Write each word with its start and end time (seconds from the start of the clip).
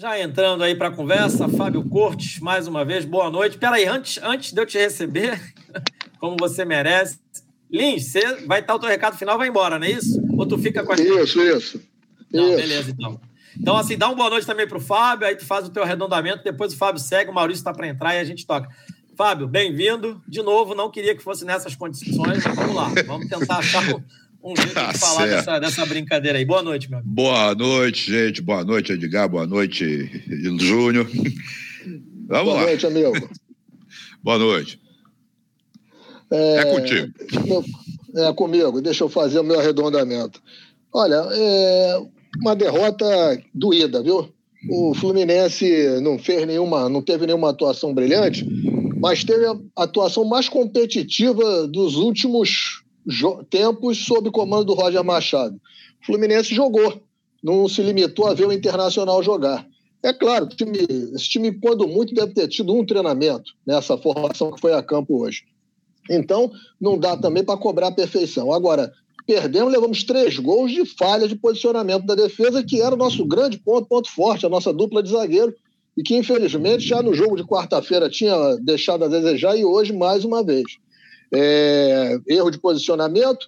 Já 0.00 0.18
entrando 0.18 0.64
aí 0.64 0.74
para 0.74 0.88
a 0.88 0.90
conversa, 0.90 1.46
Fábio 1.46 1.86
Cortes, 1.86 2.40
mais 2.40 2.66
uma 2.66 2.86
vez, 2.86 3.04
boa 3.04 3.28
noite. 3.28 3.58
Peraí, 3.58 3.84
antes, 3.84 4.18
antes 4.22 4.50
de 4.50 4.58
eu 4.58 4.64
te 4.64 4.78
receber, 4.78 5.38
como 6.18 6.38
você 6.40 6.64
merece, 6.64 7.18
Lins, 7.70 8.06
você 8.06 8.46
vai 8.46 8.60
estar 8.60 8.74
o 8.74 8.78
teu 8.78 8.88
recado 8.88 9.18
final, 9.18 9.36
vai 9.36 9.48
embora, 9.48 9.78
não 9.78 9.86
é 9.86 9.90
isso? 9.90 10.18
Ou 10.38 10.46
tu 10.46 10.56
fica 10.56 10.82
com 10.82 10.94
a 10.94 10.96
gente? 10.96 11.06
Isso, 11.06 11.42
isso. 11.42 11.82
Não, 12.32 12.48
isso. 12.48 12.56
beleza, 12.56 12.90
então. 12.90 13.20
Então, 13.60 13.76
assim, 13.76 13.98
dá 13.98 14.06
uma 14.08 14.16
boa 14.16 14.30
noite 14.30 14.46
também 14.46 14.66
para 14.66 14.78
o 14.78 14.80
Fábio, 14.80 15.26
aí 15.26 15.36
tu 15.36 15.44
faz 15.44 15.66
o 15.66 15.70
teu 15.70 15.82
arredondamento, 15.82 16.42
depois 16.42 16.72
o 16.72 16.78
Fábio 16.78 16.98
segue, 16.98 17.30
o 17.30 17.34
Maurício 17.34 17.60
está 17.60 17.74
para 17.74 17.86
entrar 17.86 18.14
e 18.14 18.20
a 18.20 18.24
gente 18.24 18.46
toca. 18.46 18.70
Fábio, 19.18 19.46
bem-vindo. 19.46 20.18
De 20.26 20.40
novo, 20.40 20.74
não 20.74 20.90
queria 20.90 21.14
que 21.14 21.22
fosse 21.22 21.44
nessas 21.44 21.74
condições, 21.74 22.42
mas 22.42 22.56
vamos 22.56 22.74
lá. 22.74 22.90
Vamos 23.06 23.28
tentar 23.28 23.58
achar 23.58 23.84
um 24.42 24.56
jeito 24.56 24.72
tá 24.74 24.92
de 24.92 24.98
falar 24.98 25.26
dessa, 25.26 25.58
dessa, 25.58 25.86
brincadeira 25.86 26.38
aí. 26.38 26.44
Boa 26.44 26.62
noite, 26.62 26.88
meu 26.88 26.98
amigo. 26.98 27.14
Boa 27.14 27.54
noite, 27.54 28.10
gente. 28.10 28.42
Boa 28.42 28.64
noite, 28.64 28.92
Edgar. 28.92 29.28
Boa 29.28 29.46
noite, 29.46 30.10
Júnior. 30.58 31.06
Vamos 32.26 32.44
Boa 32.44 32.54
lá. 32.54 32.62
noite, 32.62 32.86
amigo. 32.86 33.12
Boa 34.22 34.38
noite. 34.38 34.80
É, 36.30 36.56
é 36.58 36.64
contigo. 36.64 37.12
É 38.16 38.32
comigo. 38.32 38.80
Deixa 38.80 39.04
eu 39.04 39.08
fazer 39.08 39.40
o 39.40 39.44
meu 39.44 39.58
arredondamento. 39.58 40.40
Olha, 40.92 41.22
é 41.32 42.00
uma 42.40 42.54
derrota 42.54 43.06
doída, 43.54 44.02
viu? 44.02 44.28
O 44.68 44.94
Fluminense 44.94 46.00
não 46.02 46.18
fez 46.18 46.46
nenhuma, 46.46 46.88
não 46.88 47.00
teve 47.00 47.26
nenhuma 47.26 47.50
atuação 47.50 47.94
brilhante, 47.94 48.46
mas 49.00 49.24
teve 49.24 49.46
a 49.46 49.56
atuação 49.84 50.24
mais 50.24 50.48
competitiva 50.48 51.66
dos 51.66 51.96
últimos 51.96 52.82
tempos 53.48 54.04
sob 54.04 54.30
comando 54.30 54.64
do 54.64 54.74
Roger 54.74 55.04
Machado. 55.04 55.60
O 56.02 56.06
Fluminense 56.06 56.54
jogou, 56.54 57.02
não 57.42 57.68
se 57.68 57.82
limitou 57.82 58.26
a 58.26 58.34
ver 58.34 58.46
o 58.46 58.52
Internacional 58.52 59.22
jogar. 59.22 59.66
É 60.02 60.12
claro, 60.12 60.46
time, 60.46 60.78
esse 61.14 61.28
time, 61.28 61.52
quando 61.60 61.86
muito, 61.86 62.14
deve 62.14 62.32
ter 62.32 62.48
tido 62.48 62.74
um 62.74 62.84
treinamento 62.84 63.52
nessa 63.66 63.98
formação 63.98 64.50
que 64.50 64.60
foi 64.60 64.72
a 64.72 64.82
campo 64.82 65.22
hoje. 65.22 65.42
Então, 66.08 66.50
não 66.80 66.98
dá 66.98 67.16
também 67.16 67.44
para 67.44 67.58
cobrar 67.58 67.88
a 67.88 67.92
perfeição. 67.92 68.52
Agora, 68.52 68.90
perdemos, 69.26 69.72
levamos 69.72 70.02
três 70.02 70.38
gols 70.38 70.72
de 70.72 70.84
falha 70.86 71.28
de 71.28 71.36
posicionamento 71.36 72.06
da 72.06 72.14
defesa, 72.14 72.64
que 72.64 72.80
era 72.80 72.94
o 72.94 72.98
nosso 72.98 73.24
grande 73.26 73.58
ponto, 73.58 73.86
ponto 73.86 74.10
forte, 74.10 74.46
a 74.46 74.48
nossa 74.48 74.72
dupla 74.72 75.02
de 75.02 75.10
zagueiro, 75.10 75.54
e 75.96 76.02
que 76.02 76.16
infelizmente 76.16 76.86
já 76.86 77.02
no 77.02 77.14
jogo 77.14 77.36
de 77.36 77.44
quarta-feira 77.44 78.08
tinha 78.08 78.56
deixado 78.56 79.04
a 79.04 79.08
desejar 79.08 79.56
e 79.56 79.64
hoje 79.64 79.92
mais 79.92 80.24
uma 80.24 80.42
vez. 80.42 80.64
É, 81.32 82.18
erro 82.26 82.50
de 82.50 82.58
posicionamento, 82.58 83.46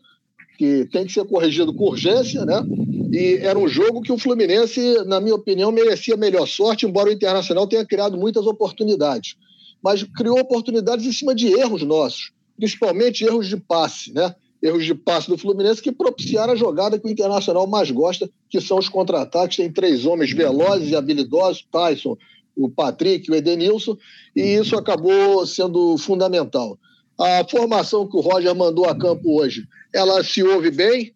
que 0.56 0.86
tem 0.86 1.04
que 1.04 1.12
ser 1.12 1.24
corrigido 1.24 1.74
com 1.74 1.84
urgência, 1.84 2.44
né? 2.44 2.64
E 3.12 3.38
era 3.42 3.58
um 3.58 3.68
jogo 3.68 4.00
que 4.00 4.12
o 4.12 4.18
Fluminense, 4.18 5.04
na 5.04 5.20
minha 5.20 5.34
opinião, 5.34 5.72
merecia 5.72 6.16
melhor 6.16 6.46
sorte, 6.46 6.86
embora 6.86 7.10
o 7.10 7.12
Internacional 7.12 7.66
tenha 7.66 7.84
criado 7.84 8.16
muitas 8.16 8.46
oportunidades. 8.46 9.36
Mas 9.82 10.02
criou 10.02 10.38
oportunidades 10.38 11.04
em 11.04 11.12
cima 11.12 11.34
de 11.34 11.48
erros 11.48 11.82
nossos, 11.82 12.30
principalmente 12.56 13.24
erros 13.24 13.48
de 13.48 13.56
passe, 13.56 14.12
né? 14.12 14.34
Erros 14.62 14.84
de 14.84 14.94
passe 14.94 15.28
do 15.28 15.36
Fluminense 15.36 15.82
que 15.82 15.90
propiciaram 15.90 16.52
a 16.52 16.56
jogada 16.56 16.98
que 16.98 17.06
o 17.06 17.10
Internacional 17.10 17.66
mais 17.66 17.90
gosta, 17.90 18.30
que 18.48 18.60
são 18.60 18.78
os 18.78 18.88
contra-ataques. 18.88 19.56
Tem 19.56 19.72
três 19.72 20.06
homens 20.06 20.32
velozes 20.32 20.90
e 20.90 20.96
habilidosos, 20.96 21.66
Tyson, 21.70 22.16
o 22.56 22.70
Patrick, 22.70 23.30
o 23.30 23.34
Edenilson, 23.34 23.96
e 24.36 24.42
isso 24.42 24.76
acabou 24.76 25.44
sendo 25.46 25.98
fundamental. 25.98 26.78
A 27.18 27.44
formação 27.48 28.08
que 28.08 28.16
o 28.16 28.20
Roger 28.20 28.54
mandou 28.54 28.86
a 28.86 28.94
campo 28.94 29.40
hoje, 29.40 29.66
ela 29.94 30.22
se 30.24 30.42
ouve 30.42 30.70
bem, 30.70 31.12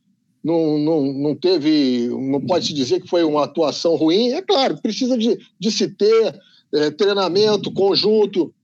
não, 0.47 0.78
não, 0.78 1.12
não 1.12 1.34
teve, 1.34 2.08
não 2.08 2.41
pode 2.41 2.66
se 2.66 2.72
dizer 2.72 3.00
que 3.00 3.08
foi 3.08 3.25
uma 3.25 3.44
atuação 3.44 3.97
ruim. 3.97 4.28
É 4.28 4.41
claro, 4.41 4.80
precisa 4.80 5.19
de, 5.19 5.36
de 5.58 5.70
se 5.72 5.88
ter 5.88 6.38
é, 6.72 6.91
treinamento 6.91 7.72
conjunto. 7.72 8.55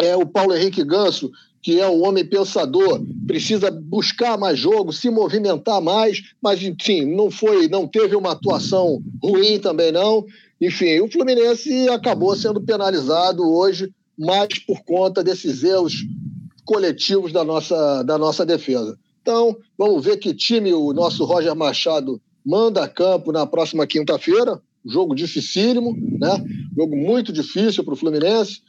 É, 0.00 0.16
o 0.16 0.24
Paulo 0.24 0.54
Henrique 0.56 0.82
Ganso, 0.82 1.30
que 1.60 1.78
é 1.80 1.86
o 1.86 2.00
homem 2.00 2.24
pensador, 2.24 3.02
precisa 3.26 3.70
buscar 3.70 4.38
mais 4.38 4.58
jogo, 4.58 4.90
se 4.90 5.10
movimentar 5.10 5.82
mais, 5.82 6.22
mas 6.40 6.62
enfim, 6.62 7.04
não 7.04 7.30
foi, 7.30 7.68
não 7.68 7.86
teve 7.86 8.16
uma 8.16 8.32
atuação 8.32 9.02
ruim 9.22 9.58
também 9.58 9.92
não. 9.92 10.24
Enfim, 10.58 11.00
o 11.00 11.10
Fluminense 11.10 11.90
acabou 11.90 12.34
sendo 12.36 12.60
penalizado 12.60 13.42
hoje 13.46 13.92
mais 14.18 14.48
por 14.66 14.80
conta 14.82 15.22
desses 15.22 15.62
erros 15.62 16.06
coletivos 16.68 17.32
da 17.32 17.42
nossa, 17.42 18.02
da 18.02 18.18
nossa 18.18 18.44
defesa. 18.44 18.98
Então, 19.22 19.56
vamos 19.76 20.04
ver 20.04 20.18
que 20.18 20.34
time 20.34 20.70
o 20.74 20.92
nosso 20.92 21.24
Roger 21.24 21.56
Machado 21.56 22.20
manda 22.44 22.84
a 22.84 22.88
campo 22.88 23.32
na 23.32 23.46
próxima 23.46 23.86
quinta-feira. 23.86 24.60
Jogo 24.84 25.14
dificílimo, 25.14 25.96
né? 26.20 26.44
Jogo 26.76 26.94
muito 26.94 27.32
difícil 27.32 27.82
para 27.82 27.94
o 27.94 27.96
Fluminense, 27.96 28.60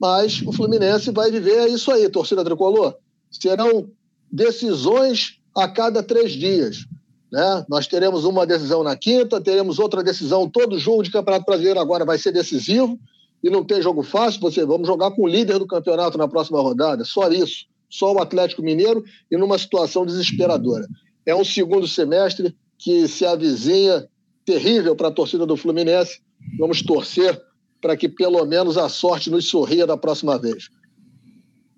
mas 0.00 0.40
o 0.42 0.52
Fluminense 0.52 1.10
vai 1.10 1.32
viver 1.32 1.66
isso 1.66 1.90
aí, 1.90 2.08
torcida 2.08 2.44
tricolor. 2.44 2.94
Serão 3.28 3.90
decisões 4.30 5.40
a 5.52 5.66
cada 5.66 6.00
três 6.00 6.34
dias. 6.34 6.86
Né? 7.30 7.66
Nós 7.68 7.88
teremos 7.88 8.24
uma 8.24 8.46
decisão 8.46 8.84
na 8.84 8.96
quinta, 8.96 9.40
teremos 9.40 9.80
outra 9.80 10.00
decisão. 10.04 10.48
Todo 10.48 10.78
jogo 10.78 11.02
de 11.02 11.10
Campeonato 11.10 11.44
Brasileiro 11.44 11.80
agora 11.80 12.04
vai 12.04 12.18
ser 12.18 12.30
decisivo 12.30 12.96
e 13.42 13.50
não 13.50 13.64
tem 13.64 13.82
jogo 13.82 14.02
fácil. 14.02 14.40
Você 14.40 14.64
vamos 14.64 14.86
jogar 14.86 15.10
com 15.12 15.22
o 15.22 15.28
líder 15.28 15.58
do 15.58 15.66
campeonato 15.66 16.18
na 16.18 16.28
próxima 16.28 16.60
rodada. 16.60 17.04
Só 17.04 17.30
isso, 17.30 17.66
só 17.88 18.12
o 18.12 18.20
Atlético 18.20 18.62
Mineiro 18.62 19.04
e 19.30 19.36
numa 19.36 19.58
situação 19.58 20.04
desesperadora. 20.04 20.86
É 21.24 21.34
um 21.34 21.44
segundo 21.44 21.86
semestre 21.86 22.54
que 22.78 23.06
se 23.08 23.24
avizinha 23.24 24.08
terrível 24.44 24.96
para 24.96 25.08
a 25.08 25.12
torcida 25.12 25.44
do 25.44 25.56
Fluminense. 25.56 26.20
Vamos 26.58 26.82
torcer 26.82 27.40
para 27.80 27.96
que 27.96 28.08
pelo 28.08 28.44
menos 28.44 28.76
a 28.76 28.88
sorte 28.88 29.30
nos 29.30 29.48
sorria 29.48 29.86
da 29.86 29.96
próxima 29.96 30.38
vez. 30.38 30.68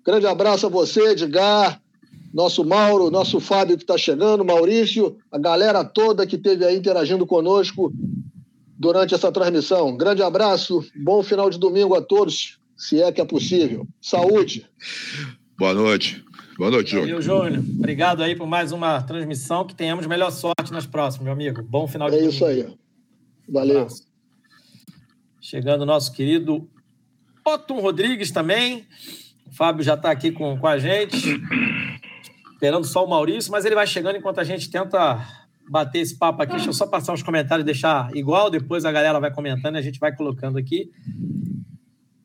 Grande 0.05 0.25
abraço 0.25 0.65
a 0.65 0.69
você, 0.69 1.11
Edgar, 1.11 1.79
nosso 2.33 2.63
Mauro, 2.63 3.11
nosso 3.11 3.39
Fábio 3.39 3.77
que 3.77 3.83
está 3.83 3.97
chegando, 3.97 4.45
Maurício, 4.45 5.17
a 5.31 5.37
galera 5.37 5.83
toda 5.83 6.25
que 6.25 6.37
esteve 6.37 6.65
aí 6.65 6.75
interagindo 6.75 7.25
conosco 7.25 7.91
durante 8.81 9.13
essa 9.13 9.31
transmissão. 9.31 9.95
Grande 9.95 10.23
abraço, 10.23 10.83
bom 10.95 11.21
final 11.21 11.51
de 11.51 11.59
domingo 11.59 11.93
a 11.93 12.01
todos, 12.01 12.57
se 12.75 12.99
é 12.99 13.11
que 13.11 13.21
é 13.21 13.25
possível. 13.25 13.87
Saúde. 14.01 14.67
Boa 15.55 15.75
noite. 15.75 16.25
Boa 16.57 16.71
noite, 16.71 16.89
Júnior. 16.89 17.21
Júnior. 17.21 17.63
Obrigado 17.77 18.23
aí 18.23 18.35
por 18.35 18.47
mais 18.47 18.71
uma 18.71 18.99
transmissão. 19.03 19.65
Que 19.65 19.75
tenhamos 19.75 20.07
melhor 20.07 20.31
sorte 20.31 20.71
nas 20.71 20.87
próximas, 20.87 21.25
meu 21.25 21.33
amigo. 21.33 21.61
Bom 21.61 21.87
final 21.87 22.09
de 22.09 22.15
é 22.15 22.19
domingo. 22.19 22.33
É 22.33 22.35
isso 22.35 22.45
aí. 22.45 22.75
Valeu. 23.47 23.87
Chegando 25.39 25.83
o 25.83 25.85
nosso 25.85 26.11
querido 26.11 26.67
Otton 27.45 27.79
Rodrigues 27.81 28.31
também. 28.31 28.87
O 29.45 29.53
Fábio 29.53 29.83
já 29.83 29.93
está 29.93 30.09
aqui 30.09 30.31
com, 30.31 30.57
com 30.57 30.67
a 30.67 30.79
gente 30.79 31.39
esperando 32.61 32.85
só 32.85 33.03
o 33.03 33.09
Maurício, 33.09 33.51
mas 33.51 33.65
ele 33.65 33.73
vai 33.73 33.87
chegando 33.87 34.17
enquanto 34.17 34.37
a 34.37 34.43
gente 34.43 34.69
tenta 34.69 35.19
bater 35.69 35.99
esse 35.99 36.17
papo 36.17 36.41
aqui. 36.41 36.53
Deixa 36.53 36.69
eu 36.69 36.73
só 36.73 36.87
passar 36.87 37.13
os 37.13 37.23
comentários, 37.23 37.65
deixar 37.65 38.09
igual, 38.15 38.49
depois 38.49 38.85
a 38.85 38.91
galera 38.91 39.19
vai 39.19 39.31
comentando 39.31 39.75
e 39.75 39.79
a 39.79 39.81
gente 39.81 39.99
vai 39.99 40.15
colocando 40.15 40.57
aqui. 40.57 40.89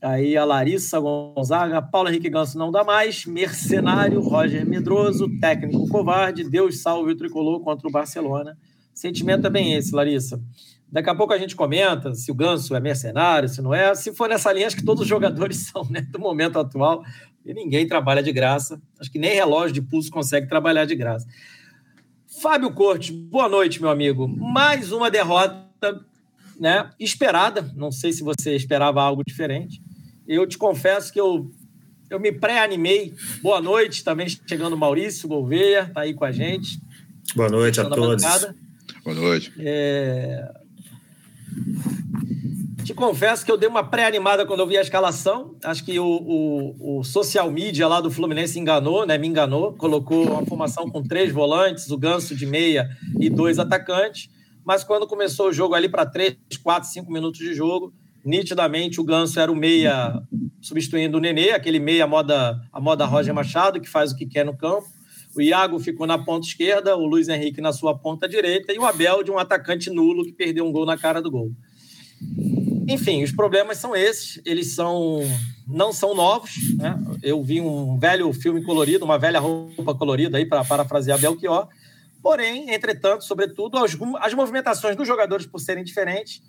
Aí 0.01 0.37
a 0.37 0.45
Larissa 0.45 1.01
Gonzaga, 1.01 1.81
Paulo 1.83 2.09
Henrique 2.09 2.29
Ganso 2.29 2.59
não 2.59 2.71
dá 2.71 2.85
mais, 2.85 3.25
Mercenário, 3.27 4.21
Roger 4.21 4.67
Medroso, 4.67 5.27
técnico 5.41 5.89
covarde, 5.89 6.49
Deus 6.49 6.81
salve 6.81 7.13
o 7.13 7.17
tricolor 7.17 7.61
contra 7.61 7.89
o 7.89 7.91
Barcelona. 7.91 8.57
Sentimento 8.95 9.47
é 9.47 9.51
bem 9.51 9.75
esse, 9.75 9.95
Larissa. 9.95 10.41
Daqui 10.91 11.11
a 11.11 11.15
pouco 11.15 11.33
a 11.33 11.39
gente 11.39 11.57
comenta 11.57 12.15
se 12.15 12.31
o 12.31 12.35
Ganso 12.35 12.75
é 12.75 12.81
mercenário, 12.81 13.49
se 13.49 13.61
não 13.61 13.75
é. 13.75 13.95
Se 13.95 14.15
for 14.15 14.29
nessa 14.29 14.53
linha, 14.53 14.67
acho 14.67 14.77
que 14.77 14.85
todos 14.85 15.03
os 15.03 15.09
jogadores 15.09 15.67
são, 15.73 15.85
né, 15.91 16.03
do 16.03 16.19
momento 16.19 16.59
atual. 16.59 17.03
E 17.45 17.53
ninguém 17.53 17.87
trabalha 17.87 18.23
de 18.23 18.33
graça. 18.33 18.81
Acho 19.01 19.11
que 19.11 19.19
nem 19.19 19.35
relógio 19.35 19.75
de 19.75 19.83
pulso 19.83 20.11
consegue 20.11 20.49
trabalhar 20.49 20.85
de 20.85 20.95
graça. 20.95 21.27
Fábio 22.41 22.71
Cortes, 22.73 23.11
boa 23.11 23.49
noite, 23.49 23.81
meu 23.81 23.91
amigo. 23.91 24.29
Mais 24.29 24.93
uma 24.93 25.11
derrota 25.11 25.67
né, 26.61 26.91
esperada. 27.01 27.71
Não 27.75 27.91
sei 27.91 28.13
se 28.13 28.23
você 28.23 28.55
esperava 28.55 29.03
algo 29.03 29.25
diferente. 29.25 29.83
Eu 30.29 30.47
te 30.47 30.59
confesso 30.59 31.13
que 31.13 31.21
eu, 31.21 31.51
eu 32.11 32.21
me 32.21 32.31
pré-animei. 32.31 33.15
Boa 33.43 33.61
noite, 33.63 34.05
também 34.05 34.29
chegando 34.29 34.75
o 34.75 34.79
Maurício 34.79 35.29
Gouveia, 35.29 35.85
está 35.85 36.03
aí 36.03 36.13
com 36.13 36.25
a 36.25 36.33
gente. 36.33 36.79
Boa 37.35 37.49
noite 37.49 37.81
a 37.81 37.89
todos. 37.89 38.23
Boa 39.03 39.17
noite. 39.17 39.53
É... 39.59 40.53
Te 42.87 42.95
confesso 42.95 43.45
que 43.45 43.51
eu 43.51 43.57
dei 43.57 43.69
uma 43.69 43.83
pré-animada 43.83 44.47
quando 44.47 44.61
eu 44.61 44.67
vi 44.67 44.79
a 44.79 44.81
escalação. 44.81 45.57
Acho 45.65 45.85
que 45.85 45.99
o, 45.99 46.07
o, 46.07 46.99
o, 47.01 47.03
social 47.03 47.51
media 47.51 47.89
lá 47.89 48.01
do 48.01 48.13
Fluminense 48.13 48.61
enganou, 48.61 49.05
né? 49.05 49.19
Me 49.19 49.27
enganou. 49.27 49.73
Colocou 49.73 50.25
uma 50.25 50.47
formação 50.47 50.89
com 50.89 51.03
três 51.03 51.33
volantes, 51.33 51.91
o 51.91 51.99
Ganso 51.99 52.37
de 52.37 52.47
meia 52.47 52.89
e 53.19 53.29
dois 53.29 53.59
atacantes. 53.59 54.31
Mas 54.65 54.85
quando 54.85 55.05
começou 55.05 55.49
o 55.49 55.53
jogo 55.53 55.75
ali 55.75 55.89
para 55.89 56.07
três, 56.07 56.37
quatro, 56.63 56.89
cinco 56.89 57.11
minutos 57.11 57.41
de 57.41 57.55
jogo, 57.55 57.93
nitidamente 58.25 59.01
o 59.01 59.05
Ganso 59.05 59.41
era 59.41 59.51
o 59.51 59.57
meia 59.57 60.23
substituindo 60.63 61.19
o 61.19 61.21
Nenê, 61.21 61.51
aquele 61.51 61.81
meia 61.81 62.07
moda, 62.07 62.57
a 62.73 62.81
moda 62.81 63.05
Roger 63.05 63.35
Machado, 63.35 63.81
que 63.81 63.89
faz 63.89 64.13
o 64.13 64.17
que 64.17 64.27
quer 64.27 64.47
no 64.47 64.57
campo. 64.57 64.87
O 65.35 65.43
Iago 65.43 65.81
ficou 65.81 66.07
na 66.07 66.19
ponta 66.19 66.47
esquerda, 66.47 66.97
o 66.97 67.05
Luiz 67.05 67.29
Henrique 67.29 67.61
na 67.61 67.73
sua 67.73 67.99
ponta 67.99 68.29
direita 68.29 68.73
e 68.73 68.79
o 68.79 68.87
Abel 68.87 69.25
de 69.25 69.33
um 69.33 69.41
atacante 69.41 69.91
nulo 69.91 70.25
que 70.25 70.33
perdeu 70.33 70.65
um 70.65 70.71
gol 70.71 70.87
na 70.87 70.97
cara 70.97 71.21
do 71.21 71.33
gol. 71.33 71.51
Enfim, 72.89 73.23
os 73.23 73.33
problemas 73.33 73.79
são 73.79 73.97
esses, 73.97 74.41
eles 74.45 74.75
são 74.75 75.21
não 75.67 75.93
são 75.93 76.15
novos. 76.15 76.77
Né? 76.77 76.97
Eu 77.23 77.43
vi 77.43 77.61
um 77.61 77.99
velho 77.99 78.33
filme 78.33 78.63
colorido, 78.63 79.05
uma 79.05 79.19
velha 79.19 79.41
roupa 79.41 79.95
colorida 79.95 80.39
aí 80.39 80.47
para 80.47 80.65
parafrasear 80.65 81.19
Belchior. 81.19 81.69
Porém, 82.23 82.73
entretanto, 82.73 83.25
sobretudo, 83.25 83.79
as, 83.79 83.97
as 84.21 84.35
movimentações 84.35 84.97
dos 84.97 85.07
jogadores 85.07 85.47
por 85.47 85.61
serem 85.61 85.85
diferentes 85.85 86.43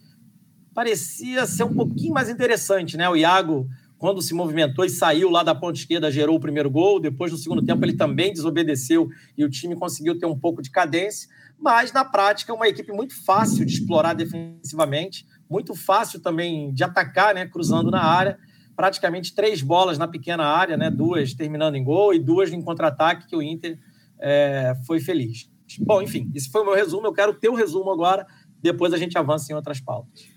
parecia 0.73 1.45
ser 1.47 1.63
um 1.63 1.73
pouquinho 1.73 2.13
mais 2.13 2.29
interessante, 2.29 2.97
né? 2.97 3.09
O 3.09 3.15
Iago, 3.15 3.67
quando 3.97 4.21
se 4.21 4.33
movimentou 4.35 4.85
e 4.85 4.89
saiu 4.89 5.29
lá 5.29 5.41
da 5.41 5.55
ponta 5.55 5.79
esquerda, 5.79 6.11
gerou 6.11 6.35
o 6.35 6.39
primeiro 6.39 6.69
gol. 6.69 6.99
Depois, 6.99 7.31
no 7.31 7.37
segundo 7.37 7.65
tempo, 7.65 7.83
ele 7.83 7.93
também 7.93 8.31
desobedeceu 8.31 9.09
e 9.35 9.43
o 9.43 9.49
time 9.49 9.75
conseguiu 9.75 10.19
ter 10.19 10.27
um 10.27 10.37
pouco 10.37 10.61
de 10.61 10.69
cadência. 10.69 11.27
Mas, 11.59 11.91
na 11.91 12.05
prática, 12.05 12.51
é 12.51 12.55
uma 12.55 12.67
equipe 12.67 12.91
muito 12.91 13.15
fácil 13.25 13.65
de 13.65 13.73
explorar 13.73 14.13
defensivamente, 14.13 15.25
muito 15.49 15.75
fácil 15.75 16.19
também 16.19 16.73
de 16.73 16.83
atacar, 16.83 17.33
né? 17.33 17.45
Cruzando 17.45 17.89
na 17.91 18.03
área. 18.03 18.37
Praticamente 18.75 19.33
três 19.33 19.61
bolas 19.61 19.97
na 19.97 20.07
pequena 20.07 20.45
área, 20.45 20.77
né? 20.77 20.89
Duas 20.89 21.33
terminando 21.33 21.75
em 21.75 21.83
gol 21.83 22.13
e 22.13 22.19
duas 22.19 22.53
em 22.53 22.61
contra-ataque, 22.61 23.27
que 23.27 23.35
o 23.35 23.41
Inter 23.41 23.77
é, 24.19 24.75
foi 24.85 24.99
feliz. 24.99 25.49
Bom, 25.79 26.01
enfim, 26.01 26.31
esse 26.33 26.49
foi 26.49 26.61
o 26.61 26.65
meu 26.65 26.75
resumo. 26.75 27.07
Eu 27.07 27.13
quero 27.13 27.37
o 27.49 27.55
resumo 27.55 27.91
agora, 27.91 28.25
depois 28.61 28.93
a 28.93 28.97
gente 28.97 29.17
avança 29.17 29.51
em 29.51 29.55
outras 29.55 29.81
pautas. 29.81 30.27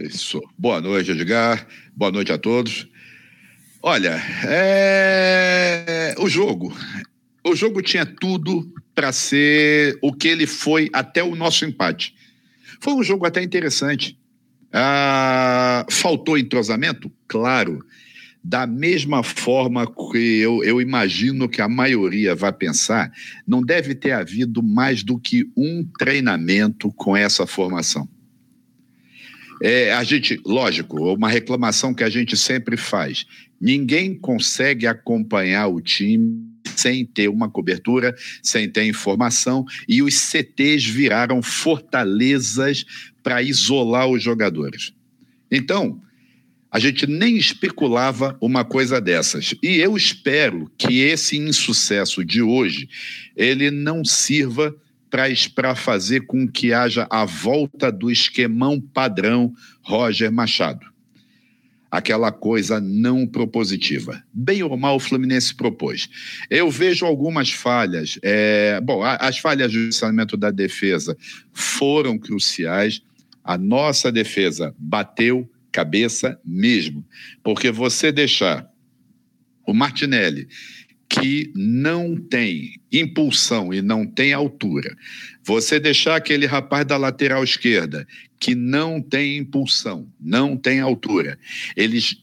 Isso. 0.00 0.40
Boa 0.58 0.80
noite, 0.80 1.10
Edgar. 1.10 1.66
Boa 1.96 2.10
noite 2.10 2.32
a 2.32 2.38
todos. 2.38 2.88
Olha, 3.82 4.20
é... 4.46 6.14
o 6.18 6.28
jogo. 6.28 6.72
O 7.44 7.56
jogo 7.56 7.82
tinha 7.82 8.06
tudo 8.06 8.72
para 8.94 9.10
ser 9.12 9.98
o 10.00 10.12
que 10.12 10.28
ele 10.28 10.46
foi 10.46 10.88
até 10.92 11.22
o 11.22 11.34
nosso 11.34 11.64
empate. 11.64 12.14
Foi 12.80 12.94
um 12.94 13.02
jogo 13.02 13.26
até 13.26 13.42
interessante. 13.42 14.18
Ah, 14.72 15.86
faltou 15.90 16.38
entrosamento? 16.38 17.12
Claro. 17.28 17.84
Da 18.42 18.66
mesma 18.66 19.22
forma 19.22 19.86
que 19.86 20.38
eu, 20.38 20.64
eu 20.64 20.80
imagino 20.80 21.48
que 21.48 21.62
a 21.62 21.68
maioria 21.68 22.34
vai 22.34 22.52
pensar, 22.52 23.12
não 23.46 23.62
deve 23.62 23.94
ter 23.94 24.12
havido 24.12 24.62
mais 24.62 25.04
do 25.04 25.16
que 25.18 25.48
um 25.56 25.84
treinamento 25.98 26.92
com 26.92 27.16
essa 27.16 27.46
formação. 27.46 28.08
É, 29.62 29.92
a 29.92 30.02
gente, 30.02 30.40
lógico, 30.44 31.14
uma 31.14 31.28
reclamação 31.28 31.94
que 31.94 32.02
a 32.02 32.10
gente 32.10 32.36
sempre 32.36 32.76
faz: 32.76 33.24
ninguém 33.60 34.18
consegue 34.18 34.88
acompanhar 34.88 35.68
o 35.68 35.80
time 35.80 36.51
sem 36.76 37.04
ter 37.04 37.28
uma 37.28 37.48
cobertura, 37.48 38.14
sem 38.42 38.68
ter 38.68 38.84
informação, 38.84 39.64
e 39.88 40.02
os 40.02 40.14
CTs 40.14 40.84
viraram 40.84 41.42
fortalezas 41.42 42.84
para 43.22 43.42
isolar 43.42 44.08
os 44.08 44.22
jogadores. 44.22 44.92
Então, 45.50 46.00
a 46.70 46.78
gente 46.78 47.06
nem 47.06 47.36
especulava 47.36 48.36
uma 48.40 48.64
coisa 48.64 48.98
dessas. 48.98 49.54
E 49.62 49.76
eu 49.76 49.94
espero 49.94 50.72
que 50.78 51.00
esse 51.00 51.36
insucesso 51.36 52.24
de 52.24 52.40
hoje 52.40 52.88
ele 53.36 53.70
não 53.70 54.02
sirva 54.02 54.74
para 55.54 55.74
fazer 55.74 56.22
com 56.22 56.48
que 56.48 56.72
haja 56.72 57.06
a 57.10 57.26
volta 57.26 57.92
do 57.92 58.10
esquemão 58.10 58.80
padrão 58.80 59.52
Roger 59.82 60.32
Machado. 60.32 60.91
Aquela 61.92 62.32
coisa 62.32 62.80
não 62.80 63.26
propositiva. 63.26 64.24
Bem 64.32 64.62
ou 64.62 64.74
mal, 64.78 64.96
o 64.96 64.98
Fluminense 64.98 65.54
propôs. 65.54 66.08
Eu 66.48 66.70
vejo 66.70 67.04
algumas 67.04 67.50
falhas. 67.50 68.18
É, 68.22 68.80
bom, 68.80 69.02
as 69.02 69.36
falhas 69.36 69.70
de 69.70 69.78
funcionamento 69.84 70.34
da 70.34 70.50
defesa 70.50 71.14
foram 71.52 72.18
cruciais. 72.18 73.02
A 73.44 73.58
nossa 73.58 74.10
defesa 74.10 74.74
bateu 74.78 75.46
cabeça 75.70 76.40
mesmo. 76.42 77.04
Porque 77.42 77.70
você 77.70 78.10
deixar 78.10 78.66
o 79.66 79.74
Martinelli 79.74 80.48
que 81.12 81.52
não 81.54 82.16
tem 82.16 82.80
impulsão 82.90 83.72
e 83.72 83.82
não 83.82 84.06
tem 84.06 84.32
altura, 84.32 84.96
você 85.44 85.78
deixar 85.78 86.16
aquele 86.16 86.46
rapaz 86.46 86.86
da 86.86 86.96
lateral 86.96 87.44
esquerda 87.44 88.06
que 88.42 88.56
não 88.56 89.00
tem 89.00 89.36
impulsão, 89.36 90.08
não 90.20 90.56
tem 90.56 90.80
altura, 90.80 91.38
eles 91.76 92.20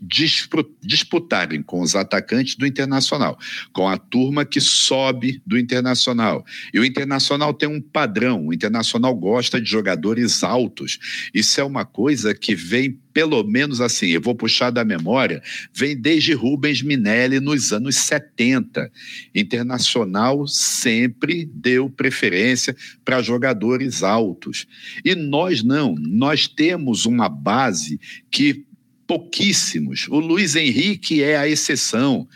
disputarem 0.81 1.63
com 1.63 1.79
os 1.79 1.95
atacantes 1.95 2.55
do 2.55 2.67
Internacional, 2.67 3.39
com 3.71 3.87
a 3.87 3.97
turma 3.97 4.43
que 4.43 4.59
sobe 4.59 5.41
do 5.47 5.57
Internacional. 5.57 6.45
E 6.73 6.79
o 6.79 6.83
Internacional 6.83 7.53
tem 7.53 7.69
um 7.69 7.79
padrão, 7.79 8.47
o 8.47 8.53
Internacional 8.53 9.15
gosta 9.15 9.61
de 9.61 9.69
jogadores 9.69 10.43
altos. 10.43 11.29
Isso 11.33 11.61
é 11.61 11.63
uma 11.63 11.85
coisa 11.85 12.35
que 12.35 12.53
vem 12.53 12.99
pelo 13.19 13.43
menos 13.43 13.81
assim, 13.81 14.07
eu 14.07 14.21
vou 14.21 14.35
puxar 14.35 14.69
da 14.69 14.85
memória, 14.85 15.41
vem 15.73 15.99
desde 15.99 16.33
Rubens 16.33 16.81
Minelli 16.81 17.41
nos 17.41 17.73
anos 17.73 17.97
70. 17.97 18.89
Internacional 19.35 20.47
sempre 20.47 21.43
deu 21.53 21.89
preferência 21.89 22.73
para 23.03 23.21
jogadores 23.21 24.03
altos. 24.03 24.65
E 25.03 25.15
nós 25.15 25.63
não, 25.63 25.95
nós 26.09 26.47
temos 26.47 27.05
uma 27.05 27.29
base 27.29 27.99
que 28.29 28.65
pouquíssimos. 29.07 30.07
O 30.07 30.19
Luiz 30.19 30.55
Henrique 30.55 31.23
é 31.23 31.37
a 31.37 31.47
exceção. 31.47 32.27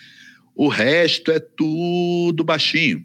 O 0.56 0.68
resto 0.68 1.31
é 1.31 1.40
tudo 1.40 2.44
baixinho. 2.44 3.04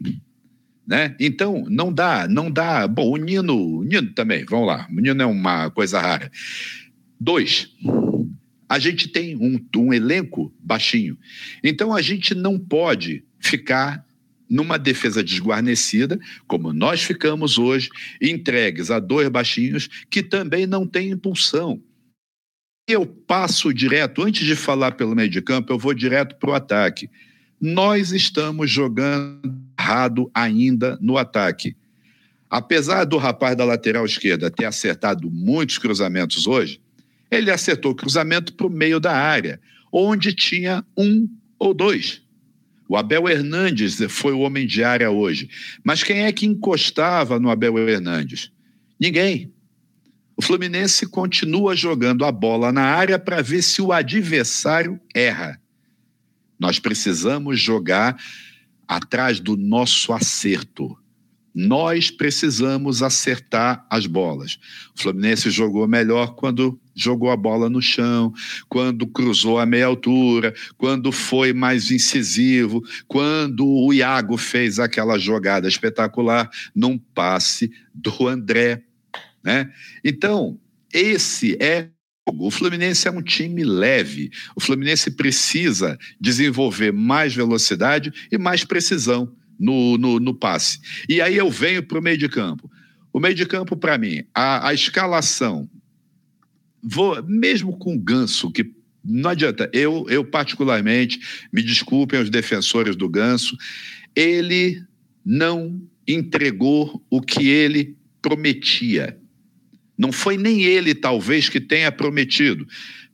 Né? 0.87 1.15
Então, 1.19 1.65
não 1.69 1.93
dá, 1.93 2.27
não 2.27 2.49
dá. 2.49 2.87
Bom, 2.87 3.11
o 3.11 3.17
Nino, 3.17 3.77
o 3.79 3.83
Nino 3.83 4.11
também, 4.13 4.43
vamos 4.43 4.67
lá. 4.67 4.87
O 4.89 4.99
Nino 4.99 5.21
é 5.21 5.25
uma 5.25 5.69
coisa 5.69 5.99
rara. 5.99 6.31
Dois, 7.19 7.69
a 8.67 8.79
gente 8.79 9.07
tem 9.07 9.35
um, 9.35 9.63
um 9.77 9.93
elenco 9.93 10.51
baixinho. 10.59 11.15
Então, 11.63 11.93
a 11.93 12.01
gente 12.01 12.33
não 12.33 12.57
pode 12.57 13.23
ficar 13.39 14.03
numa 14.49 14.77
defesa 14.79 15.23
desguarnecida, 15.23 16.19
como 16.47 16.73
nós 16.73 17.03
ficamos 17.03 17.57
hoje, 17.57 17.89
entregues 18.21 18.89
a 18.89 18.99
dois 18.99 19.29
baixinhos 19.29 19.87
que 20.09 20.23
também 20.23 20.65
não 20.65 20.87
têm 20.87 21.11
impulsão. 21.11 21.81
Eu 22.87 23.05
passo 23.05 23.71
direto, 23.71 24.23
antes 24.23 24.45
de 24.45 24.55
falar 24.55 24.93
pelo 24.93 25.15
meio 25.15 25.29
de 25.29 25.41
campo, 25.41 25.71
eu 25.71 25.77
vou 25.77 25.93
direto 25.93 26.35
para 26.37 26.49
o 26.49 26.53
ataque. 26.55 27.09
Nós 27.61 28.11
estamos 28.11 28.71
jogando 28.71 29.53
errado 29.79 30.31
ainda 30.33 30.97
no 30.99 31.17
ataque. 31.17 31.75
Apesar 32.49 33.03
do 33.05 33.17
rapaz 33.17 33.55
da 33.55 33.63
lateral 33.63 34.05
esquerda 34.05 34.49
ter 34.49 34.65
acertado 34.65 35.29
muitos 35.29 35.77
cruzamentos 35.77 36.47
hoje, 36.47 36.81
ele 37.29 37.51
acertou 37.51 37.93
cruzamento 37.93 38.53
para 38.53 38.65
o 38.65 38.71
meio 38.71 38.99
da 38.99 39.15
área, 39.15 39.61
onde 39.91 40.33
tinha 40.33 40.83
um 40.97 41.29
ou 41.59 41.75
dois. 41.75 42.23
O 42.89 42.97
Abel 42.97 43.29
Hernandes 43.29 43.99
foi 44.09 44.33
o 44.33 44.39
homem 44.39 44.65
de 44.65 44.83
área 44.83 45.11
hoje. 45.11 45.47
Mas 45.83 46.03
quem 46.03 46.23
é 46.23 46.31
que 46.31 46.47
encostava 46.47 47.39
no 47.39 47.51
Abel 47.51 47.77
Hernandes? 47.87 48.51
Ninguém. 48.99 49.53
O 50.35 50.41
Fluminense 50.41 51.05
continua 51.05 51.75
jogando 51.75 52.25
a 52.25 52.31
bola 52.31 52.71
na 52.71 52.81
área 52.81 53.19
para 53.19 53.43
ver 53.43 53.61
se 53.61 53.79
o 53.79 53.91
adversário 53.91 54.99
erra. 55.13 55.61
Nós 56.59 56.79
precisamos 56.79 57.59
jogar 57.61 58.17
atrás 58.87 59.39
do 59.39 59.55
nosso 59.55 60.11
acerto. 60.11 60.97
Nós 61.53 62.09
precisamos 62.09 63.03
acertar 63.03 63.85
as 63.87 64.07
bolas. 64.07 64.57
O 64.97 65.01
Fluminense 65.01 65.51
jogou 65.51 65.87
melhor 65.87 66.33
quando 66.33 66.79
jogou 67.03 67.29
a 67.29 67.37
bola 67.37 67.69
no 67.69 67.81
chão, 67.81 68.33
quando 68.67 69.07
cruzou 69.07 69.59
a 69.59 69.65
meia 69.65 69.85
altura, 69.85 70.53
quando 70.77 71.11
foi 71.11 71.53
mais 71.53 71.91
incisivo, 71.91 72.83
quando 73.07 73.67
o 73.67 73.93
Iago 73.93 74.37
fez 74.37 74.79
aquela 74.79 75.17
jogada 75.17 75.67
espetacular 75.67 76.49
num 76.75 76.97
passe 76.97 77.71
do 77.93 78.27
André. 78.27 78.83
Né? 79.43 79.71
Então, 80.03 80.59
esse 80.93 81.57
é 81.61 81.89
o 82.37 82.51
Fluminense 82.51 83.07
é 83.07 83.11
um 83.11 83.23
time 83.23 83.63
leve. 83.63 84.29
O 84.55 84.59
Fluminense 84.59 85.09
precisa 85.09 85.97
desenvolver 86.21 86.93
mais 86.93 87.33
velocidade 87.33 88.13
e 88.31 88.37
mais 88.37 88.63
precisão 88.63 89.33
no, 89.59 89.97
no, 89.97 90.19
no 90.19 90.33
passe. 90.33 90.79
E 91.07 91.21
aí 91.21 91.35
eu 91.35 91.49
venho 91.49 91.81
para 91.81 91.97
o 91.97 92.01
meio 92.01 92.17
de 92.17 92.29
campo. 92.29 92.69
O 93.11 93.19
meio 93.19 93.33
de 93.33 93.45
campo, 93.45 93.75
para 93.75 93.97
mim, 93.97 94.23
a, 94.33 94.67
a 94.67 94.73
escalação 94.73 95.67
vou, 96.81 97.21
mesmo 97.23 97.77
com 97.77 97.97
Ganso, 97.97 98.51
que 98.51 98.71
não 99.03 99.29
adianta, 99.29 99.69
eu, 99.73 100.05
eu 100.09 100.25
particularmente, 100.25 101.19
me 101.51 101.61
desculpem 101.61 102.21
os 102.21 102.29
defensores 102.29 102.95
do 102.95 103.09
Ganso, 103.09 103.55
ele 104.15 104.81
não 105.25 105.81
entregou 106.07 107.03
o 107.09 107.21
que 107.21 107.47
ele 107.47 107.95
prometia. 108.21 109.17
Não 109.97 110.11
foi 110.11 110.37
nem 110.37 110.63
ele, 110.63 110.95
talvez, 110.95 111.49
que 111.49 111.59
tenha 111.59 111.91
prometido, 111.91 112.65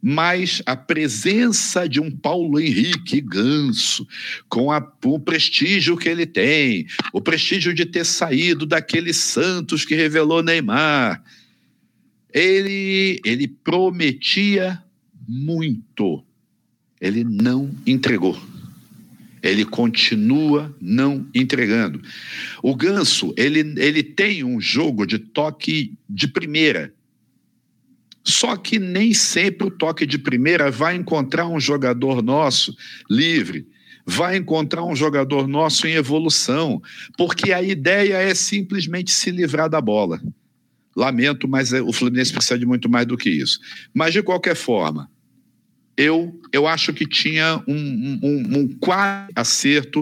mas 0.01 0.61
a 0.67 0.75
presença 0.75 1.89
de 1.89 1.99
um 1.99 2.11
Paulo 2.11 2.59
Henrique 2.59 3.19
Ganso, 3.21 4.07
com 4.47 4.71
a, 4.71 4.93
o 5.03 5.19
prestígio 5.19 5.97
que 5.97 6.07
ele 6.07 6.27
tem, 6.27 6.85
o 7.11 7.19
prestígio 7.19 7.73
de 7.73 7.85
ter 7.85 8.05
saído 8.05 8.67
daquele 8.67 9.13
Santos 9.13 9.83
que 9.83 9.95
revelou 9.95 10.43
Neymar, 10.43 11.23
ele, 12.35 13.21
ele 13.23 13.47
prometia 13.47 14.83
muito. 15.25 16.21
Ele 16.99 17.23
não 17.23 17.73
entregou. 17.87 18.37
Ele 19.41 19.63
continua 19.63 20.75
não 20.81 21.25
entregando. 21.33 22.01
O 22.61 22.75
Ganso, 22.75 23.33
ele, 23.37 23.59
ele 23.77 24.03
tem 24.03 24.43
um 24.43 24.59
jogo 24.59 25.05
de 25.05 25.17
toque 25.17 25.93
de 26.09 26.27
primeira. 26.27 26.93
Só 28.21 28.57
que 28.57 28.79
nem 28.79 29.13
sempre 29.13 29.67
o 29.67 29.71
toque 29.71 30.05
de 30.05 30.17
primeira 30.17 30.69
vai 30.69 30.95
encontrar 30.95 31.47
um 31.47 31.59
jogador 31.59 32.21
nosso 32.21 32.75
livre, 33.09 33.65
vai 34.05 34.35
encontrar 34.35 34.83
um 34.83 34.95
jogador 34.95 35.47
nosso 35.47 35.87
em 35.87 35.93
evolução, 35.93 36.81
porque 37.15 37.53
a 37.53 37.61
ideia 37.61 38.15
é 38.15 38.33
simplesmente 38.33 39.11
se 39.11 39.29
livrar 39.29 39.69
da 39.69 39.79
bola. 39.79 40.19
Lamento, 40.95 41.47
mas 41.47 41.73
é, 41.73 41.81
o 41.81 41.91
Fluminense 41.91 42.31
precisa 42.31 42.57
de 42.57 42.65
muito 42.65 42.89
mais 42.89 43.05
do 43.05 43.17
que 43.17 43.29
isso. 43.29 43.59
Mas, 43.93 44.13
de 44.13 44.23
qualquer 44.23 44.55
forma, 44.55 45.09
eu, 45.97 46.39
eu 46.51 46.67
acho 46.67 46.93
que 46.93 47.05
tinha 47.05 47.61
um, 47.67 48.19
um, 48.23 48.59
um 48.59 48.67
quase 48.79 49.31
acerto 49.35 50.01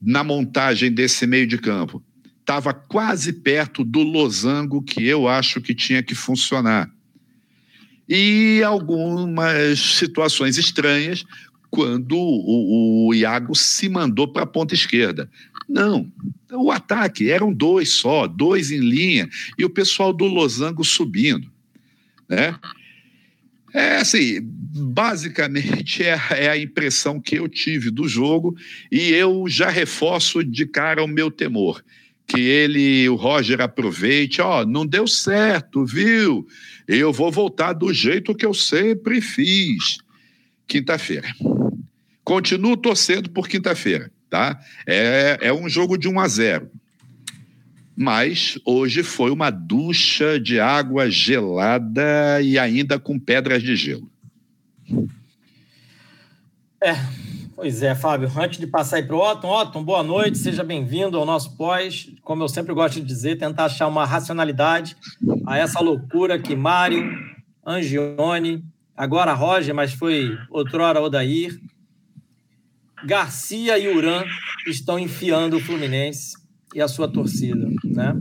na 0.00 0.22
montagem 0.22 0.92
desse 0.92 1.26
meio 1.26 1.46
de 1.46 1.58
campo. 1.58 2.02
Estava 2.40 2.72
quase 2.72 3.32
perto 3.32 3.84
do 3.84 4.00
losango 4.00 4.82
que 4.82 5.06
eu 5.06 5.28
acho 5.28 5.60
que 5.60 5.74
tinha 5.74 6.02
que 6.02 6.14
funcionar. 6.14 6.90
E 8.08 8.62
algumas 8.62 9.78
situações 9.78 10.56
estranhas, 10.56 11.24
quando 11.70 12.16
o, 12.16 13.08
o 13.08 13.14
Iago 13.14 13.54
se 13.54 13.88
mandou 13.88 14.28
para 14.28 14.42
a 14.42 14.46
ponta 14.46 14.74
esquerda. 14.74 15.30
Não, 15.68 16.10
o 16.52 16.70
ataque 16.70 17.30
eram 17.30 17.52
dois 17.52 17.90
só, 17.90 18.26
dois 18.26 18.70
em 18.70 18.80
linha, 18.80 19.28
e 19.58 19.64
o 19.64 19.70
pessoal 19.70 20.12
do 20.12 20.24
Losango 20.24 20.82
subindo. 20.82 21.50
Né? 22.28 22.58
É 23.74 23.96
assim, 23.96 24.40
basicamente 24.42 26.02
é, 26.04 26.18
é, 26.30 26.48
a 26.48 26.56
impressão 26.56 27.20
que 27.20 27.36
eu 27.36 27.48
tive 27.48 27.90
do 27.90 28.08
jogo, 28.08 28.56
e 28.90 29.10
eu 29.10 29.44
já 29.46 29.68
reforço 29.68 30.42
de 30.42 30.66
cara 30.66 31.04
o 31.04 31.08
meu 31.08 31.30
temor. 31.30 31.84
Que 32.26 32.40
ele, 32.40 33.08
o 33.08 33.14
Roger, 33.14 33.60
aproveite, 33.60 34.42
ó, 34.42 34.64
não 34.64 34.86
deu 34.86 35.06
certo, 35.06 35.84
viu? 35.84 36.46
Eu 36.86 37.10
vou 37.10 37.32
voltar 37.32 37.72
do 37.72 37.92
jeito 37.92 38.34
que 38.34 38.44
eu 38.44 38.52
sempre 38.52 39.22
fiz. 39.22 39.98
Quinta-feira. 40.66 41.28
Continuo 42.28 42.76
torcendo 42.76 43.30
por 43.30 43.48
quinta-feira, 43.48 44.10
tá? 44.28 44.60
É, 44.86 45.38
é 45.40 45.50
um 45.50 45.66
jogo 45.66 45.96
de 45.96 46.10
1 46.10 46.20
a 46.20 46.28
0. 46.28 46.70
Mas 47.96 48.58
hoje 48.66 49.02
foi 49.02 49.30
uma 49.30 49.48
ducha 49.48 50.38
de 50.38 50.60
água 50.60 51.10
gelada 51.10 52.42
e 52.42 52.58
ainda 52.58 52.98
com 52.98 53.18
pedras 53.18 53.62
de 53.62 53.74
gelo. 53.74 54.10
É, 56.82 56.94
pois 57.56 57.82
é, 57.82 57.94
Fábio. 57.94 58.30
Antes 58.36 58.58
de 58.58 58.66
passar 58.66 58.96
aí 58.96 59.04
para 59.04 59.16
o 59.16 59.20
Otton, 59.20 59.48
Otton, 59.48 59.82
boa 59.82 60.02
noite, 60.02 60.36
seja 60.36 60.62
bem-vindo 60.62 61.16
ao 61.16 61.24
nosso 61.24 61.56
pós. 61.56 62.10
Como 62.22 62.42
eu 62.42 62.48
sempre 62.48 62.74
gosto 62.74 62.96
de 62.96 63.06
dizer, 63.06 63.38
tentar 63.38 63.64
achar 63.64 63.86
uma 63.88 64.04
racionalidade 64.04 64.98
a 65.46 65.56
essa 65.56 65.80
loucura 65.80 66.38
que 66.38 66.54
Mário, 66.54 67.10
Angione, 67.66 68.62
agora 68.94 69.32
Roger, 69.32 69.74
mas 69.74 69.94
foi 69.94 70.36
outrora 70.50 71.00
Odair, 71.00 71.58
Garcia 73.04 73.78
e 73.78 73.88
Uran 73.88 74.24
estão 74.66 74.98
enfiando 74.98 75.56
o 75.56 75.60
Fluminense 75.60 76.36
e 76.74 76.80
a 76.80 76.88
sua 76.88 77.08
torcida, 77.08 77.68
né? 77.84 78.16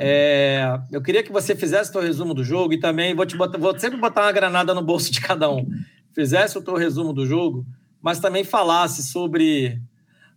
É, 0.00 0.78
eu 0.92 1.02
queria 1.02 1.24
que 1.24 1.32
você 1.32 1.56
fizesse 1.56 1.90
o 1.90 1.92
teu 1.94 2.02
resumo 2.02 2.32
do 2.32 2.44
jogo 2.44 2.72
e 2.72 2.78
também 2.78 3.14
vou 3.14 3.26
te 3.26 3.36
botar, 3.36 3.58
vou 3.58 3.76
sempre 3.78 3.98
botar 3.98 4.22
uma 4.22 4.32
granada 4.32 4.72
no 4.72 4.82
bolso 4.82 5.10
de 5.10 5.20
cada 5.20 5.50
um. 5.50 5.66
Fizesse 6.14 6.56
o 6.56 6.62
teu 6.62 6.76
resumo 6.76 7.12
do 7.12 7.26
jogo, 7.26 7.66
mas 8.00 8.20
também 8.20 8.44
falasse 8.44 9.02
sobre 9.02 9.80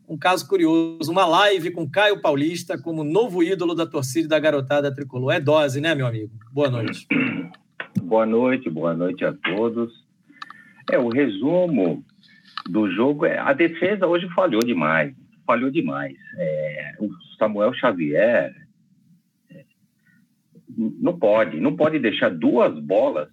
um 0.10 0.18
caso 0.18 0.48
curioso, 0.48 1.12
uma 1.12 1.26
live 1.26 1.72
com 1.72 1.90
Caio 1.90 2.22
Paulista 2.22 2.78
como 2.78 3.04
novo 3.04 3.44
ídolo 3.44 3.76
da 3.76 3.86
torcida 3.86 4.28
da 4.28 4.40
garotada 4.40 4.94
tricolor. 4.94 5.32
É 5.32 5.40
dose, 5.40 5.80
né, 5.80 5.94
meu 5.94 6.08
amigo? 6.08 6.32
Boa 6.52 6.70
noite. 6.70 7.08
Boa 8.02 8.26
noite, 8.26 8.70
boa 8.70 8.94
noite 8.94 9.24
a 9.24 9.34
todos. 9.34 9.92
É, 10.92 10.98
o 10.98 11.08
resumo 11.08 12.04
do 12.70 12.90
jogo. 12.92 13.26
É, 13.26 13.38
a 13.38 13.54
defesa 13.54 14.08
hoje 14.08 14.28
falhou 14.30 14.62
demais, 14.62 15.16
falhou 15.46 15.72
demais. 15.72 16.16
É, 16.38 16.96
o 17.00 17.10
Samuel 17.38 17.74
Xavier 17.74 18.54
é, 19.50 19.66
não 20.78 21.18
pode, 21.18 21.60
não 21.60 21.76
pode 21.76 22.00
deixar 22.00 22.30
duas 22.30 22.78
bolas 22.84 23.30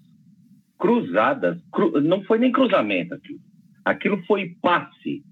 cruzadas. 0.78 1.60
Cru, 1.72 2.00
não 2.00 2.22
foi 2.24 2.38
nem 2.38 2.52
cruzamento 2.52 3.14
aquilo. 3.14 3.40
Aquilo 3.84 4.22
foi 4.24 4.56
passe, 4.60 5.22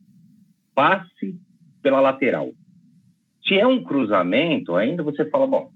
passe 0.75 1.39
pela 1.83 2.01
lateral. 2.01 2.53
Se 3.47 3.55
é 3.55 3.67
um 3.67 3.83
cruzamento, 3.83 4.75
ainda 4.75 5.03
você 5.03 5.25
fala, 5.31 5.47
bom, 5.47 5.71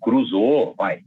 cruzou, 0.00 0.74
vai. 0.76 1.02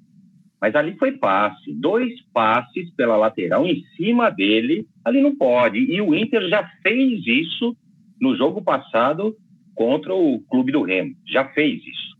Mas 0.65 0.73
ali 0.73 0.97
foi 0.97 1.11
passe, 1.11 1.71
dois 1.75 2.11
passes 2.33 2.89
pela 2.95 3.15
lateral 3.15 3.67
em 3.67 3.83
cima 3.95 4.31
dele, 4.31 4.87
ali 5.03 5.21
não 5.21 5.35
pode. 5.35 5.77
E 5.77 6.01
o 6.01 6.15
Inter 6.15 6.49
já 6.49 6.67
fez 6.81 7.21
isso 7.27 7.77
no 8.19 8.35
jogo 8.35 8.63
passado 8.63 9.35
contra 9.75 10.15
o 10.15 10.39
Clube 10.49 10.71
do 10.71 10.81
Remo, 10.81 11.13
já 11.23 11.45
fez 11.49 11.85
isso. 11.85 12.17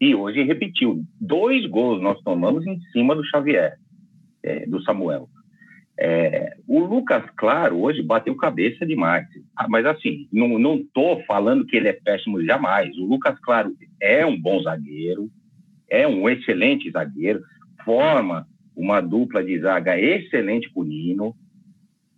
E 0.00 0.14
hoje 0.14 0.44
repetiu. 0.44 1.02
Dois 1.20 1.66
gols 1.66 2.00
nós 2.00 2.22
tomamos 2.22 2.64
em 2.68 2.80
cima 2.92 3.16
do 3.16 3.24
Xavier, 3.24 3.74
é, 4.44 4.64
do 4.64 4.80
Samuel. 4.84 5.28
É, 5.98 6.56
o 6.68 6.78
Lucas 6.78 7.24
Claro 7.36 7.80
hoje 7.80 8.00
bateu 8.00 8.36
cabeça 8.36 8.86
demais. 8.86 9.26
Ah, 9.56 9.66
mas 9.68 9.84
assim, 9.84 10.28
não 10.30 10.76
estou 10.76 11.20
falando 11.24 11.66
que 11.66 11.76
ele 11.76 11.88
é 11.88 11.94
péssimo 11.94 12.44
jamais. 12.44 12.96
O 12.96 13.06
Lucas 13.06 13.36
Claro 13.40 13.74
é 14.00 14.24
um 14.24 14.40
bom 14.40 14.62
zagueiro, 14.62 15.28
é 15.90 16.06
um 16.06 16.28
excelente 16.28 16.88
zagueiro 16.92 17.42
forma 17.84 18.46
uma 18.76 19.00
dupla 19.00 19.42
de 19.42 19.58
zaga 19.58 19.98
excelente 19.98 20.70
com 20.70 20.80
o 20.80 20.84
Nino. 20.84 21.34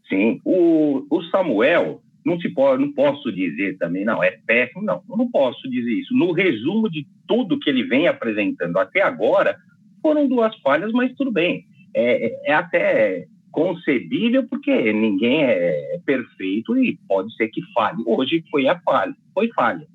Sim, 0.08 0.40
o, 0.44 1.06
o 1.10 1.22
Samuel, 1.24 2.02
não, 2.24 2.38
se 2.40 2.48
pode, 2.50 2.82
não 2.82 2.92
posso 2.92 3.32
dizer 3.32 3.78
também, 3.78 4.04
não, 4.04 4.22
é 4.22 4.32
péssimo, 4.46 4.82
não, 4.82 5.02
não 5.08 5.30
posso 5.30 5.68
dizer 5.70 5.90
isso. 5.90 6.14
No 6.14 6.32
resumo 6.32 6.90
de 6.90 7.06
tudo 7.26 7.58
que 7.58 7.70
ele 7.70 7.84
vem 7.84 8.08
apresentando 8.08 8.78
até 8.78 9.02
agora, 9.02 9.56
foram 10.02 10.28
duas 10.28 10.54
falhas, 10.60 10.92
mas 10.92 11.14
tudo 11.14 11.30
bem. 11.30 11.64
É, 11.94 12.50
é 12.50 12.54
até 12.54 13.26
concebível 13.50 14.46
porque 14.48 14.92
ninguém 14.92 15.42
é 15.44 15.98
perfeito 16.04 16.76
e 16.76 16.98
pode 17.08 17.34
ser 17.36 17.48
que 17.48 17.62
falhe. 17.72 18.02
Hoje 18.06 18.44
foi 18.50 18.68
a 18.68 18.78
falha, 18.80 19.14
foi 19.34 19.48
falha. 19.54 19.86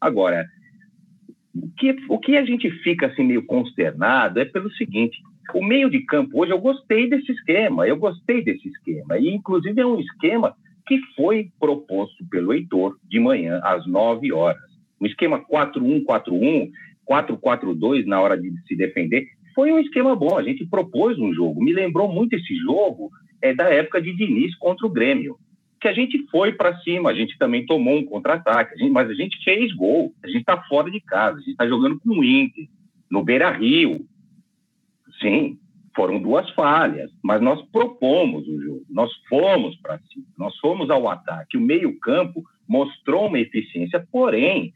Agora, 0.00 0.46
o 1.54 1.70
que, 1.76 1.96
o 2.08 2.18
que 2.18 2.36
a 2.36 2.44
gente 2.44 2.70
fica 2.82 3.06
assim 3.06 3.22
meio 3.22 3.44
consternado 3.44 4.40
é 4.40 4.44
pelo 4.44 4.70
seguinte: 4.72 5.18
o 5.54 5.64
meio 5.64 5.88
de 5.88 6.00
campo 6.00 6.40
hoje 6.40 6.52
eu 6.52 6.58
gostei 6.58 7.08
desse 7.08 7.30
esquema, 7.30 7.86
eu 7.86 7.96
gostei 7.96 8.42
desse 8.42 8.68
esquema, 8.68 9.18
e 9.18 9.28
inclusive 9.28 9.80
é 9.80 9.86
um 9.86 10.00
esquema 10.00 10.54
que 10.86 10.98
foi 11.16 11.50
proposto 11.58 12.24
pelo 12.28 12.52
Heitor 12.52 12.98
de 13.08 13.18
manhã 13.18 13.60
às 13.62 13.86
9 13.86 14.32
horas. 14.32 14.62
O 15.00 15.06
esquema 15.06 15.40
4-1-4-1, 15.40 16.70
4-4-2 17.08 18.04
na 18.04 18.20
hora 18.20 18.36
de 18.36 18.52
se 18.66 18.76
defender, 18.76 19.26
foi 19.54 19.72
um 19.72 19.78
esquema 19.78 20.14
bom. 20.14 20.36
A 20.36 20.42
gente 20.42 20.66
propôs 20.66 21.18
um 21.18 21.32
jogo. 21.32 21.62
Me 21.62 21.72
lembrou 21.72 22.12
muito 22.12 22.34
esse 22.34 22.54
jogo 22.56 23.10
é, 23.40 23.54
da 23.54 23.68
época 23.70 24.02
de 24.02 24.14
Diniz 24.14 24.54
contra 24.56 24.86
o 24.86 24.90
Grêmio 24.90 25.36
que 25.84 25.88
a 25.88 25.92
gente 25.92 26.16
foi 26.30 26.50
para 26.50 26.78
cima, 26.78 27.10
a 27.10 27.14
gente 27.14 27.36
também 27.36 27.66
tomou 27.66 27.98
um 27.98 28.06
contra-ataque, 28.06 28.88
mas 28.88 29.10
a 29.10 29.12
gente 29.12 29.36
fez 29.44 29.70
gol, 29.74 30.14
a 30.24 30.28
gente 30.28 30.38
está 30.38 30.56
fora 30.62 30.90
de 30.90 30.98
casa, 30.98 31.36
a 31.36 31.40
gente 31.40 31.50
está 31.50 31.68
jogando 31.68 32.00
com 32.00 32.08
o 32.08 32.24
Inter, 32.24 32.66
no 33.10 33.22
Beira 33.22 33.50
Rio. 33.50 34.00
Sim, 35.20 35.58
foram 35.94 36.22
duas 36.22 36.48
falhas, 36.52 37.10
mas 37.22 37.42
nós 37.42 37.60
propomos 37.70 38.48
o 38.48 38.62
jogo, 38.62 38.82
nós 38.88 39.12
fomos 39.28 39.76
para 39.76 39.98
cima, 39.98 40.24
nós 40.38 40.56
fomos 40.56 40.88
ao 40.88 41.06
ataque. 41.06 41.58
O 41.58 41.60
meio-campo 41.60 42.42
mostrou 42.66 43.26
uma 43.26 43.38
eficiência, 43.38 44.02
porém, 44.10 44.72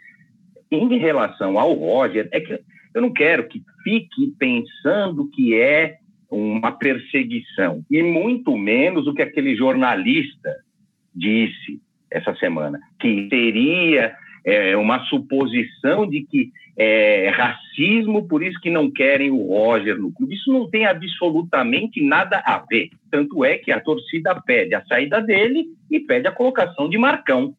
em 0.70 0.98
relação 0.98 1.58
ao 1.58 1.72
Roger, 1.72 2.28
é 2.32 2.38
que 2.38 2.60
eu 2.94 3.00
não 3.00 3.10
quero 3.10 3.48
que 3.48 3.62
fique 3.82 4.34
pensando 4.38 5.26
que 5.30 5.58
é 5.58 5.96
uma 6.30 6.72
perseguição, 6.72 7.82
e 7.90 8.02
muito 8.02 8.54
menos 8.58 9.06
o 9.06 9.14
que 9.14 9.22
aquele 9.22 9.56
jornalista 9.56 10.67
disse 11.14 11.80
essa 12.10 12.34
semana, 12.36 12.78
que 12.98 13.28
teria 13.28 14.14
é, 14.44 14.76
uma 14.76 15.04
suposição 15.04 16.08
de 16.08 16.24
que 16.24 16.50
é 16.80 17.28
racismo, 17.30 18.28
por 18.28 18.40
isso 18.40 18.60
que 18.60 18.70
não 18.70 18.88
querem 18.88 19.32
o 19.32 19.48
Roger 19.48 19.98
no 19.98 20.12
clube. 20.12 20.36
Isso 20.36 20.52
não 20.52 20.70
tem 20.70 20.86
absolutamente 20.86 22.00
nada 22.00 22.40
a 22.46 22.58
ver. 22.58 22.90
Tanto 23.10 23.44
é 23.44 23.58
que 23.58 23.72
a 23.72 23.80
torcida 23.80 24.40
pede 24.40 24.76
a 24.76 24.84
saída 24.84 25.20
dele 25.20 25.66
e 25.90 25.98
pede 25.98 26.28
a 26.28 26.32
colocação 26.32 26.88
de 26.88 26.96
Marcão. 26.96 27.52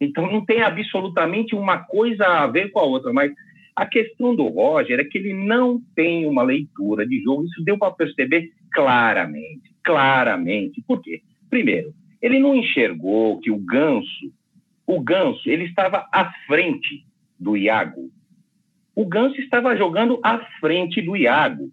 Então 0.00 0.28
não 0.30 0.44
tem 0.44 0.60
absolutamente 0.60 1.54
uma 1.54 1.78
coisa 1.78 2.26
a 2.26 2.46
ver 2.48 2.72
com 2.72 2.80
a 2.80 2.82
outra, 2.82 3.12
mas 3.12 3.30
A 3.74 3.86
questão 3.86 4.34
do 4.34 4.48
Roger 4.48 5.00
é 5.00 5.04
que 5.04 5.16
ele 5.16 5.32
não 5.32 5.80
tem 5.94 6.26
uma 6.26 6.42
leitura 6.42 7.06
de 7.06 7.22
jogo, 7.22 7.44
isso 7.44 7.64
deu 7.64 7.78
para 7.78 7.92
perceber 7.92 8.50
claramente, 8.72 9.72
claramente. 9.82 10.82
Por 10.86 11.00
quê? 11.00 11.22
Primeiro, 11.48 11.94
ele 12.22 12.38
não 12.38 12.54
enxergou 12.54 13.40
que 13.40 13.50
o 13.50 13.58
Ganso, 13.58 14.32
o 14.86 15.00
Ganso, 15.00 15.50
ele 15.50 15.64
estava 15.64 16.08
à 16.12 16.32
frente 16.46 17.04
do 17.38 17.56
Iago. 17.56 18.10
O 18.94 19.04
Ganso 19.04 19.40
estava 19.40 19.76
jogando 19.76 20.20
à 20.22 20.38
frente 20.60 21.02
do 21.02 21.16
Iago. 21.16 21.70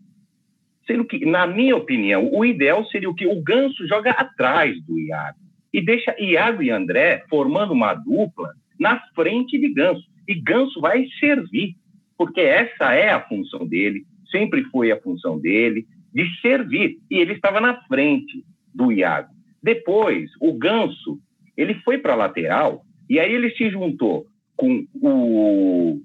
Sendo 0.87 1.05
que, 1.05 1.23
na 1.23 1.45
minha 1.45 1.75
opinião, 1.75 2.29
o 2.33 2.43
ideal 2.43 2.83
seria 2.87 3.09
o 3.09 3.13
que 3.13 3.27
o 3.27 3.41
Ganso 3.41 3.87
joga 3.87 4.09
atrás 4.11 4.83
do 4.85 4.99
Iago 4.99 5.37
e 5.71 5.81
deixa 5.81 6.15
Iago 6.19 6.63
e 6.63 6.71
André 6.71 7.23
formando 7.29 7.73
uma 7.73 7.93
dupla 7.93 8.53
na 8.79 8.99
frente 9.13 9.59
de 9.59 9.71
Ganso. 9.71 10.03
E 10.27 10.33
Ganso 10.33 10.81
vai 10.81 11.05
servir, 11.19 11.75
porque 12.17 12.41
essa 12.41 12.93
é 12.93 13.11
a 13.11 13.21
função 13.21 13.67
dele, 13.67 14.03
sempre 14.31 14.63
foi 14.65 14.91
a 14.91 14.99
função 14.99 15.39
dele, 15.39 15.85
de 16.13 16.25
servir. 16.41 16.97
E 17.09 17.17
ele 17.17 17.33
estava 17.33 17.61
na 17.61 17.81
frente 17.83 18.43
do 18.73 18.91
Iago. 18.91 19.38
Depois, 19.61 20.29
o 20.39 20.53
Ganso, 20.53 21.19
ele 21.55 21.73
foi 21.75 21.97
para 21.97 22.13
a 22.13 22.17
lateral, 22.17 22.83
e 23.09 23.19
aí 23.19 23.33
ele 23.33 23.49
se 23.51 23.69
juntou 23.69 24.25
com 24.55 24.85
o, 25.01 26.01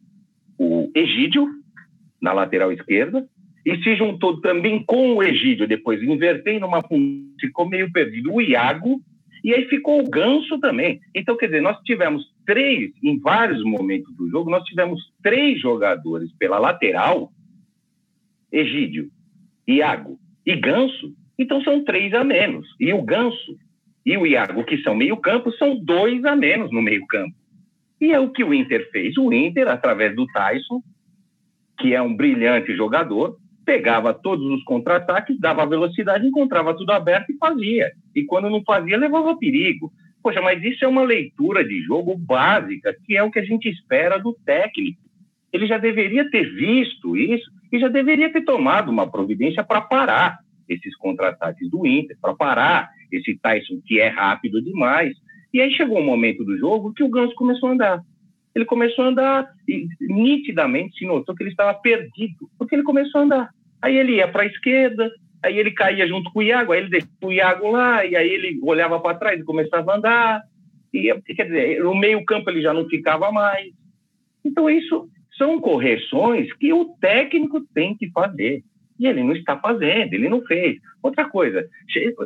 o 0.59 0.91
Egídio, 0.95 1.49
na 2.21 2.33
lateral 2.33 2.73
esquerda, 2.73 3.29
e 3.65 3.77
se 3.83 3.97
juntou 3.97 4.41
também 4.41 4.83
com 4.85 5.15
o 5.15 5.23
Egídio, 5.23 5.67
depois 5.67 6.03
invertendo 6.03 6.67
uma 6.67 6.83
função, 6.83 7.25
ficou 7.41 7.69
meio 7.69 7.91
perdido, 7.93 8.33
o 8.33 8.41
Iago, 8.41 9.01
e 9.43 9.53
aí 9.53 9.67
ficou 9.69 10.01
o 10.01 10.09
Ganso 10.09 10.59
também. 10.59 11.01
Então, 11.15 11.37
quer 11.37 11.47
dizer, 11.47 11.61
nós 11.61 11.79
tivemos 11.83 12.25
três, 12.47 12.93
em 13.03 13.19
vários 13.19 13.63
momentos 13.63 14.15
do 14.17 14.29
jogo, 14.31 14.51
nós 14.51 14.65
tivemos 14.65 15.01
três 15.23 15.61
jogadores 15.61 16.33
pela 16.39 16.59
lateral, 16.59 17.31
Egídio, 18.51 19.11
Iago 19.67 20.19
e 20.47 20.55
Ganso, 20.57 21.15
então 21.39 21.63
são 21.63 21.85
três 21.85 22.13
a 22.15 22.25
menos. 22.25 22.67
E 22.79 22.93
o 22.93 23.03
Ganso 23.03 23.57
e 24.05 24.17
o 24.17 24.27
Iago, 24.27 24.65
que 24.65 24.79
são 24.83 24.95
meio 24.95 25.17
campo, 25.17 25.51
são 25.53 25.77
dois 25.77 26.25
a 26.25 26.37
menos 26.37 26.71
no 26.71 26.83
meio 26.83 27.07
campo. 27.07 27.35
E 28.01 28.13
é 28.13 28.21
o 28.21 28.31
que 28.31 28.45
o 28.45 28.53
Inter 28.53 28.91
fez. 28.91 29.17
O 29.17 29.33
Inter, 29.33 29.67
através 29.69 30.15
do 30.15 30.27
Tyson, 30.27 30.83
que 31.79 31.95
é 31.95 32.03
um 32.03 32.15
brilhante 32.15 32.77
jogador, 32.77 33.39
pegava 33.65 34.13
todos 34.13 34.45
os 34.53 34.63
contra-ataques, 34.65 35.41
dava 35.41 35.65
velocidade, 35.65 36.27
encontrava 36.27 36.77
tudo 36.77 36.93
aberto 36.93 37.31
e 37.31 37.39
fazia. 37.39 37.93
E 38.15 38.25
quando 38.25 38.51
não 38.51 38.63
fazia, 38.63 38.99
levava 38.99 39.37
perigo. 39.39 39.91
Poxa, 40.23 40.41
mas 40.43 40.63
isso 40.63 40.85
é 40.85 40.89
uma 40.89 41.03
leitura 41.03 41.65
de 41.65 41.81
jogo 41.83 42.17
básica, 42.17 42.95
que 43.05 43.17
é 43.17 43.23
o 43.23 43.31
que 43.31 43.39
a 43.39 43.45
gente 43.45 43.69
espera 43.69 44.19
do 44.19 44.35
técnico. 44.45 45.01
Ele 45.51 45.67
já 45.67 45.79
deveria 45.79 46.29
ter 46.31 46.45
visto 46.55 47.17
isso 47.17 47.51
e 47.73 47.79
já 47.79 47.89
deveria 47.89 48.31
ter 48.31 48.43
tomado 48.43 48.91
uma 48.91 49.11
providência 49.11 49.65
para 49.65 49.81
parar 49.81 50.44
esses 50.69 50.97
contra-ataques 50.97 51.71
do 51.71 51.87
Inter, 51.87 52.17
para 52.21 52.35
parar 52.35 52.91
esse 53.13 53.37
Tyson 53.39 53.81
que 53.85 54.01
é 54.01 54.09
rápido 54.09 54.63
demais. 54.63 55.15
E 55.53 55.61
aí 55.61 55.73
chegou 55.73 55.99
um 55.99 56.05
momento 56.05 56.45
do 56.45 56.57
jogo 56.57 56.93
que 56.93 57.03
o 57.03 57.09
Ganso 57.09 57.35
começou 57.35 57.69
a 57.69 57.73
andar 57.73 58.05
ele 58.55 58.65
começou 58.65 59.05
a 59.05 59.09
andar 59.09 59.49
e 59.69 59.89
nitidamente 60.01 60.97
se 60.97 61.05
notou 61.05 61.35
que 61.35 61.43
ele 61.43 61.51
estava 61.51 61.75
perdido, 61.75 62.49
porque 62.57 62.75
ele 62.75 62.85
começou 62.85 63.21
a 63.21 63.25
andar. 63.25 63.51
Aí 63.83 63.97
ele 63.97 64.17
ia 64.17 64.29
para 64.29 64.45
a 64.45 64.47
esquerda, 64.47 65.11
aí 65.43 65.59
ele 65.59 65.73
caía 65.73 66.07
junto 66.07 66.33
com 66.33 66.39
o 66.39 66.43
Iago, 66.43 66.73
aí 66.73 66.81
ele 66.81 66.91
deixou 66.91 67.11
o 67.25 67.33
Iago 67.33 67.71
lá, 67.71 68.05
e 68.07 68.15
aí 68.15 68.29
ele 68.29 68.61
olhava 68.63 69.01
para 69.01 69.19
trás 69.19 69.41
e 69.41 69.45
começava 69.45 69.93
a 69.93 69.97
andar. 69.97 70.43
E, 70.93 71.13
quer 71.35 71.45
dizer, 71.45 71.83
no 71.83 71.95
meio 71.97 72.25
campo 72.25 72.49
ele 72.49 72.63
já 72.63 72.73
não 72.73 72.89
ficava 72.89 73.33
mais. 73.33 73.73
Então 74.45 74.71
isso 74.71 75.09
são 75.37 75.61
correções 75.61 76.53
que 76.55 76.73
o 76.73 76.97
técnico 77.01 77.61
tem 77.75 77.97
que 77.97 78.09
fazer. 78.13 78.63
E 78.99 79.07
ele 79.07 79.23
não 79.23 79.33
está 79.35 79.57
fazendo, 79.59 80.15
ele 80.15 80.29
não 80.29 80.43
fez. 80.43 80.79
Outra 81.03 81.29
coisa, 81.29 81.69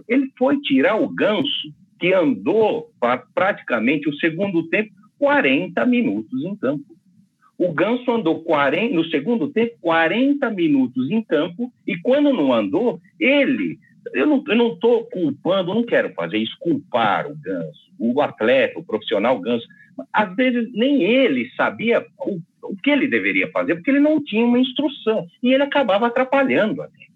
ele 0.09 0.31
foi 0.39 0.61
tirar 0.61 0.97
o 0.97 1.09
ganso 1.09 1.73
que 1.99 2.13
andou 2.13 2.91
praticamente 3.35 4.09
o 4.09 4.15
segundo 4.15 4.69
tempo 4.69 4.91
40 5.19 5.85
minutos 5.87 6.45
em 6.45 6.55
campo. 6.57 6.85
O 7.59 7.73
Ganso 7.73 8.09
andou 8.13 8.45
40, 8.45 8.95
no 8.95 9.05
segundo 9.07 9.49
tempo 9.49 9.77
40 9.81 10.49
minutos 10.51 11.11
em 11.11 11.21
campo 11.25 11.73
e 11.85 11.97
quando 11.97 12.33
não 12.33 12.53
andou, 12.53 13.01
ele. 13.19 13.81
Eu 14.15 14.27
não 14.27 14.39
estou 14.73 15.05
culpando, 15.07 15.75
não 15.75 15.83
quero 15.83 16.15
fazer 16.15 16.39
isso, 16.39 16.57
culpar 16.61 17.27
o 17.27 17.35
Ganso, 17.35 17.91
o 17.99 18.23
atleta, 18.23 18.79
o 18.79 18.85
profissional 18.85 19.39
Ganso. 19.41 19.67
Às 20.13 20.35
vezes 20.35 20.71
nem 20.73 21.03
ele 21.03 21.51
sabia 21.57 22.05
o, 22.19 22.41
o 22.63 22.77
que 22.77 22.91
ele 22.91 23.09
deveria 23.09 23.51
fazer, 23.51 23.75
porque 23.75 23.91
ele 23.91 24.01
não 24.01 24.23
tinha 24.23 24.45
uma 24.45 24.59
instrução 24.59 25.27
e 25.43 25.53
ele 25.53 25.63
acabava 25.63 26.07
atrapalhando 26.07 26.83
até. 26.83 27.09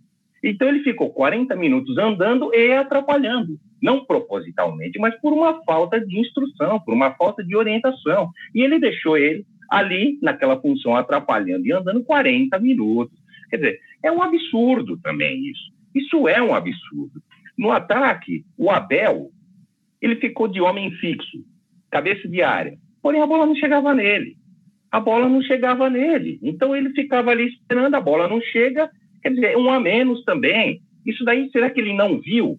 Então 0.42 0.68
ele 0.68 0.83
ficou 0.83 1.11
40 1.11 1.55
minutos 1.55 1.97
andando 1.99 2.53
e 2.55 2.73
atrapalhando 2.73 3.59
não 3.83 4.05
propositalmente, 4.05 4.99
mas 4.99 5.14
por 5.21 5.33
uma 5.33 5.61
falta 5.64 6.01
de 6.01 6.18
instrução, 6.18 6.79
por 6.79 6.95
uma 6.95 7.11
falta 7.14 7.42
de 7.42 7.57
orientação. 7.57 8.31
E 8.55 8.62
ele 8.62 8.79
deixou 8.79 9.18
ele 9.18 9.45
ali, 9.68 10.18
naquela 10.23 10.61
função, 10.61 10.95
atrapalhando 10.95 11.66
e 11.66 11.73
andando 11.73 12.05
40 12.05 12.59
minutos. 12.61 13.18
Quer 13.51 13.57
dizer, 13.57 13.81
é 14.03 14.12
um 14.12 14.23
absurdo 14.23 14.97
também 14.99 15.45
isso. 15.47 15.73
Isso 15.95 16.29
é 16.29 16.40
um 16.40 16.55
absurdo. 16.55 17.21
No 17.59 17.73
ataque, 17.73 18.45
o 18.57 18.71
Abel, 18.71 19.31
ele 20.01 20.16
ficou 20.16 20.47
de 20.47 20.61
homem 20.61 20.90
fixo, 20.92 21.45
cabeça 21.93 22.27
de 22.29 22.43
área. 22.43 22.77
Porém, 23.01 23.23
a 23.23 23.27
bola 23.27 23.47
não 23.47 23.55
chegava 23.55 23.95
nele. 23.95 24.35
A 24.91 24.99
bola 24.99 25.29
não 25.29 25.41
chegava 25.43 25.89
nele. 25.89 26.41
Então, 26.43 26.75
ele 26.75 26.91
ficava 26.91 27.31
ali 27.31 27.47
esperando, 27.47 27.95
a 27.95 28.01
bola 28.01 28.27
não 28.27 28.41
chega. 28.41 28.91
Quer 29.23 29.35
dizer, 29.35 29.57
um 29.57 29.71
a 29.71 29.79
menos 29.79 30.25
também. 30.25 30.81
Isso 31.07 31.25
daí, 31.25 31.49
será 31.51 31.71
que 31.71 31.81
ele 31.81 31.95
não 31.95 32.21
viu 32.21 32.59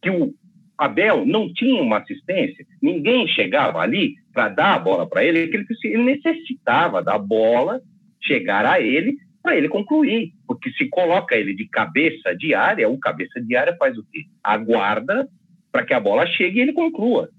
que 0.00 0.10
o, 0.10 0.32
Abel 0.78 1.24
não 1.24 1.52
tinha 1.52 1.82
uma 1.82 1.98
assistência, 1.98 2.66
ninguém 2.82 3.26
chegava 3.28 3.78
ali 3.78 4.14
para 4.32 4.48
dar 4.50 4.74
a 4.74 4.78
bola 4.78 5.08
para 5.08 5.24
ele, 5.24 5.38
ele, 5.38 5.66
ele 5.84 6.02
necessitava 6.02 7.02
da 7.02 7.16
bola 7.16 7.80
chegar 8.22 8.66
a 8.66 8.80
ele 8.80 9.16
para 9.42 9.56
ele 9.56 9.68
concluir, 9.68 10.32
porque 10.46 10.70
se 10.72 10.88
coloca 10.88 11.36
ele 11.36 11.54
de 11.54 11.68
cabeça 11.68 12.34
de 12.36 12.52
área, 12.52 12.88
o 12.88 12.98
cabeça 12.98 13.40
de 13.40 13.56
área 13.56 13.76
faz 13.76 13.96
o 13.96 14.04
quê? 14.12 14.24
Aguarda 14.42 15.28
para 15.72 15.84
que 15.84 15.94
a 15.94 16.00
bola 16.00 16.26
chegue 16.26 16.58
e 16.58 16.62
ele 16.62 16.72
conclua. 16.72 17.30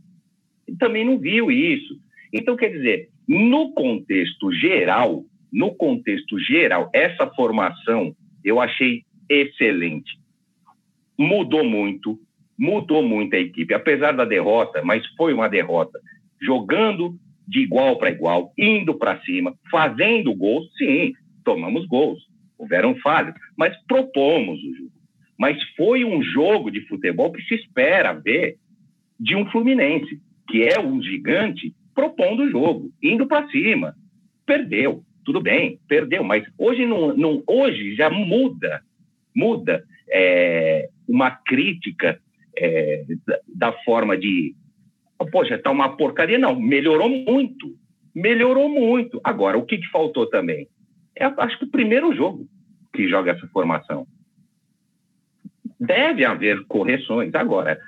Também 0.79 1.05
não 1.05 1.17
viu 1.17 1.51
isso. 1.51 1.95
Então, 2.33 2.55
quer 2.55 2.69
dizer, 2.69 3.09
no 3.27 3.71
contexto 3.73 4.51
geral, 4.51 5.23
no 5.51 5.73
contexto 5.75 6.39
geral, 6.39 6.89
essa 6.93 7.27
formação 7.27 8.15
eu 8.43 8.59
achei 8.59 9.03
excelente. 9.29 10.17
Mudou 11.17 11.63
muito, 11.63 12.19
mudou 12.57 13.01
muito 13.01 13.35
a 13.35 13.39
equipe, 13.39 13.73
apesar 13.73 14.11
da 14.13 14.25
derrota, 14.25 14.81
mas 14.83 15.05
foi 15.15 15.33
uma 15.33 15.49
derrota. 15.49 15.99
Jogando 16.41 17.17
de 17.47 17.61
igual 17.61 17.97
para 17.97 18.11
igual, 18.11 18.51
indo 18.57 18.93
para 18.93 19.21
cima, 19.21 19.55
fazendo 19.71 20.35
gols, 20.35 20.69
sim, 20.77 21.13
tomamos 21.43 21.87
gols, 21.87 22.19
houveram 22.57 22.95
falhas, 22.97 23.33
mas 23.57 23.75
propomos 23.87 24.59
o 24.59 24.75
jogo. 24.75 24.91
Mas 25.39 25.61
foi 25.75 26.03
um 26.03 26.21
jogo 26.21 26.69
de 26.69 26.81
futebol 26.87 27.31
que 27.31 27.41
se 27.43 27.55
espera 27.55 28.11
ver 28.11 28.57
de 29.19 29.35
um 29.35 29.49
Fluminense, 29.49 30.19
que 30.47 30.63
é 30.63 30.79
um 30.79 31.01
gigante, 31.01 31.73
propondo 31.93 32.43
o 32.43 32.49
jogo, 32.49 32.91
indo 33.01 33.27
para 33.27 33.47
cima. 33.49 33.95
Perdeu, 34.45 35.03
tudo 35.25 35.41
bem, 35.41 35.79
perdeu, 35.87 36.23
mas 36.23 36.45
hoje, 36.57 36.85
não, 36.85 37.15
não 37.15 37.43
hoje 37.45 37.95
já 37.95 38.09
muda, 38.09 38.81
muda 39.35 39.83
é, 40.09 40.89
uma 41.07 41.31
crítica 41.31 42.19
é, 42.55 43.05
da, 43.47 43.71
forma 43.83 44.17
de. 44.17 44.55
Poxa, 45.31 45.55
está 45.55 45.71
uma 45.71 45.95
porcaria. 45.95 46.37
Não, 46.37 46.59
melhorou 46.59 47.09
muito. 47.09 47.75
Melhorou 48.15 48.69
muito. 48.69 49.19
Agora, 49.23 49.57
o 49.57 49.65
que, 49.65 49.77
que 49.77 49.89
faltou 49.89 50.27
também? 50.27 50.67
É, 51.15 51.25
acho 51.25 51.57
que 51.59 51.65
o 51.65 51.71
primeiro 51.71 52.15
jogo 52.15 52.47
que 52.93 53.07
joga 53.07 53.31
essa 53.31 53.47
formação. 53.47 54.07
Deve 55.79 56.25
haver 56.25 56.65
correções. 56.67 57.33
Agora, 57.35 57.79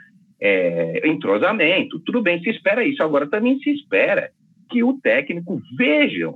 é, 0.41 1.07
entrosamento, 1.07 1.99
tudo 1.99 2.21
bem, 2.21 2.41
se 2.41 2.49
espera 2.49 2.85
isso. 2.85 3.03
Agora, 3.03 3.27
também 3.27 3.59
se 3.59 3.69
espera 3.69 4.31
que 4.69 4.83
o 4.83 4.99
técnico 5.01 5.61
veja 5.77 6.33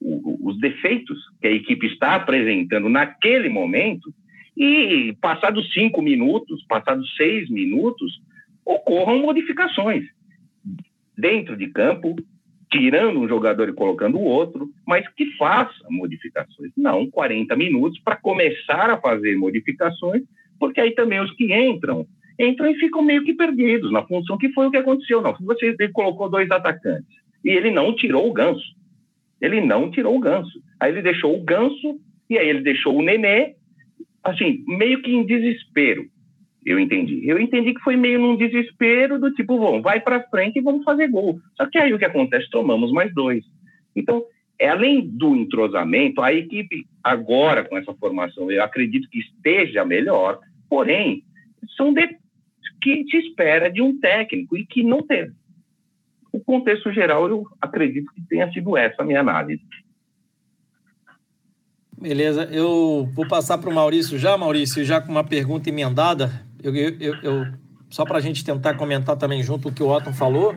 os 0.00 0.58
defeitos 0.60 1.18
que 1.40 1.48
a 1.48 1.52
equipe 1.52 1.86
está 1.86 2.14
apresentando 2.14 2.88
naquele 2.88 3.48
momento 3.48 4.12
e 4.56 5.16
passados 5.20 5.72
cinco 5.72 6.00
minutos, 6.02 6.64
passados 6.68 7.14
seis 7.16 7.48
minutos, 7.48 8.20
ocorram 8.64 9.20
modificações 9.20 10.04
dentro 11.16 11.56
de 11.56 11.68
campo, 11.68 12.16
tirando 12.70 13.20
um 13.20 13.28
jogador 13.28 13.68
e 13.68 13.72
colocando 13.72 14.18
o 14.18 14.24
outro, 14.24 14.70
mas 14.86 15.08
que 15.14 15.26
faça 15.36 15.84
modificações, 15.88 16.70
não 16.76 17.10
40 17.10 17.56
minutos 17.56 17.98
para 18.00 18.16
começar 18.16 18.90
a 18.90 19.00
fazer 19.00 19.36
modificações, 19.36 20.22
porque 20.58 20.80
aí 20.80 20.92
também 20.92 21.20
os 21.20 21.32
que 21.32 21.52
entram 21.52 22.06
entram 22.38 22.70
e 22.70 22.76
ficam 22.76 23.02
meio 23.02 23.24
que 23.24 23.34
perdidos 23.34 23.90
na 23.90 24.02
função 24.06 24.38
que 24.38 24.52
foi 24.52 24.66
o 24.66 24.70
que 24.70 24.76
aconteceu. 24.76 25.20
Não, 25.20 25.34
você 25.40 25.74
colocou 25.92 26.28
dois 26.28 26.50
atacantes 26.50 27.18
e 27.44 27.50
ele 27.50 27.70
não 27.70 27.94
tirou 27.94 28.28
o 28.28 28.32
ganso. 28.32 28.76
Ele 29.40 29.60
não 29.60 29.90
tirou 29.90 30.16
o 30.16 30.20
ganso. 30.20 30.60
Aí 30.80 30.92
ele 30.92 31.02
deixou 31.02 31.36
o 31.36 31.42
ganso 31.42 32.00
e 32.28 32.38
aí 32.38 32.48
ele 32.48 32.60
deixou 32.60 32.96
o 32.96 33.02
nenê, 33.02 33.54
assim, 34.22 34.64
meio 34.66 35.00
que 35.02 35.10
em 35.10 35.24
desespero. 35.24 36.06
Eu 36.64 36.78
entendi. 36.78 37.26
Eu 37.26 37.40
entendi 37.40 37.72
que 37.72 37.80
foi 37.80 37.96
meio 37.96 38.18
num 38.18 38.36
desespero 38.36 39.18
do 39.18 39.32
tipo, 39.32 39.58
bom, 39.58 39.80
vai 39.80 40.00
para 40.00 40.22
frente 40.28 40.58
e 40.58 40.62
vamos 40.62 40.84
fazer 40.84 41.08
gol. 41.08 41.40
Só 41.56 41.66
que 41.66 41.78
aí 41.78 41.94
o 41.94 41.98
que 41.98 42.04
acontece? 42.04 42.50
Tomamos 42.50 42.92
mais 42.92 43.12
dois. 43.14 43.44
Então, 43.96 44.22
é, 44.58 44.68
além 44.68 45.06
do 45.06 45.36
entrosamento, 45.36 46.20
a 46.20 46.32
equipe 46.32 46.84
agora 47.02 47.64
com 47.64 47.78
essa 47.78 47.94
formação, 47.94 48.50
eu 48.50 48.62
acredito 48.62 49.08
que 49.08 49.20
esteja 49.20 49.84
melhor, 49.84 50.40
porém, 50.68 51.22
são 51.76 51.92
de, 51.94 52.08
que 52.80 53.04
se 53.10 53.16
espera 53.18 53.70
de 53.70 53.82
um 53.82 53.98
técnico 53.98 54.56
e 54.56 54.66
que 54.66 54.82
não 54.82 55.02
teve. 55.02 55.32
O 56.32 56.40
contexto 56.40 56.92
geral, 56.92 57.28
eu 57.28 57.46
acredito 57.60 58.12
que 58.14 58.22
tenha 58.22 58.50
sido 58.52 58.76
essa 58.76 59.02
a 59.02 59.04
minha 59.04 59.20
análise. 59.20 59.62
Beleza, 62.00 62.44
eu 62.44 63.08
vou 63.12 63.26
passar 63.26 63.58
para 63.58 63.70
o 63.70 63.74
Maurício 63.74 64.18
já, 64.18 64.36
Maurício, 64.36 64.84
já 64.84 65.00
com 65.00 65.10
uma 65.10 65.24
pergunta 65.24 65.68
emendada. 65.68 66.46
Eu, 66.62 66.74
eu, 66.74 67.14
eu 67.22 67.46
só 67.90 68.04
para 68.04 68.18
a 68.18 68.20
gente 68.20 68.44
tentar 68.44 68.74
comentar 68.74 69.16
também 69.16 69.42
junto 69.42 69.68
o 69.68 69.72
que 69.72 69.82
o 69.82 69.88
Otton 69.88 70.12
falou. 70.12 70.56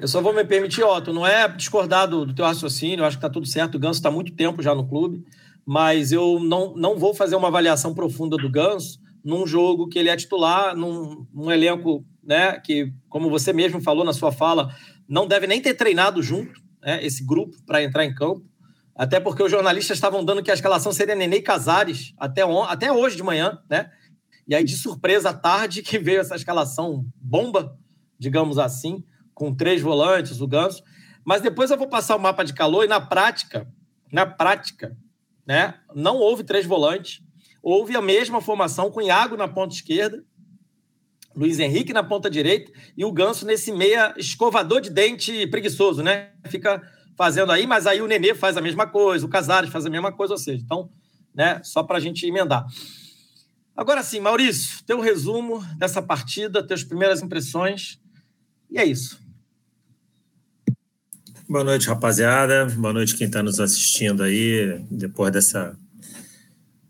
Eu 0.00 0.08
só 0.08 0.20
vou 0.20 0.34
me 0.34 0.44
permitir, 0.44 0.82
Otto, 0.82 1.12
não 1.12 1.24
é 1.24 1.46
discordar 1.46 2.08
do, 2.08 2.26
do 2.26 2.34
teu 2.34 2.44
raciocínio, 2.44 3.02
eu 3.02 3.04
acho 3.04 3.16
que 3.16 3.24
está 3.24 3.30
tudo 3.30 3.46
certo. 3.46 3.76
O 3.76 3.78
Ganso 3.78 4.00
está 4.00 4.10
muito 4.10 4.32
tempo 4.32 4.62
já 4.62 4.74
no 4.74 4.86
clube, 4.86 5.24
mas 5.64 6.10
eu 6.10 6.40
não, 6.40 6.74
não 6.74 6.98
vou 6.98 7.14
fazer 7.14 7.36
uma 7.36 7.48
avaliação 7.48 7.94
profunda 7.94 8.36
do 8.36 8.50
Ganso 8.50 8.98
num 9.24 9.46
jogo 9.46 9.88
que 9.88 9.98
ele 9.98 10.08
é 10.08 10.16
titular, 10.16 10.76
num, 10.76 11.26
num 11.32 11.50
elenco 11.50 12.04
né, 12.22 12.60
que, 12.60 12.92
como 13.08 13.30
você 13.30 13.52
mesmo 13.52 13.80
falou 13.80 14.04
na 14.04 14.12
sua 14.12 14.30
fala, 14.30 14.74
não 15.08 15.26
deve 15.26 15.46
nem 15.46 15.60
ter 15.60 15.74
treinado 15.74 16.22
junto 16.22 16.60
né, 16.82 17.04
esse 17.04 17.24
grupo 17.24 17.56
para 17.66 17.82
entrar 17.82 18.04
em 18.04 18.14
campo. 18.14 18.44
Até 18.94 19.18
porque 19.18 19.42
os 19.42 19.50
jornalistas 19.50 19.96
estavam 19.96 20.24
dando 20.24 20.42
que 20.42 20.50
a 20.50 20.54
escalação 20.54 20.92
seria 20.92 21.14
Nenê 21.14 21.38
e 21.38 21.42
Casares 21.42 22.12
até, 22.18 22.44
on, 22.46 22.62
até 22.62 22.92
hoje 22.92 23.16
de 23.16 23.22
manhã, 23.22 23.58
né? 23.68 23.90
E 24.46 24.54
aí, 24.54 24.62
de 24.62 24.76
surpresa, 24.76 25.30
à 25.30 25.32
tarde, 25.32 25.82
que 25.82 25.98
veio 25.98 26.20
essa 26.20 26.36
escalação 26.36 27.04
bomba, 27.16 27.76
digamos 28.18 28.58
assim 28.58 29.02
com 29.34 29.54
três 29.54 29.82
volantes, 29.82 30.40
o 30.40 30.46
Ganso. 30.46 30.82
Mas 31.24 31.42
depois 31.42 31.70
eu 31.70 31.76
vou 31.76 31.88
passar 31.88 32.16
o 32.16 32.20
mapa 32.20 32.44
de 32.44 32.54
calor 32.54 32.84
e 32.84 32.88
na 32.88 33.00
prática, 33.00 33.66
na 34.12 34.24
prática, 34.24 34.96
né, 35.46 35.74
não 35.94 36.16
houve 36.16 36.44
três 36.44 36.64
volantes. 36.64 37.20
Houve 37.66 37.96
a 37.96 38.02
mesma 38.02 38.42
formação 38.42 38.90
com 38.90 39.00
Iago 39.00 39.38
na 39.38 39.48
ponta 39.48 39.74
esquerda, 39.74 40.22
Luiz 41.34 41.58
Henrique 41.58 41.94
na 41.94 42.04
ponta 42.04 42.28
direita 42.28 42.70
e 42.94 43.06
o 43.06 43.10
Ganso 43.10 43.46
nesse 43.46 43.72
meia 43.72 44.12
escovador 44.18 44.82
de 44.82 44.90
dente 44.90 45.46
preguiçoso, 45.46 46.02
né? 46.02 46.32
Fica 46.48 46.82
fazendo 47.16 47.50
aí, 47.50 47.66
mas 47.66 47.86
aí 47.86 48.02
o 48.02 48.06
Nenê 48.06 48.34
faz 48.34 48.58
a 48.58 48.60
mesma 48.60 48.86
coisa, 48.86 49.24
o 49.24 49.30
Casares 49.30 49.70
faz 49.70 49.86
a 49.86 49.90
mesma 49.90 50.12
coisa, 50.12 50.34
ou 50.34 50.38
seja, 50.38 50.62
então, 50.62 50.90
né, 51.34 51.58
só 51.64 51.82
para 51.82 51.96
a 51.96 52.00
gente 52.00 52.26
emendar. 52.26 52.66
Agora 53.74 54.02
sim, 54.02 54.20
Maurício, 54.20 54.84
teu 54.84 55.00
resumo 55.00 55.64
dessa 55.78 56.02
partida, 56.02 56.62
teus 56.62 56.84
primeiras 56.84 57.22
impressões, 57.22 57.98
e 58.70 58.78
é 58.78 58.84
isso. 58.84 59.18
Boa 61.48 61.64
noite, 61.64 61.88
rapaziada. 61.88 62.66
Boa 62.66 62.92
noite 62.92 63.16
quem 63.16 63.26
está 63.26 63.42
nos 63.42 63.58
assistindo 63.58 64.22
aí, 64.22 64.84
depois 64.90 65.32
dessa, 65.32 65.78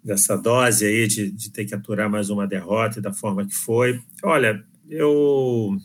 dessa 0.04 0.36
dose 0.36 0.84
aí 0.84 1.08
de, 1.08 1.30
de 1.30 1.50
ter 1.50 1.64
que 1.64 1.74
aturar 1.74 2.10
mais 2.10 2.28
uma 2.28 2.46
derrota 2.46 2.98
e 2.98 3.02
da 3.02 3.12
forma 3.12 3.46
que 3.46 3.54
foi. 3.54 4.00
Olha, 4.22 4.62
eu, 4.88 5.76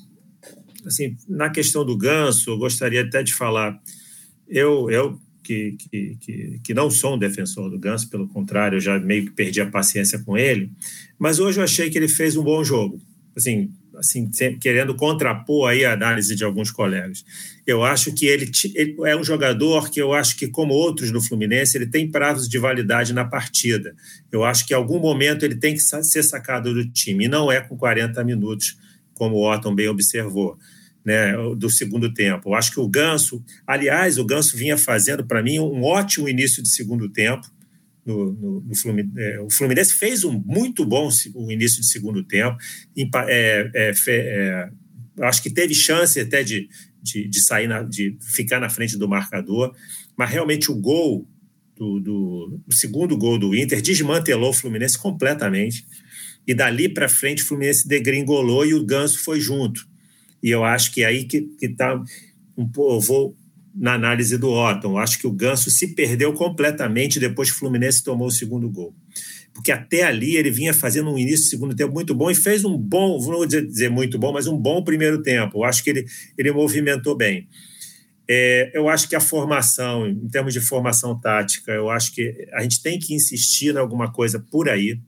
assim, 0.85 1.15
na 1.27 1.49
questão 1.49 1.85
do 1.85 1.97
Ganso, 1.97 2.49
eu 2.49 2.57
gostaria 2.57 3.01
até 3.01 3.23
de 3.23 3.33
falar, 3.33 3.81
eu, 4.47 4.91
eu 4.91 5.17
que, 5.41 5.77
que, 5.79 6.17
que, 6.19 6.59
que 6.63 6.73
não 6.73 6.91
sou 6.91 7.15
um 7.15 7.17
defensor 7.17 7.69
do 7.69 7.79
Ganso, 7.79 8.09
pelo 8.09 8.27
contrário, 8.27 8.75
eu 8.75 8.81
já 8.81 8.99
meio 8.99 9.25
que 9.25 9.31
perdi 9.31 9.61
a 9.61 9.71
paciência 9.71 10.19
com 10.19 10.37
ele, 10.37 10.69
mas 11.17 11.39
hoje 11.39 11.59
eu 11.59 11.63
achei 11.63 11.89
que 11.89 11.97
ele 11.97 12.09
fez 12.09 12.35
um 12.35 12.43
bom 12.43 12.63
jogo. 12.63 13.01
Assim, 13.35 13.71
assim, 13.99 14.29
querendo 14.59 14.95
contrapor 14.95 15.69
aí 15.69 15.85
a 15.85 15.93
análise 15.93 16.35
de 16.35 16.43
alguns 16.43 16.71
colegas. 16.71 17.23
Eu 17.67 17.83
acho 17.83 18.13
que 18.13 18.25
ele, 18.25 18.49
ele, 18.73 18.95
é 19.05 19.15
um 19.15 19.23
jogador 19.23 19.89
que 19.89 20.01
eu 20.01 20.13
acho 20.13 20.37
que, 20.37 20.47
como 20.47 20.73
outros 20.73 21.11
no 21.11 21.21
Fluminense, 21.21 21.77
ele 21.77 21.85
tem 21.85 22.09
prazos 22.09 22.47
de 22.47 22.57
validade 22.57 23.13
na 23.13 23.25
partida. 23.25 23.95
Eu 24.31 24.43
acho 24.43 24.65
que 24.65 24.73
em 24.73 24.77
algum 24.77 24.99
momento 24.99 25.43
ele 25.43 25.55
tem 25.55 25.73
que 25.73 25.81
ser 25.81 26.23
sacado 26.23 26.73
do 26.73 26.89
time, 26.89 27.25
e 27.25 27.27
não 27.27 27.51
é 27.51 27.61
com 27.61 27.77
40 27.77 28.23
minutos, 28.23 28.77
como 29.13 29.35
o 29.35 29.51
Otton 29.51 29.75
bem 29.75 29.87
observou. 29.87 30.57
Né, 31.05 31.31
do 31.55 31.69
segundo 31.69 32.13
tempo. 32.13 32.49
Eu 32.49 32.55
acho 32.55 32.71
que 32.71 32.79
o 32.79 32.87
Ganso, 32.87 33.41
aliás, 33.65 34.17
o 34.17 34.25
Ganso 34.25 34.57
vinha 34.57 34.77
fazendo 34.77 35.25
para 35.25 35.41
mim 35.41 35.57
um 35.57 35.81
ótimo 35.81 36.27
início 36.27 36.61
de 36.61 36.67
segundo 36.67 37.09
tempo 37.09 37.49
no, 38.09 38.33
no, 38.33 38.61
no 38.61 38.75
Fluminense. 38.75 39.19
É, 39.19 39.39
o 39.39 39.49
Fluminense 39.49 39.93
fez 39.93 40.23
um 40.23 40.41
muito 40.45 40.83
bom 40.83 41.09
o 41.35 41.51
início 41.51 41.81
de 41.81 41.87
segundo 41.87 42.23
tempo. 42.23 42.57
É, 43.27 43.69
é, 43.75 43.93
é, 44.07 44.69
acho 45.21 45.43
que 45.43 45.49
teve 45.51 45.75
chance 45.75 46.19
até 46.19 46.43
de, 46.43 46.67
de, 47.01 47.27
de 47.27 47.39
sair, 47.39 47.67
na, 47.67 47.83
de 47.83 48.17
ficar 48.19 48.59
na 48.59 48.69
frente 48.69 48.97
do 48.97 49.07
marcador, 49.07 49.75
mas 50.17 50.29
realmente 50.29 50.71
o 50.71 50.75
gol 50.75 51.27
do, 51.75 51.99
do 51.99 52.61
o 52.67 52.73
segundo 52.73 53.15
gol 53.15 53.37
do 53.37 53.55
Inter 53.55 53.81
desmantelou 53.81 54.49
o 54.49 54.53
Fluminense 54.53 54.97
completamente. 54.97 55.85
E 56.47 56.53
dali 56.53 56.89
para 56.89 57.07
frente 57.07 57.43
o 57.43 57.45
Fluminense 57.45 57.87
degringolou 57.87 58.65
e 58.65 58.73
o 58.73 58.83
Ganso 58.83 59.19
foi 59.19 59.39
junto. 59.39 59.87
E 60.41 60.49
eu 60.49 60.63
acho 60.63 60.91
que 60.91 61.03
aí 61.03 61.25
que 61.25 61.47
está 61.61 62.01
um 62.57 62.67
pouco. 62.67 62.99
Vou 63.01 63.37
na 63.73 63.93
análise 63.93 64.37
do 64.37 64.49
Otton. 64.49 64.97
Acho 64.97 65.19
que 65.19 65.27
o 65.27 65.31
Ganso 65.31 65.69
se 65.69 65.95
perdeu 65.95 66.33
completamente 66.33 67.19
depois 67.19 67.49
que 67.49 67.55
o 67.55 67.59
Fluminense 67.59 68.03
tomou 68.03 68.27
o 68.27 68.31
segundo 68.31 68.69
gol. 68.69 68.95
Porque 69.53 69.71
até 69.71 70.03
ali 70.03 70.35
ele 70.35 70.51
vinha 70.51 70.73
fazendo 70.73 71.09
um 71.09 71.17
início 71.17 71.45
de 71.45 71.49
segundo 71.49 71.75
tempo 71.75 71.93
muito 71.93 72.13
bom 72.15 72.29
e 72.29 72.35
fez 72.35 72.63
um 72.63 72.77
bom, 72.77 73.19
não 73.19 73.37
vou 73.37 73.45
dizer 73.45 73.89
muito 73.89 74.17
bom, 74.17 74.31
mas 74.31 74.47
um 74.47 74.57
bom 74.57 74.83
primeiro 74.83 75.21
tempo. 75.21 75.63
Acho 75.63 75.83
que 75.83 75.89
ele, 75.89 76.05
ele 76.37 76.51
movimentou 76.51 77.15
bem. 77.15 77.47
É, 78.31 78.71
eu 78.75 78.87
acho 78.87 79.09
que 79.09 79.15
a 79.15 79.19
formação, 79.19 80.07
em 80.07 80.29
termos 80.29 80.53
de 80.53 80.61
formação 80.61 81.19
tática, 81.19 81.71
eu 81.71 81.89
acho 81.89 82.13
que 82.13 82.47
a 82.53 82.61
gente 82.61 82.81
tem 82.81 82.99
que 82.99 83.13
insistir 83.13 83.73
em 83.73 83.79
alguma 83.79 84.11
coisa 84.11 84.39
por 84.39 84.69
aí. 84.69 84.99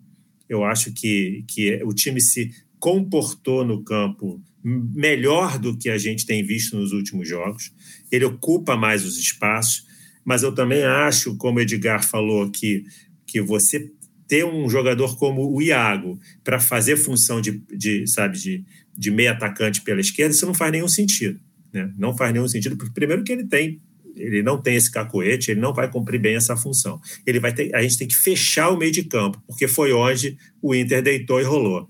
Eu 0.49 0.63
acho 0.63 0.91
que, 0.91 1.45
que 1.47 1.81
o 1.83 1.93
time 1.93 2.19
se 2.19 2.51
comportou 2.79 3.63
no 3.63 3.83
campo 3.83 4.41
melhor 4.63 5.57
do 5.57 5.77
que 5.77 5.89
a 5.89 5.97
gente 5.97 6.25
tem 6.25 6.43
visto 6.43 6.77
nos 6.77 6.91
últimos 6.91 7.27
jogos. 7.27 7.71
Ele 8.11 8.25
ocupa 8.25 8.75
mais 8.75 9.05
os 9.05 9.17
espaços, 9.17 9.85
mas 10.23 10.43
eu 10.43 10.53
também 10.53 10.83
acho, 10.83 11.35
como 11.37 11.57
o 11.59 11.61
Edgar 11.61 12.03
falou, 12.03 12.49
que, 12.49 12.85
que 13.25 13.41
você 13.41 13.91
ter 14.27 14.45
um 14.45 14.69
jogador 14.69 15.17
como 15.17 15.53
o 15.53 15.61
Iago 15.61 16.19
para 16.43 16.59
fazer 16.59 16.95
função 16.95 17.41
de, 17.41 17.61
de 17.69 18.07
sabe 18.07 18.37
de, 18.37 18.63
de 18.97 19.11
meio 19.11 19.31
atacante 19.31 19.81
pela 19.81 19.99
esquerda, 19.99 20.33
isso 20.33 20.45
não 20.45 20.53
faz 20.53 20.71
nenhum 20.71 20.87
sentido. 20.87 21.39
Né? 21.73 21.91
Não 21.97 22.15
faz 22.15 22.31
nenhum 22.31 22.47
sentido, 22.47 22.77
porque 22.77 22.93
primeiro 22.93 23.23
que 23.23 23.31
ele 23.31 23.45
tem 23.45 23.81
ele 24.15 24.43
não 24.43 24.61
tem 24.61 24.75
esse 24.75 24.91
cacoete, 24.91 25.51
ele 25.51 25.59
não 25.59 25.73
vai 25.73 25.89
cumprir 25.89 26.19
bem 26.19 26.35
essa 26.35 26.55
função. 26.55 26.99
Ele 27.25 27.39
vai 27.39 27.53
ter, 27.53 27.73
a 27.73 27.81
gente 27.81 27.97
tem 27.97 28.07
que 28.07 28.15
fechar 28.15 28.69
o 28.69 28.77
meio 28.77 28.91
de 28.91 29.03
campo, 29.03 29.41
porque 29.47 29.67
foi 29.67 29.93
onde 29.93 30.37
o 30.61 30.75
Inter 30.75 31.01
deitou 31.01 31.39
e 31.39 31.43
rolou. 31.43 31.89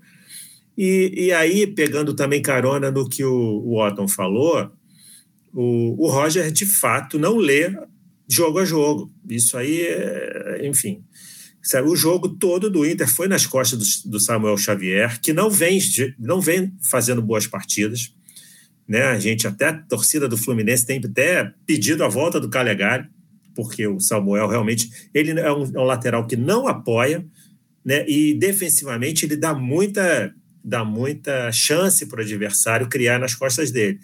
E, 0.76 1.26
e 1.26 1.32
aí, 1.32 1.66
pegando 1.66 2.14
também 2.14 2.40
carona 2.40 2.90
no 2.90 3.08
que 3.08 3.24
o, 3.24 3.32
o 3.32 3.80
Otton 3.80 4.08
falou, 4.08 4.70
o, 5.52 6.06
o 6.06 6.10
Roger, 6.10 6.50
de 6.50 6.64
fato, 6.64 7.18
não 7.18 7.36
lê 7.36 7.70
jogo 8.28 8.58
a 8.58 8.64
jogo. 8.64 9.12
Isso 9.28 9.56
aí, 9.56 9.82
é, 9.82 10.66
enfim. 10.66 11.04
Sabe, 11.62 11.88
o 11.88 11.94
jogo 11.94 12.28
todo 12.28 12.68
do 12.68 12.84
Inter 12.84 13.08
foi 13.08 13.28
nas 13.28 13.46
costas 13.46 14.02
do, 14.02 14.10
do, 14.10 14.20
Samuel 14.20 14.56
Xavier, 14.56 15.20
que 15.20 15.32
não 15.32 15.48
vem, 15.48 15.78
não 16.18 16.40
vem 16.40 16.74
fazendo 16.80 17.22
boas 17.22 17.46
partidas. 17.46 18.12
Né? 18.88 19.02
A 19.02 19.18
gente, 19.18 19.46
até 19.46 19.68
a 19.68 19.72
torcida 19.72 20.28
do 20.28 20.36
Fluminense, 20.36 20.84
tem 20.84 21.00
até 21.04 21.52
pedido 21.64 22.02
a 22.02 22.08
volta 22.08 22.40
do 22.40 22.50
Calegari, 22.50 23.08
porque 23.54 23.86
o 23.86 24.00
Samuel 24.00 24.48
realmente 24.48 24.90
ele 25.14 25.38
é 25.38 25.52
um, 25.52 25.62
é 25.62 25.78
um 25.78 25.84
lateral 25.84 26.26
que 26.26 26.36
não 26.36 26.66
apoia, 26.66 27.24
né? 27.84 28.04
e 28.08 28.34
defensivamente 28.34 29.24
ele 29.24 29.36
dá 29.36 29.54
muita 29.54 30.34
dá 30.64 30.84
muita 30.84 31.50
chance 31.50 32.06
para 32.06 32.20
o 32.20 32.22
adversário 32.22 32.88
criar 32.88 33.18
nas 33.18 33.34
costas 33.34 33.70
dele. 33.70 33.98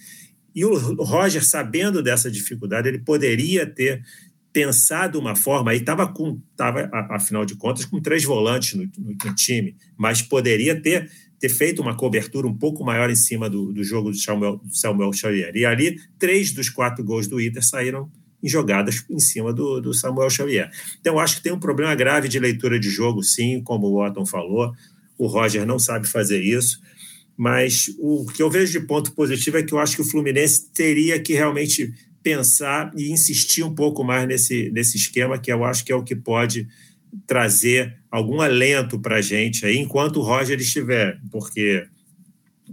E 0.55 0.65
o 0.65 0.75
Roger, 1.03 1.45
sabendo 1.45 2.03
dessa 2.03 2.31
dificuldade, 2.31 2.89
ele 2.89 2.99
poderia 2.99 3.67
ter 3.67 4.03
pensado 4.53 5.19
uma 5.19 5.37
forma, 5.37 5.71
aí 5.71 5.79
estava 5.79 6.13
com, 6.13 6.41
tava, 6.57 6.91
afinal 7.11 7.45
de 7.45 7.55
contas, 7.55 7.85
com 7.85 8.01
três 8.01 8.25
volantes 8.25 8.75
no, 8.75 8.83
no, 8.99 9.17
no, 9.25 9.35
time, 9.35 9.77
mas 9.97 10.21
poderia 10.21 10.81
ter, 10.81 11.09
ter 11.39 11.49
feito 11.49 11.81
uma 11.81 11.95
cobertura 11.95 12.47
um 12.47 12.57
pouco 12.57 12.85
maior 12.85 13.09
em 13.11 13.15
cima 13.15 13.49
do, 13.49 13.73
do 13.73 13.85
jogo 13.85 14.11
do 14.11 14.17
Samuel, 14.17 14.57
do 14.57 14.75
Samuel 14.75 15.13
Xavier. 15.13 15.55
E 15.55 15.65
ali, 15.65 16.01
três 16.19 16.51
dos 16.51 16.69
quatro 16.69 17.05
gols 17.05 17.29
do 17.29 17.41
Inter 17.41 17.65
saíram 17.65 18.11
em 18.43 18.49
jogadas 18.49 19.05
em 19.09 19.19
cima 19.21 19.53
do, 19.53 19.81
do 19.81 19.93
Samuel 19.93 20.31
Xavier. 20.31 20.71
Então, 21.01 21.19
acho 21.19 21.37
que 21.37 21.43
tem 21.43 21.53
um 21.53 21.61
problema 21.61 21.95
grave 21.95 22.27
de 22.27 22.41
leitura 22.41 22.81
de 22.81 22.89
jogo, 22.89 23.23
sim, 23.23 23.63
como 23.63 23.87
o 23.87 24.05
Otton 24.05 24.27
falou 24.27 24.73
o 25.19 25.27
Roger 25.27 25.67
não 25.67 25.79
sabe 25.79 26.07
fazer 26.07 26.41
isso. 26.41 26.81
Mas 27.37 27.95
o 27.99 28.27
que 28.27 28.43
eu 28.43 28.51
vejo 28.51 28.73
de 28.73 28.87
ponto 28.87 29.13
positivo 29.13 29.59
é 29.59 29.63
que 29.63 29.73
eu 29.73 29.79
acho 29.79 29.95
que 29.95 30.03
o 30.03 30.05
Fluminense 30.05 30.73
teria 30.73 31.21
que 31.21 31.35
realmente 31.35 31.93
pensar 32.23 32.93
e 32.97 33.11
insistir 33.11 33.63
um 33.63 33.75
pouco 33.75 34.03
mais 34.03 34.27
nesse, 34.27 34.71
nesse 34.71 34.97
esquema, 34.97 35.39
que 35.39 35.53
eu 35.53 35.65
acho 35.65 35.85
que 35.85 35.93
é 35.93 35.95
o 35.95 36.03
que 36.03 36.17
pode 36.17 36.67
trazer 37.27 37.97
algum 38.11 38.41
alento 38.41 38.99
para 38.99 39.17
a 39.17 39.21
gente 39.23 39.65
aí, 39.65 39.79
enquanto 39.79 40.17
o 40.17 40.23
Roger 40.23 40.59
estiver, 40.59 41.19
porque, 41.31 41.87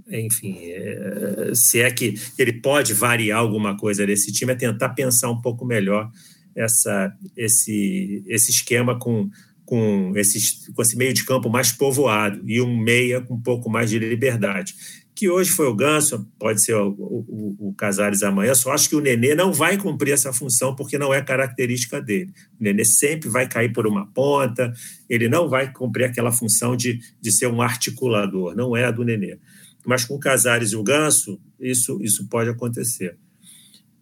enfim, 0.10 0.58
é, 0.62 1.52
se 1.54 1.80
é 1.80 1.92
que 1.92 2.16
ele 2.38 2.54
pode 2.54 2.94
variar 2.94 3.40
alguma 3.40 3.78
coisa 3.78 4.06
desse 4.06 4.32
time, 4.32 4.54
é 4.54 4.56
tentar 4.56 4.90
pensar 4.90 5.30
um 5.30 5.42
pouco 5.42 5.66
melhor 5.66 6.10
essa, 6.56 7.14
esse, 7.36 8.24
esse 8.28 8.52
esquema 8.52 8.98
com, 8.98 9.30
com, 9.66 10.14
esses, 10.16 10.68
com 10.74 10.82
esse 10.82 10.96
meio 10.96 11.14
de 11.14 11.24
campo 11.24 11.50
mais 11.50 11.72
povoado 11.72 12.42
e 12.46 12.62
um 12.62 12.78
meia 12.78 13.22
com 13.22 13.36
um 13.36 13.42
pouco 13.42 13.70
mais 13.70 13.90
de 13.90 14.00
liberdade 14.00 14.76
que 15.16 15.30
hoje 15.30 15.50
foi 15.50 15.68
o 15.68 15.74
Ganso, 15.74 16.30
pode 16.38 16.62
ser 16.62 16.76
o, 16.76 16.90
o, 16.90 17.70
o, 17.70 17.74
Casares 17.74 18.22
amanhã, 18.22 18.54
só 18.54 18.74
acho 18.74 18.90
que 18.90 18.96
o 18.98 19.00
Nenê 19.00 19.34
não 19.34 19.54
vai 19.54 19.78
cumprir 19.78 20.12
essa 20.12 20.34
função 20.34 20.76
porque 20.76 20.98
não 20.98 21.14
é 21.14 21.22
característica 21.22 22.02
dele. 22.02 22.34
O 22.60 22.64
Nenê 22.64 22.84
sempre 22.84 23.30
vai 23.30 23.48
cair 23.48 23.72
por 23.72 23.88
uma 23.88 24.06
ponta, 24.08 24.74
ele 25.10 25.30
não 25.30 25.48
vai 25.48 25.72
cumprir 25.72 26.04
aquela 26.04 26.34
função 26.34 26.76
de, 26.76 27.00
de 27.22 27.32
ser 27.32 27.48
um 27.48 27.62
articulador, 27.62 28.54
não 28.56 28.76
é 28.76 28.84
a 28.84 28.92
do 28.92 29.06
Nenê. 29.06 29.40
Mas 29.86 30.04
com 30.04 30.16
o 30.16 30.20
Casares 30.20 30.72
e 30.72 30.76
o 30.76 30.84
Ganso, 30.84 31.40
isso, 31.58 31.98
isso 32.02 32.28
pode 32.28 32.50
acontecer. 32.50 33.18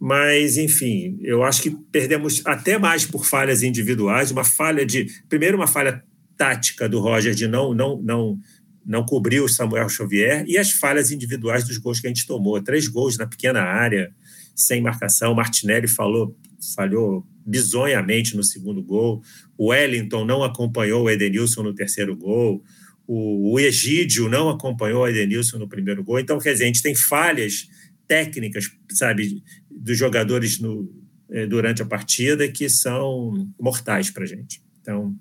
Mas, 0.06 0.58
enfim, 0.58 1.18
eu 1.22 1.44
acho 1.44 1.62
que 1.62 1.72
perdemos 1.72 2.42
até 2.46 2.78
mais 2.78 3.06
por 3.06 3.26
falhas 3.26 3.64
individuais, 3.64 4.32
uma 4.32 4.44
falha 4.44 4.86
de. 4.86 5.08
Primeiro, 5.30 5.56
uma 5.56 5.66
falha 5.66 6.04
tática 6.36 6.90
do 6.90 7.00
Roger 7.00 7.34
de 7.34 7.48
não, 7.48 7.74
não, 7.74 8.02
não 8.02 8.38
não 8.86 9.06
cobriu 9.06 9.46
o 9.46 9.48
Samuel 9.48 9.88
Xavier 9.88 10.44
e 10.46 10.58
as 10.58 10.72
falhas 10.72 11.10
individuais 11.10 11.64
dos 11.64 11.78
gols 11.78 12.02
que 12.02 12.08
a 12.08 12.10
gente 12.10 12.28
tomou. 12.28 12.62
Três 12.62 12.86
gols 12.90 13.18
na 13.18 13.26
pequena 13.26 13.62
área, 13.62 14.14
sem 14.54 14.82
marcação. 14.82 15.34
Martinelli 15.34 15.88
falou, 15.88 16.36
falhou 16.76 17.26
bizonhamente 17.46 18.36
no 18.36 18.44
segundo 18.44 18.84
gol. 18.84 19.24
O 19.58 19.68
Wellington 19.68 20.26
não 20.26 20.44
acompanhou 20.44 21.04
o 21.04 21.10
Edenilson 21.10 21.64
no 21.64 21.74
terceiro 21.74 22.14
gol. 22.14 22.62
O, 23.08 23.54
o 23.54 23.58
Egídio 23.58 24.28
não 24.28 24.50
acompanhou 24.50 25.04
o 25.04 25.08
Edenilson 25.08 25.60
no 25.60 25.68
primeiro 25.70 26.04
gol. 26.04 26.20
Então, 26.20 26.40
quer 26.40 26.52
dizer, 26.52 26.66
a 26.66 26.68
gente 26.68 26.84
tem 26.84 26.94
falhas 26.94 27.70
técnicas, 28.08 28.70
sabe, 28.92 29.44
dos 29.70 29.98
jogadores 29.98 30.60
no, 30.60 30.90
eh, 31.30 31.48
durante 31.48 31.82
a 31.82 31.86
partida 31.86 32.48
que 32.48 32.70
são 32.70 33.50
mortais 33.60 34.10
para 34.10 34.24
a 34.24 34.28
gente. 34.28 34.62
Então, 34.82 35.16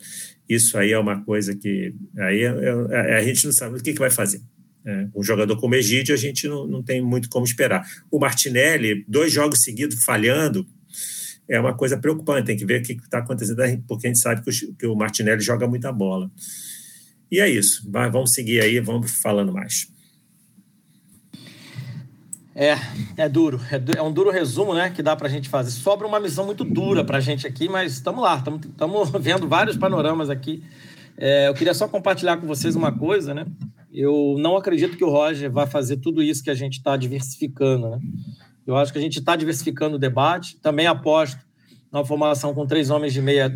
isso 0.48 0.76
aí 0.76 0.92
é 0.92 0.98
uma 0.98 1.22
coisa 1.22 1.54
que 1.54 1.94
aí 2.18 2.42
é, 2.42 2.54
é, 2.90 3.18
a 3.18 3.22
gente 3.22 3.44
não 3.44 3.52
sabe 3.52 3.78
o 3.78 3.82
que, 3.82 3.92
que 3.92 3.98
vai 3.98 4.10
fazer. 4.10 4.42
É, 4.84 5.06
um 5.14 5.22
jogador 5.22 5.56
como 5.56 5.76
Egídio, 5.76 6.12
a 6.12 6.18
gente 6.18 6.48
não, 6.48 6.66
não 6.66 6.82
tem 6.82 7.00
muito 7.00 7.28
como 7.28 7.46
esperar. 7.46 7.86
O 8.10 8.18
Martinelli, 8.18 9.04
dois 9.06 9.32
jogos 9.32 9.62
seguidos 9.62 10.04
falhando, 10.04 10.66
é 11.48 11.60
uma 11.60 11.74
coisa 11.74 11.96
preocupante. 11.96 12.46
Tem 12.46 12.56
que 12.56 12.66
ver 12.66 12.80
o 12.80 12.82
que 12.82 12.92
está 12.94 13.18
acontecendo, 13.18 13.62
porque 13.86 14.06
a 14.06 14.10
gente 14.10 14.18
sabe 14.18 14.42
que 14.76 14.86
o, 14.86 14.96
Martinelli 14.96 15.40
joga 15.40 15.68
muita 15.68 15.92
bola. 15.92 16.30
E 17.30 17.38
é 17.38 17.48
isso. 17.48 17.88
Vamos 17.90 18.32
seguir 18.32 18.60
aí, 18.60 18.80
vamos 18.80 19.10
falando 19.10 19.52
mais. 19.52 19.88
É, 22.54 22.76
é 23.16 23.28
duro. 23.28 23.60
É, 23.70 23.98
é, 23.98 24.02
um 24.02 24.12
duro 24.12 24.30
resumo, 24.30 24.74
né, 24.74 24.90
que 24.90 25.02
dá 25.02 25.16
para 25.16 25.26
a 25.26 25.30
gente 25.30 25.48
fazer. 25.48 25.70
Sobra 25.70 26.06
uma 26.06 26.20
missão 26.20 26.44
muito 26.44 26.64
dura 26.64 27.04
para 27.04 27.18
a 27.18 27.20
gente 27.20 27.46
aqui, 27.46 27.68
mas 27.68 27.94
estamos 27.94 28.22
lá, 28.22 28.36
estamos 28.36 29.10
vendo 29.20 29.48
vários 29.48 29.76
panoramas 29.76 30.28
aqui. 30.28 30.62
É, 31.16 31.48
eu 31.48 31.54
queria 31.54 31.74
só 31.74 31.88
compartilhar 31.88 32.36
com 32.36 32.46
vocês 32.46 32.74
uma 32.74 32.92
coisa, 32.92 33.34
né? 33.34 33.46
Eu 33.92 34.36
não 34.38 34.56
acredito 34.56 34.96
que 34.96 35.04
o 35.04 35.10
Roger 35.10 35.50
vai 35.50 35.66
fazer 35.66 35.98
tudo 35.98 36.22
isso 36.22 36.42
que 36.42 36.50
a 36.50 36.54
gente 36.54 36.78
está 36.78 36.96
diversificando, 36.96 37.90
né? 37.90 37.98
Eu 38.66 38.76
acho 38.76 38.92
que 38.92 38.98
a 38.98 39.02
gente 39.02 39.18
está 39.18 39.36
diversificando 39.36 39.96
o 39.96 39.98
debate. 39.98 40.56
Também 40.58 40.86
aposto 40.86 41.38
na 41.92 42.04
formação 42.04 42.54
com 42.54 42.66
três 42.66 42.88
homens 42.88 43.12
de 43.12 43.20
meia 43.20 43.54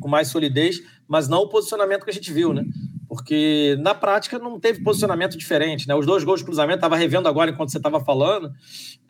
com, 0.00 0.08
mais 0.08 0.28
solidez, 0.28 0.80
mas 1.06 1.28
não 1.28 1.40
o 1.40 1.48
posicionamento 1.48 2.04
que 2.04 2.10
a 2.10 2.14
gente 2.14 2.32
viu, 2.32 2.54
né? 2.54 2.64
Porque 3.14 3.76
na 3.80 3.94
prática 3.94 4.38
não 4.38 4.58
teve 4.58 4.82
posicionamento 4.82 5.38
diferente. 5.38 5.86
Né? 5.86 5.94
Os 5.94 6.04
dois 6.04 6.24
gols 6.24 6.40
de 6.40 6.44
cruzamento, 6.44 6.78
estava 6.78 6.96
revendo 6.96 7.28
agora 7.28 7.50
enquanto 7.50 7.70
você 7.70 7.78
estava 7.78 8.04
falando, 8.04 8.52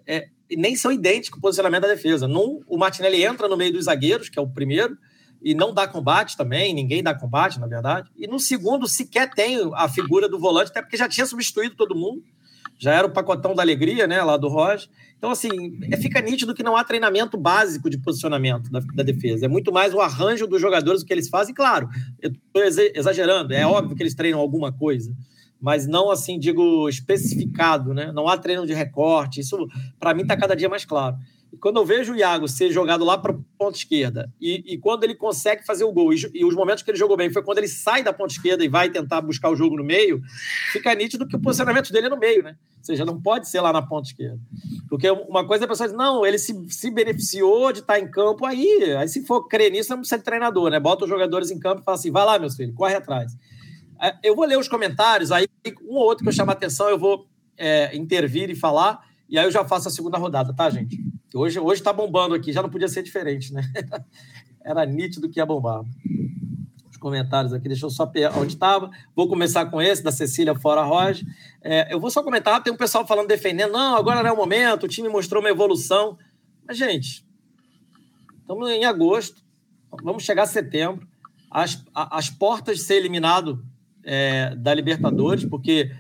é, 0.06 0.28
nem 0.50 0.76
são 0.76 0.92
idênticos 0.92 1.38
o 1.38 1.42
posicionamento 1.42 1.82
da 1.82 1.88
defesa. 1.88 2.28
Num, 2.28 2.60
o 2.68 2.76
Martinelli 2.76 3.24
entra 3.24 3.48
no 3.48 3.56
meio 3.56 3.72
dos 3.72 3.86
zagueiros, 3.86 4.28
que 4.28 4.38
é 4.38 4.42
o 4.42 4.48
primeiro, 4.48 4.96
e 5.42 5.54
não 5.54 5.72
dá 5.74 5.88
combate 5.88 6.36
também, 6.36 6.74
ninguém 6.74 7.02
dá 7.02 7.14
combate, 7.14 7.58
na 7.58 7.66
verdade. 7.66 8.10
E 8.16 8.26
no 8.26 8.38
segundo, 8.38 8.86
sequer 8.86 9.30
tem 9.30 9.58
a 9.74 9.88
figura 9.88 10.28
do 10.28 10.38
volante, 10.38 10.70
até 10.70 10.82
porque 10.82 10.96
já 10.96 11.08
tinha 11.08 11.26
substituído 11.26 11.74
todo 11.74 11.94
mundo 11.94 12.22
já 12.78 12.92
era 12.92 13.06
o 13.06 13.10
pacotão 13.10 13.54
da 13.54 13.62
alegria, 13.62 14.06
né, 14.06 14.22
lá 14.22 14.36
do 14.36 14.48
Roger. 14.48 14.88
Então, 15.24 15.32
assim, 15.32 15.78
é, 15.90 15.96
fica 15.96 16.20
nítido 16.20 16.52
que 16.52 16.62
não 16.62 16.76
há 16.76 16.84
treinamento 16.84 17.38
básico 17.38 17.88
de 17.88 17.96
posicionamento 17.96 18.70
da, 18.70 18.80
da 18.80 19.02
defesa. 19.02 19.46
É 19.46 19.48
muito 19.48 19.72
mais 19.72 19.94
o 19.94 20.00
arranjo 20.02 20.46
dos 20.46 20.60
jogadores, 20.60 21.00
o 21.00 21.06
que 21.06 21.14
eles 21.14 21.30
fazem. 21.30 21.54
Claro, 21.54 21.88
eu 22.20 22.30
estou 22.30 22.62
exagerando, 22.94 23.54
é 23.54 23.66
óbvio 23.66 23.96
que 23.96 24.02
eles 24.02 24.14
treinam 24.14 24.38
alguma 24.38 24.70
coisa, 24.70 25.16
mas 25.58 25.86
não, 25.86 26.10
assim, 26.10 26.38
digo, 26.38 26.86
especificado, 26.90 27.94
né? 27.94 28.12
Não 28.12 28.28
há 28.28 28.36
treino 28.36 28.66
de 28.66 28.74
recorte. 28.74 29.40
Isso, 29.40 29.56
para 29.98 30.12
mim, 30.12 30.24
está 30.24 30.36
cada 30.36 30.54
dia 30.54 30.68
mais 30.68 30.84
claro. 30.84 31.16
E 31.54 31.56
quando 31.56 31.76
eu 31.76 31.86
vejo 31.86 32.12
o 32.12 32.16
Iago 32.16 32.48
ser 32.48 32.72
jogado 32.72 33.04
lá 33.04 33.16
para 33.16 33.32
a 33.32 33.36
ponta 33.56 33.78
esquerda, 33.78 34.28
e, 34.40 34.74
e, 34.74 34.76
quando 34.76 35.04
ele 35.04 35.14
consegue 35.14 35.64
fazer 35.64 35.84
o 35.84 35.92
gol, 35.92 36.12
e, 36.12 36.16
e, 36.34 36.44
os 36.44 36.52
momentos 36.52 36.82
que 36.82 36.90
ele 36.90 36.98
jogou 36.98 37.16
bem 37.16 37.30
foi 37.30 37.44
quando 37.44 37.58
ele 37.58 37.68
sai 37.68 38.02
da 38.02 38.12
ponta 38.12 38.32
esquerda 38.32 38.64
e 38.64 38.68
vai 38.68 38.90
tentar 38.90 39.20
buscar 39.20 39.50
o 39.50 39.54
jogo 39.54 39.76
no 39.76 39.84
meio, 39.84 40.20
fica 40.72 40.92
nítido 40.96 41.28
que 41.28 41.36
o 41.36 41.40
posicionamento 41.40 41.92
dele 41.92 42.06
é 42.08 42.10
no 42.10 42.18
meio, 42.18 42.42
né? 42.42 42.56
Ou 42.78 42.84
seja, 42.84 43.04
não 43.04 43.22
pode 43.22 43.48
ser 43.48 43.60
lá 43.60 43.72
na 43.72 43.80
ponta 43.80 44.08
esquerda. 44.08 44.40
Porque 44.88 45.08
uma 45.08 45.46
coisa 45.46 45.62
é 45.62 45.66
a 45.66 45.68
pessoa 45.68 45.88
diz, 45.88 45.96
não, 45.96 46.26
ele 46.26 46.38
se, 46.38 46.52
se 46.70 46.90
beneficiou 46.90 47.72
de 47.72 47.78
estar 47.78 48.00
em 48.00 48.10
campo, 48.10 48.44
aí, 48.44 48.92
aí 48.98 49.06
se 49.06 49.24
for 49.24 49.46
crer 49.46 49.70
nisso, 49.70 49.90
não 49.90 49.98
precisa 49.98 50.18
de 50.18 50.24
treinador, 50.24 50.70
né? 50.70 50.80
Bota 50.80 51.04
os 51.04 51.10
jogadores 51.10 51.52
em 51.52 51.58
campo 51.60 51.82
e 51.82 51.84
fala 51.84 51.96
assim, 51.96 52.10
vai 52.10 52.26
lá, 52.26 52.36
meus 52.36 52.56
filhos, 52.56 52.74
corre 52.74 52.96
atrás. 52.96 53.32
É, 54.02 54.12
eu 54.24 54.34
vou 54.34 54.44
ler 54.44 54.58
os 54.58 54.66
comentários, 54.66 55.30
aí 55.30 55.46
um 55.88 55.94
ou 55.94 56.02
outro 56.02 56.24
que 56.24 56.28
eu 56.28 56.32
chamo 56.32 56.50
a 56.50 56.54
atenção, 56.54 56.88
eu 56.88 56.98
vou 56.98 57.28
é, 57.56 57.96
intervir 57.96 58.50
e 58.50 58.56
falar, 58.56 59.00
e 59.28 59.38
aí 59.38 59.44
eu 59.44 59.52
já 59.52 59.64
faço 59.64 59.86
a 59.86 59.90
segunda 59.92 60.18
rodada, 60.18 60.52
tá, 60.52 60.68
gente? 60.68 60.98
Hoje, 61.34 61.58
hoje 61.58 61.82
tá 61.82 61.92
bombando 61.92 62.32
aqui, 62.32 62.52
já 62.52 62.62
não 62.62 62.70
podia 62.70 62.86
ser 62.86 63.02
diferente, 63.02 63.52
né? 63.52 63.60
Era 64.64 64.86
nítido 64.86 65.28
que 65.28 65.40
ia 65.40 65.44
bombar. 65.44 65.82
Os 66.88 66.96
comentários 66.96 67.52
aqui, 67.52 67.66
deixa 67.66 67.84
eu 67.84 67.90
só 67.90 68.06
pegar 68.06 68.38
onde 68.38 68.54
estava. 68.54 68.88
Vou 69.16 69.28
começar 69.28 69.66
com 69.66 69.82
esse, 69.82 70.00
da 70.00 70.12
Cecília 70.12 70.54
Fora 70.54 70.84
Roja. 70.84 71.26
É, 71.60 71.92
eu 71.92 71.98
vou 71.98 72.08
só 72.08 72.22
comentar, 72.22 72.62
tem 72.62 72.72
um 72.72 72.76
pessoal 72.76 73.04
falando, 73.04 73.26
defendendo, 73.26 73.72
não, 73.72 73.96
agora 73.96 74.22
não 74.22 74.30
é 74.30 74.32
o 74.32 74.36
momento, 74.36 74.84
o 74.84 74.88
time 74.88 75.08
mostrou 75.08 75.42
uma 75.42 75.50
evolução. 75.50 76.16
Mas, 76.68 76.78
gente, 76.78 77.26
estamos 78.40 78.70
em 78.70 78.84
agosto, 78.84 79.42
vamos 80.04 80.22
chegar 80.22 80.44
a 80.44 80.46
setembro, 80.46 81.04
as, 81.50 81.84
as 81.92 82.30
portas 82.30 82.78
de 82.78 82.84
ser 82.84 82.94
eliminado 82.94 83.60
é, 84.04 84.54
da 84.54 84.72
Libertadores, 84.72 85.44
porque 85.44 85.90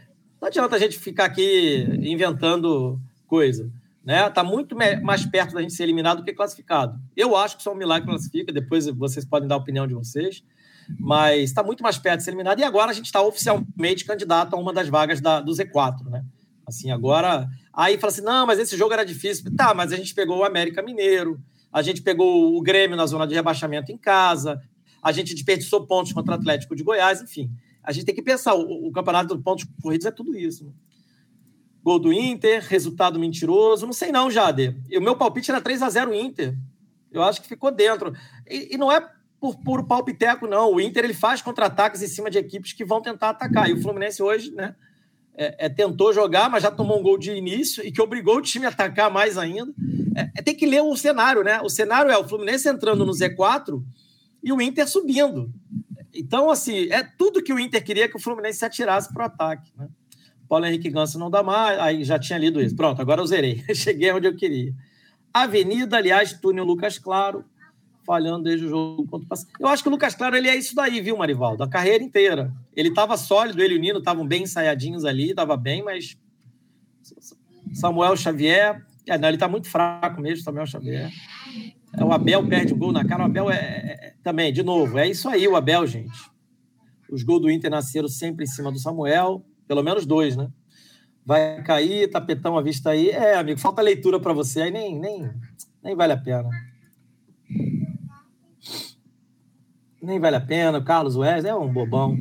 não 0.40 0.46
adianta 0.46 0.76
a 0.76 0.78
gente 0.78 0.96
ficar 0.96 1.24
aqui 1.24 1.88
inventando 2.02 3.00
coisa. 3.26 3.68
Né? 4.04 4.28
Tá 4.30 4.44
muito 4.44 4.76
mais 5.02 5.24
perto 5.24 5.54
da 5.54 5.62
gente 5.62 5.72
ser 5.72 5.84
eliminado 5.84 6.18
do 6.18 6.24
que 6.24 6.32
classificado. 6.32 7.00
Eu 7.16 7.34
acho 7.34 7.56
que 7.56 7.62
só 7.62 7.72
um 7.72 7.76
milagre 7.76 8.06
classifica, 8.06 8.52
depois 8.52 8.86
vocês 8.86 9.24
podem 9.24 9.48
dar 9.48 9.54
a 9.54 9.58
opinião 9.58 9.86
de 9.86 9.94
vocês, 9.94 10.44
mas 10.98 11.44
está 11.44 11.62
muito 11.62 11.82
mais 11.82 11.96
perto 11.96 12.18
de 12.18 12.24
ser 12.24 12.30
eliminado 12.30 12.58
e 12.58 12.64
agora 12.64 12.90
a 12.90 12.94
gente 12.94 13.06
está 13.06 13.22
oficialmente 13.22 14.04
candidato 14.04 14.54
a 14.54 14.58
uma 14.58 14.72
das 14.72 14.88
vagas 14.88 15.20
da, 15.20 15.40
do 15.40 15.52
Z4, 15.52 16.04
né? 16.10 16.22
Assim, 16.66 16.90
agora. 16.90 17.48
Aí 17.72 17.98
fala 17.98 18.12
assim: 18.12 18.22
não, 18.22 18.46
mas 18.46 18.58
esse 18.58 18.76
jogo 18.76 18.92
era 18.92 19.04
difícil. 19.04 19.54
Tá, 19.56 19.74
mas 19.74 19.92
a 19.92 19.96
gente 19.96 20.14
pegou 20.14 20.38
o 20.38 20.44
América 20.44 20.82
Mineiro, 20.82 21.40
a 21.72 21.82
gente 21.82 22.02
pegou 22.02 22.56
o 22.56 22.62
Grêmio 22.62 22.96
na 22.96 23.06
zona 23.06 23.26
de 23.26 23.34
rebaixamento 23.34 23.92
em 23.92 23.98
casa, 23.98 24.60
a 25.02 25.12
gente 25.12 25.34
desperdiçou 25.34 25.86
pontos 25.86 26.12
contra 26.12 26.32
o 26.32 26.34
Atlético 26.34 26.74
de 26.74 26.82
Goiás, 26.82 27.20
enfim. 27.20 27.50
A 27.82 27.92
gente 27.92 28.06
tem 28.06 28.14
que 28.14 28.22
pensar: 28.22 28.54
o, 28.54 28.88
o 28.88 28.92
campeonato 28.92 29.36
de 29.36 29.42
pontos 29.42 29.66
corridos 29.82 30.06
é 30.06 30.10
tudo 30.10 30.36
isso. 30.36 30.64
Né? 30.64 30.72
Gol 31.84 31.98
do 31.98 32.12
Inter, 32.12 32.64
resultado 32.66 33.20
mentiroso. 33.20 33.84
Não 33.84 33.92
sei 33.92 34.10
não, 34.10 34.30
Jader. 34.30 34.74
O 34.96 35.00
meu 35.02 35.14
palpite 35.14 35.50
era 35.50 35.60
3 35.60 35.82
a 35.82 35.90
0 35.90 36.14
Inter. 36.14 36.56
Eu 37.12 37.22
acho 37.22 37.42
que 37.42 37.46
ficou 37.46 37.70
dentro. 37.70 38.14
E, 38.48 38.74
e 38.74 38.78
não 38.78 38.90
é 38.90 39.06
por 39.38 39.56
puro 39.56 39.84
palpiteco, 39.84 40.46
não. 40.46 40.72
O 40.72 40.80
Inter 40.80 41.04
ele 41.04 41.12
faz 41.12 41.42
contra-ataques 41.42 42.00
em 42.02 42.06
cima 42.06 42.30
de 42.30 42.38
equipes 42.38 42.72
que 42.72 42.86
vão 42.86 43.02
tentar 43.02 43.28
atacar. 43.28 43.68
E 43.68 43.74
o 43.74 43.82
Fluminense 43.82 44.22
hoje, 44.22 44.50
né? 44.50 44.74
É, 45.36 45.66
é, 45.66 45.68
tentou 45.68 46.12
jogar, 46.12 46.48
mas 46.48 46.62
já 46.62 46.70
tomou 46.70 46.98
um 46.98 47.02
gol 47.02 47.18
de 47.18 47.32
início 47.32 47.84
e 47.84 47.92
que 47.92 48.00
obrigou 48.00 48.36
o 48.38 48.42
time 48.42 48.64
a 48.64 48.70
atacar 48.70 49.10
mais 49.10 49.36
ainda. 49.36 49.74
É, 50.16 50.30
é, 50.36 50.42
tem 50.42 50.54
que 50.54 50.64
ler 50.64 50.80
o 50.80 50.96
cenário, 50.96 51.42
né? 51.42 51.60
O 51.60 51.68
cenário 51.68 52.10
é 52.10 52.16
o 52.16 52.26
Fluminense 52.26 52.66
entrando 52.66 53.04
no 53.04 53.12
Z4 53.12 53.82
e 54.42 54.52
o 54.52 54.62
Inter 54.62 54.88
subindo. 54.88 55.52
Então, 56.14 56.50
assim, 56.50 56.88
é 56.90 57.02
tudo 57.02 57.42
que 57.42 57.52
o 57.52 57.58
Inter 57.58 57.84
queria 57.84 58.08
que 58.08 58.16
o 58.16 58.20
Fluminense 58.20 58.60
se 58.60 58.64
atirasse 58.64 59.12
para 59.12 59.24
o 59.24 59.26
ataque. 59.26 59.72
Né? 59.76 59.88
Paulo 60.54 60.66
Henrique 60.66 60.88
Ganso 60.88 61.18
não 61.18 61.28
dá 61.28 61.42
mais, 61.42 61.80
aí 61.80 62.04
já 62.04 62.16
tinha 62.16 62.38
lido 62.38 62.62
isso. 62.62 62.76
Pronto, 62.76 63.02
agora 63.02 63.20
eu 63.20 63.26
zerei. 63.26 63.64
Cheguei 63.74 64.12
onde 64.12 64.28
eu 64.28 64.36
queria. 64.36 64.72
Avenida, 65.32 65.96
aliás, 65.96 66.32
túnel 66.32 66.64
Lucas 66.64 66.96
Claro, 66.96 67.44
falhando 68.06 68.44
desde 68.44 68.66
o 68.66 68.68
jogo 68.68 69.04
contra 69.08 69.34
o. 69.34 69.38
Eu 69.58 69.66
acho 69.66 69.82
que 69.82 69.88
o 69.88 69.90
Lucas 69.90 70.14
Claro 70.14 70.36
ele 70.36 70.48
é 70.48 70.54
isso 70.54 70.72
daí, 70.76 71.00
viu, 71.00 71.16
Marivaldo? 71.16 71.64
A 71.64 71.68
carreira 71.68 72.04
inteira. 72.04 72.52
Ele 72.72 72.90
estava 72.90 73.16
sólido, 73.16 73.60
ele 73.60 73.74
e 73.74 73.78
o 73.78 73.80
Nino 73.80 73.98
estavam 73.98 74.24
bem 74.24 74.44
ensaiadinhos 74.44 75.04
ali, 75.04 75.30
estava 75.30 75.56
bem, 75.56 75.82
mas 75.82 76.16
Samuel 77.72 78.16
Xavier 78.16 78.80
É, 79.08 79.18
não, 79.18 79.28
ele 79.28 79.34
está 79.34 79.48
muito 79.48 79.68
fraco 79.68 80.20
mesmo, 80.20 80.44
Samuel 80.44 80.66
Xavier. 80.66 81.10
É, 81.92 82.04
o 82.04 82.12
Abel 82.12 82.46
perde 82.46 82.72
um 82.72 82.78
gol 82.78 82.92
na 82.92 83.04
cara. 83.04 83.24
O 83.24 83.26
Abel 83.26 83.50
é, 83.50 83.56
é, 83.56 83.58
é, 84.06 84.14
também, 84.22 84.52
de 84.52 84.62
novo, 84.62 85.00
é 85.00 85.08
isso 85.08 85.28
aí, 85.28 85.48
o 85.48 85.56
Abel, 85.56 85.84
gente. 85.84 86.30
Os 87.10 87.24
gols 87.24 87.42
do 87.42 87.50
Inter 87.50 87.72
nasceram 87.72 88.06
sempre 88.06 88.44
em 88.44 88.46
cima 88.46 88.70
do 88.70 88.78
Samuel, 88.78 89.44
pelo 89.66 89.82
menos 89.82 90.06
dois, 90.06 90.36
né? 90.36 90.48
Vai 91.24 91.62
cair, 91.62 92.10
tapetão 92.10 92.56
à 92.56 92.62
vista 92.62 92.90
aí. 92.90 93.10
É, 93.10 93.36
amigo, 93.36 93.58
falta 93.58 93.80
leitura 93.80 94.20
para 94.20 94.32
você, 94.32 94.62
aí 94.62 94.70
nem, 94.70 94.98
nem, 94.98 95.30
nem 95.82 95.96
vale 95.96 96.12
a 96.12 96.18
pena. 96.18 96.50
Nem 100.02 100.20
vale 100.20 100.36
a 100.36 100.40
pena. 100.40 100.82
Carlos 100.84 101.16
Wesley 101.16 101.50
é 101.50 101.54
um 101.54 101.72
bobão. 101.72 102.16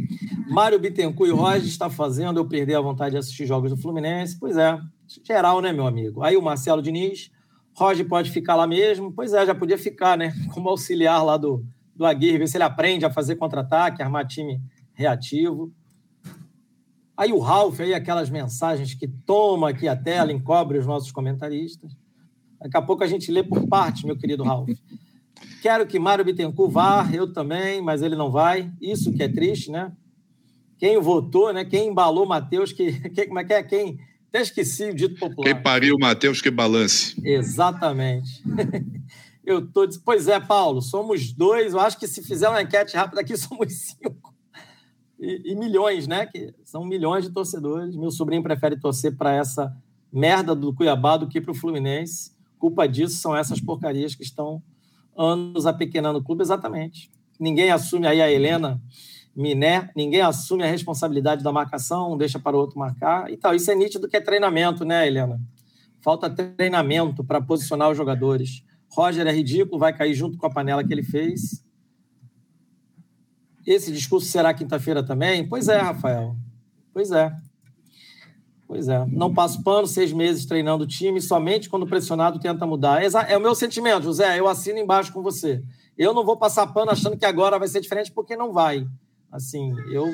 Mário 0.50 0.80
Bittencourt 0.80 1.30
e 1.30 1.34
Roger 1.34 1.66
está 1.66 1.90
fazendo 1.90 2.40
eu 2.40 2.48
perder 2.48 2.76
a 2.76 2.82
vontade 2.82 3.12
de 3.12 3.18
assistir 3.18 3.46
jogos 3.46 3.72
do 3.72 3.78
Fluminense. 3.78 4.40
Pois 4.40 4.56
é, 4.56 4.80
geral, 5.26 5.62
né, 5.62 5.74
meu 5.74 5.86
amigo? 5.86 6.24
Aí 6.24 6.38
o 6.38 6.42
Marcelo 6.42 6.82
Diniz, 6.82 7.30
Roger 7.76 8.08
pode 8.08 8.32
ficar 8.32 8.56
lá 8.56 8.66
mesmo. 8.66 9.12
Pois 9.12 9.34
é, 9.34 9.46
já 9.46 9.54
podia 9.54 9.78
ficar, 9.78 10.18
né? 10.18 10.34
Como 10.54 10.70
auxiliar 10.70 11.26
lá 11.26 11.36
do, 11.36 11.66
do 11.94 12.06
Aguirre, 12.06 12.38
ver 12.38 12.48
se 12.48 12.56
ele 12.56 12.64
aprende 12.64 13.06
a 13.06 13.12
fazer 13.12 13.36
contra-ataque, 13.36 14.02
armar 14.02 14.26
time 14.26 14.62
reativo. 14.94 15.74
Aí 17.16 17.32
o 17.32 17.40
Ralf, 17.40 17.80
aí 17.80 17.94
aquelas 17.94 18.30
mensagens 18.30 18.94
que 18.96 19.08
toma 19.08 19.70
aqui 19.70 19.88
a 19.88 19.96
tela, 19.96 20.32
encobre 20.32 20.80
os 20.80 20.86
nossos 20.86 21.12
comentaristas. 21.12 21.96
Daqui 22.60 22.78
a 22.78 22.82
pouco 22.82 23.04
a 23.04 23.08
gente 23.08 23.32
lê 23.32 23.44
por 23.44 23.68
parte, 23.68 24.06
meu 24.06 24.18
querido 24.18 24.44
Ralf. 24.44 24.70
Quero 25.62 25.86
que 25.86 26.00
Mário 26.00 26.26
Bittencourt 26.26 26.72
vá, 26.72 27.10
eu 27.14 27.32
também, 27.32 27.82
mas 27.82 28.02
ele 28.02 28.16
não 28.16 28.32
vai. 28.32 28.72
Isso 28.82 29.14
que 29.14 29.22
é 29.22 29.28
triste, 29.28 29.70
né? 29.70 29.92
Quem 30.78 31.00
votou, 31.00 31.54
né? 31.54 31.64
Quem 31.64 31.90
embalou 31.90 32.26
Matheus, 32.26 32.74
que, 32.74 33.10
que, 33.10 33.28
como 33.28 33.40
é 33.40 33.44
que 33.44 33.54
é? 33.54 33.64
Quem. 33.64 34.00
Até 34.30 34.42
esqueci 34.42 34.90
o 34.90 34.96
dito 34.96 35.20
popular. 35.20 35.54
Quem 35.54 35.62
pariu 35.62 35.96
Matheus 36.00 36.42
que 36.42 36.50
balance. 36.50 37.16
Exatamente. 37.24 38.42
Eu 39.46 39.66
tô. 39.66 39.88
Pois 40.04 40.28
é, 40.28 40.40
Paulo, 40.40 40.82
somos 40.82 41.32
dois. 41.32 41.74
Eu 41.74 41.80
acho 41.80 42.00
que 42.00 42.08
se 42.08 42.24
fizer 42.24 42.50
uma 42.50 42.62
enquete 42.62 42.96
rápida 42.96 43.22
aqui, 43.22 43.36
somos 43.38 43.72
cinco 43.74 44.33
e, 45.24 45.52
e, 45.52 45.56
milhões, 45.56 46.08
né? 46.08 46.26
Que 46.26 46.54
são 46.64 46.84
milhões 46.84 47.24
de 47.24 47.32
torcedores. 47.32 47.96
Meu 47.96 48.12
sobrinho 48.12 48.44
prefere 48.44 48.80
torcer 48.80 49.16
para 49.16 49.34
essa 49.34 49.76
merda 50.12 50.54
do 50.54 50.74
Cuiabá 50.74 51.18
do 51.18 51.28
que 51.28 51.40
para 51.40 51.52
o 51.52 51.56
Fluminense. 51.56 52.34
Culpa 52.60 52.88
disso 52.88 53.16
são 53.16 53.36
essas 53.36 53.62
porcarias 53.62 54.16
que 54.16 54.24
estão 54.24 54.62
anos 55.18 55.66
apequenando 55.66 56.20
o 56.20 56.24
clube, 56.24 56.42
exatamente. 56.42 57.10
Ninguém 57.40 57.72
assume 57.72 58.08
aí 58.08 58.22
a 58.22 58.32
Helena 58.32 58.82
Miné, 59.36 59.90
ninguém 59.96 60.22
assume 60.22 60.64
a 60.64 60.68
responsabilidade 60.68 61.44
da 61.44 61.52
marcação, 61.52 62.16
deixa 62.16 62.38
para 62.38 62.56
o 62.56 62.60
outro 62.60 62.78
marcar 62.78 63.32
e 63.32 63.38
tal. 63.38 63.56
Isso 63.56 63.72
é 63.72 63.76
nítido 63.76 64.08
que 64.08 64.18
é 64.18 64.22
treinamento, 64.22 64.86
né, 64.86 65.08
Helena? 65.08 65.42
Falta 66.02 66.30
treinamento 66.30 67.24
para 67.24 67.42
posicionar 67.42 67.90
os 67.90 67.98
jogadores. 67.98 68.64
Roger 68.90 69.26
é 69.26 69.32
ridículo, 69.32 69.80
vai 69.80 69.96
cair 69.96 70.14
junto 70.14 70.38
com 70.38 70.46
a 70.46 70.50
panela 70.50 70.84
que 70.84 70.94
ele 70.94 71.02
fez. 71.02 71.64
Esse 73.66 73.92
discurso 73.92 74.28
será 74.28 74.54
quinta-feira 74.54 75.04
também? 75.04 75.48
Pois 75.48 75.68
é, 75.68 75.80
Rafael. 75.80 76.36
Pois 76.94 77.12
é. 77.12 77.34
Pois 78.68 78.88
é. 78.88 79.06
Não 79.08 79.34
passo 79.34 79.62
pano, 79.64 79.88
seis 79.88 80.12
meses 80.12 80.46
treinando 80.46 80.84
o 80.84 80.88
time, 80.88 81.22
somente 81.22 81.70
quando 81.70 81.88
pressionado 81.88 82.40
tenta 82.40 82.66
mudar. 82.66 83.02
É 83.30 83.38
o 83.38 83.42
meu 83.42 83.56
sentimento, 83.56 84.04
José. 84.04 84.40
Eu 84.40 84.48
assino 84.48 84.80
embaixo 84.80 85.14
com 85.14 85.22
você. 85.22 85.64
Eu 85.98 86.14
não 86.14 86.26
vou 86.26 86.38
passar 86.38 86.68
pano 86.68 86.92
achando 86.92 87.18
que 87.18 87.26
agora 87.26 87.60
vai 87.60 87.68
ser 87.68 87.82
diferente, 87.82 88.12
porque 88.12 88.36
não 88.36 88.52
vai. 88.52 88.88
Assim, 89.32 89.74
eu, 89.92 90.12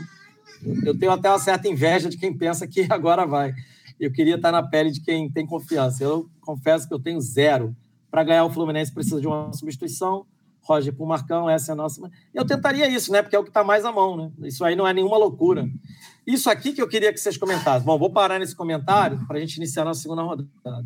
eu 0.85 0.97
tenho 0.97 1.11
até 1.11 1.29
uma 1.29 1.39
certa 1.39 1.67
inveja 1.67 2.09
de 2.09 2.17
quem 2.17 2.37
pensa 2.37 2.67
que 2.67 2.85
agora 2.91 3.25
vai. 3.25 3.53
Eu 3.99 4.11
queria 4.11 4.35
estar 4.35 4.51
na 4.51 4.63
pele 4.63 4.91
de 4.91 5.01
quem 5.01 5.29
tem 5.29 5.45
confiança. 5.45 6.03
Eu 6.03 6.29
confesso 6.41 6.87
que 6.87 6.93
eu 6.93 6.99
tenho 6.99 7.19
zero. 7.21 7.75
Para 8.11 8.23
ganhar 8.23 8.45
o 8.45 8.49
Fluminense 8.49 8.93
precisa 8.93 9.21
de 9.21 9.27
uma 9.27 9.53
substituição 9.53 10.25
Roger 10.69 10.93
para 10.93 11.03
o 11.03 11.07
Marcão, 11.07 11.49
essa 11.49 11.71
é 11.71 11.73
a 11.73 11.75
nossa. 11.75 11.99
Eu 12.33 12.45
tentaria 12.45 12.87
isso, 12.87 13.11
né? 13.11 13.23
Porque 13.23 13.35
é 13.35 13.39
o 13.39 13.43
que 13.43 13.49
está 13.49 13.63
mais 13.63 13.83
à 13.83 13.91
mão, 13.91 14.15
né? 14.15 14.31
Isso 14.43 14.63
aí 14.63 14.75
não 14.75 14.87
é 14.87 14.93
nenhuma 14.93 15.17
loucura. 15.17 15.67
Isso 16.27 16.49
aqui 16.49 16.73
que 16.73 16.81
eu 16.81 16.87
queria 16.87 17.11
que 17.11 17.19
vocês 17.19 17.37
comentassem. 17.37 17.83
Bom, 17.83 17.97
vou 17.97 18.11
parar 18.11 18.37
nesse 18.37 18.55
comentário 18.55 19.19
para 19.27 19.37
a 19.37 19.39
gente 19.39 19.57
iniciar 19.57 19.81
a 19.81 19.85
nossa 19.85 20.01
segunda 20.01 20.21
rodada. 20.21 20.85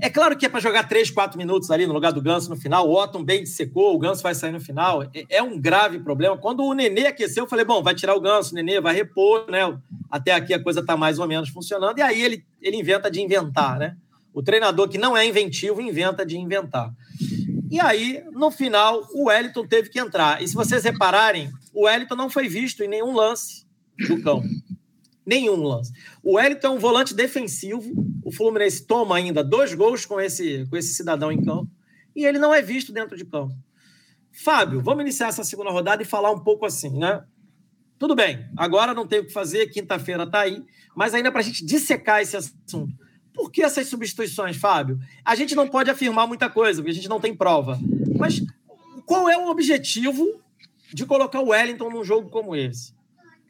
É 0.00 0.10
claro 0.10 0.36
que 0.36 0.46
é 0.46 0.48
para 0.48 0.60
jogar 0.60 0.88
três, 0.88 1.10
quatro 1.10 1.38
minutos 1.38 1.70
ali 1.70 1.86
no 1.86 1.92
lugar 1.92 2.12
do 2.12 2.20
Ganso 2.20 2.50
no 2.50 2.56
final. 2.56 2.88
O 2.88 2.94
Otton 2.94 3.24
bem 3.24 3.46
secou, 3.46 3.94
o 3.94 3.98
Ganso 3.98 4.22
vai 4.22 4.34
sair 4.34 4.52
no 4.52 4.60
final. 4.60 5.02
É, 5.02 5.24
é 5.28 5.42
um 5.42 5.60
grave 5.60 5.98
problema. 5.98 6.36
Quando 6.36 6.64
o 6.64 6.72
Nenê 6.72 7.06
aqueceu, 7.06 7.44
eu 7.44 7.48
falei: 7.48 7.64
bom, 7.64 7.82
vai 7.82 7.94
tirar 7.94 8.14
o 8.14 8.20
Ganso, 8.20 8.52
o 8.52 8.54
Nenê 8.54 8.80
vai 8.80 8.94
repor, 8.94 9.50
né? 9.50 9.60
Até 10.10 10.32
aqui 10.32 10.54
a 10.54 10.62
coisa 10.62 10.80
está 10.80 10.96
mais 10.96 11.18
ou 11.18 11.26
menos 11.26 11.48
funcionando. 11.48 11.98
E 11.98 12.02
aí 12.02 12.20
ele, 12.20 12.44
ele 12.60 12.76
inventa 12.76 13.10
de 13.10 13.20
inventar, 13.20 13.78
né? 13.78 13.96
O 14.34 14.42
treinador 14.42 14.88
que 14.88 14.98
não 14.98 15.16
é 15.16 15.26
inventivo 15.26 15.80
inventa 15.80 16.24
de 16.24 16.38
inventar. 16.38 16.92
E 17.70 17.80
aí, 17.80 18.22
no 18.32 18.50
final, 18.50 19.06
o 19.12 19.24
Wellington 19.24 19.66
teve 19.66 19.88
que 19.88 19.98
entrar. 19.98 20.42
E 20.42 20.48
se 20.48 20.54
vocês 20.54 20.84
repararem, 20.84 21.50
o 21.72 21.84
Wellington 21.86 22.16
não 22.16 22.30
foi 22.30 22.48
visto 22.48 22.82
em 22.82 22.88
nenhum 22.88 23.12
lance 23.14 23.66
do 24.08 24.20
campo. 24.22 24.46
Nenhum 25.24 25.62
lance. 25.62 25.92
O 26.22 26.34
Wellington 26.34 26.66
é 26.66 26.70
um 26.70 26.78
volante 26.78 27.14
defensivo. 27.14 27.92
O 28.24 28.32
Fluminense 28.32 28.86
toma 28.86 29.16
ainda 29.16 29.42
dois 29.42 29.72
gols 29.74 30.04
com 30.04 30.20
esse, 30.20 30.66
com 30.68 30.76
esse 30.76 30.94
cidadão 30.94 31.30
em 31.30 31.42
campo. 31.42 31.70
E 32.14 32.26
ele 32.26 32.38
não 32.38 32.52
é 32.52 32.60
visto 32.60 32.92
dentro 32.92 33.16
de 33.16 33.24
campo. 33.24 33.54
Fábio, 34.32 34.80
vamos 34.80 35.02
iniciar 35.02 35.28
essa 35.28 35.44
segunda 35.44 35.70
rodada 35.70 36.02
e 36.02 36.06
falar 36.06 36.30
um 36.30 36.40
pouco 36.40 36.64
assim, 36.64 36.98
né? 36.98 37.22
Tudo 37.98 38.16
bem, 38.16 38.44
agora 38.56 38.94
não 38.94 39.06
tem 39.06 39.20
o 39.20 39.26
que 39.26 39.32
fazer, 39.32 39.68
quinta-feira 39.68 40.24
está 40.24 40.40
aí, 40.40 40.60
mas 40.96 41.14
ainda 41.14 41.30
para 41.30 41.40
a 41.40 41.44
gente 41.44 41.64
dissecar 41.64 42.20
esse 42.20 42.36
assunto. 42.36 42.92
Por 43.34 43.50
que 43.50 43.62
essas 43.62 43.88
substituições, 43.88 44.56
Fábio? 44.56 44.98
A 45.24 45.34
gente 45.34 45.54
não 45.54 45.66
pode 45.66 45.90
afirmar 45.90 46.26
muita 46.26 46.50
coisa, 46.50 46.80
porque 46.80 46.90
a 46.90 46.94
gente 46.94 47.08
não 47.08 47.20
tem 47.20 47.34
prova. 47.34 47.78
Mas 48.18 48.42
qual 49.06 49.28
é 49.28 49.36
o 49.36 49.48
objetivo 49.48 50.40
de 50.92 51.06
colocar 51.06 51.40
o 51.40 51.48
Wellington 51.48 51.90
num 51.90 52.04
jogo 52.04 52.28
como 52.28 52.54
esse? 52.54 52.94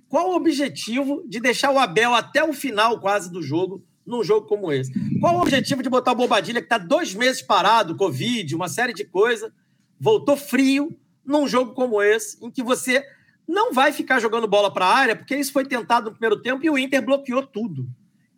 Qual 0.08 0.30
o 0.30 0.36
objetivo 0.36 1.24
de 1.26 1.40
deixar 1.40 1.72
o 1.72 1.78
Abel 1.78 2.14
até 2.14 2.44
o 2.44 2.52
final 2.52 3.00
quase 3.00 3.30
do 3.30 3.42
jogo 3.42 3.82
num 4.06 4.22
jogo 4.22 4.46
como 4.46 4.70
esse? 4.70 4.92
Qual 5.18 5.36
o 5.36 5.40
objetivo 5.40 5.82
de 5.82 5.88
botar 5.88 6.12
o 6.12 6.16
Bobadilha, 6.16 6.60
que 6.60 6.66
está 6.66 6.78
dois 6.78 7.14
meses 7.14 7.42
parado, 7.42 7.96
Covid, 7.96 8.54
uma 8.54 8.68
série 8.68 8.92
de 8.92 9.04
coisas, 9.04 9.50
voltou 9.98 10.36
frio 10.36 10.96
num 11.24 11.48
jogo 11.48 11.72
como 11.72 12.02
esse, 12.02 12.44
em 12.44 12.50
que 12.50 12.62
você 12.62 13.04
não 13.48 13.72
vai 13.72 13.92
ficar 13.92 14.20
jogando 14.20 14.46
bola 14.46 14.72
para 14.72 14.86
a 14.86 14.94
área, 14.94 15.16
porque 15.16 15.36
isso 15.36 15.52
foi 15.52 15.64
tentado 15.64 16.06
no 16.06 16.12
primeiro 16.12 16.40
tempo 16.40 16.64
e 16.64 16.70
o 16.70 16.78
Inter 16.78 17.04
bloqueou 17.04 17.46
tudo 17.46 17.88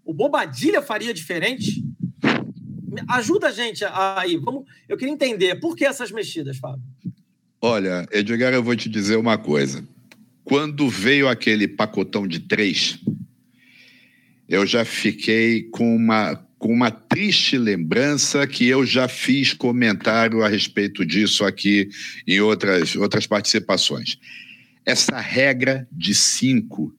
o 0.05 0.13
Bobadilha 0.13 0.83
faria 0.83 1.15
diferente? 1.15 1.83
Ajuda 3.09 3.49
a 3.49 3.53
gente 3.53 3.85
aí. 3.85 4.37
Vamos, 4.37 4.65
eu 4.89 4.97
queria 4.97 5.13
entender 5.13 5.57
por 5.57 5.75
que 5.75 5.85
essas 5.85 6.11
mexidas, 6.11 6.59
Fábio. 6.59 6.83
Olha, 7.61 8.07
Edgar, 8.13 8.53
eu 8.53 8.63
vou 8.63 8.77
te 8.77 8.89
dizer 8.89 9.17
uma 9.17 9.39
coisa. 9.39 9.87
Quando 10.45 10.89
veio 10.89 11.29
aquele 11.29 11.67
pacotão 11.67 12.29
de 12.29 12.41
três, 12.41 12.99
eu 14.47 14.67
já 14.67 14.85
fiquei 14.85 15.63
com 15.71 15.97
uma, 15.97 16.37
com 16.59 16.73
uma 16.73 16.91
triste 16.91 17.57
lembrança 17.57 18.47
que 18.47 18.67
eu 18.67 18.85
já 18.85 19.09
fiz 19.09 19.55
comentário 19.55 20.43
a 20.43 20.49
respeito 20.49 21.05
disso 21.05 21.45
aqui 21.45 21.89
em 22.27 22.41
outras, 22.41 22.95
outras 22.95 23.27
participações. 23.27 24.19
Essa 24.85 25.19
regra 25.19 25.89
de 25.91 26.15
cinco, 26.15 26.95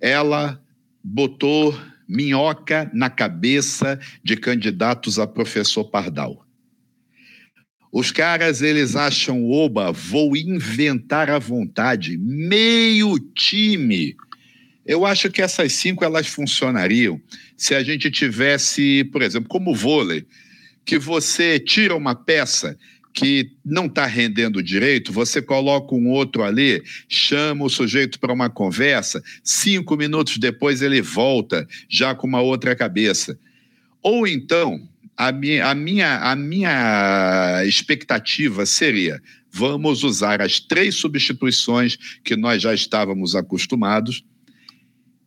ela 0.00 0.62
botou 1.02 1.76
minhoca 2.12 2.90
na 2.92 3.08
cabeça 3.08 3.98
de 4.22 4.36
candidatos 4.36 5.18
a 5.18 5.26
professor 5.26 5.84
Pardal. 5.84 6.46
Os 7.90 8.10
caras, 8.10 8.62
eles 8.62 8.96
acham, 8.96 9.50
oba, 9.50 9.92
vou 9.92 10.36
inventar 10.36 11.30
à 11.30 11.38
vontade, 11.38 12.16
meio 12.18 13.18
time. 13.18 14.16
Eu 14.84 15.04
acho 15.04 15.30
que 15.30 15.42
essas 15.42 15.72
cinco, 15.72 16.04
elas 16.04 16.26
funcionariam 16.26 17.20
se 17.56 17.74
a 17.74 17.82
gente 17.82 18.10
tivesse, 18.10 19.04
por 19.12 19.22
exemplo, 19.22 19.48
como 19.48 19.72
o 19.72 19.74
vôlei, 19.74 20.24
que 20.84 20.98
você 20.98 21.60
tira 21.60 21.94
uma 21.94 22.14
peça 22.14 22.78
que 23.12 23.52
não 23.64 23.86
está 23.86 24.06
rendendo 24.06 24.62
direito, 24.62 25.12
você 25.12 25.42
coloca 25.42 25.94
um 25.94 26.08
outro 26.08 26.42
ali, 26.42 26.82
chama 27.08 27.64
o 27.64 27.68
sujeito 27.68 28.18
para 28.18 28.32
uma 28.32 28.48
conversa, 28.48 29.22
cinco 29.44 29.96
minutos 29.96 30.38
depois 30.38 30.82
ele 30.82 31.02
volta, 31.02 31.66
já 31.88 32.14
com 32.14 32.26
uma 32.26 32.40
outra 32.40 32.74
cabeça. 32.74 33.38
Ou 34.02 34.26
então, 34.26 34.88
a 35.16 35.30
minha, 35.30 35.66
a 35.66 35.74
minha, 35.74 36.18
a 36.18 36.34
minha 36.34 37.62
expectativa 37.66 38.64
seria: 38.64 39.22
vamos 39.50 40.02
usar 40.02 40.40
as 40.40 40.58
três 40.58 40.94
substituições 40.96 41.96
que 42.24 42.34
nós 42.34 42.62
já 42.62 42.72
estávamos 42.72 43.36
acostumados 43.36 44.24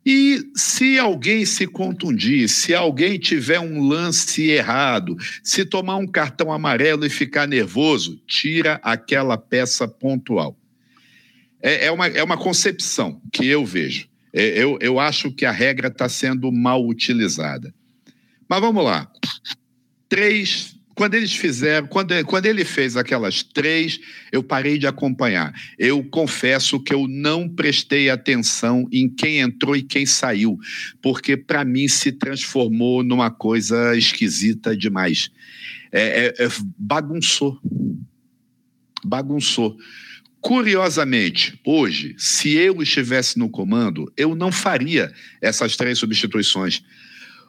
e 0.08 0.52
se 0.54 1.00
alguém 1.00 1.44
se 1.44 1.66
contundir, 1.66 2.48
se 2.48 2.72
alguém 2.72 3.18
tiver 3.18 3.58
um 3.58 3.82
lance 3.88 4.48
errado, 4.48 5.16
se 5.42 5.64
tomar 5.64 5.96
um 5.96 6.06
cartão 6.06 6.52
amarelo 6.52 7.04
e 7.04 7.10
ficar 7.10 7.48
nervoso, 7.48 8.22
tira 8.24 8.78
aquela 8.84 9.36
peça 9.36 9.88
pontual. 9.88 10.56
É, 11.60 11.86
é 11.86 11.90
uma, 11.90 12.06
é 12.06 12.22
uma 12.22 12.36
concepção 12.36 13.20
que 13.32 13.48
eu 13.48 13.66
vejo. 13.66 14.08
É, 14.32 14.62
eu, 14.62 14.78
eu 14.80 15.00
acho 15.00 15.32
que 15.32 15.44
a 15.44 15.50
regra 15.50 15.88
está 15.88 16.08
sendo 16.08 16.52
mal 16.52 16.86
utilizada. 16.86 17.74
Mas 18.48 18.60
vamos 18.60 18.84
lá. 18.84 19.10
Três 20.08 20.75
quando 20.96 21.12
eles 21.12 21.36
fizeram, 21.36 21.86
quando, 21.86 22.24
quando 22.24 22.46
ele 22.46 22.64
fez 22.64 22.96
aquelas 22.96 23.42
três, 23.42 24.00
eu 24.32 24.42
parei 24.42 24.78
de 24.78 24.86
acompanhar. 24.86 25.52
Eu 25.78 26.02
confesso 26.02 26.80
que 26.80 26.92
eu 26.92 27.06
não 27.06 27.46
prestei 27.46 28.08
atenção 28.08 28.88
em 28.90 29.06
quem 29.06 29.40
entrou 29.40 29.76
e 29.76 29.82
quem 29.82 30.06
saiu, 30.06 30.58
porque 31.02 31.36
para 31.36 31.66
mim 31.66 31.86
se 31.86 32.10
transformou 32.12 33.04
numa 33.04 33.30
coisa 33.30 33.94
esquisita 33.94 34.74
demais. 34.74 35.30
É, 35.92 36.34
é, 36.38 36.44
é, 36.46 36.48
bagunçou. 36.78 37.60
Bagunçou. 39.04 39.76
Curiosamente, 40.40 41.60
hoje, 41.62 42.14
se 42.16 42.54
eu 42.54 42.80
estivesse 42.80 43.38
no 43.38 43.50
comando, 43.50 44.10
eu 44.16 44.34
não 44.34 44.50
faria 44.50 45.12
essas 45.42 45.76
três 45.76 45.98
substituições 45.98 46.82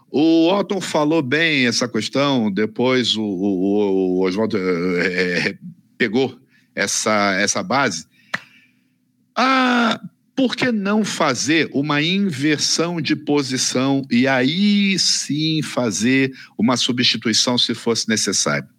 o 0.09 0.49
Otton 0.49 0.79
falou 0.79 1.21
bem 1.21 1.67
essa 1.67 1.87
questão, 1.87 2.51
depois 2.51 3.15
o, 3.15 3.21
o, 3.21 4.19
o 4.19 4.25
Oswaldo 4.25 4.57
é, 4.57 5.57
pegou 5.97 6.39
essa, 6.73 7.33
essa 7.33 7.61
base. 7.61 8.05
Ah, 9.35 9.99
por 10.35 10.55
que 10.55 10.71
não 10.71 11.03
fazer 11.03 11.69
uma 11.73 12.01
inversão 12.01 13.01
de 13.01 13.15
posição 13.15 14.03
e 14.09 14.27
aí 14.27 14.97
sim 14.99 15.61
fazer 15.61 16.31
uma 16.57 16.77
substituição 16.77 17.57
se 17.57 17.73
fosse 17.73 18.07
necessário? 18.07 18.69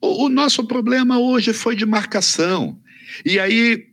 O, 0.00 0.24
o 0.24 0.28
nosso 0.28 0.64
problema 0.64 1.18
hoje 1.18 1.52
foi 1.52 1.76
de 1.76 1.86
marcação. 1.86 2.78
E 3.24 3.38
aí, 3.38 3.86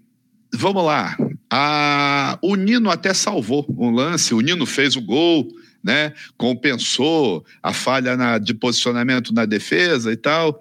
vamos 0.53 0.83
lá, 0.83 1.15
a, 1.53 2.39
o 2.41 2.55
Nino 2.55 2.89
até 2.89 3.13
salvou 3.13 3.65
um 3.77 3.91
lance, 3.91 4.33
o 4.33 4.39
Nino 4.39 4.65
fez 4.65 4.95
o 4.95 5.01
gol, 5.01 5.49
né? 5.83 6.13
compensou 6.37 7.45
a 7.61 7.73
falha 7.73 8.15
na, 8.15 8.37
de 8.37 8.53
posicionamento 8.53 9.33
na 9.33 9.43
defesa 9.43 10.13
e 10.13 10.15
tal. 10.15 10.57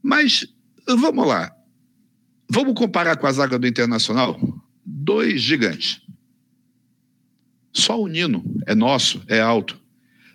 Mas 0.00 0.46
vamos 0.86 1.26
lá. 1.26 1.52
Vamos 2.48 2.74
comparar 2.74 3.16
com 3.16 3.26
a 3.26 3.32
zaga 3.32 3.58
do 3.58 3.66
Internacional? 3.66 4.38
Dois 4.86 5.42
gigantes. 5.42 6.00
Só 7.72 8.00
o 8.00 8.06
Nino 8.06 8.44
é 8.68 8.74
nosso, 8.74 9.20
é 9.26 9.40
alto. 9.40 9.80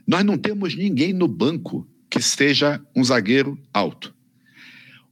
Nós 0.05 0.25
não 0.25 0.37
temos 0.37 0.75
ninguém 0.75 1.13
no 1.13 1.27
banco 1.27 1.87
que 2.09 2.21
seja 2.21 2.81
um 2.93 3.01
zagueiro 3.01 3.57
alto. 3.73 4.13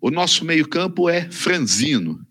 O 0.02 0.12
nosso 0.12 0.44
meio-campo 0.44 1.08
é 1.08 1.32
franzino, 1.32 2.27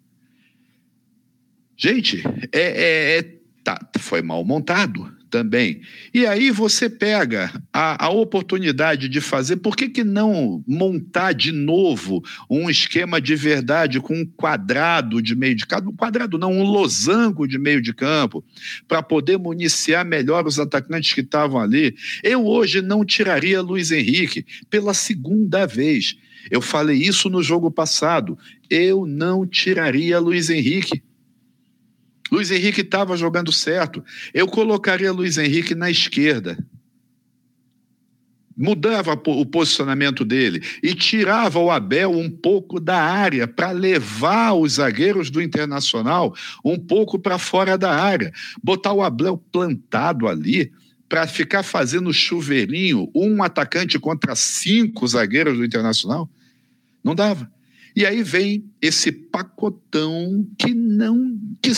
Gente, 1.76 2.22
é, 2.52 2.60
é, 2.60 3.18
é 3.18 3.22
tá, 3.62 3.78
foi 3.98 4.22
mal 4.22 4.44
montado 4.44 5.16
também. 5.28 5.82
E 6.14 6.24
aí 6.24 6.50
você 6.50 6.88
pega 6.88 7.52
a, 7.72 8.06
a, 8.06 8.10
oportunidade 8.10 9.08
de 9.08 9.20
fazer, 9.20 9.56
por 9.56 9.76
que, 9.76 9.88
que 9.88 10.04
não 10.04 10.64
montar 10.66 11.32
de 11.32 11.52
novo 11.52 12.22
um 12.48 12.70
esquema 12.70 13.20
de 13.20 13.34
verdade 13.34 14.00
com 14.00 14.14
um 14.14 14.24
quadrado 14.24 15.20
de 15.20 15.34
meio 15.34 15.54
de 15.54 15.66
campo, 15.66 15.90
um 15.90 15.96
quadrado 15.96 16.38
não, 16.38 16.52
um 16.52 16.62
losango 16.62 17.46
de 17.46 17.58
meio 17.58 17.82
de 17.82 17.92
campo, 17.92 18.44
para 18.86 19.02
poder 19.02 19.38
municiar 19.38 20.06
melhor 20.06 20.46
os 20.46 20.58
atacantes 20.58 21.12
que 21.12 21.20
estavam 21.20 21.60
ali. 21.60 21.94
Eu 22.22 22.46
hoje 22.46 22.80
não 22.80 23.04
tiraria 23.04 23.60
Luiz 23.60 23.90
Henrique 23.90 24.46
pela 24.70 24.94
segunda 24.94 25.66
vez. 25.66 26.16
Eu 26.50 26.60
falei 26.60 26.96
isso 26.96 27.28
no 27.28 27.42
jogo 27.42 27.70
passado. 27.70 28.38
Eu 28.70 29.04
não 29.04 29.44
tiraria 29.44 30.18
Luiz 30.20 30.48
Henrique 30.48 31.02
Luiz 32.30 32.50
Henrique 32.50 32.80
estava 32.80 33.16
jogando 33.16 33.52
certo. 33.52 34.04
Eu 34.32 34.46
colocaria 34.46 35.12
Luiz 35.12 35.38
Henrique 35.38 35.74
na 35.74 35.90
esquerda. 35.90 36.58
Mudava 38.56 39.12
o 39.12 39.44
posicionamento 39.44 40.24
dele 40.24 40.62
e 40.82 40.94
tirava 40.94 41.58
o 41.58 41.70
Abel 41.70 42.10
um 42.10 42.30
pouco 42.30 42.80
da 42.80 42.98
área 42.98 43.46
para 43.46 43.70
levar 43.70 44.54
os 44.54 44.74
zagueiros 44.74 45.28
do 45.30 45.42
Internacional 45.42 46.34
um 46.64 46.78
pouco 46.78 47.18
para 47.18 47.38
fora 47.38 47.76
da 47.76 47.94
área. 47.94 48.32
Botar 48.62 48.94
o 48.94 49.02
Abel 49.02 49.36
plantado 49.52 50.26
ali 50.26 50.72
para 51.06 51.26
ficar 51.26 51.62
fazendo 51.62 52.12
chuveirinho, 52.12 53.10
um 53.14 53.42
atacante 53.42 53.98
contra 53.98 54.34
cinco 54.34 55.06
zagueiros 55.06 55.58
do 55.58 55.64
Internacional. 55.64 56.28
Não 57.04 57.14
dava. 57.14 57.50
E 57.94 58.04
aí 58.04 58.22
vem 58.22 58.64
esse 58.80 59.12
pacotão 59.12 60.46
que 60.58 60.74
não. 60.74 61.38
Que 61.62 61.72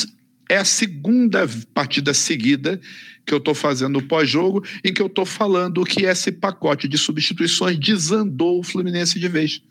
é 0.48 0.56
a 0.56 0.64
segunda 0.64 1.46
partida 1.74 2.14
seguida 2.14 2.80
que 3.26 3.34
eu 3.34 3.38
estou 3.38 3.54
fazendo 3.54 4.02
pós-jogo, 4.02 4.64
em 4.82 4.92
que 4.92 5.02
eu 5.02 5.06
estou 5.06 5.26
falando 5.26 5.84
que 5.84 6.06
esse 6.06 6.32
pacote 6.32 6.88
de 6.88 6.96
substituições 6.96 7.78
desandou 7.78 8.58
o 8.58 8.62
Fluminense 8.62 9.20
de 9.20 9.28
vez. 9.28 9.62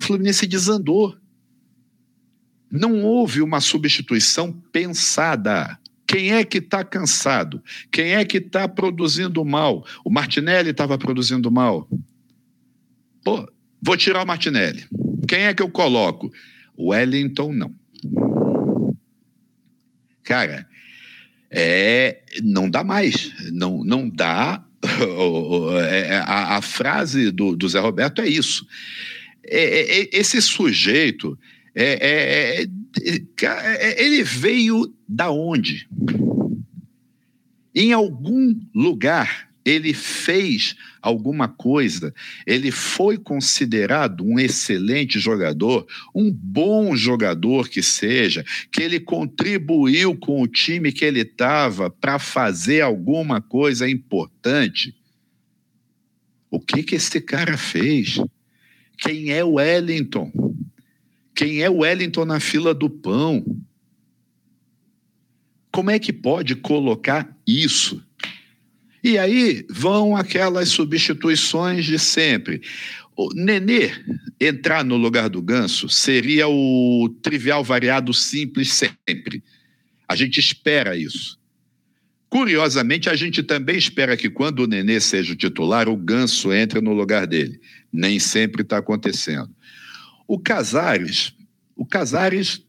O 0.00 0.04
Fluminense 0.04 0.46
desandou. 0.46 1.16
Não 2.70 3.02
houve 3.02 3.42
uma 3.42 3.60
substituição 3.60 4.52
pensada. 4.72 5.78
Quem 6.06 6.32
é 6.32 6.44
que 6.44 6.58
está 6.58 6.84
cansado? 6.84 7.62
Quem 7.90 8.14
é 8.14 8.24
que 8.24 8.38
está 8.38 8.68
produzindo 8.68 9.44
mal? 9.44 9.84
O 10.04 10.10
Martinelli 10.10 10.70
estava 10.70 10.96
produzindo 10.96 11.50
mal. 11.50 11.88
Pô, 13.24 13.50
vou 13.80 13.96
tirar 13.96 14.22
o 14.22 14.26
Martinelli. 14.26 14.84
Quem 15.26 15.40
é 15.40 15.54
que 15.54 15.62
eu 15.62 15.70
coloco? 15.70 16.30
O 16.76 16.90
Wellington 16.90 17.52
não. 17.52 17.81
Cara, 20.22 20.66
é, 21.50 22.22
não 22.42 22.68
dá 22.68 22.82
mais. 22.82 23.32
Não, 23.52 23.84
não 23.84 24.08
dá. 24.08 24.64
É, 25.88 26.16
a, 26.18 26.56
a 26.56 26.62
frase 26.62 27.30
do, 27.30 27.54
do 27.54 27.68
Zé 27.68 27.78
Roberto 27.78 28.20
é 28.20 28.28
isso. 28.28 28.66
É, 29.44 29.62
é, 29.62 30.02
é 30.02 30.08
esse 30.12 30.42
sujeito, 30.42 31.38
é, 31.74 32.66
ele 33.96 34.24
veio 34.24 34.92
da 35.08 35.30
onde? 35.30 35.88
Em 37.74 37.92
algum 37.92 38.60
lugar 38.74 39.51
ele 39.64 39.94
fez 39.94 40.74
alguma 41.00 41.48
coisa, 41.48 42.14
ele 42.46 42.70
foi 42.70 43.16
considerado 43.16 44.24
um 44.24 44.38
excelente 44.38 45.18
jogador, 45.18 45.86
um 46.14 46.30
bom 46.30 46.96
jogador 46.96 47.68
que 47.68 47.82
seja, 47.82 48.44
que 48.70 48.82
ele 48.82 49.00
contribuiu 49.00 50.16
com 50.16 50.42
o 50.42 50.48
time 50.48 50.92
que 50.92 51.04
ele 51.04 51.20
estava 51.20 51.90
para 51.90 52.18
fazer 52.18 52.80
alguma 52.80 53.40
coisa 53.40 53.88
importante. 53.88 54.94
O 56.50 56.60
que 56.60 56.82
que 56.82 56.96
esse 56.96 57.20
cara 57.20 57.56
fez? 57.56 58.20
Quem 58.98 59.30
é 59.30 59.42
o 59.42 59.54
Wellington? 59.54 60.30
Quem 61.34 61.62
é 61.62 61.70
o 61.70 61.78
Wellington 61.78 62.24
na 62.24 62.40
fila 62.40 62.74
do 62.74 62.90
pão? 62.90 63.44
Como 65.72 65.90
é 65.90 65.98
que 65.98 66.12
pode 66.12 66.54
colocar 66.54 67.34
isso? 67.46 68.04
E 69.02 69.18
aí 69.18 69.66
vão 69.68 70.16
aquelas 70.16 70.68
substituições 70.68 71.84
de 71.84 71.98
sempre. 71.98 72.62
O 73.16 73.34
Nenê 73.34 73.90
entrar 74.40 74.84
no 74.84 74.96
lugar 74.96 75.28
do 75.28 75.42
Ganso 75.42 75.88
seria 75.88 76.48
o 76.48 77.08
trivial 77.20 77.64
variado 77.64 78.14
simples 78.14 78.72
sempre. 78.72 79.42
A 80.08 80.14
gente 80.14 80.38
espera 80.38 80.96
isso. 80.96 81.38
Curiosamente, 82.28 83.10
a 83.10 83.16
gente 83.16 83.42
também 83.42 83.76
espera 83.76 84.16
que 84.16 84.30
quando 84.30 84.60
o 84.60 84.66
Nenê 84.66 85.00
seja 85.00 85.34
o 85.34 85.36
titular, 85.36 85.88
o 85.88 85.96
Ganso 85.96 86.52
entre 86.52 86.80
no 86.80 86.94
lugar 86.94 87.26
dele. 87.26 87.60
Nem 87.92 88.18
sempre 88.18 88.62
está 88.62 88.78
acontecendo. 88.78 89.50
O 90.26 90.38
Casares, 90.38 91.34
o 91.76 91.84
Casares 91.84 92.62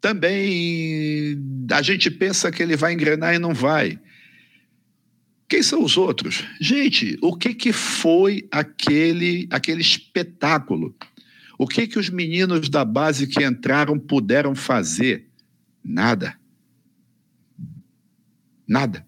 também 0.00 1.38
a 1.72 1.80
gente 1.80 2.10
pensa 2.10 2.50
que 2.52 2.62
ele 2.62 2.76
vai 2.76 2.92
engrenar 2.92 3.34
e 3.34 3.38
não 3.38 3.54
vai. 3.54 3.98
Quem 5.48 5.62
são 5.62 5.82
os 5.84 5.96
outros? 5.96 6.44
Gente, 6.60 7.16
o 7.22 7.36
que, 7.36 7.54
que 7.54 7.72
foi 7.72 8.48
aquele, 8.50 9.46
aquele 9.50 9.80
espetáculo? 9.80 10.94
O 11.58 11.66
que, 11.66 11.86
que 11.86 11.98
os 11.98 12.10
meninos 12.10 12.68
da 12.68 12.84
base 12.84 13.26
que 13.26 13.44
entraram 13.44 13.98
puderam 13.98 14.54
fazer? 14.54 15.28
Nada. 15.82 16.36
Nada. 18.66 19.06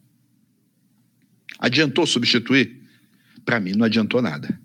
Adiantou 1.58 2.06
substituir? 2.06 2.82
Para 3.44 3.58
mim, 3.58 3.72
não 3.72 3.84
adiantou 3.84 4.22
nada. 4.22 4.60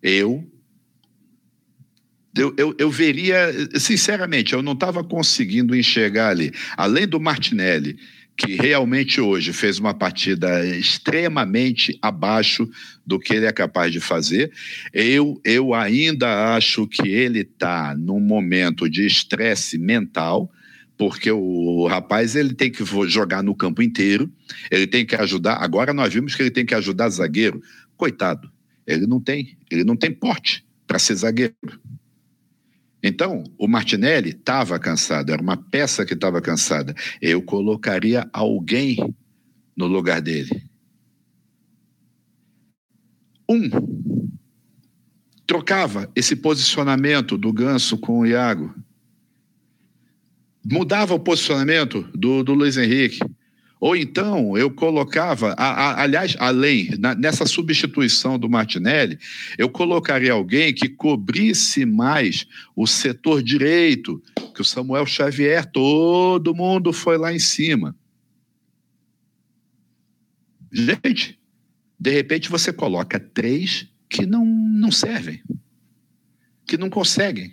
Eu, 0.00 0.48
eu, 2.36 2.54
eu, 2.56 2.74
eu 2.78 2.90
veria, 2.90 3.50
sinceramente, 3.78 4.52
eu 4.52 4.62
não 4.62 4.72
estava 4.72 5.02
conseguindo 5.02 5.74
enxergar 5.74 6.28
ali, 6.28 6.52
além 6.76 7.08
do 7.08 7.20
Martinelli 7.20 7.98
que 8.36 8.56
realmente 8.56 9.20
hoje 9.20 9.52
fez 9.52 9.78
uma 9.78 9.94
partida 9.94 10.64
extremamente 10.66 11.98
abaixo 12.00 12.68
do 13.06 13.18
que 13.18 13.34
ele 13.34 13.46
é 13.46 13.52
capaz 13.52 13.92
de 13.92 14.00
fazer. 14.00 14.52
Eu, 14.92 15.40
eu 15.44 15.74
ainda 15.74 16.54
acho 16.54 16.86
que 16.86 17.08
ele 17.08 17.40
está 17.40 17.94
num 17.96 18.20
momento 18.20 18.88
de 18.88 19.06
estresse 19.06 19.78
mental, 19.78 20.50
porque 20.96 21.30
o 21.30 21.86
rapaz 21.86 22.36
ele 22.36 22.54
tem 22.54 22.70
que 22.70 22.84
jogar 23.08 23.42
no 23.42 23.54
campo 23.54 23.82
inteiro, 23.82 24.30
ele 24.70 24.86
tem 24.86 25.04
que 25.04 25.14
ajudar. 25.16 25.56
Agora 25.56 25.92
nós 25.92 26.12
vimos 26.12 26.34
que 26.34 26.42
ele 26.42 26.50
tem 26.50 26.64
que 26.64 26.74
ajudar 26.74 27.08
zagueiro. 27.08 27.60
Coitado, 27.96 28.50
ele 28.86 29.06
não 29.06 29.20
tem, 29.20 29.56
ele 29.70 29.84
não 29.84 29.96
tem 29.96 30.10
porte 30.10 30.64
para 30.86 30.98
ser 30.98 31.14
zagueiro. 31.16 31.54
Então, 33.02 33.42
o 33.58 33.66
Martinelli 33.66 34.30
estava 34.30 34.78
cansado, 34.78 35.32
era 35.32 35.42
uma 35.42 35.56
peça 35.56 36.04
que 36.04 36.14
estava 36.14 36.40
cansada. 36.40 36.94
Eu 37.20 37.42
colocaria 37.42 38.28
alguém 38.32 39.14
no 39.76 39.86
lugar 39.86 40.20
dele. 40.20 40.62
Um, 43.48 43.68
trocava 45.46 46.10
esse 46.14 46.36
posicionamento 46.36 47.36
do 47.36 47.52
Ganso 47.52 47.98
com 47.98 48.20
o 48.20 48.26
Iago 48.26 48.72
mudava 50.64 51.14
o 51.14 51.20
posicionamento 51.20 52.02
do, 52.14 52.42
do 52.42 52.54
Luiz 52.54 52.76
Henrique. 52.76 53.18
Ou 53.82 53.96
então 53.96 54.56
eu 54.56 54.70
colocava, 54.70 55.56
a, 55.58 55.64
a, 55.64 56.02
aliás, 56.02 56.36
além, 56.38 56.90
na, 57.00 57.16
nessa 57.16 57.44
substituição 57.44 58.38
do 58.38 58.48
Martinelli, 58.48 59.18
eu 59.58 59.68
colocaria 59.68 60.30
alguém 60.30 60.72
que 60.72 60.88
cobrisse 60.88 61.84
mais 61.84 62.46
o 62.76 62.86
setor 62.86 63.42
direito, 63.42 64.22
que 64.54 64.60
o 64.60 64.64
Samuel 64.64 65.04
Xavier, 65.04 65.66
todo 65.66 66.54
mundo 66.54 66.92
foi 66.92 67.18
lá 67.18 67.34
em 67.34 67.40
cima. 67.40 67.96
Gente, 70.70 71.36
de 71.98 72.10
repente 72.12 72.48
você 72.48 72.72
coloca 72.72 73.18
três 73.18 73.88
que 74.08 74.24
não, 74.24 74.46
não 74.46 74.92
servem, 74.92 75.42
que 76.64 76.78
não 76.78 76.88
conseguem. 76.88 77.52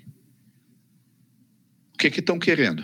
O 1.95 1.97
que 1.97 2.07
estão 2.07 2.37
querendo? 2.37 2.83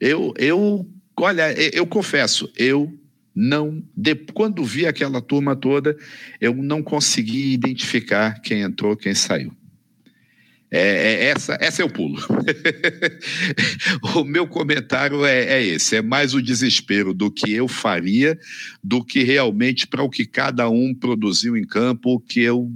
Eu, 0.00 0.34
eu, 0.36 0.84
olha, 1.20 1.52
eu 1.72 1.86
confesso, 1.86 2.50
eu 2.56 2.92
não, 3.34 3.82
de, 3.96 4.16
quando 4.34 4.64
vi 4.64 4.86
aquela 4.86 5.20
turma 5.22 5.54
toda, 5.54 5.96
eu 6.40 6.54
não 6.54 6.82
consegui 6.82 7.52
identificar 7.52 8.40
quem 8.40 8.62
entrou, 8.62 8.96
quem 8.96 9.14
saiu. 9.14 9.52
É, 10.70 10.80
é, 10.80 11.24
essa, 11.26 11.56
essa 11.60 11.80
é 11.80 11.84
o 11.84 11.88
pulo. 11.88 12.20
o 14.16 14.24
meu 14.24 14.46
comentário 14.46 15.24
é, 15.24 15.44
é, 15.44 15.62
esse: 15.64 15.96
é 15.96 16.02
mais 16.02 16.34
o 16.34 16.42
desespero 16.42 17.14
do 17.14 17.30
que 17.30 17.52
eu 17.52 17.66
faria 17.66 18.38
do 18.84 19.02
que 19.02 19.22
realmente 19.22 19.86
para 19.86 20.02
o 20.02 20.10
que 20.10 20.26
cada 20.26 20.68
um 20.68 20.94
produziu 20.94 21.56
em 21.56 21.64
campo, 21.64 22.14
o 22.14 22.20
que 22.20 22.40
eu 22.40 22.70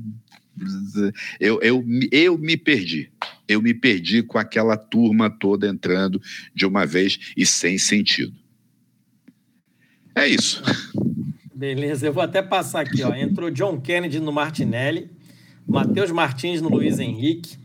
eu, 1.41 1.61
eu, 1.63 1.85
eu 2.11 2.39
me 2.39 2.57
perdi. 2.57 3.11
Eu 3.49 3.61
me 3.61 3.75
perdi 3.75 4.23
com 4.23 4.39
aquela 4.39 4.77
turma 4.77 5.29
toda 5.31 5.69
entrando 5.69 6.21
de 6.55 6.67
uma 6.67 6.87
vez 6.87 7.33
e 7.37 7.45
sem 7.45 7.79
sentido. 7.79 8.35
É 10.15 10.27
isso. 10.27 10.63
Beleza, 11.55 12.07
eu 12.07 12.13
vou 12.13 12.23
até 12.23 12.43
passar 12.43 12.81
aqui. 12.81 13.03
Ó. 13.03 13.15
Entrou 13.15 13.51
John 13.51 13.81
Kennedy 13.81 14.21
no 14.21 14.33
Martinelli, 14.33 15.11
Matheus 15.67 16.11
Martins 16.11 16.61
no 16.61 16.69
Luiz 16.69 16.99
Henrique, 16.99 17.57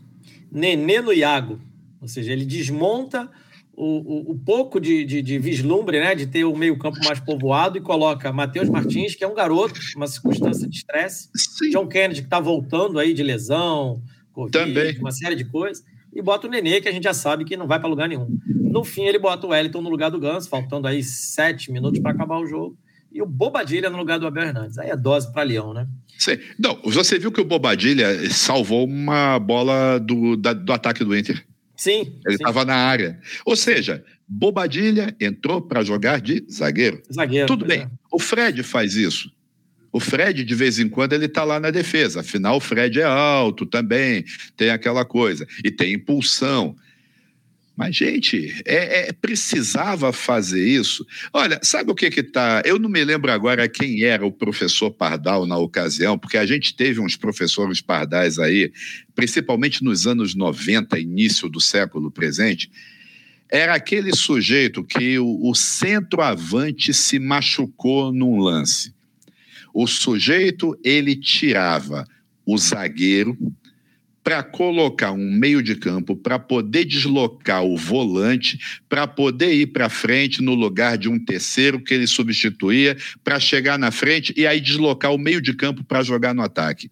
Nenê 0.50 1.00
no 1.00 1.12
Iago. 1.12 1.60
Ou 2.00 2.08
seja, 2.08 2.32
ele 2.32 2.44
desmonta 2.44 3.30
o, 3.78 4.30
o, 4.30 4.32
o 4.32 4.38
pouco 4.40 4.80
de, 4.80 5.04
de, 5.04 5.22
de, 5.22 5.38
vislumbre, 5.38 6.00
né, 6.00 6.12
de 6.12 6.26
ter 6.26 6.44
o 6.44 6.56
meio-campo 6.56 6.98
mais 7.04 7.20
povoado 7.20 7.78
e 7.78 7.80
coloca 7.80 8.32
Matheus 8.32 8.68
Martins, 8.68 9.14
que 9.14 9.22
é 9.22 9.28
um 9.28 9.34
garoto, 9.34 9.78
uma 9.94 10.08
circunstância 10.08 10.68
de 10.68 10.78
estresse, 10.78 11.28
John 11.70 11.86
Kennedy, 11.86 12.22
que 12.22 12.26
está 12.26 12.40
voltando 12.40 12.98
aí 12.98 13.14
de 13.14 13.22
lesão, 13.22 14.02
COVID, 14.32 14.50
Também. 14.50 14.98
uma 14.98 15.12
série 15.12 15.36
de 15.36 15.44
coisas, 15.44 15.84
e 16.12 16.20
bota 16.20 16.48
o 16.48 16.50
Nenê, 16.50 16.80
que 16.80 16.88
a 16.88 16.92
gente 16.92 17.04
já 17.04 17.14
sabe 17.14 17.44
que 17.44 17.56
não 17.56 17.68
vai 17.68 17.78
para 17.78 17.88
lugar 17.88 18.08
nenhum. 18.08 18.26
No 18.48 18.82
fim, 18.82 19.02
ele 19.02 19.18
bota 19.18 19.46
o 19.46 19.50
Wellington 19.50 19.80
no 19.80 19.90
lugar 19.90 20.10
do 20.10 20.18
Ganso, 20.18 20.48
faltando 20.48 20.88
aí 20.88 21.00
sete 21.04 21.70
minutos 21.70 22.00
para 22.00 22.10
acabar 22.10 22.38
o 22.38 22.46
jogo, 22.46 22.76
e 23.12 23.22
o 23.22 23.26
Bobadilha 23.26 23.88
no 23.88 23.96
lugar 23.96 24.18
do 24.18 24.26
Abel 24.26 24.42
Hernandes. 24.42 24.76
Aí 24.76 24.90
é 24.90 24.96
dose 24.96 25.32
para 25.32 25.44
Leão, 25.44 25.72
né? 25.72 25.86
Sim. 26.18 26.36
Não, 26.58 26.80
você 26.84 27.16
viu 27.16 27.30
que 27.30 27.40
o 27.40 27.44
Bobadilha 27.44 28.28
salvou 28.30 28.84
uma 28.84 29.38
bola 29.38 29.98
do, 29.98 30.36
da, 30.36 30.52
do 30.52 30.72
ataque 30.72 31.04
do 31.04 31.16
Inter. 31.16 31.46
Sim. 31.78 32.12
Ele 32.26 32.34
estava 32.34 32.64
na 32.64 32.74
área. 32.74 33.18
Ou 33.46 33.54
seja, 33.54 34.04
Bobadilha 34.26 35.16
entrou 35.20 35.62
para 35.62 35.84
jogar 35.84 36.20
de 36.20 36.44
zagueiro. 36.50 37.00
Zagueiro. 37.10 37.46
Tudo 37.46 37.64
bem. 37.64 37.82
É. 37.82 37.90
O 38.12 38.18
Fred 38.18 38.62
faz 38.64 38.96
isso. 38.96 39.30
O 39.90 40.00
Fred, 40.00 40.44
de 40.44 40.54
vez 40.54 40.78
em 40.78 40.88
quando, 40.88 41.14
ele 41.14 41.26
está 41.26 41.44
lá 41.44 41.58
na 41.58 41.70
defesa. 41.70 42.20
Afinal, 42.20 42.56
o 42.56 42.60
Fred 42.60 43.00
é 43.00 43.04
alto 43.04 43.64
também, 43.64 44.24
tem 44.56 44.70
aquela 44.70 45.04
coisa. 45.04 45.46
E 45.64 45.70
tem 45.70 45.94
impulsão. 45.94 46.76
Mas, 47.78 47.94
gente, 47.94 48.60
é, 48.64 49.08
é, 49.08 49.12
precisava 49.12 50.12
fazer 50.12 50.66
isso. 50.66 51.06
Olha, 51.32 51.60
sabe 51.62 51.92
o 51.92 51.94
que 51.94 52.10
que 52.10 52.24
tá? 52.24 52.60
Eu 52.64 52.76
não 52.76 52.88
me 52.88 53.04
lembro 53.04 53.30
agora 53.30 53.68
quem 53.68 54.02
era 54.02 54.26
o 54.26 54.32
professor 54.32 54.90
Pardal 54.90 55.46
na 55.46 55.56
ocasião, 55.56 56.18
porque 56.18 56.36
a 56.36 56.44
gente 56.44 56.74
teve 56.74 56.98
uns 56.98 57.14
professores 57.14 57.80
pardais 57.80 58.36
aí, 58.40 58.72
principalmente 59.14 59.84
nos 59.84 60.08
anos 60.08 60.34
90, 60.34 60.98
início 60.98 61.48
do 61.48 61.60
século 61.60 62.10
presente. 62.10 62.68
Era 63.48 63.76
aquele 63.76 64.12
sujeito 64.12 64.82
que 64.82 65.16
o, 65.20 65.48
o 65.48 65.54
centroavante 65.54 66.92
se 66.92 67.20
machucou 67.20 68.12
num 68.12 68.40
lance. 68.40 68.92
O 69.72 69.86
sujeito, 69.86 70.76
ele 70.82 71.14
tirava 71.14 72.04
o 72.44 72.58
zagueiro, 72.58 73.38
para 74.28 74.42
colocar 74.42 75.10
um 75.12 75.32
meio 75.32 75.62
de 75.62 75.74
campo, 75.74 76.14
para 76.14 76.38
poder 76.38 76.84
deslocar 76.84 77.64
o 77.64 77.78
volante, 77.78 78.58
para 78.86 79.06
poder 79.06 79.54
ir 79.54 79.68
para 79.68 79.88
frente 79.88 80.42
no 80.42 80.54
lugar 80.54 80.98
de 80.98 81.08
um 81.08 81.18
terceiro 81.18 81.82
que 81.82 81.94
ele 81.94 82.06
substituía, 82.06 82.94
para 83.24 83.40
chegar 83.40 83.78
na 83.78 83.90
frente 83.90 84.34
e 84.36 84.46
aí 84.46 84.60
deslocar 84.60 85.14
o 85.14 85.16
meio 85.16 85.40
de 85.40 85.54
campo 85.54 85.82
para 85.82 86.02
jogar 86.02 86.34
no 86.34 86.42
ataque. 86.42 86.90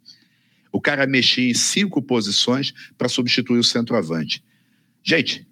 O 0.72 0.80
cara 0.80 1.06
mexia 1.06 1.50
em 1.50 1.52
cinco 1.52 2.00
posições 2.00 2.72
para 2.96 3.06
substituir 3.06 3.58
o 3.58 3.64
centroavante. 3.64 4.42
Gente, 5.04 5.46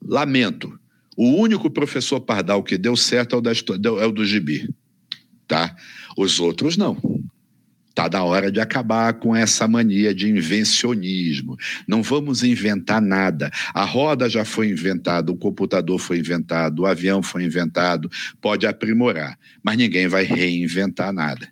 lamento. 0.00 0.78
O 1.16 1.32
único 1.32 1.68
professor 1.68 2.20
Pardal 2.20 2.62
que 2.62 2.78
deu 2.78 2.96
certo 2.96 3.34
é 3.34 3.38
o, 3.38 3.40
da, 3.40 3.50
é 3.50 4.06
o 4.06 4.12
do 4.12 4.24
Gibi. 4.24 4.72
Tá? 5.48 5.74
Os 6.16 6.38
outros 6.38 6.76
não. 6.76 6.96
Está 7.92 8.08
na 8.08 8.24
hora 8.24 8.50
de 8.50 8.58
acabar 8.58 9.12
com 9.12 9.36
essa 9.36 9.68
mania 9.68 10.14
de 10.14 10.26
invencionismo. 10.26 11.58
Não 11.86 12.02
vamos 12.02 12.42
inventar 12.42 13.02
nada. 13.02 13.50
A 13.74 13.84
roda 13.84 14.30
já 14.30 14.46
foi 14.46 14.70
inventada, 14.70 15.30
o 15.30 15.36
computador 15.36 15.98
foi 15.98 16.18
inventado, 16.18 16.80
o 16.80 16.86
avião 16.86 17.22
foi 17.22 17.44
inventado, 17.44 18.10
pode 18.40 18.66
aprimorar, 18.66 19.38
mas 19.62 19.76
ninguém 19.76 20.08
vai 20.08 20.24
reinventar 20.24 21.12
nada. 21.12 21.46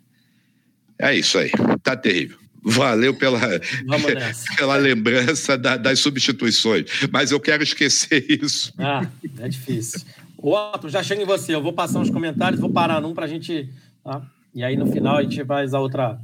É 0.99 1.15
isso 1.15 1.37
aí. 1.37 1.51
Tá 1.83 1.95
terrível. 1.95 2.39
Valeu 2.63 3.13
pela, 3.13 3.39
pela 4.57 4.77
lembrança 4.77 5.59
da, 5.59 5.77
das 5.77 5.99
substituições, 5.99 6.87
mas 7.13 7.31
eu 7.31 7.41
quero 7.41 7.63
esquecer 7.63 8.25
isso. 8.31 8.73
Ah, 8.79 9.07
é 9.41 9.49
difícil. 9.49 10.01
Otto, 10.39 10.89
já 10.89 11.03
chega 11.03 11.23
em 11.23 11.27
você. 11.27 11.55
Eu 11.55 11.63
vou 11.63 11.75
passar 11.75 11.99
uns 11.99 12.09
comentários, 12.09 12.59
vou 12.59 12.71
parar 12.71 12.99
num 13.03 13.13
para 13.13 13.27
a 13.27 13.29
gente. 13.29 13.69
Tá? 14.03 14.23
E 14.55 14.65
aí, 14.65 14.77
no 14.77 14.91
final, 14.91 15.19
a 15.19 15.23
gente 15.23 15.45
faz 15.45 15.75
a 15.75 15.81
outra, 15.81 16.19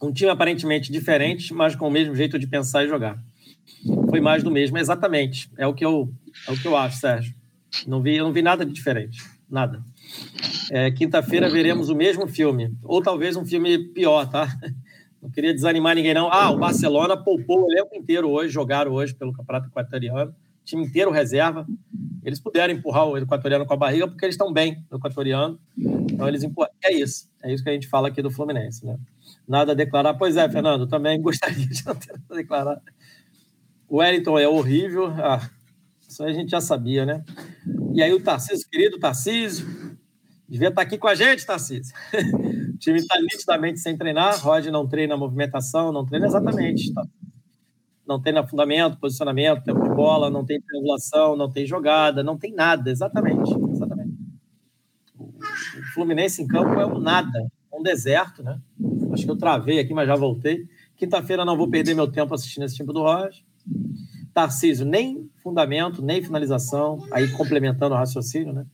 um 0.00 0.12
time 0.12 0.30
aparentemente 0.30 0.92
diferente, 0.92 1.52
mas 1.54 1.74
com 1.74 1.88
o 1.88 1.90
mesmo 1.90 2.14
jeito 2.14 2.38
de 2.38 2.46
pensar 2.46 2.84
e 2.84 2.88
jogar. 2.88 3.18
Foi 4.10 4.20
mais 4.20 4.42
do 4.42 4.50
mesmo, 4.50 4.78
exatamente. 4.78 5.50
É 5.56 5.66
o 5.66 5.74
que 5.74 5.84
eu, 5.84 6.12
é 6.48 6.52
o 6.52 6.56
que 6.56 6.66
eu 6.66 6.76
acho, 6.76 6.98
Sérgio. 6.98 7.34
Não 7.86 8.00
vi, 8.00 8.16
eu 8.16 8.24
não 8.24 8.32
vi 8.32 8.42
nada 8.42 8.64
de 8.64 8.72
diferente, 8.72 9.22
nada. 9.48 9.82
É, 10.70 10.90
Quinta-feira 10.90 11.48
veremos 11.48 11.88
o 11.88 11.94
mesmo 11.94 12.26
filme, 12.26 12.72
ou 12.82 13.02
talvez 13.02 13.36
um 13.36 13.44
filme 13.44 13.78
pior, 13.88 14.28
tá? 14.28 14.48
Não 15.22 15.32
queria 15.32 15.52
desanimar 15.52 15.96
ninguém, 15.96 16.14
não. 16.14 16.30
Ah, 16.30 16.50
o 16.50 16.58
Barcelona 16.58 17.16
poupou 17.16 17.64
o 17.64 17.72
elenco 17.72 17.96
inteiro 17.96 18.30
hoje, 18.30 18.52
jogaram 18.52 18.92
hoje 18.92 19.12
pelo 19.12 19.32
Campeonato 19.32 19.66
Equatoriano, 19.66 20.32
time 20.64 20.84
inteiro 20.84 21.10
reserva. 21.10 21.66
Eles 22.22 22.38
puderam 22.38 22.74
empurrar 22.74 23.06
o 23.06 23.18
Equatoriano 23.18 23.66
com 23.66 23.72
a 23.74 23.76
barriga 23.76 24.06
porque 24.06 24.24
eles 24.24 24.34
estão 24.34 24.52
bem 24.52 24.84
no 24.88 24.98
Equatoriano. 24.98 25.58
Então 25.76 26.28
eles 26.28 26.44
empurram. 26.44 26.70
É 26.84 26.92
isso. 26.92 27.28
É 27.42 27.52
isso 27.52 27.64
que 27.64 27.70
a 27.70 27.72
gente 27.72 27.88
fala 27.88 28.06
aqui 28.06 28.22
do 28.22 28.30
Fluminense, 28.30 28.86
né? 28.86 28.96
Nada 29.46 29.72
a 29.72 29.74
declarar. 29.74 30.14
Pois 30.14 30.36
é, 30.36 30.48
Fernando, 30.48 30.86
também 30.86 31.20
gostaria 31.22 31.66
de 31.66 31.84
não 31.84 31.94
ter 31.94 32.12
nada 32.12 32.24
a 32.30 32.34
declarar. 32.34 32.82
O 33.88 33.98
Wellington 33.98 34.38
é 34.38 34.48
horrível. 34.48 35.06
Ah, 35.06 35.48
isso 36.08 36.22
a 36.24 36.32
gente 36.32 36.50
já 36.50 36.60
sabia, 36.60 37.04
né? 37.04 37.24
E 37.94 38.02
aí 38.02 38.12
o 38.12 38.22
Tarcísio, 38.22 38.68
querido 38.68 38.98
Tarcísio, 38.98 39.66
devia 40.48 40.68
estar 40.68 40.82
aqui 40.82 40.98
com 40.98 41.08
a 41.08 41.14
gente, 41.14 41.46
Tarcísio. 41.46 41.94
o 42.74 42.78
time 42.78 42.98
está 42.98 43.20
nitidamente 43.20 43.78
sem 43.78 43.96
treinar. 43.96 44.38
Rod 44.40 44.66
não 44.66 44.86
treina 44.86 45.16
movimentação, 45.16 45.92
não 45.92 46.04
treina 46.04 46.26
exatamente. 46.26 46.92
Tá? 46.92 47.06
Não 48.06 48.20
treina 48.20 48.46
fundamento, 48.46 48.98
posicionamento, 48.98 49.64
tempo 49.64 49.82
de 49.82 49.94
bola, 49.94 50.30
não 50.30 50.44
tem 50.44 50.60
triangulação, 50.60 51.36
não 51.36 51.50
tem 51.50 51.66
jogada, 51.66 52.22
não 52.22 52.38
tem 52.38 52.52
nada, 52.52 52.90
exatamente. 52.90 53.50
exatamente. 53.70 54.16
O 55.18 55.92
Fluminense 55.92 56.42
em 56.42 56.46
campo 56.46 56.78
é 56.80 56.86
um 56.86 57.00
nada, 57.00 57.48
um 57.72 57.82
deserto, 57.82 58.42
né? 58.42 58.60
Acho 59.16 59.24
que 59.24 59.30
eu 59.30 59.38
travei 59.38 59.78
aqui, 59.78 59.94
mas 59.94 60.06
já 60.06 60.14
voltei. 60.14 60.66
Quinta-feira 60.94 61.42
não 61.42 61.56
vou 61.56 61.68
perder 61.68 61.94
meu 61.94 62.06
tempo 62.06 62.34
assistindo 62.34 62.64
esse 62.64 62.76
time 62.76 62.92
do 62.92 63.00
Roger. 63.00 63.42
Tarcísio, 64.34 64.84
nem 64.84 65.30
fundamento, 65.42 66.02
nem 66.02 66.22
finalização. 66.22 67.02
Aí 67.10 67.26
complementando 67.28 67.94
o 67.94 67.98
raciocínio, 67.98 68.52
né? 68.52 68.66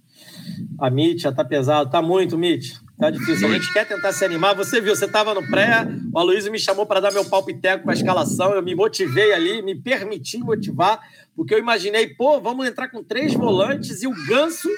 A 0.81 0.91
já 1.17 1.31
tá 1.31 1.45
pesado, 1.45 1.91
tá 1.91 2.03
muito, 2.03 2.37
Mitch. 2.37 2.75
Tá 2.99 3.09
difícil. 3.09 3.47
A 3.47 3.53
gente 3.53 3.73
quer 3.73 3.87
tentar 3.87 4.13
se 4.13 4.25
animar. 4.25 4.57
Você 4.57 4.81
viu, 4.81 4.97
você 4.97 5.05
estava 5.05 5.33
no 5.33 5.47
pré, 5.49 5.87
o 6.13 6.19
Aloysio 6.19 6.51
me 6.51 6.59
chamou 6.59 6.85
para 6.85 6.99
dar 6.99 7.13
meu 7.13 7.25
palpiteco 7.25 7.85
com 7.85 7.91
a 7.91 7.95
escalação. 7.95 8.53
Eu 8.53 8.63
me 8.63 8.75
motivei 8.75 9.33
ali, 9.33 9.63
me 9.63 9.77
permiti 9.77 10.39
motivar, 10.39 11.01
porque 11.37 11.55
eu 11.55 11.59
imaginei, 11.59 12.09
pô, 12.09 12.41
vamos 12.41 12.67
entrar 12.67 12.89
com 12.89 13.03
três 13.03 13.33
volantes 13.33 14.03
e 14.03 14.09
o 14.09 14.27
Ganso 14.27 14.69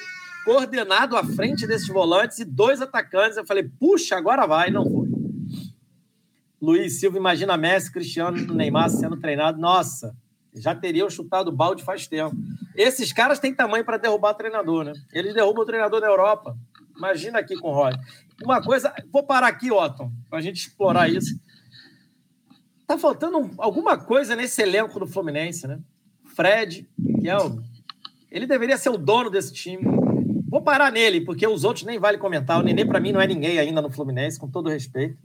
coordenado 0.44 1.16
à 1.16 1.24
frente 1.24 1.66
desses 1.66 1.88
volantes 1.88 2.38
e 2.38 2.44
dois 2.44 2.82
atacantes. 2.82 3.38
Eu 3.38 3.46
falei, 3.46 3.64
puxa, 3.80 4.16
agora 4.16 4.46
vai. 4.46 4.70
Não 4.70 4.84
foi. 4.84 5.03
Luiz 6.64 6.98
Silva, 6.98 7.18
imagina 7.18 7.56
Messi, 7.56 7.92
Cristiano, 7.92 8.54
Neymar 8.54 8.88
sendo 8.88 9.16
treinado. 9.18 9.60
Nossa, 9.60 10.16
já 10.54 10.74
teriam 10.74 11.10
chutado 11.10 11.52
balde 11.52 11.82
faz 11.82 12.06
tempo. 12.06 12.34
Esses 12.74 13.12
caras 13.12 13.38
têm 13.38 13.54
tamanho 13.54 13.84
para 13.84 13.98
derrubar 13.98 14.34
treinador, 14.34 14.84
né? 14.84 14.92
Eles 15.12 15.34
derrubam 15.34 15.62
o 15.62 15.66
treinador 15.66 16.00
na 16.00 16.06
Europa. 16.06 16.56
Imagina 16.96 17.40
aqui 17.40 17.56
com 17.56 17.68
o 17.68 17.74
Roy. 17.74 17.92
Uma 18.42 18.62
coisa, 18.62 18.94
vou 19.12 19.22
parar 19.22 19.48
aqui, 19.48 19.70
Otton, 19.70 20.10
para 20.30 20.38
a 20.38 20.42
gente 20.42 20.56
explorar 20.56 21.08
isso. 21.08 21.38
Tá 22.86 22.96
faltando 22.96 23.50
alguma 23.58 23.98
coisa 23.98 24.34
nesse 24.34 24.62
elenco 24.62 24.98
do 24.98 25.06
Fluminense, 25.06 25.66
né? 25.66 25.78
Fred, 26.34 26.88
que 27.20 27.28
é 27.28 27.36
o, 27.36 27.62
ele 28.30 28.46
deveria 28.46 28.76
ser 28.76 28.90
o 28.90 28.98
dono 28.98 29.30
desse 29.30 29.52
time. 29.52 29.84
Vou 30.48 30.60
parar 30.60 30.90
nele, 30.90 31.20
porque 31.20 31.46
os 31.46 31.64
outros 31.64 31.84
nem 31.84 31.98
vale 31.98 32.18
comentar. 32.18 32.60
O 32.60 32.62
Nenê, 32.62 32.84
para 32.84 33.00
mim, 33.00 33.12
não 33.12 33.20
é 33.20 33.26
ninguém 33.26 33.58
ainda 33.58 33.80
no 33.80 33.90
Fluminense, 33.90 34.38
com 34.38 34.48
todo 34.48 34.68
respeito. 34.68 35.16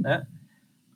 Né? 0.00 0.26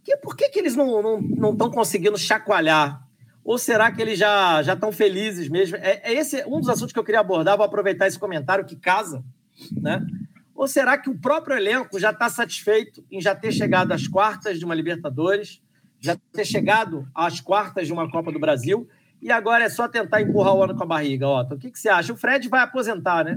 Que, 0.09 0.17
por 0.17 0.35
que, 0.35 0.49
que 0.49 0.59
eles 0.59 0.75
não 0.75 0.87
estão 0.97 1.21
não, 1.37 1.53
não 1.53 1.71
conseguindo 1.71 2.17
chacoalhar? 2.17 3.07
Ou 3.45 3.59
será 3.59 3.93
que 3.93 4.01
eles 4.01 4.19
já 4.19 4.63
estão 4.63 4.91
felizes 4.91 5.51
mesmo? 5.51 5.77
É, 5.77 6.01
é, 6.03 6.15
esse 6.15 6.43
um 6.47 6.61
dos 6.61 6.71
assuntos 6.71 6.95
que 6.95 6.99
eu 6.99 7.05
queria 7.05 7.21
abordar. 7.21 7.59
Vou 7.59 7.67
aproveitar 7.67 8.07
esse 8.07 8.19
comentário 8.19 8.65
que 8.65 8.75
casa. 8.75 9.23
Né? 9.71 10.01
Ou 10.55 10.67
será 10.67 10.97
que 10.97 11.11
o 11.11 11.19
próprio 11.19 11.59
elenco 11.59 12.01
já 12.01 12.11
está 12.11 12.31
satisfeito 12.31 13.05
em 13.13 13.21
já 13.21 13.35
ter 13.35 13.53
chegado 13.53 13.93
às 13.93 14.09
quartas 14.09 14.59
de 14.59 14.65
uma 14.65 14.75
Libertadores, 14.75 15.61
já 16.01 16.17
ter 16.33 16.47
chegado 16.47 17.07
às 17.15 17.39
quartas 17.39 17.87
de 17.87 17.93
uma 17.93 18.11
Copa 18.11 18.33
do 18.33 18.39
Brasil 18.39 18.89
e 19.21 19.31
agora 19.31 19.65
é 19.65 19.69
só 19.69 19.87
tentar 19.89 20.23
empurrar 20.23 20.55
o 20.55 20.63
ano 20.63 20.75
com 20.75 20.85
a 20.85 20.87
barriga, 20.87 21.29
Otto? 21.29 21.55
O 21.57 21.59
que, 21.59 21.71
que 21.71 21.79
você 21.79 21.91
acha? 21.91 22.15
O 22.15 22.17
Fred 22.17 22.49
vai 22.49 22.63
aposentar, 22.63 23.25
né? 23.25 23.37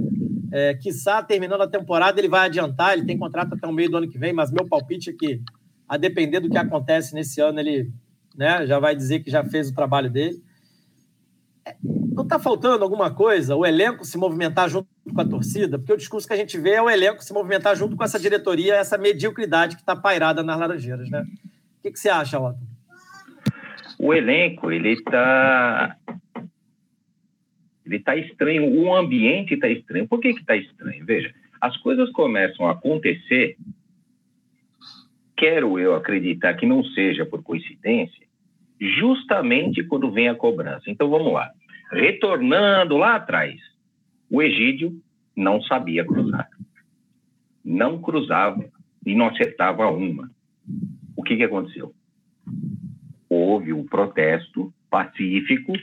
É, 0.54 0.74
quiçá, 0.76 1.22
terminando 1.22 1.62
a 1.62 1.68
temporada, 1.68 2.20
ele 2.20 2.30
vai 2.30 2.46
adiantar, 2.46 2.94
ele 2.94 3.06
tem 3.06 3.18
contrato 3.18 3.56
até 3.56 3.68
o 3.68 3.74
meio 3.74 3.90
do 3.90 3.98
ano 3.98 4.10
que 4.10 4.18
vem, 4.18 4.32
mas 4.32 4.52
meu 4.52 4.68
palpite 4.68 5.10
é 5.10 5.14
que, 5.14 5.42
a 5.92 5.98
depender 5.98 6.40
do 6.40 6.50
que 6.50 6.58
acontece 6.58 7.14
nesse 7.14 7.42
ano, 7.42 7.60
ele 7.60 7.92
né, 8.34 8.66
já 8.66 8.80
vai 8.80 8.96
dizer 8.96 9.20
que 9.20 9.30
já 9.30 9.44
fez 9.44 9.70
o 9.70 9.76
trabalho 9.76 10.10
dele. 10.10 10.42
É, 11.66 11.76
não 11.84 12.24
está 12.24 12.40
faltando 12.40 12.82
alguma 12.82 13.14
coisa? 13.14 13.58
O 13.58 13.66
elenco 13.66 14.06
se 14.06 14.18
movimentar 14.18 14.70
junto 14.70 14.88
com 15.14 15.20
a 15.20 15.28
torcida? 15.28 15.78
Porque 15.78 15.92
o 15.92 15.98
discurso 15.98 16.26
que 16.26 16.34
a 16.34 16.38
gente 16.38 16.58
vê 16.58 16.76
é 16.76 16.82
o 16.82 16.90
elenco 16.90 17.22
se 17.22 17.34
movimentar 17.34 17.76
junto 17.76 17.98
com 17.98 18.06
essa 18.06 18.18
diretoria, 18.18 18.76
essa 18.76 18.98
mediocridade 18.98 19.76
que 19.76 19.82
está 19.82 19.94
pairada 19.94 20.42
nas 20.42 20.58
Laranjeiras, 20.58 21.10
né? 21.10 21.24
O 21.24 21.82
que, 21.82 21.92
que 21.92 22.00
você 22.00 22.08
acha, 22.08 22.40
Otto? 22.40 22.62
O 24.00 24.14
elenco, 24.14 24.72
ele 24.72 24.94
está 24.94 25.98
ele 27.86 27.98
está 27.98 28.16
estranho, 28.16 28.80
o 28.80 28.96
ambiente 28.96 29.56
está 29.56 29.68
estranho. 29.68 30.08
Por 30.08 30.22
que 30.22 30.30
está 30.30 30.56
estranho? 30.56 31.04
Veja, 31.06 31.34
as 31.60 31.76
coisas 31.76 32.10
começam 32.12 32.66
a 32.66 32.72
acontecer, 32.72 33.58
quero 35.42 35.80
eu 35.80 35.96
acreditar 35.96 36.54
que 36.54 36.68
não 36.68 36.84
seja 36.84 37.26
por 37.26 37.42
coincidência, 37.42 38.28
justamente 38.80 39.84
quando 39.84 40.12
vem 40.12 40.30
a 40.30 40.36
cobrança. 40.36 40.84
Então 40.88 41.10
vamos 41.10 41.34
lá. 41.34 41.50
Retornando 41.92 42.96
lá 42.96 43.16
atrás, 43.16 43.60
o 44.30 44.40
Egídio 44.40 45.02
não 45.36 45.60
sabia 45.64 46.06
cruzar. 46.06 46.48
Não 47.66 48.00
cruzava 48.00 48.64
e 49.04 49.16
não 49.16 49.30
acertava 49.30 49.90
uma. 49.90 50.30
O 51.18 51.24
que, 51.24 51.36
que 51.36 51.44
aconteceu? 51.44 51.92
Houve 53.28 53.74
um 53.74 53.84
protesto 53.84 54.72
pacífico 54.92 55.74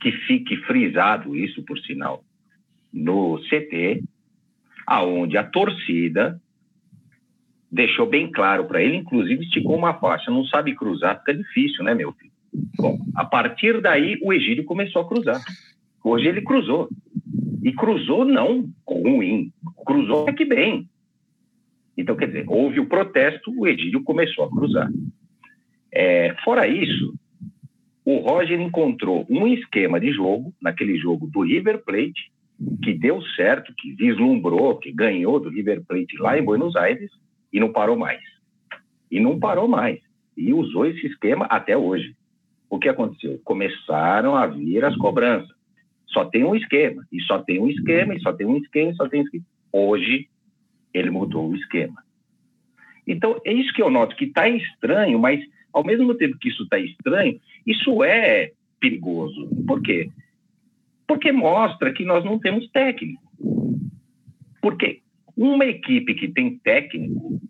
que 0.00 0.10
fique 0.10 0.56
frisado 0.62 1.36
isso, 1.36 1.62
por 1.62 1.78
sinal, 1.78 2.24
no 2.92 3.38
CT, 3.48 4.02
aonde 4.84 5.36
a 5.36 5.44
torcida 5.44 6.40
deixou 7.76 8.06
bem 8.06 8.32
claro 8.32 8.64
para 8.64 8.82
ele, 8.82 8.96
inclusive 8.96 9.44
esticou 9.44 9.76
uma 9.76 9.94
faixa, 9.94 10.30
não 10.30 10.44
sabe 10.46 10.74
cruzar, 10.74 11.18
fica 11.18 11.34
difícil, 11.34 11.84
né, 11.84 11.94
meu 11.94 12.12
filho? 12.12 12.32
Bom, 12.78 12.98
a 13.14 13.24
partir 13.24 13.80
daí 13.82 14.18
o 14.22 14.32
Egídio 14.32 14.64
começou 14.64 15.02
a 15.02 15.08
cruzar. 15.08 15.40
Hoje 16.02 16.26
ele 16.26 16.40
cruzou. 16.40 16.88
E 17.62 17.72
cruzou 17.72 18.24
não 18.24 18.68
ruim, 18.88 19.52
cruzou 19.84 20.24
que 20.32 20.44
bem. 20.44 20.88
Então, 21.96 22.16
quer 22.16 22.26
dizer, 22.26 22.44
houve 22.48 22.80
o 22.80 22.86
protesto, 22.86 23.52
o 23.56 23.66
Egídio 23.66 24.02
começou 24.02 24.44
a 24.44 24.50
cruzar. 24.50 24.88
É, 25.92 26.34
fora 26.44 26.66
isso, 26.66 27.14
o 28.04 28.18
Roger 28.18 28.60
encontrou 28.60 29.26
um 29.28 29.46
esquema 29.46 29.98
de 29.98 30.12
jogo, 30.12 30.54
naquele 30.62 30.96
jogo 30.96 31.26
do 31.26 31.40
River 31.40 31.82
Plate, 31.84 32.30
que 32.82 32.94
deu 32.94 33.20
certo, 33.34 33.74
que 33.76 33.92
vislumbrou, 33.92 34.76
que 34.76 34.92
ganhou 34.92 35.40
do 35.40 35.50
River 35.50 35.82
Plate 35.84 36.16
lá 36.18 36.38
em 36.38 36.44
Buenos 36.44 36.76
Aires 36.76 37.10
e 37.52 37.60
não 37.60 37.72
parou 37.72 37.96
mais. 37.96 38.20
E 39.10 39.20
não 39.20 39.38
parou 39.38 39.68
mais. 39.68 40.00
E 40.36 40.52
usou 40.52 40.86
esse 40.86 41.06
esquema 41.06 41.46
até 41.46 41.76
hoje. 41.76 42.14
O 42.68 42.78
que 42.78 42.88
aconteceu? 42.88 43.40
Começaram 43.44 44.36
a 44.36 44.46
vir 44.46 44.84
as 44.84 44.96
cobranças. 44.96 45.54
Só 46.08 46.24
tem 46.24 46.44
um 46.44 46.54
esquema, 46.54 47.06
e 47.12 47.20
só 47.22 47.38
tem 47.38 47.60
um 47.60 47.68
esquema, 47.68 48.14
e 48.14 48.20
só 48.20 48.32
tem 48.32 48.46
um 48.46 48.56
esquema, 48.56 48.90
e 48.90 48.96
só 48.96 49.08
tem 49.08 49.20
um 49.20 49.24
esquema. 49.24 49.44
Hoje, 49.72 50.28
ele 50.92 51.10
mudou 51.10 51.50
o 51.50 51.56
esquema. 51.56 52.02
Então, 53.06 53.40
é 53.44 53.52
isso 53.52 53.72
que 53.72 53.82
eu 53.82 53.90
noto, 53.90 54.16
que 54.16 54.24
está 54.24 54.48
estranho, 54.48 55.18
mas 55.18 55.40
ao 55.72 55.84
mesmo 55.84 56.14
tempo 56.14 56.38
que 56.38 56.48
isso 56.48 56.62
está 56.62 56.78
estranho, 56.78 57.38
isso 57.66 58.02
é 58.02 58.52
perigoso. 58.80 59.48
Por 59.66 59.82
quê? 59.82 60.10
Porque 61.06 61.30
mostra 61.30 61.92
que 61.92 62.04
nós 62.04 62.24
não 62.24 62.38
temos 62.38 62.68
técnico. 62.70 63.22
Porque 64.60 65.02
uma 65.36 65.64
equipe 65.66 66.14
que 66.14 66.28
tem 66.28 66.58
técnico, 66.58 67.40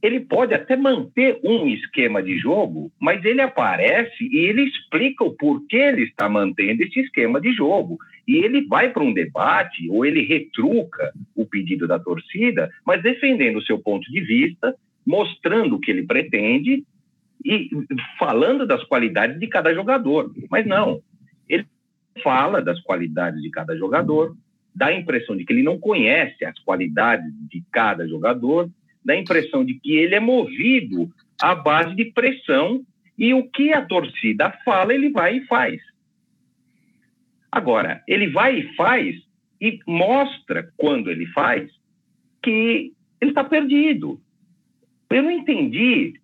ele 0.00 0.20
pode 0.20 0.54
até 0.54 0.76
manter 0.76 1.40
um 1.42 1.66
esquema 1.66 2.22
de 2.22 2.38
jogo, 2.38 2.92
mas 3.00 3.24
ele 3.24 3.40
aparece 3.40 4.24
e 4.24 4.38
ele 4.38 4.62
explica 4.62 5.24
o 5.24 5.34
porquê 5.34 5.76
ele 5.76 6.04
está 6.04 6.28
mantendo 6.28 6.82
esse 6.82 7.00
esquema 7.00 7.40
de 7.40 7.52
jogo. 7.52 7.98
E 8.26 8.36
ele 8.36 8.64
vai 8.66 8.90
para 8.90 9.02
um 9.02 9.12
debate 9.12 9.88
ou 9.90 10.06
ele 10.06 10.22
retruca 10.22 11.12
o 11.34 11.44
pedido 11.44 11.88
da 11.88 11.98
torcida, 11.98 12.70
mas 12.86 13.02
defendendo 13.02 13.56
o 13.56 13.62
seu 13.62 13.78
ponto 13.78 14.08
de 14.10 14.20
vista, 14.20 14.74
mostrando 15.04 15.76
o 15.76 15.80
que 15.80 15.90
ele 15.90 16.06
pretende 16.06 16.84
e 17.44 17.70
falando 18.18 18.66
das 18.66 18.84
qualidades 18.84 19.40
de 19.40 19.46
cada 19.48 19.74
jogador. 19.74 20.32
Mas 20.50 20.64
não, 20.66 21.00
ele 21.48 21.66
fala 22.22 22.62
das 22.62 22.80
qualidades 22.82 23.42
de 23.42 23.50
cada 23.50 23.76
jogador, 23.76 24.36
dá 24.78 24.86
a 24.86 24.94
impressão 24.94 25.36
de 25.36 25.44
que 25.44 25.52
ele 25.52 25.64
não 25.64 25.76
conhece 25.76 26.44
as 26.44 26.56
qualidades 26.60 27.26
de 27.50 27.62
cada 27.72 28.06
jogador, 28.06 28.70
dá 29.04 29.14
a 29.14 29.18
impressão 29.18 29.64
de 29.64 29.74
que 29.74 29.96
ele 29.96 30.14
é 30.14 30.20
movido 30.20 31.10
à 31.42 31.52
base 31.52 31.96
de 31.96 32.04
pressão 32.12 32.84
e 33.18 33.34
o 33.34 33.42
que 33.50 33.72
a 33.72 33.84
torcida 33.84 34.56
fala, 34.64 34.94
ele 34.94 35.10
vai 35.10 35.38
e 35.38 35.46
faz. 35.46 35.80
Agora, 37.50 38.04
ele 38.06 38.28
vai 38.28 38.60
e 38.60 38.74
faz 38.76 39.16
e 39.60 39.80
mostra, 39.84 40.72
quando 40.76 41.10
ele 41.10 41.26
faz, 41.26 41.68
que 42.40 42.92
ele 43.20 43.32
está 43.32 43.42
perdido. 43.42 44.20
Eu 45.10 45.24
não 45.24 45.32
entendi 45.32 46.14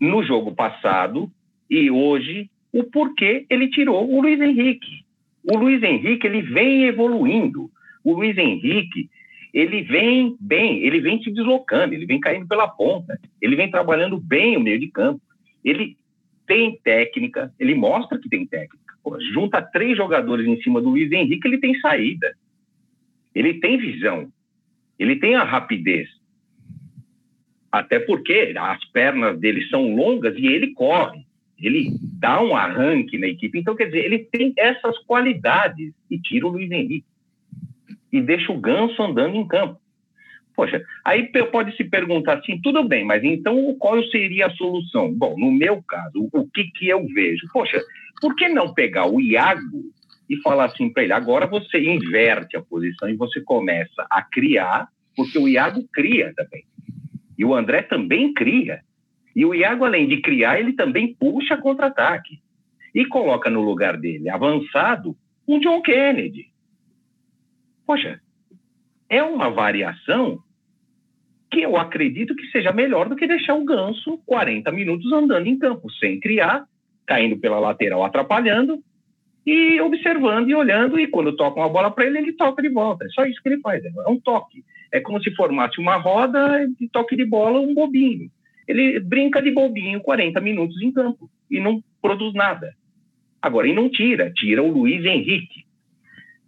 no 0.00 0.22
jogo 0.22 0.54
passado 0.54 1.30
e 1.68 1.90
hoje 1.90 2.50
o 2.72 2.84
porquê 2.84 3.44
ele 3.50 3.68
tirou 3.68 4.10
o 4.10 4.22
Luiz 4.22 4.40
Henrique. 4.40 5.04
O 5.42 5.58
Luiz 5.58 5.82
Henrique 5.82 6.26
ele 6.26 6.40
vem 6.40 6.84
evoluindo. 6.84 7.70
O 8.08 8.14
Luiz 8.14 8.38
Henrique 8.38 9.10
ele 9.52 9.82
vem 9.82 10.36
bem, 10.40 10.82
ele 10.82 11.00
vem 11.00 11.22
se 11.22 11.30
deslocando, 11.30 11.92
ele 11.92 12.06
vem 12.06 12.20
caindo 12.20 12.46
pela 12.46 12.68
ponta, 12.68 13.18
ele 13.40 13.56
vem 13.56 13.70
trabalhando 13.70 14.18
bem 14.18 14.56
o 14.56 14.60
meio 14.60 14.78
de 14.78 14.88
campo. 14.88 15.20
Ele 15.64 15.96
tem 16.46 16.78
técnica, 16.82 17.52
ele 17.58 17.74
mostra 17.74 18.18
que 18.18 18.28
tem 18.28 18.46
técnica. 18.46 18.94
Pô, 19.02 19.18
junta 19.32 19.60
três 19.60 19.96
jogadores 19.96 20.46
em 20.46 20.60
cima 20.62 20.80
do 20.80 20.90
Luiz 20.90 21.10
Henrique, 21.12 21.46
ele 21.46 21.58
tem 21.58 21.78
saída. 21.80 22.34
Ele 23.34 23.54
tem 23.54 23.76
visão. 23.76 24.30
Ele 24.98 25.16
tem 25.16 25.34
a 25.34 25.44
rapidez. 25.44 26.08
Até 27.70 27.98
porque 27.98 28.54
as 28.56 28.84
pernas 28.86 29.38
dele 29.38 29.66
são 29.68 29.94
longas 29.94 30.34
e 30.36 30.46
ele 30.46 30.72
corre. 30.72 31.26
Ele 31.58 31.90
dá 32.18 32.42
um 32.42 32.56
arranque 32.56 33.18
na 33.18 33.26
equipe. 33.26 33.58
Então, 33.58 33.76
quer 33.76 33.86
dizer, 33.86 34.04
ele 34.04 34.20
tem 34.20 34.54
essas 34.56 34.96
qualidades 35.00 35.92
e 36.10 36.18
tira 36.18 36.46
o 36.46 36.50
Luiz 36.50 36.70
Henrique. 36.70 37.06
E 38.12 38.20
deixa 38.20 38.52
o 38.52 38.58
Ganso 38.58 39.02
andando 39.02 39.36
em 39.36 39.46
campo. 39.46 39.78
Poxa, 40.54 40.82
aí 41.04 41.30
pode 41.52 41.76
se 41.76 41.84
perguntar 41.84 42.38
assim, 42.38 42.60
tudo 42.60 42.82
bem, 42.82 43.04
mas 43.04 43.22
então 43.22 43.72
qual 43.78 44.02
seria 44.04 44.46
a 44.46 44.50
solução? 44.50 45.12
Bom, 45.14 45.36
no 45.38 45.52
meu 45.52 45.80
caso, 45.82 46.28
o 46.32 46.50
que, 46.50 46.64
que 46.64 46.88
eu 46.88 47.06
vejo? 47.06 47.46
Poxa, 47.52 47.80
por 48.20 48.34
que 48.34 48.48
não 48.48 48.74
pegar 48.74 49.06
o 49.06 49.20
Iago 49.20 49.84
e 50.28 50.36
falar 50.42 50.66
assim 50.66 50.92
para 50.92 51.04
ele: 51.04 51.12
agora 51.12 51.46
você 51.46 51.78
inverte 51.78 52.56
a 52.56 52.62
posição 52.62 53.08
e 53.08 53.14
você 53.14 53.40
começa 53.40 54.06
a 54.10 54.20
criar, 54.20 54.88
porque 55.16 55.38
o 55.38 55.48
Iago 55.48 55.86
cria 55.92 56.32
também. 56.36 56.64
E 57.36 57.44
o 57.44 57.54
André 57.54 57.82
também 57.82 58.34
cria. 58.34 58.80
E 59.34 59.44
o 59.44 59.54
Iago, 59.54 59.84
além 59.84 60.08
de 60.08 60.20
criar, 60.20 60.58
ele 60.58 60.72
também 60.72 61.14
puxa 61.14 61.56
contra-ataque. 61.56 62.40
E 62.92 63.04
coloca 63.04 63.48
no 63.48 63.62
lugar 63.62 63.96
dele, 63.96 64.28
avançado, 64.28 65.16
um 65.46 65.60
John 65.60 65.80
Kennedy. 65.80 66.46
Poxa, 67.88 68.20
é 69.08 69.22
uma 69.22 69.48
variação 69.48 70.40
que 71.50 71.62
eu 71.62 71.74
acredito 71.74 72.36
que 72.36 72.46
seja 72.48 72.70
melhor 72.70 73.08
do 73.08 73.16
que 73.16 73.26
deixar 73.26 73.54
o 73.54 73.64
Ganso 73.64 74.18
40 74.26 74.70
minutos 74.72 75.10
andando 75.10 75.46
em 75.46 75.58
campo, 75.58 75.90
sem 75.92 76.20
criar, 76.20 76.66
caindo 77.06 77.38
pela 77.38 77.58
lateral, 77.58 78.04
atrapalhando, 78.04 78.78
e 79.46 79.80
observando 79.80 80.50
e 80.50 80.54
olhando, 80.54 81.00
e 81.00 81.06
quando 81.06 81.34
toca 81.34 81.58
uma 81.58 81.70
bola 81.70 81.90
para 81.90 82.04
ele, 82.04 82.18
ele 82.18 82.32
toca 82.34 82.60
de 82.60 82.68
volta. 82.68 83.06
É 83.06 83.08
só 83.08 83.24
isso 83.24 83.40
que 83.42 83.48
ele 83.48 83.62
faz, 83.62 83.82
é 83.82 83.90
um 84.06 84.20
toque. 84.20 84.62
É 84.92 85.00
como 85.00 85.18
se 85.22 85.34
formasse 85.34 85.80
uma 85.80 85.96
roda 85.96 86.68
de 86.78 86.90
toque 86.90 87.16
de 87.16 87.24
bola, 87.24 87.58
um 87.58 87.72
bobinho. 87.72 88.30
Ele 88.68 89.00
brinca 89.00 89.40
de 89.40 89.50
bobinho 89.50 90.02
40 90.02 90.38
minutos 90.42 90.78
em 90.82 90.92
campo 90.92 91.30
e 91.50 91.58
não 91.58 91.82
produz 92.02 92.34
nada. 92.34 92.74
Agora, 93.40 93.66
e 93.66 93.72
não 93.72 93.88
tira, 93.88 94.30
tira 94.30 94.62
o 94.62 94.70
Luiz 94.70 95.02
Henrique. 95.06 95.67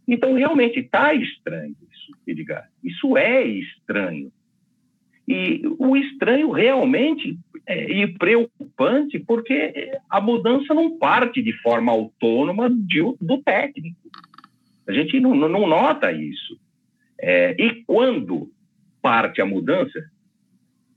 Então, 0.07 0.35
realmente, 0.35 0.81
está 0.81 1.15
estranho 1.15 1.77
isso, 1.91 2.13
Edgar. 2.27 2.69
Isso 2.83 3.17
é 3.17 3.45
estranho. 3.45 4.33
E 5.29 5.63
o 5.79 5.97
estranho 5.97 6.51
realmente 6.51 7.39
é, 7.67 7.89
e 7.89 8.07
preocupante, 8.19 9.19
porque 9.21 9.93
a 10.09 10.21
mudança 10.21 10.75
não 10.75 10.99
parte 10.99 11.41
de 11.41 11.53
forma 11.61 11.93
autônoma 11.93 12.69
de, 12.69 13.01
do 13.21 13.39
técnico. 13.39 13.97
A 14.89 14.93
gente 14.93 15.21
não, 15.21 15.35
não 15.35 15.69
nota 15.69 16.11
isso. 16.11 16.59
É, 17.21 17.55
e 17.57 17.85
quando 17.85 18.51
parte 19.01 19.41
a 19.41 19.47
mudança, 19.47 20.03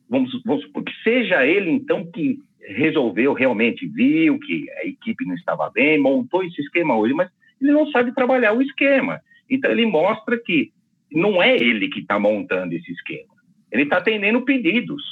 vamos, 0.10 0.32
vamos 0.44 0.64
supor 0.64 0.84
que 0.84 0.94
seja 1.04 1.46
ele, 1.46 1.70
então, 1.70 2.10
que 2.12 2.40
resolveu 2.60 3.34
realmente, 3.34 3.86
viu 3.86 4.40
que 4.40 4.66
a 4.78 4.86
equipe 4.86 5.26
não 5.26 5.36
estava 5.36 5.70
bem, 5.70 6.00
montou 6.00 6.44
esse 6.44 6.62
esquema 6.62 6.98
hoje, 6.98 7.14
mas 7.14 7.30
ele 7.64 7.74
não 7.74 7.88
sabe 7.92 8.14
trabalhar 8.14 8.54
o 8.54 8.62
esquema. 8.62 9.22
Então, 9.50 9.72
ele 9.72 9.86
mostra 9.86 10.38
que 10.38 10.72
não 11.12 11.42
é 11.42 11.56
ele 11.56 11.90
que 11.90 12.00
está 12.00 12.20
montando 12.20 12.74
esse 12.74 12.92
esquema. 12.92 13.34
Ele 13.72 13.84
está 13.84 13.98
atendendo 13.98 14.42
pedidos, 14.42 15.04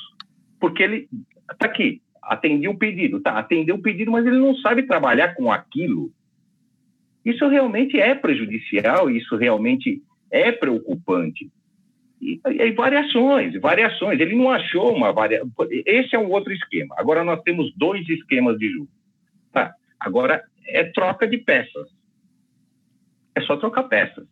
porque 0.59 0.83
ele 0.83 1.09
está 1.51 1.65
aqui, 1.65 2.01
atendeu 2.21 2.71
o 2.71 2.77
pedido, 2.77 3.19
tá, 3.19 3.37
atendeu 3.37 3.75
o 3.75 3.81
pedido, 3.81 4.11
mas 4.11 4.25
ele 4.25 4.37
não 4.37 4.55
sabe 4.57 4.83
trabalhar 4.83 5.33
com 5.35 5.51
aquilo. 5.51 6.11
Isso 7.23 7.47
realmente 7.47 7.99
é 7.99 8.15
prejudicial, 8.15 9.09
isso 9.09 9.35
realmente 9.35 10.01
é 10.31 10.51
preocupante. 10.51 11.51
E, 12.21 12.39
e, 12.45 12.71
variações, 12.71 13.59
variações. 13.59 14.19
Ele 14.19 14.35
não 14.35 14.51
achou 14.51 14.95
uma 14.95 15.11
variação. 15.11 15.49
Esse 15.85 16.15
é 16.15 16.19
um 16.19 16.29
outro 16.29 16.53
esquema. 16.53 16.95
Agora 16.97 17.23
nós 17.23 17.41
temos 17.41 17.73
dois 17.75 18.07
esquemas 18.07 18.57
de 18.59 18.69
jogo. 18.69 18.89
Tá. 19.51 19.73
Agora 19.99 20.43
é 20.67 20.83
troca 20.83 21.27
de 21.27 21.37
peças. 21.37 21.89
É 23.35 23.41
só 23.41 23.57
trocar 23.57 23.83
peças. 23.83 24.25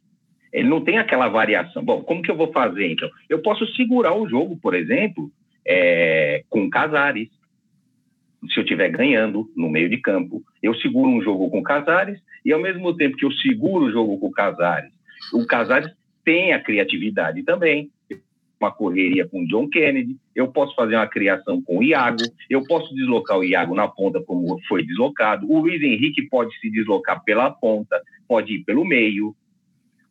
Ele 0.51 0.67
não 0.67 0.83
tem 0.83 0.97
aquela 0.97 1.27
variação. 1.27 1.83
Bom, 1.83 2.01
como 2.01 2.21
que 2.21 2.31
eu 2.31 2.35
vou 2.35 2.51
fazer 2.51 2.91
então? 2.91 3.09
Eu 3.29 3.41
posso 3.41 3.65
segurar 3.75 4.15
o 4.15 4.27
jogo, 4.27 4.57
por 4.57 4.73
exemplo, 4.73 5.31
é, 5.65 6.43
com 6.49 6.69
Casares. 6.69 7.29
Se 8.51 8.59
eu 8.59 8.63
estiver 8.63 8.89
ganhando 8.89 9.49
no 9.55 9.69
meio 9.69 9.89
de 9.89 9.97
campo, 9.97 10.41
eu 10.63 10.73
seguro 10.75 11.09
um 11.09 11.21
jogo 11.21 11.49
com 11.49 11.61
Casares 11.61 12.19
e 12.43 12.53
ao 12.53 12.61
mesmo 12.61 12.95
tempo 12.95 13.17
que 13.17 13.25
eu 13.25 13.31
seguro 13.33 13.85
o 13.85 13.91
jogo 13.91 14.17
com 14.17 14.31
Casares, 14.31 14.91
o 15.33 15.45
Casares 15.45 15.91
tem 16.23 16.53
a 16.53 16.63
criatividade 16.63 17.43
também. 17.43 17.91
Uma 18.59 18.71
correria 18.71 19.27
com 19.27 19.45
John 19.45 19.69
Kennedy, 19.69 20.17
eu 20.35 20.49
posso 20.49 20.75
fazer 20.75 20.95
uma 20.95 21.07
criação 21.07 21.61
com 21.61 21.77
o 21.77 21.83
Iago, 21.83 22.23
eu 22.49 22.61
posso 22.65 22.93
deslocar 22.93 23.37
o 23.37 23.43
Iago 23.43 23.73
na 23.73 23.87
ponta 23.87 24.21
como 24.21 24.59
foi 24.67 24.85
deslocado, 24.85 25.49
o 25.49 25.59
Luiz 25.59 25.81
Henrique 25.81 26.27
pode 26.27 26.53
se 26.59 26.69
deslocar 26.69 27.23
pela 27.23 27.49
ponta, 27.49 28.01
pode 28.29 28.53
ir 28.53 28.63
pelo 28.63 28.85
meio, 28.85 29.35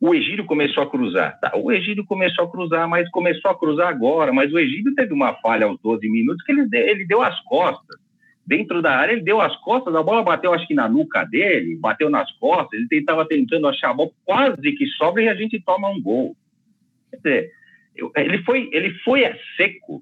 o 0.01 0.13
Egídio 0.13 0.45
começou 0.45 0.83
a 0.83 0.89
cruzar. 0.89 1.39
Tá, 1.39 1.53
o 1.55 1.71
Egídio 1.71 2.05
começou 2.05 2.45
a 2.45 2.51
cruzar, 2.51 2.87
mas 2.87 3.09
começou 3.09 3.49
a 3.49 3.57
cruzar 3.57 3.87
agora. 3.87 4.31
Mas 4.33 4.51
o 4.51 4.59
Egídio 4.59 4.93
teve 4.93 5.13
uma 5.13 5.33
falha 5.35 5.65
aos 5.65 5.79
12 5.81 6.07
minutos 6.09 6.43
que 6.43 6.51
ele, 6.51 6.67
ele 6.73 7.05
deu 7.05 7.21
as 7.21 7.39
costas 7.45 7.97
dentro 8.45 8.81
da 8.81 8.97
área, 8.97 9.13
ele 9.13 9.21
deu 9.21 9.39
as 9.39 9.55
costas, 9.57 9.93
a 9.93 10.01
bola 10.01 10.23
bateu, 10.23 10.51
acho 10.51 10.67
que 10.67 10.73
na 10.73 10.89
nuca 10.89 11.23
dele, 11.23 11.75
bateu 11.75 12.09
nas 12.09 12.31
costas, 12.39 12.79
ele 12.79 13.01
estava 13.01 13.23
tentando 13.27 13.67
achar 13.67 13.91
a 13.91 13.93
bola, 13.93 14.09
quase 14.25 14.71
que 14.71 14.87
sobra 14.97 15.21
e 15.21 15.29
a 15.29 15.35
gente 15.35 15.61
toma 15.61 15.87
um 15.87 16.01
gol. 16.01 16.35
Quer 17.11 17.17
dizer, 17.17 17.51
ele 18.15 18.41
foi, 18.43 18.67
ele 18.71 18.91
foi 19.03 19.23
a 19.23 19.37
seco 19.55 20.01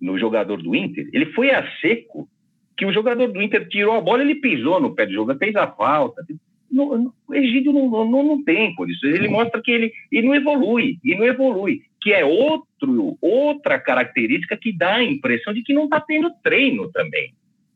no 0.00 0.16
jogador 0.16 0.62
do 0.62 0.76
Inter, 0.76 1.08
ele 1.12 1.26
foi 1.32 1.50
a 1.50 1.68
seco 1.80 2.28
que 2.76 2.86
o 2.86 2.92
jogador 2.92 3.26
do 3.26 3.42
Inter 3.42 3.68
tirou 3.68 3.96
a 3.96 4.00
bola, 4.00 4.22
ele 4.22 4.36
pisou 4.36 4.80
no 4.80 4.94
pé 4.94 5.06
do 5.06 5.12
jogador, 5.12 5.38
fez 5.38 5.56
a 5.56 5.66
falta. 5.66 6.24
No, 6.72 7.12
o 7.28 7.34
Egídio 7.34 7.72
não, 7.72 7.88
não, 7.88 8.22
não 8.22 8.42
tem 8.42 8.74
por 8.74 8.90
isso. 8.90 9.06
Ele 9.06 9.28
mostra 9.28 9.60
que 9.60 9.70
ele 9.70 9.92
e 10.10 10.22
não 10.22 10.34
evolui, 10.34 10.98
e 11.04 11.14
não 11.14 11.24
evolui, 11.24 11.82
que 12.00 12.12
é 12.12 12.24
outro, 12.24 13.18
outra 13.20 13.78
característica 13.78 14.56
que 14.56 14.72
dá 14.72 14.94
a 14.96 15.04
impressão 15.04 15.52
de 15.52 15.62
que 15.62 15.74
não 15.74 15.84
está 15.84 16.00
tendo 16.00 16.32
treino 16.42 16.90
também. 16.90 17.34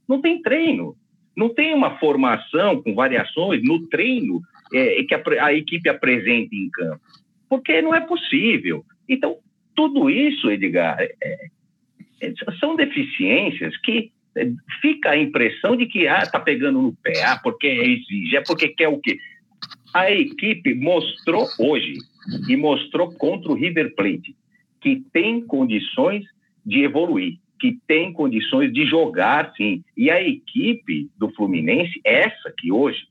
Não 0.08 0.20
tem 0.20 0.40
treino. 0.40 0.96
Não 1.36 1.50
tem 1.50 1.74
uma 1.74 1.98
formação 1.98 2.82
com 2.82 2.94
variações 2.94 3.62
no 3.62 3.86
treino 3.88 4.40
é, 4.72 5.02
que 5.02 5.14
a, 5.14 5.22
a 5.44 5.52
equipe 5.52 5.88
apresenta 5.88 6.54
em 6.54 6.70
campo. 6.70 7.00
Porque 7.48 7.82
não 7.82 7.94
é 7.94 8.00
possível. 8.00 8.84
Então, 9.06 9.36
tudo 9.74 10.08
isso, 10.08 10.50
Edgar, 10.50 10.96
é, 10.98 11.14
é, 12.22 12.32
são 12.58 12.74
deficiências 12.74 13.76
que 13.78 13.98
é, 13.98 14.15
fica 14.80 15.10
a 15.10 15.16
impressão 15.16 15.76
de 15.76 15.86
que 15.86 16.06
ah, 16.06 16.26
tá 16.26 16.38
pegando 16.38 16.82
no 16.82 16.92
pé, 16.94 17.22
ah, 17.24 17.38
porque 17.42 17.66
exige, 17.66 18.36
é 18.36 18.42
porque 18.42 18.68
quer 18.68 18.88
o 18.88 18.98
quê? 18.98 19.18
A 19.94 20.10
equipe 20.10 20.74
mostrou 20.74 21.46
hoje 21.58 21.94
e 22.48 22.56
mostrou 22.56 23.12
contra 23.12 23.50
o 23.50 23.54
River 23.54 23.94
Plate 23.94 24.36
que 24.80 25.02
tem 25.12 25.40
condições 25.40 26.24
de 26.64 26.82
evoluir 26.82 27.38
que 27.58 27.78
tem 27.86 28.12
condições 28.12 28.72
de 28.72 28.86
jogar, 28.86 29.52
sim. 29.56 29.82
E 29.96 30.10
a 30.10 30.22
equipe 30.22 31.08
do 31.16 31.30
Fluminense, 31.30 32.00
essa 32.04 32.52
que 32.56 32.70
hoje 32.70 33.06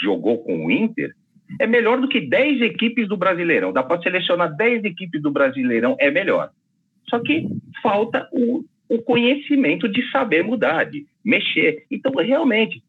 jogou 0.00 0.38
com 0.38 0.66
o 0.66 0.70
Inter, 0.70 1.14
é 1.60 1.66
melhor 1.66 2.00
do 2.00 2.08
que 2.08 2.20
10 2.20 2.62
equipes 2.62 3.08
do 3.08 3.16
Brasileirão. 3.16 3.72
Dá 3.72 3.82
para 3.82 4.00
selecionar 4.02 4.54
10 4.56 4.84
equipes 4.84 5.20
do 5.20 5.30
Brasileirão, 5.30 5.96
é 5.98 6.10
melhor. 6.10 6.50
Só 7.08 7.18
que 7.18 7.46
falta 7.82 8.28
o, 8.32 8.64
o 8.92 9.00
conhecimento 9.00 9.88
de 9.88 10.06
saber 10.10 10.44
mudar, 10.44 10.84
de 10.84 11.06
mexer. 11.24 11.86
Então, 11.90 12.12
realmente, 12.12 12.82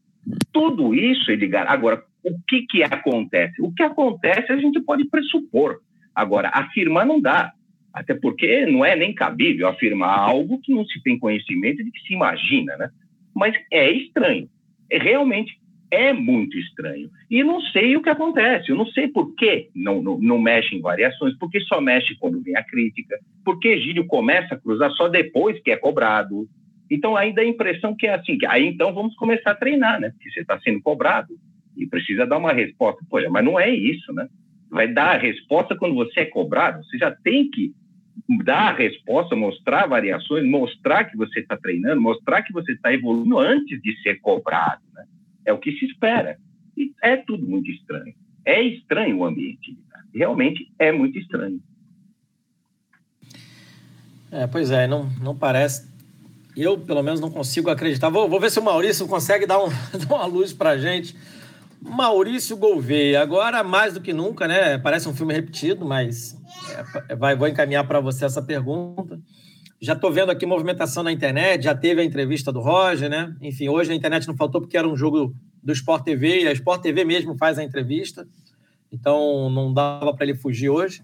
tudo 0.51 0.93
isso, 0.93 1.31
Edgar. 1.31 1.65
Agora, 1.71 2.03
o 2.21 2.37
que, 2.45 2.63
que 2.63 2.83
acontece? 2.83 3.61
O 3.61 3.73
que 3.73 3.83
acontece 3.83 4.51
a 4.51 4.57
gente 4.57 4.81
pode 4.81 5.05
pressupor. 5.05 5.79
Agora, 6.13 6.49
afirmar 6.53 7.05
não 7.05 7.21
dá. 7.21 7.53
Até 7.93 8.13
porque 8.13 8.65
não 8.65 8.83
é 8.83 8.97
nem 8.97 9.13
cabível 9.13 9.65
afirmar 9.65 10.19
algo 10.19 10.59
que 10.59 10.73
não 10.73 10.85
se 10.85 11.01
tem 11.01 11.17
conhecimento 11.17 11.81
de 11.81 11.89
que 11.89 12.01
se 12.01 12.13
imagina, 12.13 12.75
né? 12.75 12.89
Mas 13.33 13.55
é 13.71 13.89
estranho. 13.89 14.49
É, 14.89 14.97
realmente 14.97 15.57
é 15.93 16.11
muito 16.11 16.57
estranho. 16.57 17.09
E 17.29 17.43
não 17.43 17.61
sei 17.61 17.95
o 17.95 18.01
que 18.01 18.09
acontece, 18.09 18.69
eu 18.69 18.75
não 18.75 18.87
sei 18.87 19.07
por 19.07 19.35
que 19.35 19.69
não, 19.75 20.01
não, 20.01 20.17
não 20.17 20.39
mexe 20.39 20.75
em 20.75 20.81
variações, 20.81 21.37
porque 21.37 21.59
só 21.61 21.79
mexe 21.79 22.15
quando 22.15 22.41
vem 22.41 22.55
a 22.55 22.63
crítica, 22.63 23.19
porque 23.45 23.79
Gílio 23.79 24.07
começa 24.07 24.55
a 24.55 24.57
cruzar 24.57 24.91
só 24.91 25.07
depois 25.07 25.61
que 25.61 25.71
é 25.71 25.77
cobrado. 25.77 26.47
Então 26.89 27.13
dá 27.13 27.41
a 27.41 27.45
impressão 27.45 27.95
que 27.95 28.07
é 28.07 28.15
assim, 28.15 28.37
que 28.37 28.45
aí 28.45 28.65
então 28.65 28.93
vamos 28.93 29.15
começar 29.15 29.51
a 29.51 29.55
treinar, 29.55 29.99
né? 29.99 30.09
Porque 30.09 30.31
você 30.31 30.41
está 30.41 30.59
sendo 30.59 30.81
cobrado 30.81 31.35
e 31.77 31.85
precisa 31.85 32.25
dar 32.25 32.37
uma 32.37 32.53
resposta. 32.53 33.03
Poxa, 33.09 33.29
mas 33.29 33.45
não 33.45 33.59
é 33.59 33.69
isso, 33.69 34.11
né? 34.13 34.27
Vai 34.69 34.87
dar 34.87 35.15
a 35.15 35.19
resposta 35.19 35.75
quando 35.75 35.93
você 35.93 36.21
é 36.21 36.25
cobrado, 36.25 36.83
você 36.83 36.97
já 36.97 37.11
tem 37.11 37.49
que 37.49 37.71
dar 38.43 38.69
a 38.69 38.73
resposta, 38.73 39.35
mostrar 39.35 39.87
variações, 39.87 40.45
mostrar 40.45 41.05
que 41.05 41.17
você 41.17 41.39
está 41.39 41.55
treinando, 41.57 42.01
mostrar 42.01 42.41
que 42.41 42.53
você 42.53 42.71
está 42.71 42.93
evoluindo 42.93 43.37
antes 43.37 43.81
de 43.81 44.01
ser 44.01 44.19
cobrado. 44.21 44.81
Né? 44.93 45.05
É 45.45 45.53
o 45.53 45.59
que 45.59 45.71
se 45.73 45.85
espera. 45.85 46.37
E 46.77 46.91
é 47.03 47.17
tudo 47.17 47.47
muito 47.47 47.69
estranho. 47.71 48.13
É 48.45 48.61
estranho 48.61 49.17
o 49.17 49.25
ambiente. 49.25 49.77
Realmente 50.13 50.71
é 50.77 50.91
muito 50.91 51.17
estranho. 51.17 51.61
É, 54.31 54.47
pois 54.47 54.71
é, 54.71 54.87
não, 54.87 55.09
não 55.21 55.35
parece. 55.35 55.87
Eu, 56.55 56.77
pelo 56.77 57.03
menos, 57.03 57.19
não 57.19 57.31
consigo 57.31 57.69
acreditar. 57.69 58.09
Vou, 58.09 58.27
vou 58.29 58.39
ver 58.39 58.51
se 58.51 58.59
o 58.59 58.63
Maurício 58.63 59.07
consegue 59.07 59.45
dar, 59.45 59.63
um, 59.63 59.69
dar 60.07 60.15
uma 60.15 60.25
luz 60.25 60.53
para 60.53 60.77
gente. 60.77 61.15
Maurício 61.81 62.55
Gouveia, 62.55 63.21
agora 63.21 63.63
mais 63.63 63.93
do 63.93 64.01
que 64.01 64.13
nunca, 64.13 64.47
né? 64.47 64.77
Parece 64.77 65.09
um 65.09 65.13
filme 65.13 65.33
repetido, 65.33 65.85
mas 65.85 66.39
é, 67.09 67.15
vai, 67.15 67.35
vou 67.35 67.47
encaminhar 67.47 67.85
para 67.85 67.99
você 67.99 68.23
essa 68.23 68.41
pergunta. 68.41 69.19
Já 69.83 69.91
estou 69.91 70.09
vendo 70.09 70.31
aqui 70.31 70.45
movimentação 70.45 71.03
na 71.03 71.11
internet, 71.11 71.65
já 71.65 71.75
teve 71.75 71.99
a 71.99 72.05
entrevista 72.05 72.53
do 72.53 72.61
Roger, 72.61 73.09
né? 73.09 73.35
Enfim, 73.41 73.67
hoje 73.67 73.91
a 73.91 73.93
internet 73.93 74.25
não 74.25 74.37
faltou 74.37 74.61
porque 74.61 74.77
era 74.77 74.87
um 74.87 74.95
jogo 74.95 75.35
do 75.61 75.73
Sport 75.73 76.05
TV, 76.05 76.43
e 76.43 76.47
a 76.47 76.53
Sport 76.53 76.81
TV 76.81 77.03
mesmo 77.03 77.37
faz 77.37 77.59
a 77.59 77.63
entrevista, 77.65 78.25
então 78.89 79.49
não 79.49 79.73
dava 79.73 80.13
para 80.13 80.25
ele 80.25 80.35
fugir 80.35 80.69
hoje. 80.69 81.03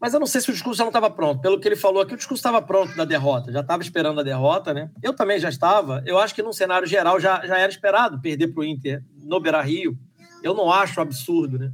Mas 0.00 0.12
eu 0.12 0.18
não 0.18 0.26
sei 0.26 0.40
se 0.40 0.50
o 0.50 0.52
discurso 0.52 0.78
já 0.78 0.82
não 0.82 0.88
estava 0.88 1.08
pronto. 1.08 1.40
Pelo 1.40 1.60
que 1.60 1.68
ele 1.68 1.76
falou 1.76 2.02
aqui, 2.02 2.14
o 2.14 2.16
discurso 2.16 2.40
estava 2.40 2.60
pronto 2.60 2.96
da 2.96 3.04
derrota, 3.04 3.52
já 3.52 3.60
estava 3.60 3.84
esperando 3.84 4.18
a 4.18 4.24
derrota, 4.24 4.74
né? 4.74 4.90
Eu 5.00 5.14
também 5.14 5.38
já 5.38 5.48
estava. 5.48 6.02
Eu 6.04 6.18
acho 6.18 6.34
que 6.34 6.42
num 6.42 6.52
cenário 6.52 6.88
geral 6.88 7.20
já, 7.20 7.46
já 7.46 7.56
era 7.56 7.70
esperado 7.70 8.20
perder 8.20 8.48
para 8.48 8.62
o 8.62 8.64
Inter 8.64 9.00
no 9.22 9.38
Beira 9.38 9.62
Rio. 9.62 9.96
Eu 10.42 10.54
não 10.54 10.72
acho 10.72 11.00
absurdo, 11.00 11.56
né? 11.56 11.70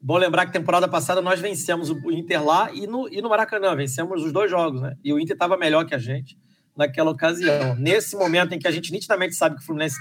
Bom 0.00 0.18
lembrar 0.18 0.46
que 0.46 0.52
temporada 0.52 0.86
passada 0.86 1.20
nós 1.20 1.40
vencemos 1.40 1.90
o 1.90 2.10
Inter 2.10 2.44
lá 2.44 2.70
e 2.72 2.86
no, 2.86 3.08
e 3.08 3.20
no 3.20 3.28
Maracanã, 3.28 3.74
vencemos 3.74 4.22
os 4.22 4.32
dois 4.32 4.50
jogos, 4.50 4.80
né? 4.80 4.96
E 5.02 5.12
o 5.12 5.18
Inter 5.18 5.34
estava 5.34 5.56
melhor 5.56 5.84
que 5.84 5.94
a 5.94 5.98
gente 5.98 6.38
naquela 6.76 7.10
ocasião. 7.10 7.74
Nesse 7.76 8.14
momento 8.14 8.52
em 8.52 8.58
que 8.58 8.68
a 8.68 8.70
gente 8.70 8.92
nitidamente 8.92 9.34
sabe 9.34 9.56
que 9.56 9.62
o 9.62 9.64
Fluminense 9.64 9.96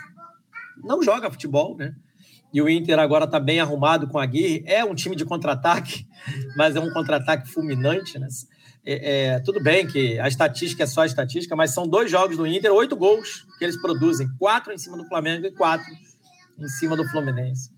não 0.84 1.02
joga 1.02 1.32
futebol, 1.32 1.76
né? 1.78 1.96
E 2.54 2.62
o 2.62 2.70
Inter 2.70 3.00
agora 3.00 3.26
está 3.26 3.40
bem 3.40 3.60
arrumado 3.60 4.08
com 4.08 4.20
a 4.20 4.24
Aguirre. 4.24 4.64
É 4.66 4.84
um 4.84 4.94
time 4.94 5.16
de 5.16 5.26
contra-ataque, 5.26 6.08
mas 6.56 6.76
é 6.76 6.80
um 6.80 6.92
contra-ataque 6.92 7.50
fulminante, 7.50 8.20
né? 8.20 8.28
É, 8.88 9.34
é, 9.34 9.40
tudo 9.40 9.62
bem 9.64 9.88
que 9.88 10.20
a 10.20 10.28
estatística 10.28 10.84
é 10.84 10.86
só 10.86 11.02
a 11.02 11.06
estatística, 11.08 11.56
mas 11.56 11.74
são 11.74 11.88
dois 11.88 12.12
jogos 12.12 12.38
do 12.38 12.46
Inter, 12.46 12.72
oito 12.72 12.96
gols 12.96 13.48
que 13.58 13.66
eles 13.66 13.82
produzem, 13.82 14.28
quatro 14.38 14.72
em 14.72 14.78
cima 14.78 14.96
do 14.96 15.06
Flamengo 15.08 15.48
e 15.48 15.52
quatro 15.52 15.88
em 16.60 16.68
cima 16.68 16.96
do 16.96 17.04
Fluminense. 17.10 17.75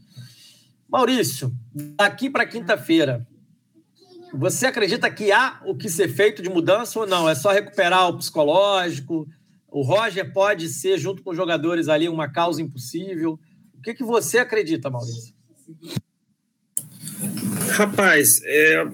Maurício, 0.90 1.54
daqui 1.74 2.30
para 2.30 2.46
quinta-feira, 2.46 3.28
você 4.34 4.66
acredita 4.68 5.10
que 5.10 5.32
há 5.32 5.62
o 5.66 5.76
que 5.76 5.90
ser 5.90 6.08
feito 6.08 6.42
de 6.42 6.50
mudança 6.50 7.00
ou 7.00 7.08
não? 7.08 7.30
É 7.30 7.36
só 7.36 7.52
recuperar 7.52 8.10
o 8.10 8.18
psicológico? 8.18 9.28
O 9.70 9.82
Roger 9.82 10.32
pode 10.32 10.70
ser, 10.70 10.98
junto 10.98 11.22
com 11.22 11.32
os 11.32 11.38
jogadores 11.38 11.88
ali, 11.88 12.08
uma 12.08 12.30
causa 12.30 12.62
impossível? 12.62 13.40
O 13.78 13.82
que, 13.82 13.94
que 13.94 14.04
você 14.04 14.40
acredita, 14.40 14.90
Maurício? 14.90 15.34
Rapaz, 17.72 18.42
é... 18.44 18.88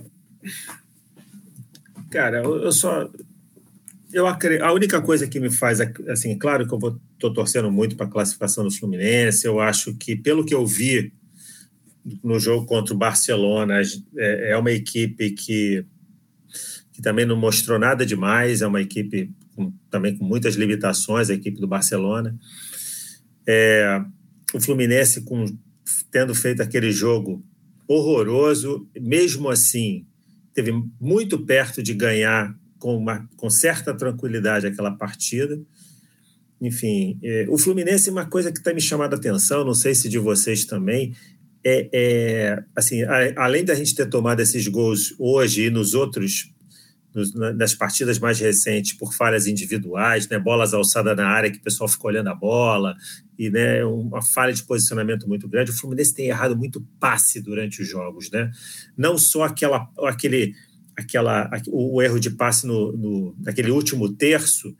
cara, 2.09 2.43
eu 2.43 2.71
só. 2.71 3.09
Eu 4.11 4.27
acredito, 4.27 4.63
a 4.63 4.71
única 4.71 5.01
coisa 5.01 5.27
que 5.27 5.39
me 5.39 5.49
faz, 5.49 5.79
assim, 6.09 6.37
claro 6.37 6.67
que 6.67 6.73
eu 6.73 6.99
estou 7.13 7.33
torcendo 7.33 7.71
muito 7.71 7.95
para 7.95 8.05
a 8.05 8.09
classificação 8.09 8.63
do 8.63 8.71
Fluminense. 8.71 9.47
Eu 9.47 9.59
acho 9.59 9.95
que, 9.95 10.15
pelo 10.15 10.45
que 10.45 10.53
eu 10.53 10.65
vi 10.65 11.11
no 12.23 12.39
jogo 12.39 12.65
contra 12.65 12.93
o 12.93 12.97
Barcelona. 12.97 13.81
É, 14.17 14.51
é 14.51 14.57
uma 14.57 14.71
equipe 14.71 15.31
que, 15.31 15.85
que 16.91 17.01
também 17.01 17.25
não 17.25 17.35
mostrou 17.35 17.79
nada 17.79 18.05
demais, 18.05 18.61
é 18.61 18.67
uma 18.67 18.81
equipe 18.81 19.31
com, 19.55 19.71
também 19.89 20.17
com 20.17 20.25
muitas 20.25 20.55
limitações, 20.55 21.29
a 21.29 21.33
equipe 21.33 21.59
do 21.59 21.67
Barcelona. 21.67 22.37
É, 23.47 24.03
o 24.53 24.59
Fluminense, 24.59 25.21
com, 25.21 25.45
tendo 26.11 26.33
feito 26.35 26.61
aquele 26.61 26.91
jogo 26.91 27.43
horroroso, 27.87 28.87
mesmo 28.99 29.49
assim, 29.49 30.05
teve 30.53 30.71
muito 30.99 31.39
perto 31.39 31.81
de 31.81 31.93
ganhar 31.93 32.55
com, 32.79 32.97
uma, 32.97 33.27
com 33.35 33.49
certa 33.49 33.93
tranquilidade 33.93 34.67
aquela 34.67 34.91
partida. 34.91 35.59
Enfim, 36.61 37.19
é, 37.21 37.45
o 37.49 37.57
Fluminense, 37.57 38.09
uma 38.09 38.25
coisa 38.25 38.51
que 38.51 38.59
está 38.59 38.73
me 38.73 38.79
chamando 38.79 39.13
a 39.13 39.17
atenção, 39.17 39.65
não 39.65 39.73
sei 39.73 39.93
se 39.93 40.07
de 40.07 40.17
vocês 40.17 40.65
também, 40.65 41.13
é, 41.65 41.89
é, 41.93 42.63
assim, 42.75 43.03
a, 43.03 43.43
além 43.43 43.63
da 43.63 43.73
gente 43.73 43.95
ter 43.95 44.07
tomado 44.09 44.41
esses 44.41 44.67
gols 44.67 45.15
hoje 45.17 45.67
e 45.67 45.69
nos 45.69 45.93
outros, 45.93 46.51
nos, 47.13 47.33
nas 47.33 47.73
partidas 47.73 48.19
mais 48.19 48.39
recentes, 48.39 48.93
por 48.93 49.13
falhas 49.13 49.47
individuais, 49.47 50.27
né, 50.27 50.37
bolas 50.37 50.73
alçadas 50.73 51.15
na 51.15 51.27
área 51.27 51.49
que 51.49 51.57
o 51.57 51.61
pessoal 51.61 51.87
ficou 51.87 52.09
olhando 52.09 52.27
a 52.27 52.35
bola, 52.35 52.95
e 53.37 53.49
né, 53.49 53.83
uma 53.85 54.21
falha 54.21 54.53
de 54.53 54.63
posicionamento 54.63 55.27
muito 55.27 55.47
grande, 55.47 55.71
o 55.71 55.77
Fluminense 55.77 56.13
tem 56.13 56.27
errado 56.27 56.55
muito 56.55 56.85
passe 56.99 57.39
durante 57.39 57.81
os 57.81 57.87
jogos. 57.87 58.29
Né? 58.29 58.51
Não 58.97 59.17
só 59.17 59.43
aquela, 59.43 59.89
aquele, 59.99 60.53
aquela, 60.97 61.49
o, 61.67 61.95
o 61.95 62.01
erro 62.01 62.19
de 62.19 62.31
passe 62.31 62.67
no, 62.67 62.91
no, 62.91 63.35
naquele 63.39 63.71
último 63.71 64.11
terço, 64.11 64.75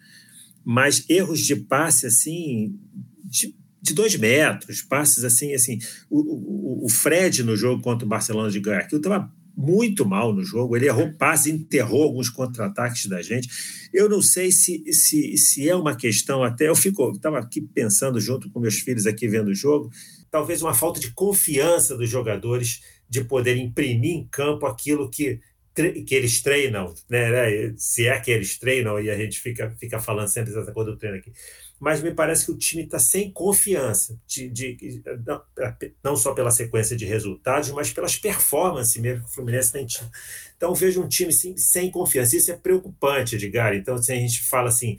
mas 0.64 1.06
erros 1.10 1.40
de 1.40 1.56
passe 1.56 2.08
assim. 2.08 2.78
De, 3.24 3.56
de 3.84 3.94
dois 3.94 4.16
metros, 4.16 4.82
passes 4.82 5.26
assim, 5.26 5.54
assim. 5.54 5.78
O, 6.10 6.84
o, 6.84 6.86
o 6.86 6.90
Fred 6.90 7.44
no 7.44 7.58
jogo 7.58 7.82
contra 7.82 8.06
o 8.06 8.10
Barcelona 8.10 8.50
de 8.50 8.60
Guayaquil 8.60 8.98
estava 8.98 9.30
muito 9.56 10.06
mal 10.06 10.34
no 10.34 10.42
jogo, 10.42 10.76
ele 10.76 10.88
errou 10.88 11.14
passes, 11.14 11.48
enterrou 11.48 12.04
alguns 12.04 12.30
contra-ataques 12.30 13.06
da 13.08 13.22
gente. 13.22 13.50
Eu 13.94 14.10
não 14.10 14.22
sei 14.22 14.52
se, 14.52 14.82
se, 14.92 15.38
se 15.38 15.70
é 15.70 15.76
uma 15.76 15.96
questão 15.96 16.42
até, 16.42 16.70
eu 16.70 16.76
fico, 16.76 17.12
estava 17.12 17.40
aqui 17.40 17.62
pensando 17.62 18.20
junto 18.22 18.50
com 18.50 18.60
meus 18.62 18.80
filhos 18.80 19.06
aqui 19.06 19.28
vendo 19.28 19.50
o 19.50 19.56
jogo, 19.56 19.92
talvez 20.32 20.62
uma 20.62 20.74
falta 20.74 21.00
de 21.00 21.12
confiança 21.12 21.96
dos 21.96 22.10
jogadores 22.10 22.82
de 23.08 23.24
poder 23.24 23.58
imprimir 23.58 24.16
em 24.16 24.28
campo 24.32 24.66
aquilo 24.66 25.10
que 25.10 25.42
que 25.76 26.14
eles 26.14 26.40
treinam, 26.40 26.94
né? 27.10 27.74
Se 27.78 28.06
é 28.06 28.20
que 28.20 28.30
eles 28.30 28.60
treinam, 28.60 29.00
e 29.00 29.10
a 29.10 29.18
gente 29.18 29.40
fica, 29.40 29.76
fica 29.80 30.00
falando 30.00 30.28
sempre 30.28 30.54
dessa 30.54 30.72
coisa 30.72 30.92
do 30.92 30.98
treino 30.98 31.18
aqui 31.18 31.32
mas 31.84 32.02
me 32.02 32.14
parece 32.14 32.46
que 32.46 32.52
o 32.54 32.58
time 32.58 32.84
está 32.84 32.98
sem 32.98 33.30
confiança, 33.30 34.18
de, 34.26 34.48
de, 34.48 35.04
não, 35.28 35.42
não, 36.02 36.16
só 36.16 36.34
pela 36.34 36.50
sequência 36.50 36.96
de 36.96 37.04
resultados, 37.04 37.72
mas 37.72 37.92
pelas 37.92 38.16
performances 38.16 38.96
mesmo 39.02 39.26
que 39.26 39.30
o 39.30 39.34
Fluminense 39.34 39.74
tem 39.74 39.86
tido. 39.86 40.10
Então, 40.56 40.74
vejo 40.74 41.04
um 41.04 41.10
time 41.10 41.34
sim, 41.34 41.58
sem 41.58 41.92
confiança. 41.92 42.38
Isso 42.38 42.54
é 42.54 42.56
preocupante, 42.56 43.36
Edgar. 43.36 43.76
Então, 43.76 43.98
se 43.98 44.14
a 44.14 44.16
gente 44.16 44.44
fala 44.44 44.70
assim, 44.70 44.98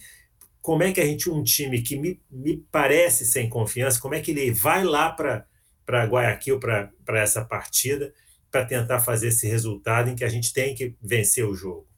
como 0.60 0.82
é 0.82 0.92
que 0.92 1.00
a 1.00 1.06
gente, 1.06 1.30
um 1.30 1.42
time 1.42 1.80
que 1.80 1.96
me, 1.96 2.20
me 2.30 2.58
parece 2.70 3.24
sem 3.24 3.48
confiança, 3.48 3.98
como 3.98 4.14
é 4.14 4.20
que 4.20 4.32
ele 4.32 4.50
vai 4.50 4.84
lá 4.84 5.10
para 5.10 6.04
Guayaquil, 6.04 6.60
para 6.60 6.92
essa 7.14 7.42
partida, 7.42 8.12
para 8.50 8.66
tentar 8.66 9.00
fazer 9.00 9.28
esse 9.28 9.46
resultado 9.46 10.10
em 10.10 10.14
que 10.14 10.24
a 10.24 10.28
gente 10.28 10.52
tem 10.52 10.74
que 10.74 10.94
vencer 11.02 11.46
o 11.46 11.54
jogo? 11.54 11.88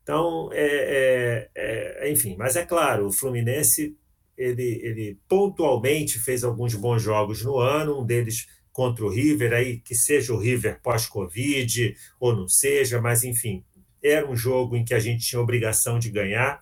Então, 0.00 0.48
é, 0.52 1.48
é, 1.56 2.06
é, 2.06 2.12
enfim, 2.12 2.36
mas 2.38 2.54
é 2.54 2.64
claro, 2.64 3.06
o 3.08 3.12
Fluminense 3.12 3.96
ele, 4.36 4.80
ele 4.82 5.18
pontualmente 5.28 6.18
fez 6.18 6.44
alguns 6.44 6.74
bons 6.74 7.02
jogos 7.02 7.42
no 7.42 7.58
ano, 7.58 8.00
um 8.00 8.06
deles 8.06 8.46
contra 8.72 9.04
o 9.04 9.08
River, 9.08 9.52
aí 9.52 9.78
que 9.78 9.94
seja 9.94 10.32
o 10.32 10.38
River 10.38 10.80
pós-Covid 10.82 11.94
ou 12.18 12.34
não 12.34 12.48
seja, 12.48 13.00
mas 13.00 13.22
enfim, 13.22 13.64
era 14.02 14.28
um 14.28 14.34
jogo 14.34 14.76
em 14.76 14.84
que 14.84 14.94
a 14.94 14.98
gente 14.98 15.24
tinha 15.24 15.40
obrigação 15.40 15.98
de 15.98 16.10
ganhar. 16.10 16.60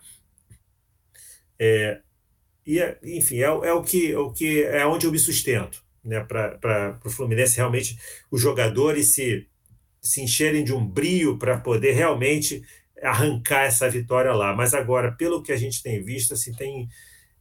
É, 1.59 2.01
e, 2.67 2.81
enfim, 3.03 3.39
é, 3.39 3.45
é, 3.45 3.73
o 3.73 3.83
que, 3.83 4.13
é 4.13 4.19
o 4.19 4.33
que 4.33 4.63
é 4.65 4.87
onde 4.87 5.07
eu 5.07 5.13
me 5.13 5.19
sustento. 5.19 5.83
Né, 6.03 6.19
para 6.21 6.99
o 7.05 7.11
Fluminense, 7.11 7.57
realmente, 7.57 7.99
os 8.31 8.41
jogadores 8.41 9.15
se, 9.15 9.47
se 10.01 10.23
encherem 10.23 10.65
de 10.65 10.73
um 10.73 10.85
brio 10.85 11.39
para 11.39 11.59
poder 11.59 11.93
realmente 11.93 12.63
arrancar 13.03 13.65
essa 13.65 13.89
vitória 13.89 14.33
lá. 14.33 14.55
Mas 14.55 14.75
agora, 14.75 15.13
pelo 15.13 15.43
que 15.43 15.53
a 15.53 15.57
gente 15.57 15.83
tem 15.83 16.03
visto, 16.03 16.35
assim, 16.35 16.53
tem, 16.53 16.89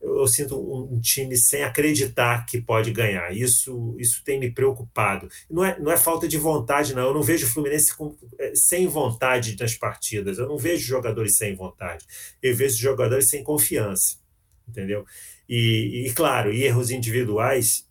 eu, 0.01 0.27
sinto 0.27 0.57
um, 0.57 0.95
um, 0.95 0.99
time 0.99 1.35
sem 1.35 1.63
acreditar 1.63 2.45
que 2.45 2.61
pode 2.61 2.91
ganhar. 2.91 3.35
Isso, 3.35 3.95
isso 3.99 4.23
tem 4.23 4.39
me 4.39 4.51
preocupado. 4.51 5.27
Não 5.49 5.63
é, 5.63 5.79
não 5.79 5.91
é 5.91 5.97
falta 5.97 6.27
de 6.27 6.37
vontade, 6.37 6.93
não. 6.93 7.07
Eu 7.07 7.13
não 7.13 7.21
vejo 7.21 7.45
o 7.45 7.49
Fluminense 7.49 7.95
com, 7.95 8.15
é, 8.39 8.53
sem 8.55 8.87
vontade 8.87 9.55
nas 9.59 9.75
partidas. 9.75 10.37
Eu 10.37 10.47
não 10.47 10.57
vejo 10.57 10.85
jogadores 10.85 11.37
sem 11.37 11.55
vontade. 11.55 12.05
Eu 12.41 12.55
vejo 12.55 12.77
jogadores 12.77 13.29
sem 13.29 13.43
confiança. 13.43 14.17
Entendeu? 14.67 15.05
E, 15.47 16.05
e 16.07 16.13
claro, 16.13 16.53
erros 16.53 16.91
individuais 16.91 17.87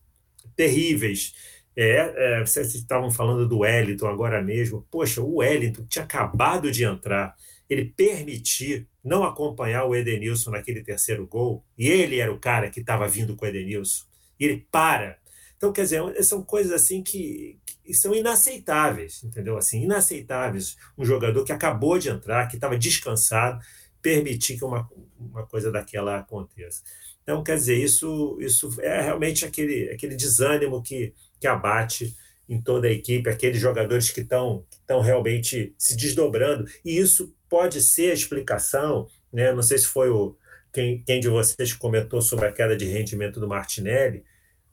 terríveis. 0.57 1.35
É, 1.77 2.41
é, 2.41 2.41
vocês 2.41 2.75
estavam 2.75 3.11
falando 3.11 3.47
do 3.47 3.59
Wellington 3.59 4.07
agora 4.07 4.43
mesmo. 4.43 4.87
Poxa, 4.91 5.21
o 5.21 5.37
Wellington 5.37 5.85
tinha 5.89 6.05
acabado 6.05 6.71
de 6.71 6.85
entrar 6.85 7.37
ele 7.69 7.85
permitir 7.85 8.89
não 9.09 9.25
acompanhar 9.25 9.85
o 9.85 9.97
Edenilson 9.97 10.51
naquele 10.51 10.83
terceiro 10.83 11.27
gol, 11.27 11.65
e 11.77 11.89
ele 11.89 12.21
era 12.21 12.33
o 12.33 12.39
cara 12.39 12.71
que 12.71 12.81
estava 12.81 13.09
vindo 13.09 13.35
com 13.35 13.45
o 13.45 13.49
Edenilson, 13.49 14.05
e 14.39 14.45
ele 14.45 14.67
para. 14.71 15.19
Então, 15.57 15.73
quer 15.73 15.83
dizer, 15.83 16.23
são 16.23 16.43
coisas 16.43 16.73
assim 16.73 17.03
que, 17.03 17.59
que 17.85 17.93
são 17.93 18.15
inaceitáveis, 18.15 19.25
entendeu? 19.25 19.57
Assim, 19.57 19.83
inaceitáveis. 19.83 20.77
Um 20.97 21.05
jogador 21.05 21.43
que 21.45 21.51
acabou 21.51 21.99
de 21.99 22.09
entrar, 22.09 22.47
que 22.47 22.55
estava 22.55 22.79
descansado, 22.79 23.59
permitir 24.01 24.57
que 24.57 24.65
uma, 24.65 24.89
uma 25.19 25.45
coisa 25.47 25.73
daquela 25.73 26.19
aconteça. 26.19 26.83
Então, 27.23 27.43
quer 27.43 27.57
dizer, 27.57 27.77
isso, 27.77 28.39
isso 28.41 28.81
é 28.81 29.03
realmente 29.03 29.45
aquele, 29.45 29.91
aquele 29.91 30.15
desânimo 30.15 30.81
que, 30.81 31.13
que 31.41 31.47
abate 31.47 32.15
em 32.49 32.61
toda 32.63 32.89
a 32.89 32.91
equipe, 32.91 33.29
aqueles 33.29 33.61
jogadores 33.61 34.11
que 34.11 34.21
estão 34.21 34.65
realmente 35.03 35.75
se 35.77 35.97
desdobrando. 35.97 36.67
E 36.85 36.97
isso 36.97 37.35
pode 37.49 37.81
ser 37.81 38.11
a 38.11 38.15
explicação, 38.15 39.09
né? 39.33 39.53
não 39.53 39.63
sei 39.63 39.79
se 39.79 39.87
foi 39.87 40.11
o, 40.11 40.37
quem, 40.73 41.03
quem 41.03 41.21
de 41.21 41.29
vocês 41.29 41.73
comentou 41.73 42.21
sobre 42.21 42.47
a 42.47 42.53
queda 42.53 42.77
de 42.77 42.85
rendimento 42.85 43.41
do 43.41 43.49
Martinelli. 43.49 44.25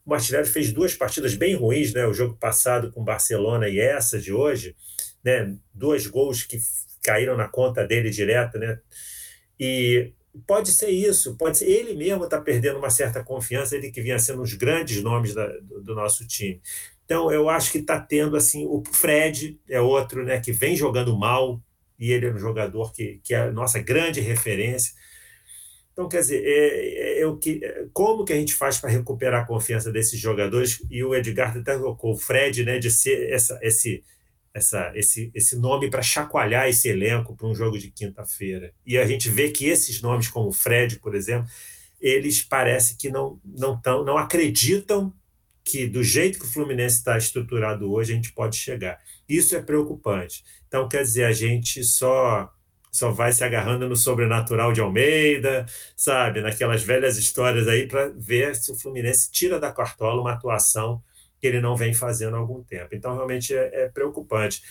O 0.06 0.10
Martinelli 0.12 0.48
fez 0.48 0.72
duas 0.72 0.94
partidas 0.94 1.36
bem 1.36 1.56
ruins, 1.56 1.94
né? 1.94 2.06
o 2.06 2.14
jogo 2.14 2.36
passado 2.36 2.92
com 2.92 3.04
Barcelona 3.04 3.68
e 3.68 3.80
essa 3.80 4.20
de 4.20 4.32
hoje, 4.32 4.76
né? 5.24 5.56
dois 5.74 6.08
gols 6.08 6.44
que 6.44 6.60
caíram 7.04 7.36
na 7.36 7.48
conta 7.48 7.86
dele 7.86 8.10
direto. 8.10 8.58
Né? 8.58 8.80
E 9.60 10.14
pode 10.46 10.72
ser 10.72 10.90
isso, 10.90 11.36
pode 11.38 11.60
ser 11.60 11.70
ele 11.70 11.96
mesmo 11.96 12.26
está 12.26 12.40
perdendo 12.40 12.78
uma 12.78 12.90
certa 12.90 13.24
confiança, 13.24 13.76
ele 13.76 13.92
que 13.92 14.02
vinha 14.02 14.20
sendo 14.20 14.42
os 14.42 14.54
grandes 14.54 15.02
nomes 15.02 15.34
da, 15.34 15.48
do, 15.60 15.82
do, 15.82 15.96
nosso 15.96 16.28
time. 16.28 16.62
Então 17.06 17.32
eu 17.32 17.50
acho 17.50 17.72
que 17.72 17.78
está 17.78 18.00
tendo 18.00 18.36
assim, 18.36 18.66
o 18.66 18.84
Fred 18.92 19.60
é 19.70 19.80
outro, 19.80 20.26
né, 20.26 20.40
que 20.40 20.52
vem 20.52 20.76
jogando 20.76 21.18
mal 21.18 21.62
e 21.98 22.12
ele 22.12 22.28
é 22.28 22.34
um 22.34 22.38
jogador 22.38 22.92
que, 22.94 23.20
que 23.24 23.34
é 23.34 23.40
a 23.40 23.52
nossa 23.52 23.80
grande 23.80 24.20
referência. 24.22 24.94
Então, 25.94 26.10
quer 26.10 26.20
dizer, 26.20 26.44
é, 26.46 27.20
é, 27.20 27.22
é 27.22 27.26
o 27.26 27.38
que, 27.38 27.64
é, 27.64 27.86
como 27.94 28.26
que 28.26 28.34
a 28.34 28.36
gente 28.36 28.54
faz 28.54 28.78
para 28.78 28.90
recuperar 28.90 29.44
a 29.44 29.46
confiança 29.46 29.92
desses 29.92 30.20
jogadores? 30.20 30.84
E 30.90 31.02
o 31.04 31.16
Edgar 31.16 31.58
até 31.58 31.78
colocou 31.78 32.14
o 32.14 32.18
Fred, 32.18 32.66
né, 32.66 32.80
de 32.80 32.92
ser 32.92 33.32
essa, 33.32 33.58
esse, 33.62 34.04
essa, 34.54 34.92
esse, 34.94 35.32
esse 35.34 35.58
nome 35.58 35.90
para 35.90 36.02
chacoalhar 36.02 36.68
esse 36.68 36.90
elenco 36.90 37.36
para 37.36 37.48
um 37.48 37.56
jogo 37.56 37.78
de 37.78 37.92
quinta-feira. 37.92 38.74
E 38.86 38.98
a 38.98 39.06
gente 39.06 39.30
vê 39.30 39.52
que 39.52 39.68
esses 39.68 40.02
nomes, 40.02 40.28
como 40.28 40.50
o 40.50 40.54
Fred, 40.54 41.00
por 41.00 41.16
exemplo, 41.16 41.50
eles 42.02 42.42
parece 42.42 42.98
que 42.98 43.10
não, 43.10 43.40
não, 43.44 43.80
tão, 43.80 44.04
não 44.04 44.18
acreditam 44.18 45.14
que 45.64 45.88
do 45.88 46.04
jeito 46.04 46.38
que 46.38 46.46
o 46.46 46.52
Fluminense 46.52 46.98
está 46.98 47.18
estruturado 47.18 47.92
hoje, 47.92 48.12
a 48.12 48.16
gente 48.16 48.34
pode 48.34 48.56
chegar. 48.56 49.00
Isso 49.28 49.56
é 49.56 49.62
preocupante. 49.62 50.44
Então, 50.68 50.88
quer 50.88 51.04
dizer, 51.04 51.26
a 51.26 51.32
gente 51.32 51.84
só 51.84 52.52
só 52.92 53.12
vai 53.12 53.34
se 53.34 53.44
agarrando 53.44 53.90
no 53.90 53.96
sobrenatural 53.98 54.72
de 54.72 54.80
Almeida, 54.80 55.66
sabe, 55.98 56.40
naquelas 56.40 56.82
velhas 56.82 57.18
histórias 57.18 57.68
aí 57.68 57.86
para 57.90 58.08
ver 58.16 58.56
se 58.56 58.72
o 58.72 58.76
Fluminense 58.76 59.30
tira 59.30 59.60
da 59.60 59.70
cartola 59.70 60.22
uma 60.22 60.32
atuação 60.32 61.04
que 61.38 61.46
ele 61.46 61.60
não 61.60 61.76
vem 61.76 61.94
fazendo 61.94 62.38
há 62.38 62.40
algum 62.40 62.64
tempo. 62.64 62.96
Então, 62.96 63.14
realmente 63.14 63.54
é, 63.54 63.84
é 63.84 63.90
preocupante. 63.90 64.62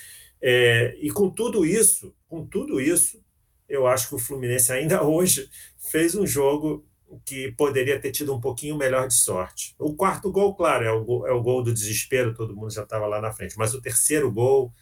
É, 0.41 0.97
e 1.01 1.11
com 1.11 1.29
tudo 1.29 1.67
isso, 1.67 2.15
com 2.27 2.47
tudo 2.47 2.81
isso, 2.81 3.23
eu 3.69 3.87
acho 3.87 4.09
que 4.09 4.15
o 4.15 4.19
Fluminense 4.19 4.73
ainda 4.73 5.03
hoje 5.05 5.49
fez 5.91 6.15
um 6.15 6.27
jogo 6.27 6.87
que 7.25 7.53
poderia 7.53 8.01
ter 8.01 8.11
tido 8.11 8.35
um 8.35 8.41
pouquinho 8.41 8.77
melhor 8.77 9.09
de 9.09 9.15
sorte. 9.15 9.75
O 9.79 9.95
quarto 9.95 10.31
gol, 10.31 10.55
claro, 10.55 10.85
é 10.85 10.91
o 10.91 11.05
gol, 11.05 11.27
é 11.27 11.33
o 11.33 11.43
gol 11.43 11.63
do 11.63 11.73
desespero, 11.73 12.35
todo 12.35 12.57
mundo 12.57 12.73
já 12.73 12.83
estava 12.83 13.07
lá 13.07 13.21
na 13.21 13.33
frente, 13.33 13.57
mas 13.59 13.75
o 13.75 13.81
terceiro 13.81 14.31
gol 14.31 14.73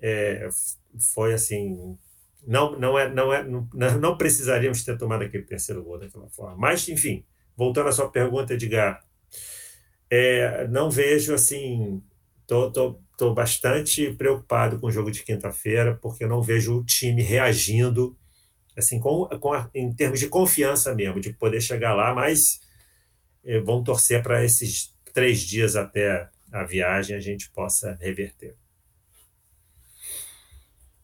é, 0.00 0.48
foi 1.14 1.34
assim. 1.34 1.96
Não, 2.46 2.78
não, 2.78 2.98
é, 2.98 3.12
não, 3.12 3.32
é, 3.32 3.44
não, 3.44 3.68
não 4.00 4.16
precisaríamos 4.16 4.82
ter 4.82 4.96
tomado 4.96 5.22
aquele 5.24 5.44
terceiro 5.44 5.82
gol 5.82 5.98
daquela 5.98 6.28
forma. 6.30 6.56
Mas, 6.56 6.88
enfim, 6.88 7.24
voltando 7.56 7.88
à 7.88 7.92
sua 7.92 8.08
pergunta, 8.10 8.54
Edgar, 8.54 9.02
é, 10.10 10.66
não 10.68 10.90
vejo 10.90 11.34
assim. 11.34 12.02
Tô, 12.46 12.70
tô, 12.70 12.98
tô 13.16 13.34
bastante 13.34 14.12
preocupado 14.14 14.78
com 14.78 14.86
o 14.86 14.90
jogo 14.90 15.10
de 15.10 15.22
quinta-feira, 15.22 15.98
porque 16.00 16.24
eu 16.24 16.28
não 16.28 16.40
vejo 16.40 16.78
o 16.78 16.84
time 16.84 17.20
reagindo, 17.22 18.16
assim, 18.78 19.00
com, 19.00 19.26
com 19.40 19.52
a, 19.52 19.68
em 19.74 19.92
termos 19.92 20.20
de 20.20 20.28
confiança 20.28 20.94
mesmo, 20.94 21.20
de 21.20 21.32
poder 21.32 21.60
chegar 21.60 21.94
lá, 21.94 22.14
mas 22.14 22.60
é, 23.44 23.58
vamos 23.60 23.84
torcer 23.84 24.22
para 24.22 24.44
esses 24.44 24.94
três 25.12 25.40
dias 25.40 25.76
até 25.76 26.28
a 26.52 26.64
viagem 26.64 27.16
a 27.16 27.20
gente 27.20 27.50
possa 27.50 27.98
reverter. 28.00 28.56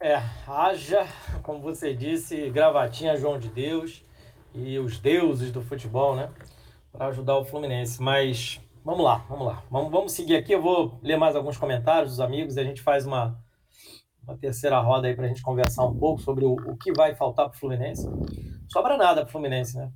É, 0.01 0.17
haja, 0.47 1.07
como 1.43 1.61
você 1.61 1.95
disse, 1.95 2.51
gravatinha 2.51 3.17
João 3.17 3.39
de 3.39 3.49
Deus 3.49 4.05
e 4.55 4.79
os 4.79 4.99
deuses 4.99 5.51
do 5.51 5.63
futebol, 5.63 6.15
né? 6.15 6.31
Para 6.93 7.07
ajudar 7.07 7.39
o 7.39 7.45
Fluminense. 7.45 8.03
Mas 8.03 8.61
Vamos 8.85 9.03
lá, 9.03 9.25
vamos 9.31 9.47
lá. 9.47 9.63
Vamos, 9.71 9.91
vamos 9.91 10.13
seguir 10.13 10.37
aqui. 10.37 10.53
Eu 10.53 10.61
vou 10.61 11.01
ler 11.03 11.17
mais 11.17 11.35
alguns 11.35 11.57
comentários 11.57 12.11
dos 12.11 12.21
amigos 12.21 12.57
e 12.57 12.61
a 12.61 12.65
gente 12.65 12.83
faz 12.83 13.07
uma, 13.07 13.43
uma 14.27 14.37
terceira 14.37 14.79
roda 14.81 15.07
aí 15.07 15.15
para 15.15 15.27
a 15.27 15.29
gente 15.29 15.43
conversar 15.43 15.85
um 15.85 15.97
pouco 15.97 16.21
sobre 16.21 16.45
o, 16.45 16.53
o 16.53 16.77
que 16.77 16.93
vai 16.93 17.15
faltar 17.15 17.49
para 17.49 17.57
o 17.57 17.59
Fluminense. 17.59 18.09
Sobra 18.73 18.97
nada 18.97 19.23
para 19.23 19.29
o 19.29 19.33
Fluminense, 19.33 19.77
né? 19.77 19.91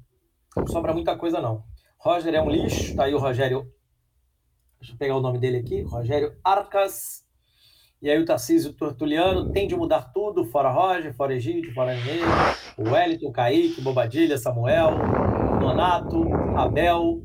Não 0.57 0.67
sobra 0.67 0.93
muita 0.93 1.17
coisa, 1.17 1.41
não. 1.41 1.65
Roger 1.99 2.35
é 2.35 2.41
um 2.41 2.51
lixo, 2.51 2.95
tá 2.95 3.05
aí 3.05 3.15
o 3.15 3.19
Rogério. 3.19 3.71
Deixa 4.81 4.95
eu 4.95 4.99
pegar 4.99 5.17
o 5.17 5.21
nome 5.21 5.39
dele 5.39 5.59
aqui. 5.59 5.83
Rogério 5.83 6.37
Arcas. 6.45 7.25
E 8.01 8.09
aí 8.09 8.21
o 8.21 8.25
Tarcísio 8.25 8.73
Tortuliano 8.73 9.51
tem 9.51 9.67
de 9.67 9.75
mudar 9.75 10.13
tudo, 10.13 10.45
fora 10.45 10.71
Roger, 10.71 11.13
fora 11.15 11.35
Egídio, 11.35 11.75
fora 11.75 11.97
Mineiro, 11.97 12.27
o 12.79 12.91
Wellington, 12.91 13.33
Kaique, 13.33 13.81
Bobadilha, 13.81 14.39
Samuel, 14.39 14.91
Donato, 15.59 16.33
Abel, 16.57 17.25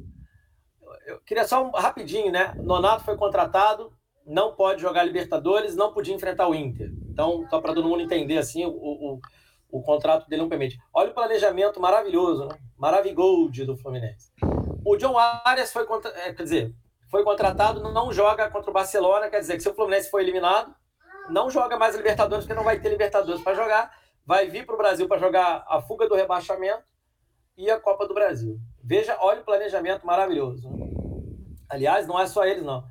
eu 1.05 1.19
queria 1.21 1.45
só 1.45 1.65
um, 1.65 1.71
rapidinho, 1.71 2.31
né? 2.31 2.53
Nonato 2.57 3.03
foi 3.03 3.17
contratado, 3.17 3.91
não 4.25 4.53
pode 4.55 4.81
jogar 4.81 5.03
Libertadores, 5.03 5.75
não 5.75 5.93
podia 5.93 6.13
enfrentar 6.13 6.47
o 6.47 6.55
Inter. 6.55 6.91
Então, 7.09 7.45
só 7.49 7.59
para 7.61 7.73
todo 7.73 7.87
mundo 7.87 8.01
entender 8.01 8.37
assim, 8.37 8.65
o, 8.65 8.71
o, 8.71 9.19
o, 9.71 9.81
contrato 9.81 10.27
dele 10.27 10.41
não 10.41 10.49
permite. 10.49 10.77
Olha 10.93 11.11
o 11.11 11.13
planejamento 11.13 11.79
maravilhoso, 11.79 12.45
né? 12.45 12.57
Maravigold 12.77 13.65
do 13.65 13.77
Fluminense. 13.77 14.31
O 14.85 14.97
John 14.97 15.17
Arias 15.17 15.71
foi, 15.71 15.85
contra, 15.85 16.09
é, 16.11 16.33
quer 16.33 16.43
dizer, 16.43 16.75
foi 17.09 17.23
contratado, 17.23 17.81
não 17.91 18.11
joga 18.11 18.49
contra 18.49 18.69
o 18.69 18.73
Barcelona, 18.73 19.29
quer 19.29 19.39
dizer 19.39 19.55
que 19.57 19.63
se 19.63 19.69
o 19.69 19.73
Fluminense 19.73 20.09
for 20.09 20.19
eliminado, 20.19 20.73
não 21.29 21.49
joga 21.49 21.77
mais 21.77 21.95
Libertadores, 21.95 22.45
porque 22.45 22.57
não 22.57 22.63
vai 22.63 22.79
ter 22.79 22.89
Libertadores 22.89 23.41
para 23.41 23.53
jogar, 23.53 23.91
vai 24.25 24.47
vir 24.47 24.65
para 24.65 24.75
o 24.75 24.77
Brasil 24.77 25.07
para 25.07 25.19
jogar 25.19 25.63
a 25.67 25.81
fuga 25.81 26.07
do 26.07 26.15
rebaixamento 26.15 26.83
e 27.57 27.69
a 27.69 27.79
Copa 27.79 28.07
do 28.07 28.13
Brasil. 28.13 28.59
Veja, 28.83 29.17
olha 29.19 29.41
o 29.41 29.45
planejamento 29.45 30.05
maravilhoso. 30.05 30.69
Aliás, 31.69 32.07
não 32.07 32.19
é 32.19 32.27
só 32.27 32.45
eles, 32.45 32.63
não. 32.63 32.83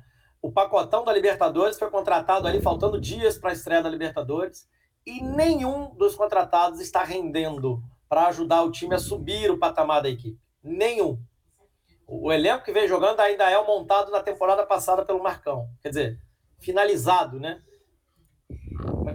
O 0.43 0.51
pacotão 0.51 1.05
da 1.05 1.13
Libertadores 1.13 1.79
foi 1.79 1.89
contratado 1.89 2.45
ali, 2.45 2.61
faltando 2.61 2.99
dias 2.99 3.37
para 3.37 3.51
a 3.51 3.53
estreia 3.53 3.81
da 3.81 3.89
Libertadores, 3.89 4.67
e 5.05 5.23
nenhum 5.23 5.95
dos 5.95 6.15
contratados 6.15 6.81
está 6.81 7.01
rendendo 7.01 7.81
para 8.09 8.27
ajudar 8.27 8.61
o 8.61 8.69
time 8.69 8.93
a 8.93 8.99
subir 8.99 9.49
o 9.49 9.57
patamar 9.57 10.01
da 10.01 10.09
equipe. 10.09 10.37
Nenhum. 10.61 11.17
O 12.05 12.29
elenco 12.29 12.65
que 12.65 12.73
vem 12.73 12.89
jogando 12.89 13.21
ainda 13.21 13.49
é 13.49 13.57
o 13.57 13.65
montado 13.65 14.11
na 14.11 14.21
temporada 14.21 14.65
passada 14.65 15.05
pelo 15.05 15.23
Marcão. 15.23 15.69
Quer 15.81 15.89
dizer, 15.89 16.19
finalizado, 16.59 17.39
né? 17.39 17.61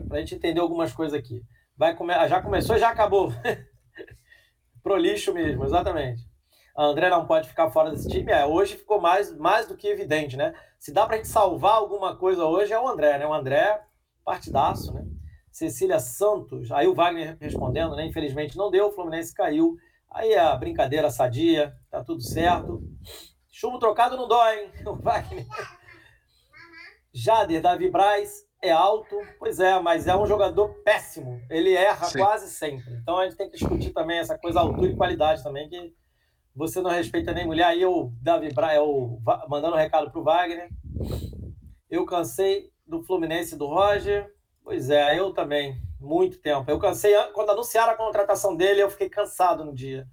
Para 0.08 0.16
a 0.16 0.20
gente 0.20 0.34
entender 0.34 0.60
algumas 0.60 0.94
coisas 0.94 1.12
aqui. 1.12 1.42
Vai 1.76 1.94
come... 1.94 2.14
Já 2.26 2.40
começou 2.40 2.74
e 2.74 2.78
já 2.78 2.88
acabou. 2.88 3.34
Pro 4.82 4.96
lixo 4.96 5.34
mesmo, 5.34 5.62
exatamente. 5.66 6.26
André 6.74 7.10
não 7.10 7.26
pode 7.26 7.50
ficar 7.50 7.70
fora 7.70 7.90
desse 7.90 8.08
time. 8.08 8.32
É, 8.32 8.46
hoje 8.46 8.78
ficou 8.78 8.98
mais, 8.98 9.36
mais 9.36 9.68
do 9.68 9.76
que 9.76 9.88
evidente, 9.88 10.34
né? 10.34 10.54
Se 10.78 10.92
dá 10.92 11.04
para 11.04 11.14
a 11.14 11.16
gente 11.18 11.28
salvar 11.28 11.74
alguma 11.74 12.16
coisa 12.16 12.44
hoje, 12.44 12.72
é 12.72 12.80
o 12.80 12.88
André, 12.88 13.18
né? 13.18 13.26
O 13.26 13.34
André, 13.34 13.82
partidaço, 14.24 14.92
né? 14.92 15.04
Cecília 15.50 15.98
Santos, 15.98 16.70
aí 16.70 16.86
o 16.86 16.94
Wagner 16.94 17.36
respondendo, 17.40 17.96
né? 17.96 18.06
Infelizmente 18.06 18.56
não 18.56 18.70
deu, 18.70 18.86
o 18.86 18.92
Fluminense 18.92 19.34
caiu. 19.34 19.76
Aí 20.10 20.34
a 20.36 20.54
brincadeira 20.56 21.10
sadia, 21.10 21.76
tá 21.90 22.02
tudo 22.04 22.22
certo. 22.22 22.82
Chumbo 23.50 23.78
trocado 23.78 24.16
não 24.16 24.28
dói, 24.28 24.64
hein? 24.64 24.72
O 24.86 24.94
Wagner. 24.94 25.46
Jader, 27.12 27.60
Davi 27.60 27.90
Braz, 27.90 28.46
é 28.62 28.70
alto, 28.70 29.16
pois 29.38 29.58
é, 29.58 29.78
mas 29.80 30.06
é 30.06 30.16
um 30.16 30.26
jogador 30.26 30.68
péssimo. 30.84 31.40
Ele 31.50 31.74
erra 31.74 32.06
Sim. 32.06 32.18
quase 32.18 32.48
sempre. 32.52 32.94
Então 33.02 33.18
a 33.18 33.24
gente 33.24 33.36
tem 33.36 33.50
que 33.50 33.58
discutir 33.58 33.90
também 33.90 34.18
essa 34.18 34.38
coisa 34.38 34.60
altura 34.60 34.92
e 34.92 34.96
qualidade 34.96 35.42
também, 35.42 35.68
que 35.68 35.94
você 36.58 36.80
não 36.80 36.90
respeita 36.90 37.32
nem 37.32 37.46
mulher. 37.46 37.66
Aí 37.66 37.80
eu, 37.80 38.12
Davi 38.20 38.52
Bra, 38.52 38.74
eu 38.74 39.22
mandando 39.48 39.76
um 39.76 39.78
recado 39.78 40.10
pro 40.10 40.24
Wagner. 40.24 40.68
Eu 41.88 42.04
cansei 42.04 42.72
do 42.84 43.00
Fluminense 43.04 43.56
do 43.56 43.66
Roger. 43.66 44.28
Pois 44.64 44.90
é, 44.90 45.16
eu 45.16 45.32
também. 45.32 45.80
Muito 46.00 46.40
tempo. 46.40 46.68
Eu 46.68 46.80
cansei, 46.80 47.14
quando 47.32 47.50
anunciaram 47.50 47.92
a 47.92 47.96
contratação 47.96 48.56
dele, 48.56 48.82
eu 48.82 48.90
fiquei 48.90 49.08
cansado 49.08 49.64
no 49.64 49.72
dia. 49.72 50.04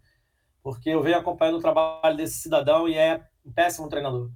Porque 0.61 0.91
eu 0.91 1.01
venho 1.01 1.17
acompanhando 1.17 1.57
o 1.57 1.61
trabalho 1.61 2.15
desse 2.15 2.37
cidadão 2.37 2.87
e 2.87 2.95
é 2.95 3.23
um 3.43 3.51
péssimo 3.51 3.89
treinador. 3.89 4.29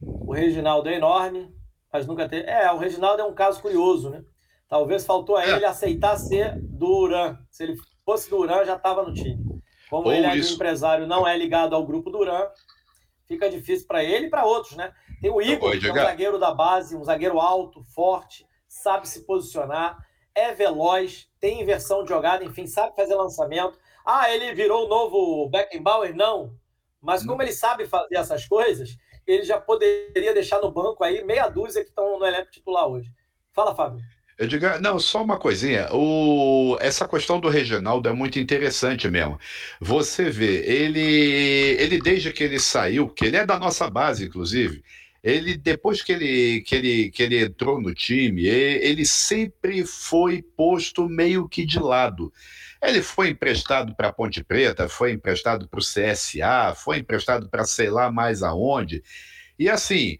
O 0.00 0.32
Reginaldo 0.32 0.88
é 0.88 0.94
enorme, 0.94 1.52
mas 1.92 2.06
nunca 2.06 2.28
teve. 2.28 2.48
É, 2.48 2.70
o 2.72 2.78
Reginaldo 2.78 3.20
é 3.20 3.24
um 3.24 3.34
caso 3.34 3.60
curioso, 3.60 4.10
né? 4.10 4.22
Talvez 4.68 5.04
faltou 5.04 5.36
a 5.36 5.44
é. 5.44 5.50
ele 5.50 5.64
aceitar 5.64 6.16
ser 6.16 6.56
Duran. 6.60 7.36
Se 7.50 7.64
ele 7.64 7.76
fosse 8.04 8.30
Duran, 8.30 8.64
já 8.64 8.76
estava 8.76 9.02
no 9.02 9.12
time. 9.12 9.51
Como 9.92 10.08
Ou 10.08 10.14
ele 10.14 10.24
é 10.24 10.34
isso. 10.34 10.54
empresário, 10.54 11.06
não 11.06 11.28
é 11.28 11.36
ligado 11.36 11.76
ao 11.76 11.84
grupo 11.84 12.08
Duran, 12.08 12.48
fica 13.28 13.50
difícil 13.50 13.86
para 13.86 14.02
ele 14.02 14.24
e 14.24 14.30
para 14.30 14.46
outros, 14.46 14.74
né? 14.74 14.90
Tem 15.20 15.30
o 15.30 15.38
Igor, 15.38 15.78
que 15.78 15.86
é 15.86 15.92
um 15.92 15.94
zagueiro 15.94 16.38
da 16.38 16.50
base, 16.50 16.96
um 16.96 17.04
zagueiro 17.04 17.38
alto, 17.38 17.84
forte, 17.94 18.46
sabe 18.66 19.06
se 19.06 19.26
posicionar, 19.26 19.98
é 20.34 20.54
veloz, 20.54 21.28
tem 21.38 21.60
inversão 21.60 22.04
de 22.04 22.08
jogada, 22.08 22.42
enfim, 22.42 22.66
sabe 22.66 22.96
fazer 22.96 23.14
lançamento. 23.14 23.78
Ah, 24.02 24.32
ele 24.32 24.54
virou 24.54 24.86
o 24.86 24.88
novo 24.88 25.50
Beckenbauer? 25.50 26.16
Não. 26.16 26.56
Mas 26.98 27.22
como 27.22 27.42
ele 27.42 27.52
sabe 27.52 27.84
fazer 27.84 28.16
essas 28.16 28.46
coisas, 28.46 28.96
ele 29.26 29.42
já 29.42 29.60
poderia 29.60 30.32
deixar 30.32 30.58
no 30.62 30.70
banco 30.70 31.04
aí 31.04 31.22
meia 31.22 31.50
dúzia 31.50 31.82
que 31.82 31.90
estão 31.90 32.18
no 32.18 32.24
elenco 32.24 32.50
titular 32.50 32.88
hoje. 32.88 33.10
Fala, 33.52 33.74
Fábio. 33.74 34.00
Eu 34.38 34.46
digo, 34.46 34.66
não, 34.80 34.98
só 34.98 35.22
uma 35.22 35.38
coisinha. 35.38 35.88
O, 35.92 36.76
essa 36.80 37.06
questão 37.06 37.38
do 37.38 37.48
Reginaldo 37.48 38.08
é 38.08 38.12
muito 38.12 38.38
interessante 38.38 39.08
mesmo. 39.08 39.38
Você 39.80 40.30
vê, 40.30 40.64
ele, 40.66 41.00
ele 41.78 42.00
desde 42.00 42.32
que 42.32 42.42
ele 42.42 42.58
saiu, 42.58 43.08
que 43.08 43.26
ele 43.26 43.36
é 43.36 43.46
da 43.46 43.58
nossa 43.58 43.88
base, 43.90 44.24
inclusive, 44.24 44.82
ele 45.22 45.56
depois 45.56 46.02
que 46.02 46.12
ele, 46.12 46.62
que 46.62 46.74
ele, 46.74 47.10
que 47.10 47.22
ele 47.22 47.40
entrou 47.44 47.80
no 47.80 47.94
time, 47.94 48.46
ele 48.46 49.04
sempre 49.06 49.86
foi 49.86 50.42
posto 50.42 51.08
meio 51.08 51.48
que 51.48 51.64
de 51.64 51.78
lado. 51.78 52.32
Ele 52.82 53.00
foi 53.00 53.28
emprestado 53.28 53.94
para 53.94 54.12
Ponte 54.12 54.42
Preta, 54.42 54.88
foi 54.88 55.12
emprestado 55.12 55.68
para 55.68 55.78
o 55.78 55.82
CSA, 55.82 56.74
foi 56.74 56.98
emprestado 56.98 57.48
para 57.48 57.64
sei 57.64 57.88
lá 57.88 58.10
mais 58.10 58.42
aonde. 58.42 59.04
E 59.56 59.68
assim, 59.70 60.18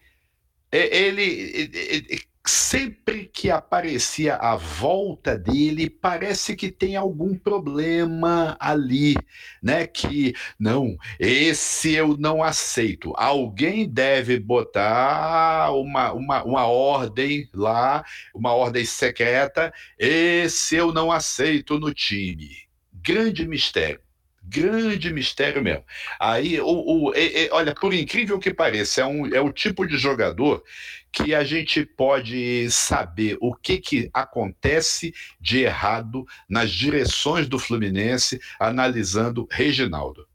ele, 0.71 1.23
ele, 1.23 2.23
sempre 2.45 3.27
que 3.33 3.51
aparecia 3.51 4.35
a 4.37 4.57
volta 4.57 5.39
dele, 5.39 5.89
parece 5.89 6.57
que 6.57 6.71
tem 6.71 6.97
algum 6.97 7.37
problema 7.37 8.57
ali, 8.59 9.15
né? 9.63 9.87
Que 9.87 10.35
não, 10.59 10.97
esse 11.21 11.95
eu 11.95 12.17
não 12.17 12.43
aceito. 12.43 13.13
Alguém 13.17 13.89
deve 13.89 14.41
botar 14.41 15.71
uma, 15.73 16.13
uma, 16.13 16.45
uma 16.45 16.67
ordem 16.67 17.49
lá, 17.55 18.05
uma 18.35 18.53
ordem 18.53 18.85
secreta. 18.85 19.73
Esse 19.99 20.77
eu 20.77 20.93
não 20.93 21.13
aceito 21.13 21.79
no 21.79 21.95
time. 21.95 22.51
Grande 22.93 23.47
mistério. 23.47 24.01
Grande 24.45 25.13
mistério 25.13 25.63
mesmo. 25.63 25.85
Aí, 26.19 26.61
o, 26.61 26.67
o 26.67 27.13
olha, 27.53 27.73
por 27.75 27.95
incrível 27.95 28.41
que 28.41 28.53
pareça, 28.53 29.03
é, 29.03 29.07
um, 29.07 29.33
é 29.33 29.41
o 29.41 29.53
tipo 29.53 29.87
de 29.87 29.97
jogador 29.97 30.65
que 31.13 31.35
a 31.35 31.45
gente 31.45 31.85
pode 31.85 32.71
saber 32.71 33.37
o 33.41 33.55
que, 33.55 33.79
que 33.79 34.11
acontece 34.15 35.13
de 35.39 35.61
errado 35.61 36.25
nas 36.49 36.71
direções 36.71 37.47
do 37.47 37.59
Fluminense, 37.59 38.41
analisando 38.59 39.47
Reginaldo. 39.51 40.27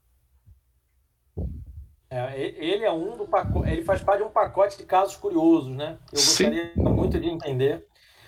É, 2.09 2.39
ele 2.39 2.85
é 2.85 2.91
um 2.91 3.17
do 3.17 3.27
pacote, 3.27 3.69
ele 3.69 3.83
faz 3.83 4.01
parte 4.01 4.19
de 4.19 4.27
um 4.27 4.31
pacote 4.31 4.77
de 4.77 4.85
casos 4.85 5.17
curiosos, 5.17 5.75
né? 5.75 5.97
Eu 6.11 6.19
gostaria 6.19 6.71
Sim. 6.73 6.81
muito 6.81 7.19
de 7.19 7.27
entender. 7.27 7.85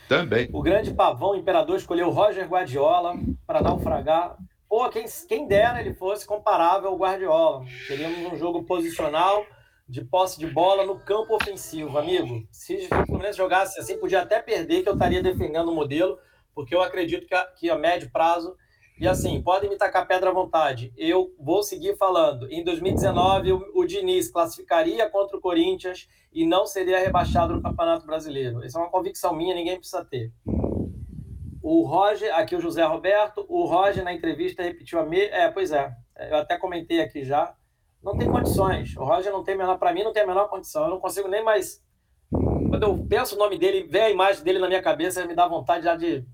Também. 0.09 0.49
O 0.51 0.61
grande 0.61 0.91
pavão 0.91 1.31
o 1.31 1.35
imperador 1.35 1.77
escolheu 1.77 2.09
Roger 2.09 2.47
Guardiola 2.47 3.13
para 3.45 3.61
naufragar. 3.61 4.35
Pô, 4.67 4.89
quem, 4.89 5.05
quem 5.27 5.47
dera 5.47 5.79
ele 5.79 5.93
fosse 5.93 6.25
comparável 6.25 6.89
ao 6.89 6.97
Guardiola. 6.97 7.63
Teríamos 7.87 8.33
um 8.33 8.35
jogo 8.35 8.63
posicional 8.63 9.45
de 9.89 10.05
posse 10.05 10.39
de 10.39 10.45
bola 10.45 10.85
no 10.85 10.99
campo 10.99 11.35
ofensivo, 11.35 11.97
amigo. 11.97 12.47
Se 12.51 12.87
o 12.91 13.05
Fluminense 13.07 13.37
jogasse 13.39 13.79
assim, 13.79 13.97
podia 13.97 14.21
até 14.21 14.39
perder, 14.39 14.83
que 14.83 14.89
eu 14.89 14.93
estaria 14.93 15.21
defendendo 15.21 15.69
o 15.69 15.75
modelo, 15.75 16.19
porque 16.53 16.75
eu 16.75 16.81
acredito 16.83 17.25
que 17.25 17.33
a, 17.33 17.45
que 17.45 17.69
a 17.71 17.75
médio 17.75 18.11
prazo. 18.11 18.55
E 18.99 19.07
assim, 19.07 19.41
podem 19.41 19.69
me 19.69 19.77
tacar 19.77 20.05
pedra 20.07 20.29
à 20.29 20.33
vontade. 20.33 20.93
Eu 20.95 21.33
vou 21.39 21.63
seguir 21.63 21.97
falando. 21.97 22.51
Em 22.51 22.63
2019, 22.63 23.53
o, 23.53 23.71
o 23.73 23.85
Diniz 23.85 24.29
classificaria 24.29 25.09
contra 25.09 25.37
o 25.37 25.41
Corinthians 25.41 26.07
e 26.31 26.45
não 26.45 26.67
seria 26.67 26.99
rebaixado 26.99 27.55
no 27.55 27.61
Campeonato 27.61 28.05
Brasileiro. 28.05 28.63
Essa 28.63 28.77
é 28.77 28.81
uma 28.81 28.91
convicção 28.91 29.33
minha, 29.33 29.55
ninguém 29.55 29.77
precisa 29.77 30.05
ter. 30.05 30.31
O 31.63 31.83
Roger, 31.83 32.35
aqui 32.35 32.55
o 32.55 32.61
José 32.61 32.83
Roberto, 32.83 33.43
o 33.49 33.65
Roger 33.65 34.03
na 34.03 34.13
entrevista 34.13 34.61
repetiu 34.61 34.99
a 34.99 35.05
me... 35.05 35.19
É, 35.19 35.49
pois 35.49 35.71
é, 35.71 35.91
eu 36.29 36.37
até 36.37 36.57
comentei 36.57 36.99
aqui 37.01 37.23
já 37.23 37.55
não 38.03 38.17
tem 38.17 38.29
condições. 38.29 38.95
O 38.95 39.03
Roger 39.03 39.31
não 39.31 39.43
tem 39.43 39.57
menor, 39.57 39.77
para 39.77 39.93
mim, 39.93 40.03
não 40.03 40.13
tem 40.13 40.23
a 40.23 40.27
menor 40.27 40.47
condição. 40.47 40.83
Eu 40.83 40.89
não 40.91 40.99
consigo 40.99 41.27
nem 41.27 41.43
mais. 41.43 41.83
Quando 42.31 42.83
eu 42.83 43.05
penso 43.07 43.35
o 43.35 43.39
nome 43.39 43.57
dele, 43.57 43.83
vê 43.83 44.01
a 44.01 44.09
imagem 44.09 44.43
dele 44.43 44.59
na 44.59 44.67
minha 44.67 44.81
cabeça, 44.81 45.25
me 45.25 45.35
dá 45.35 45.47
vontade 45.47 45.83
já 45.83 45.95
de 45.95 46.25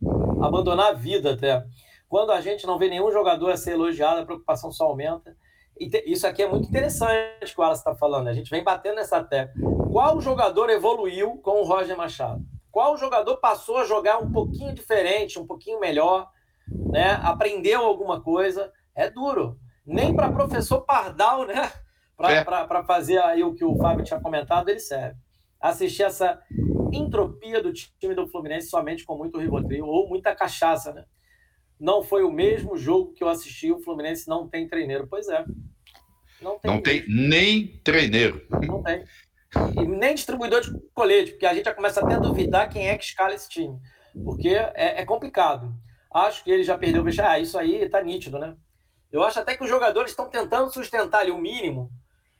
abandonar 0.41 0.89
a 0.89 0.93
vida 0.93 1.33
até. 1.33 1.65
Quando 2.07 2.31
a 2.31 2.41
gente 2.41 2.67
não 2.67 2.77
vê 2.77 2.87
nenhum 2.87 3.11
jogador 3.11 3.51
a 3.51 3.57
ser 3.57 3.71
elogiado, 3.71 4.21
a 4.21 4.25
preocupação 4.25 4.71
só 4.71 4.85
aumenta. 4.85 5.35
E 5.79 5.89
isso 6.05 6.27
aqui 6.27 6.43
é 6.43 6.47
muito 6.47 6.69
interessante 6.69 7.53
que 7.53 7.59
o 7.59 7.63
Alas 7.63 7.79
está 7.79 7.95
falando. 7.95 8.27
A 8.27 8.33
gente 8.33 8.49
vem 8.49 8.63
batendo 8.63 8.95
nessa 8.95 9.23
tecla. 9.23 9.53
Qual 9.91 10.21
jogador 10.21 10.69
evoluiu 10.69 11.37
com 11.41 11.61
o 11.61 11.65
Roger 11.65 11.97
Machado? 11.97 12.43
Qual 12.71 12.97
jogador 12.97 13.37
passou 13.37 13.77
a 13.77 13.85
jogar 13.85 14.17
um 14.17 14.31
pouquinho 14.31 14.73
diferente, 14.73 15.39
um 15.39 15.47
pouquinho 15.47 15.79
melhor, 15.79 16.29
né? 16.67 17.19
Aprendeu 17.23 17.81
alguma 17.81 18.21
coisa? 18.21 18.71
É 18.93 19.09
duro 19.09 19.57
nem 19.85 20.15
para 20.15 20.31
professor 20.31 20.81
Pardal, 20.81 21.45
né? 21.45 21.71
Para 22.17 22.79
é. 22.79 22.83
fazer 22.85 23.17
aí 23.19 23.43
o 23.43 23.53
que 23.53 23.65
o 23.65 23.75
Fábio 23.77 24.05
tinha 24.05 24.19
comentado, 24.19 24.69
ele 24.69 24.79
serve. 24.79 25.17
Assistir 25.59 26.03
essa 26.03 26.41
entropia 26.91 27.61
do 27.61 27.73
time 27.73 28.15
do 28.15 28.27
Fluminense 28.27 28.69
somente 28.69 29.03
com 29.03 29.17
muito 29.17 29.39
Rivotril 29.39 29.85
ou 29.85 30.07
muita 30.07 30.35
cachaça, 30.35 30.93
né? 30.93 31.05
Não 31.79 32.01
foi 32.01 32.23
o 32.23 32.31
mesmo 32.31 32.77
jogo 32.77 33.13
que 33.13 33.23
eu 33.23 33.27
assisti, 33.27 33.71
o 33.71 33.81
Fluminense 33.81 34.29
não 34.29 34.47
tem 34.47 34.67
treineiro. 34.67 35.07
Pois 35.09 35.27
é. 35.27 35.43
Não 36.41 36.59
tem, 36.59 36.71
não 36.71 36.81
tem 36.81 37.03
nem 37.07 37.79
treineiro. 37.83 38.45
Não 38.65 38.81
tem. 38.81 39.03
E 39.77 39.87
nem 39.87 40.15
distribuidor 40.15 40.61
de 40.61 40.71
colete, 40.93 41.31
porque 41.31 41.45
a 41.45 41.53
gente 41.53 41.65
já 41.65 41.73
começa 41.73 42.01
até 42.01 42.15
a 42.15 42.19
duvidar 42.19 42.69
quem 42.69 42.87
é 42.87 42.97
que 42.97 43.03
escala 43.03 43.33
esse 43.33 43.49
time. 43.49 43.77
Porque 44.23 44.49
é, 44.49 45.01
é 45.01 45.05
complicado. 45.05 45.73
Acho 46.13 46.43
que 46.43 46.51
ele 46.51 46.63
já 46.63 46.77
perdeu 46.77 47.01
o 47.01 47.05
vestiário. 47.05 47.33
Ah, 47.33 47.39
isso 47.39 47.57
aí 47.57 47.89
tá 47.89 48.01
nítido, 48.01 48.39
né? 48.39 48.55
Eu 49.15 49.23
acho 49.23 49.39
até 49.39 49.55
que 49.55 49.63
os 49.63 49.69
jogadores 49.69 50.11
estão 50.11 50.29
tentando 50.29 50.71
sustentar 50.73 51.21
ali 51.21 51.31
o 51.31 51.37
mínimo, 51.37 51.89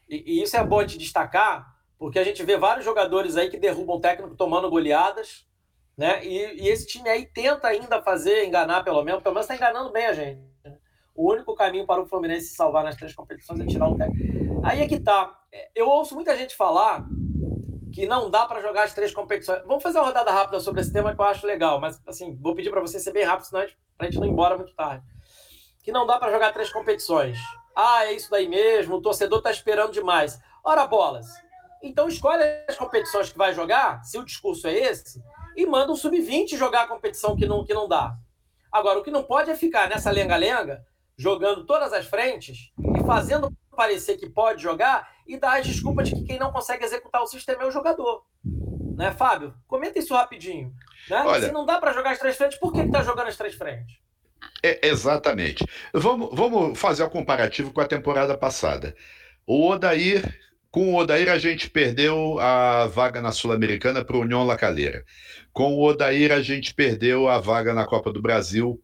e, 0.10 0.40
e, 0.40 0.44
isso 0.44 0.58
é 0.58 0.64
bom 0.64 0.84
de 0.84 0.98
destacar, 0.98 1.66
porque 1.98 2.20
a 2.20 2.24
gente 2.24 2.44
vê 2.44 2.58
vários 2.58 2.84
jogadores 2.84 3.38
aí 3.38 3.50
que 3.50 3.58
derrubam 3.58 3.96
o 3.96 4.02
técnico 4.02 4.36
tomando 4.36 4.70
goleadas, 4.70 5.48
né? 5.98 6.24
E, 6.26 6.64
e 6.64 6.68
esse 6.68 6.86
time 6.86 7.08
aí 7.08 7.26
tenta 7.26 7.70
ainda 7.70 8.02
fazer, 8.02 8.46
enganar 8.46 8.84
pelo 8.84 9.02
menos, 9.04 9.24
pelo 9.24 9.34
menos 9.34 9.50
está 9.50 9.56
enganando 9.56 9.92
bem 9.92 10.06
a 10.06 10.14
gente. 10.14 10.42
Né? 10.66 10.78
O 11.16 11.32
único 11.32 11.56
caminho 11.56 11.86
para 11.86 12.02
o 12.02 12.06
Fluminense 12.06 12.48
se 12.48 12.56
salvar 12.56 12.84
nas 12.84 12.98
três 12.98 13.16
competições 13.16 13.62
é 13.62 13.66
tirar 13.66 13.88
o 13.88 13.98
técnico. 13.98 14.62
Aí 14.64 14.82
é 14.82 14.88
que 14.88 15.00
tá. 15.00 15.34
Eu 15.74 15.88
ouço 15.88 16.14
muita 16.14 16.36
gente 16.36 16.58
falar 16.58 17.08
que 17.94 18.06
não 18.06 18.30
dá 18.30 18.46
para 18.46 18.62
jogar 18.62 18.84
as 18.84 18.94
três 18.94 19.14
competições. 19.14 19.64
Vamos 19.66 19.82
fazer 19.82 20.00
uma 20.00 20.08
rodada 20.08 20.30
rápida 20.30 20.60
sobre 20.60 20.82
esse 20.82 20.92
tema 20.92 21.16
que 21.16 21.22
eu 21.22 21.26
acho 21.26 21.48
legal, 21.48 21.80
mas 21.80 22.02
assim, 22.06 22.36
vou 22.36 22.54
pedir 22.54 22.70
para 22.70 22.82
você 22.82 23.00
ser 23.00 23.14
bem 23.14 23.24
rápido, 23.24 23.46
senão 23.46 23.62
a 23.62 23.66
gente, 23.66 23.78
a 23.98 24.04
gente 24.04 24.20
não 24.20 24.28
ir 24.28 24.32
embora 24.32 24.58
muito 24.58 24.76
tarde 24.76 25.15
que 25.86 25.92
não 25.92 26.08
dá 26.08 26.18
para 26.18 26.32
jogar 26.32 26.52
três 26.52 26.72
competições. 26.72 27.38
Ah, 27.76 28.06
é 28.06 28.14
isso 28.14 28.32
daí 28.32 28.48
mesmo, 28.48 28.96
o 28.96 29.02
torcedor 29.02 29.38
está 29.38 29.52
esperando 29.52 29.94
demais. 29.94 30.40
Ora, 30.64 30.88
bolas. 30.88 31.28
Então 31.84 32.08
escolhe 32.08 32.44
as 32.68 32.76
competições 32.76 33.32
que 33.32 33.38
vai 33.38 33.54
jogar, 33.54 34.04
se 34.04 34.18
o 34.18 34.26
discurso 34.26 34.68
é 34.68 34.74
esse, 34.74 35.22
e 35.56 35.64
manda 35.64 35.92
um 35.92 35.96
sub-20 35.96 36.58
jogar 36.58 36.84
a 36.84 36.88
competição 36.88 37.36
que 37.36 37.46
não, 37.46 37.64
que 37.64 37.74
não 37.74 37.88
dá. 37.88 38.18
Agora, 38.72 38.98
o 38.98 39.04
que 39.04 39.12
não 39.12 39.24
pode 39.24 39.52
é 39.52 39.56
ficar 39.56 39.88
nessa 39.88 40.10
lenga-lenga, 40.10 40.84
jogando 41.16 41.68
todas 41.68 41.94
as 41.94 42.08
frentes 42.08 42.72
e 42.80 43.06
fazendo 43.06 43.56
parecer 43.76 44.18
que 44.18 44.28
pode 44.28 44.64
jogar 44.64 45.08
e 45.28 45.38
dar 45.38 45.60
as 45.60 45.68
desculpas 45.68 46.10
de 46.10 46.16
que 46.16 46.24
quem 46.24 46.40
não 46.40 46.52
consegue 46.52 46.84
executar 46.84 47.22
o 47.22 47.28
sistema 47.28 47.62
é 47.62 47.68
o 47.68 47.72
jogador. 47.72 48.26
Né, 48.98 49.12
Fábio? 49.12 49.54
Comenta 49.68 50.00
isso 50.00 50.16
rapidinho. 50.16 50.74
Né? 51.10 51.22
Olha, 51.24 51.48
Se 51.48 51.54
não 51.54 51.66
dá 51.66 51.78
para 51.78 51.94
jogar 51.94 52.12
as 52.12 52.20
três 52.20 52.36
frentes, 52.36 52.58
por 52.58 52.74
que 52.74 52.80
está 52.80 53.04
jogando 53.04 53.28
as 53.28 53.38
três 53.38 53.54
frentes? 53.54 54.05
É, 54.64 54.88
exatamente. 54.88 55.66
Vamos, 55.94 56.30
vamos 56.34 56.80
fazer 56.80 57.04
o 57.04 57.08
um 57.08 57.10
comparativo 57.10 57.72
com 57.72 57.82
a 57.82 57.88
temporada 57.88 58.38
passada. 58.38 58.96
O 59.46 59.70
Odair, 59.70 60.40
com 60.72 60.94
o 60.94 60.96
Odair 60.96 61.30
a 61.30 61.38
gente 61.38 61.70
perdeu 61.70 62.40
a 62.40 62.88
vaga 62.88 63.22
na 63.22 63.32
Sul-Americana 63.32 64.04
para 64.04 64.18
o 64.18 64.22
União 64.22 64.44
Lacaleira. 64.44 65.06
Com 65.54 65.76
o 65.76 65.84
Odair 65.84 66.34
a 66.34 66.42
gente 66.42 66.74
perdeu 66.74 67.30
a 67.30 67.40
vaga 67.40 67.74
na 67.74 67.86
Copa 67.86 68.12
do 68.12 68.22
Brasil 68.22 68.78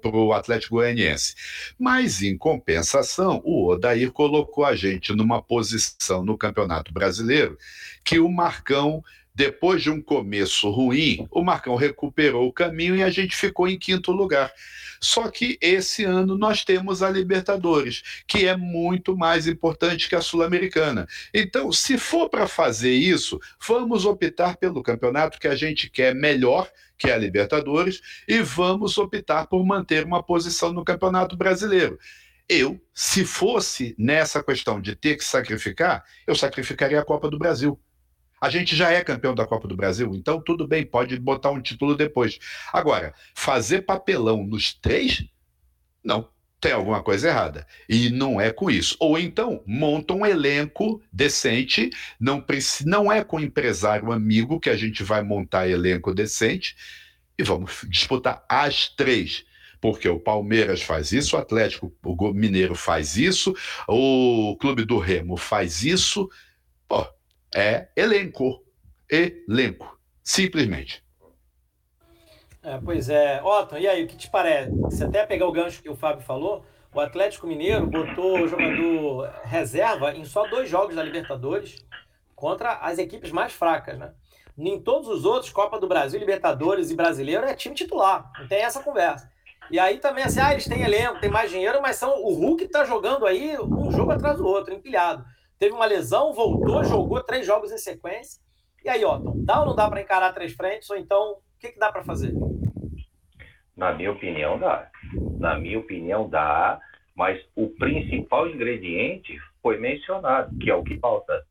para 0.00 0.16
o 0.16 0.32
Atlético 0.32 0.76
Goianiense. 0.76 1.34
Mas, 1.78 2.22
em 2.22 2.38
compensação, 2.38 3.40
o 3.44 3.66
Odair 3.66 4.12
colocou 4.12 4.64
a 4.64 4.76
gente 4.76 5.12
numa 5.12 5.42
posição 5.42 6.24
no 6.24 6.38
Campeonato 6.38 6.92
Brasileiro 6.92 7.58
que 8.04 8.20
o 8.20 8.28
Marcão 8.28 9.02
depois 9.38 9.80
de 9.80 9.88
um 9.88 10.02
começo 10.02 10.68
ruim, 10.68 11.28
o 11.30 11.44
Marcão 11.44 11.76
recuperou 11.76 12.48
o 12.48 12.52
caminho 12.52 12.96
e 12.96 13.04
a 13.04 13.08
gente 13.08 13.36
ficou 13.36 13.68
em 13.68 13.78
quinto 13.78 14.10
lugar. 14.10 14.52
Só 15.00 15.30
que 15.30 15.56
esse 15.60 16.02
ano 16.02 16.36
nós 16.36 16.64
temos 16.64 17.04
a 17.04 17.08
Libertadores, 17.08 18.02
que 18.26 18.48
é 18.48 18.56
muito 18.56 19.16
mais 19.16 19.46
importante 19.46 20.08
que 20.08 20.16
a 20.16 20.20
Sul-Americana. 20.20 21.06
Então, 21.32 21.70
se 21.70 21.96
for 21.96 22.28
para 22.28 22.48
fazer 22.48 22.90
isso, 22.90 23.38
vamos 23.64 24.04
optar 24.04 24.56
pelo 24.56 24.82
campeonato 24.82 25.38
que 25.38 25.46
a 25.46 25.54
gente 25.54 25.88
quer 25.88 26.16
melhor, 26.16 26.68
que 26.98 27.08
é 27.08 27.14
a 27.14 27.18
Libertadores, 27.18 28.00
e 28.26 28.42
vamos 28.42 28.98
optar 28.98 29.46
por 29.46 29.64
manter 29.64 30.04
uma 30.04 30.20
posição 30.20 30.72
no 30.72 30.84
Campeonato 30.84 31.36
Brasileiro. 31.36 31.96
Eu, 32.48 32.80
se 32.92 33.24
fosse 33.24 33.94
nessa 33.96 34.42
questão 34.42 34.80
de 34.80 34.96
ter 34.96 35.16
que 35.16 35.22
sacrificar, 35.24 36.02
eu 36.26 36.34
sacrificaria 36.34 36.98
a 36.98 37.04
Copa 37.04 37.30
do 37.30 37.38
Brasil 37.38 37.78
a 38.40 38.48
gente 38.48 38.74
já 38.76 38.90
é 38.90 39.02
campeão 39.02 39.34
da 39.34 39.46
Copa 39.46 39.68
do 39.68 39.76
Brasil, 39.76 40.12
então 40.14 40.40
tudo 40.40 40.66
bem, 40.66 40.84
pode 40.84 41.18
botar 41.18 41.50
um 41.50 41.60
título 41.60 41.96
depois. 41.96 42.38
Agora, 42.72 43.14
fazer 43.34 43.82
papelão 43.82 44.44
nos 44.44 44.74
três? 44.74 45.24
Não, 46.04 46.28
tem 46.60 46.72
alguma 46.72 47.02
coisa 47.02 47.28
errada. 47.28 47.66
E 47.88 48.10
não 48.10 48.40
é 48.40 48.50
com 48.50 48.70
isso. 48.70 48.96
Ou 49.00 49.18
então, 49.18 49.62
monta 49.66 50.14
um 50.14 50.26
elenco 50.26 51.02
decente, 51.12 51.90
não, 52.18 52.44
não 52.84 53.12
é 53.12 53.22
com 53.22 53.40
empresário 53.40 54.12
amigo 54.12 54.60
que 54.60 54.70
a 54.70 54.76
gente 54.76 55.02
vai 55.02 55.22
montar 55.22 55.68
elenco 55.68 56.14
decente, 56.14 56.76
e 57.38 57.42
vamos 57.42 57.84
disputar 57.88 58.44
as 58.48 58.88
três 58.88 59.46
porque 59.80 60.08
o 60.08 60.18
Palmeiras 60.18 60.82
faz 60.82 61.12
isso, 61.12 61.36
o 61.36 61.38
Atlético 61.38 61.94
o 62.02 62.32
Mineiro 62.32 62.74
faz 62.74 63.16
isso, 63.16 63.54
o 63.86 64.56
Clube 64.60 64.84
do 64.84 64.98
Remo 64.98 65.36
faz 65.36 65.84
isso. 65.84 66.28
É 67.54 67.88
elenco. 67.96 68.62
Elenco. 69.10 69.98
Simplesmente. 70.22 71.04
É, 72.62 72.78
pois 72.84 73.08
é. 73.08 73.42
Otton, 73.42 73.78
e 73.78 73.88
aí, 73.88 74.04
o 74.04 74.06
que 74.06 74.16
te 74.16 74.30
parece? 74.30 74.70
Você 74.70 75.04
até 75.04 75.24
pegar 75.24 75.46
o 75.46 75.52
gancho 75.52 75.82
que 75.82 75.88
o 75.88 75.96
Fábio 75.96 76.24
falou, 76.24 76.64
o 76.92 77.00
Atlético 77.00 77.46
Mineiro 77.46 77.86
botou 77.86 78.40
o 78.40 78.48
jogador 78.48 79.30
reserva 79.44 80.14
em 80.14 80.24
só 80.24 80.46
dois 80.46 80.68
jogos 80.68 80.96
da 80.96 81.02
Libertadores 81.02 81.76
contra 82.34 82.74
as 82.74 82.98
equipes 82.98 83.30
mais 83.30 83.52
fracas, 83.52 83.98
né? 83.98 84.12
Em 84.56 84.80
todos 84.80 85.08
os 85.08 85.24
outros, 85.24 85.52
Copa 85.52 85.78
do 85.78 85.86
Brasil, 85.86 86.18
Libertadores 86.18 86.90
e 86.90 86.96
Brasileiro, 86.96 87.44
é 87.44 87.54
time 87.54 87.74
titular. 87.74 88.30
Não 88.38 88.48
tem 88.48 88.58
essa 88.58 88.82
conversa. 88.82 89.30
E 89.70 89.78
aí 89.78 89.98
também, 89.98 90.24
assim, 90.24 90.40
ah, 90.40 90.52
eles 90.52 90.66
têm 90.66 90.82
elenco, 90.82 91.20
têm 91.20 91.30
mais 91.30 91.50
dinheiro, 91.50 91.80
mas 91.80 91.96
são 91.96 92.22
o 92.22 92.34
Hulk 92.34 92.64
está 92.64 92.84
jogando 92.84 93.26
aí 93.26 93.56
um 93.58 93.92
jogo 93.92 94.10
atrás 94.10 94.36
do 94.38 94.46
outro, 94.46 94.74
empilhado. 94.74 95.24
Teve 95.58 95.74
uma 95.74 95.86
lesão, 95.86 96.32
voltou, 96.32 96.84
jogou 96.84 97.22
três 97.22 97.46
jogos 97.46 97.72
em 97.72 97.78
sequência. 97.78 98.40
E 98.84 98.88
aí, 98.88 99.04
Otton, 99.04 99.34
dá 99.44 99.60
ou 99.60 99.66
não 99.66 99.74
dá 99.74 99.88
para 99.88 100.00
encarar 100.00 100.32
três 100.32 100.52
frentes? 100.52 100.88
Ou 100.90 100.96
então, 100.96 101.32
o 101.32 101.58
que, 101.58 101.72
que 101.72 101.78
dá 101.78 101.90
para 101.90 102.04
fazer? 102.04 102.32
Na 103.76 103.92
minha 103.92 104.12
opinião, 104.12 104.58
dá. 104.58 104.90
Na 105.38 105.58
minha 105.58 105.78
opinião, 105.78 106.28
dá. 106.28 106.80
Mas 107.16 107.44
o 107.56 107.68
principal 107.70 108.48
ingrediente 108.48 109.36
foi 109.60 109.78
mencionado, 109.78 110.56
que 110.58 110.70
é 110.70 110.74
o 110.74 110.84
que 110.84 110.98
falta: 110.98 111.44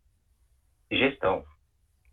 gestão 0.90 1.44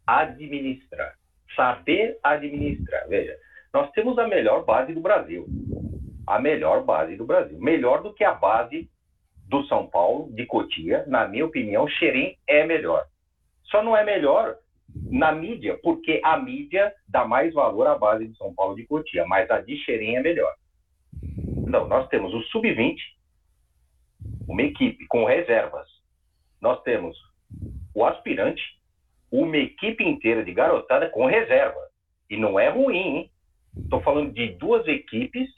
administrar, 0.07 1.15
saber 1.57 2.19
administrar. 2.23 3.09
Veja, 3.09 3.37
nós 3.73 3.91
temos 3.93 4.19
a 4.19 4.27
melhor 4.27 4.65
base 4.65 4.93
do 4.93 5.01
Brasil. 5.01 5.47
A 6.27 6.39
melhor 6.39 6.85
base 6.85 7.16
do 7.16 7.25
Brasil. 7.25 7.59
Melhor 7.59 8.03
do 8.03 8.12
que 8.12 8.25
a 8.25 8.35
base 8.35 8.91
do 9.49 9.65
São 9.66 9.87
Paulo, 9.87 10.33
de 10.33 10.47
Cotia. 10.47 11.05
Na 11.07 11.27
minha 11.29 11.45
opinião, 11.45 11.89
Xerém 11.89 12.39
é 12.47 12.65
melhor. 12.65 13.05
Só 13.65 13.83
não 13.83 13.97
é 13.97 14.05
melhor 14.05 14.57
na 15.11 15.33
mídia, 15.33 15.79
porque 15.83 16.21
a 16.25 16.37
mídia 16.37 16.93
dá 17.09 17.25
mais 17.25 17.53
valor 17.53 17.87
à 17.87 17.99
base 17.99 18.27
de 18.27 18.37
São 18.37 18.55
Paulo 18.55 18.77
de 18.77 18.87
Cotia, 18.87 19.25
mas 19.27 19.51
a 19.51 19.61
de 19.61 19.77
Xerém 19.79 20.16
é 20.16 20.23
melhor. 20.23 20.55
Não, 21.66 21.89
nós 21.89 22.09
temos 22.09 22.33
o 22.33 22.43
sub-20, 22.45 22.97
uma 24.47 24.62
equipe 24.62 25.07
com 25.07 25.25
reservas. 25.25 25.89
Nós 26.61 26.81
temos 26.83 27.16
o 27.95 28.05
aspirante, 28.05 28.62
uma 29.31 29.57
equipe 29.57 30.05
inteira 30.05 30.45
de 30.45 30.53
garotada 30.53 31.09
com 31.11 31.27
reserva. 31.27 31.81
E 32.31 32.37
não 32.37 32.59
é 32.59 32.69
ruim, 32.69 33.29
Estou 33.77 34.01
falando 34.03 34.33
de 34.33 34.49
duas 34.55 34.87
equipes 34.87 35.49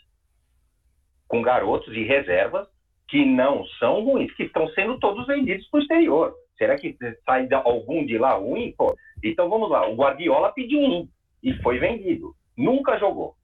com 1.29 1.43
garotos 1.43 1.93
de 1.93 2.03
reservas 2.05 2.67
que 3.09 3.25
não 3.25 3.65
são 3.79 4.05
ruins, 4.05 4.35
que 4.35 4.45
estão 4.45 4.69
sendo 4.71 4.99
todos 4.99 5.27
vendidos 5.27 5.67
para 5.69 5.79
o 5.79 5.83
exterior. 5.83 6.35
Será 6.59 6.77
que 6.77 6.97
sai 7.25 7.49
algum 7.53 8.05
de 8.05 8.19
lá 8.19 8.35
ruim? 8.35 8.75
Pô, 8.77 8.97
então 9.23 9.49
vamos 9.49 9.71
lá. 9.71 9.89
O 9.89 9.95
Guardiola 9.95 10.53
pediu 10.53 10.81
um 10.81 11.09
e 11.43 11.53
foi 11.63 11.79
vendido. 11.79 12.35
Nunca 12.57 12.99
jogou. 12.99 13.35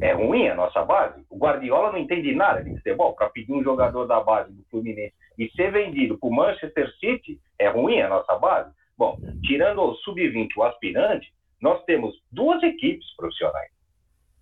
É 0.00 0.12
ruim 0.12 0.48
a 0.48 0.54
nossa 0.54 0.84
base? 0.84 1.24
O 1.30 1.38
Guardiola 1.38 1.92
não 1.92 1.98
entende 1.98 2.34
nada 2.34 2.62
de 2.62 2.74
futebol 2.76 3.14
para 3.14 3.30
pedir 3.30 3.52
um 3.52 3.62
jogador 3.62 4.06
da 4.06 4.20
base 4.20 4.52
do 4.52 4.62
Fluminense 4.70 5.14
e 5.38 5.48
ser 5.50 5.70
vendido 5.70 6.18
para 6.18 6.28
o 6.28 6.34
Manchester 6.34 6.90
City. 6.98 7.40
É 7.58 7.68
ruim 7.68 8.00
a 8.00 8.08
nossa 8.08 8.36
base? 8.36 8.72
Bom, 8.98 9.18
tirando 9.44 9.82
o 9.82 9.94
sub-20, 9.96 10.48
o 10.56 10.62
aspirante, 10.64 11.32
nós 11.60 11.82
temos 11.84 12.14
duas 12.32 12.62
equipes 12.62 13.14
profissionais. 13.16 13.70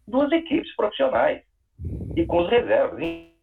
Duas 0.07 0.31
equipes 0.33 0.75
profissionais. 0.77 1.43
E 2.16 2.25
com 2.27 2.39
os 2.39 2.51
reservas. 2.51 3.34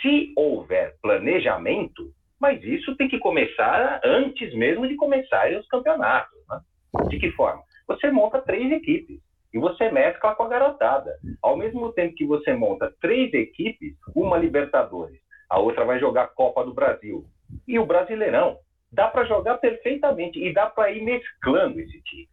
Se 0.00 0.32
houver 0.36 0.96
planejamento, 1.02 2.12
mas 2.40 2.62
isso 2.64 2.96
tem 2.96 3.08
que 3.08 3.18
começar 3.18 4.00
antes 4.04 4.54
mesmo 4.54 4.88
de 4.88 4.96
começarem 4.96 5.58
os 5.58 5.66
campeonatos. 5.68 6.38
Né? 6.48 6.60
De 7.08 7.18
que 7.18 7.30
forma? 7.32 7.62
Você 7.86 8.10
monta 8.10 8.40
três 8.40 8.72
equipes 8.72 9.20
e 9.52 9.58
você 9.58 9.90
mescla 9.90 10.34
com 10.34 10.44
a 10.44 10.48
garotada. 10.48 11.12
Ao 11.42 11.56
mesmo 11.56 11.92
tempo 11.92 12.14
que 12.14 12.24
você 12.24 12.54
monta 12.54 12.94
três 13.00 13.32
equipes, 13.34 13.94
uma 14.14 14.38
Libertadores, 14.38 15.20
a 15.48 15.58
outra 15.58 15.84
vai 15.84 15.98
jogar 15.98 16.28
Copa 16.28 16.64
do 16.64 16.72
Brasil 16.72 17.26
e 17.66 17.78
o 17.78 17.84
Brasileirão 17.84 18.56
dá 18.92 19.08
para 19.08 19.24
jogar 19.24 19.58
perfeitamente 19.58 20.42
e 20.42 20.52
dá 20.52 20.66
para 20.66 20.90
ir 20.90 21.02
mesclando 21.02 21.80
esse 21.80 22.00
time. 22.02 22.28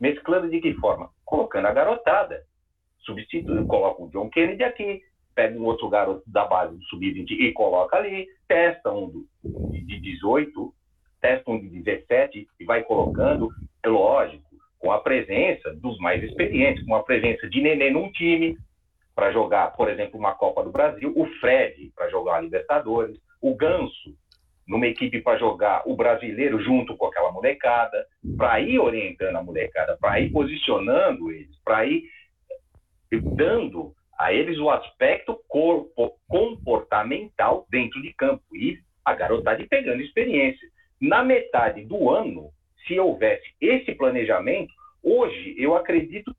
Mesclando 0.00 0.50
de 0.50 0.60
que 0.60 0.74
forma? 0.74 1.10
Colocando 1.24 1.66
a 1.66 1.72
garotada. 1.72 2.42
Substitui, 2.98 3.64
coloca 3.66 4.02
o 4.02 4.10
John 4.10 4.28
Kennedy 4.28 4.64
aqui, 4.64 5.00
pega 5.36 5.56
um 5.56 5.64
outro 5.64 5.88
garoto 5.88 6.22
da 6.26 6.46
base 6.46 6.74
do 6.74 6.82
sub-20 6.86 7.30
e 7.30 7.52
coloca 7.52 7.96
ali, 7.96 8.26
testa 8.48 8.90
um 8.90 9.24
de 9.44 10.00
18, 10.00 10.74
testa 11.20 11.50
um 11.50 11.60
de 11.60 11.68
17 11.68 12.48
e 12.58 12.64
vai 12.64 12.82
colocando, 12.82 13.50
é 13.84 13.88
lógico, 13.88 14.44
com 14.78 14.90
a 14.90 14.98
presença 14.98 15.74
dos 15.74 15.98
mais 15.98 16.24
experientes, 16.24 16.84
com 16.86 16.94
a 16.94 17.02
presença 17.02 17.48
de 17.48 17.60
Nenê 17.60 17.90
num 17.90 18.10
time, 18.10 18.56
para 19.14 19.30
jogar, 19.30 19.68
por 19.76 19.88
exemplo, 19.90 20.18
uma 20.18 20.34
Copa 20.34 20.62
do 20.62 20.70
Brasil, 20.70 21.12
o 21.14 21.26
Fred 21.38 21.92
para 21.94 22.08
jogar 22.10 22.36
a 22.36 22.40
Libertadores, 22.40 23.18
o 23.40 23.54
Ganso 23.54 24.16
numa 24.66 24.86
equipe 24.86 25.20
para 25.20 25.38
jogar 25.38 25.82
o 25.86 25.94
brasileiro 25.94 26.60
junto 26.60 26.96
com 26.96 27.06
aquela 27.06 27.30
molecada, 27.30 28.04
para 28.36 28.60
ir 28.60 28.78
orientando 28.78 29.36
a 29.36 29.42
molecada, 29.42 29.96
para 30.00 30.18
ir 30.18 30.30
posicionando 30.32 31.30
eles, 31.30 31.56
para 31.64 31.86
ir 31.86 32.02
dando 33.36 33.94
a 34.18 34.32
eles 34.32 34.58
o 34.58 34.70
aspecto 34.70 35.38
corpo, 35.48 36.18
comportamental 36.28 37.66
dentro 37.70 38.00
de 38.02 38.12
campo 38.14 38.44
e 38.54 38.78
a 39.04 39.14
garotada 39.14 39.64
pegando 39.68 40.02
experiência. 40.02 40.68
Na 41.00 41.22
metade 41.22 41.84
do 41.84 42.10
ano, 42.10 42.50
se 42.86 42.98
houvesse 42.98 43.46
esse 43.60 43.94
planejamento, 43.94 44.72
hoje 45.02 45.54
eu 45.58 45.76
acredito 45.76 46.32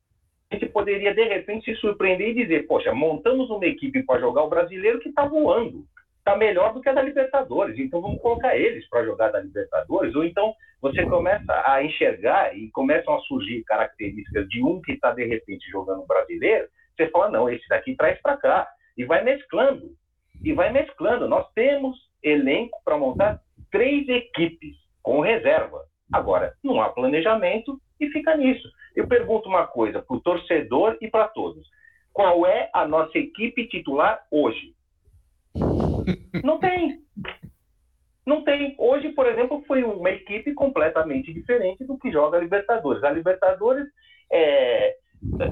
que 0.49 0.55
a 0.55 0.59
gente 0.59 0.69
poderia 0.69 1.13
de 1.13 1.23
repente 1.23 1.65
se 1.65 1.79
surpreender 1.79 2.29
e 2.29 2.33
dizer: 2.33 2.67
poxa, 2.67 2.93
montamos 2.93 3.49
uma 3.49 3.65
equipe 3.65 4.03
para 4.03 4.19
jogar 4.19 4.43
o 4.43 4.49
brasileiro 4.49 4.99
que 4.99 5.09
está 5.09 5.25
voando 5.25 5.85
está 6.27 6.35
melhor 6.35 6.73
do 6.73 6.81
que 6.81 6.89
a 6.89 6.93
da 6.93 7.01
Libertadores. 7.01 7.79
Então 7.79 8.01
vamos 8.01 8.21
colocar 8.21 8.57
eles 8.57 8.87
para 8.89 9.05
jogar 9.05 9.31
da 9.31 9.39
Libertadores. 9.39 10.13
Ou 10.13 10.25
então 10.25 10.53
você 10.81 11.05
começa 11.05 11.63
a 11.65 11.81
enxergar 11.81 12.55
e 12.55 12.69
começam 12.71 13.15
a 13.15 13.21
surgir 13.21 13.63
características 13.63 14.47
de 14.49 14.61
um 14.61 14.81
que 14.81 14.91
está 14.91 15.13
de 15.13 15.25
repente 15.25 15.69
jogando 15.71 16.05
brasileiro. 16.05 16.67
Você 16.97 17.09
fala 17.09 17.29
não, 17.29 17.47
esse 17.47 17.67
daqui 17.69 17.95
traz 17.95 18.19
para 18.21 18.37
cá 18.37 18.67
e 18.97 19.05
vai 19.05 19.23
mesclando 19.23 19.91
e 20.43 20.51
vai 20.51 20.71
mesclando. 20.71 21.27
Nós 21.27 21.47
temos 21.53 21.95
elenco 22.23 22.81
para 22.83 22.97
montar 22.97 23.39
três 23.71 24.07
equipes 24.09 24.75
com 25.03 25.21
reserva. 25.21 25.85
Agora 26.11 26.53
não 26.63 26.81
há 26.81 26.89
planejamento 26.89 27.79
e 27.99 28.09
fica 28.09 28.35
nisso. 28.35 28.67
Eu 28.95 29.07
pergunto 29.07 29.47
uma 29.47 29.67
coisa 29.67 30.01
para 30.01 30.17
o 30.17 30.21
torcedor 30.21 30.97
e 30.99 31.09
para 31.09 31.27
todos: 31.27 31.67
qual 32.11 32.47
é 32.47 32.69
a 32.73 32.87
nossa 32.87 33.17
equipe 33.17 33.67
titular 33.67 34.25
hoje? 34.31 34.73
Não 36.43 36.59
tem. 36.59 36.99
Não 38.25 38.43
tem. 38.43 38.75
Hoje, 38.77 39.09
por 39.09 39.27
exemplo, 39.27 39.63
foi 39.67 39.83
uma 39.83 40.09
equipe 40.09 40.53
completamente 40.53 41.33
diferente 41.33 41.85
do 41.85 41.97
que 41.97 42.11
joga 42.11 42.37
a 42.37 42.41
Libertadores. 42.41 43.03
A 43.03 43.11
Libertadores 43.11 43.87
é, 44.31 44.97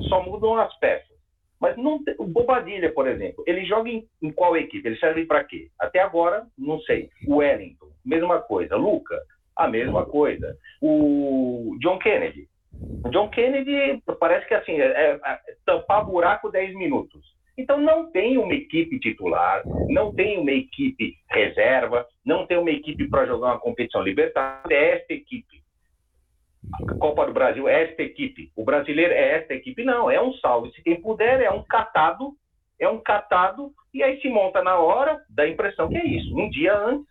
só 0.09 0.23
mudam 0.23 0.57
as 0.57 0.77
peças. 0.79 1.14
Mas 1.59 1.77
não 1.77 1.99
o 2.19 2.25
Bobadilha, 2.25 2.91
por 2.91 3.07
exemplo, 3.07 3.43
ele 3.47 3.65
joga 3.65 3.89
em, 3.89 4.05
em 4.21 4.31
qual 4.31 4.57
equipe? 4.57 4.87
Ele 4.87 4.97
serve 4.97 5.25
para 5.25 5.43
quê? 5.43 5.69
Até 5.79 5.99
agora, 5.99 6.45
não 6.57 6.79
sei. 6.81 7.09
O 7.27 7.37
Wellington, 7.37 7.87
mesma 8.03 8.41
coisa. 8.41 8.75
Luca, 8.75 9.19
a 9.55 9.67
mesma 9.67 10.05
coisa. 10.05 10.57
O 10.81 11.77
John 11.79 11.97
Kennedy. 11.99 12.47
O 13.05 13.09
John 13.09 13.29
Kennedy 13.29 14.03
parece 14.19 14.47
que 14.47 14.53
assim, 14.53 14.73
é, 14.73 14.85
é, 14.85 15.19
é 15.23 15.39
tampar 15.65 16.05
buraco 16.05 16.51
10 16.51 16.75
minutos. 16.75 17.35
Então 17.57 17.79
não 17.79 18.11
tem 18.11 18.37
uma 18.37 18.53
equipe 18.53 18.99
titular, 18.99 19.63
não 19.87 20.13
tem 20.13 20.37
uma 20.37 20.51
equipe 20.51 21.15
reserva, 21.31 22.05
não 22.25 22.45
tem 22.45 22.57
uma 22.57 22.71
equipe 22.71 23.07
para 23.07 23.25
jogar 23.25 23.53
uma 23.53 23.59
competição 23.59 24.01
libertária, 24.01 24.75
é 24.75 24.97
esta 24.97 25.13
equipe. 25.13 25.63
A 26.73 26.95
Copa 26.95 27.25
do 27.25 27.33
Brasil 27.33 27.67
é 27.67 27.83
esta 27.83 28.01
equipe. 28.01 28.51
O 28.55 28.63
brasileiro 28.63 29.13
é 29.13 29.37
esta 29.37 29.53
equipe. 29.53 29.83
Não, 29.83 30.09
é 30.09 30.21
um 30.21 30.33
salve. 30.33 30.71
Se 30.71 30.81
quem 30.81 31.01
puder, 31.01 31.41
é 31.41 31.51
um 31.51 31.63
catado, 31.63 32.35
é 32.79 32.87
um 32.89 32.99
catado, 32.99 33.73
e 33.93 34.03
aí 34.03 34.19
se 34.21 34.29
monta 34.29 34.61
na 34.61 34.77
hora, 34.77 35.21
dá 35.29 35.43
a 35.43 35.49
impressão 35.49 35.87
que 35.87 35.97
é 35.97 36.05
isso, 36.05 36.37
um 36.37 36.49
dia 36.49 36.77
antes, 36.77 37.07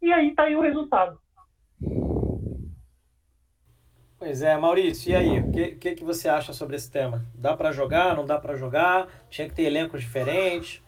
e 0.00 0.12
aí 0.12 0.30
está 0.30 0.44
aí 0.44 0.56
o 0.56 0.60
resultado. 0.60 1.18
Pois 4.18 4.42
é, 4.42 4.56
Maurício, 4.56 5.10
e 5.10 5.16
aí? 5.16 5.40
O 5.40 5.50
que, 5.50 5.68
que, 5.76 5.94
que 5.96 6.04
você 6.04 6.28
acha 6.28 6.52
sobre 6.52 6.76
esse 6.76 6.90
tema? 6.90 7.24
Dá 7.34 7.56
para 7.56 7.72
jogar, 7.72 8.14
não 8.14 8.26
dá 8.26 8.38
para 8.38 8.54
jogar? 8.54 9.08
Tinha 9.30 9.48
que 9.48 9.54
ter 9.54 9.62
elencos 9.62 10.02
diferentes? 10.02 10.82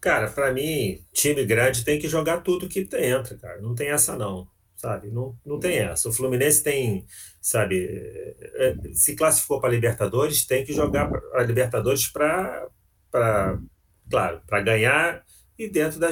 Cara, 0.00 0.28
para 0.28 0.52
mim, 0.52 0.98
time 1.12 1.44
grande 1.44 1.84
tem 1.84 2.00
que 2.00 2.08
jogar 2.08 2.40
tudo 2.40 2.68
que 2.68 2.80
entra, 2.80 3.38
cara. 3.38 3.60
Não 3.60 3.72
tem 3.72 3.88
essa 3.88 4.16
não, 4.16 4.48
sabe? 4.82 5.12
Não, 5.12 5.36
não 5.46 5.60
tem 5.60 5.78
essa. 5.78 6.08
O 6.08 6.12
Fluminense 6.12 6.60
tem, 6.62 7.06
sabe, 7.40 7.86
é, 8.56 8.74
se 8.92 9.14
classificou 9.14 9.60
para 9.60 9.70
Libertadores, 9.70 10.44
tem 10.44 10.64
que 10.64 10.72
jogar 10.72 11.08
a 11.34 11.42
Libertadores 11.42 12.08
para, 12.08 12.68
claro, 14.10 14.42
para 14.44 14.60
ganhar 14.60 15.22
e 15.56 15.68
dentro 15.68 16.00
da. 16.00 16.08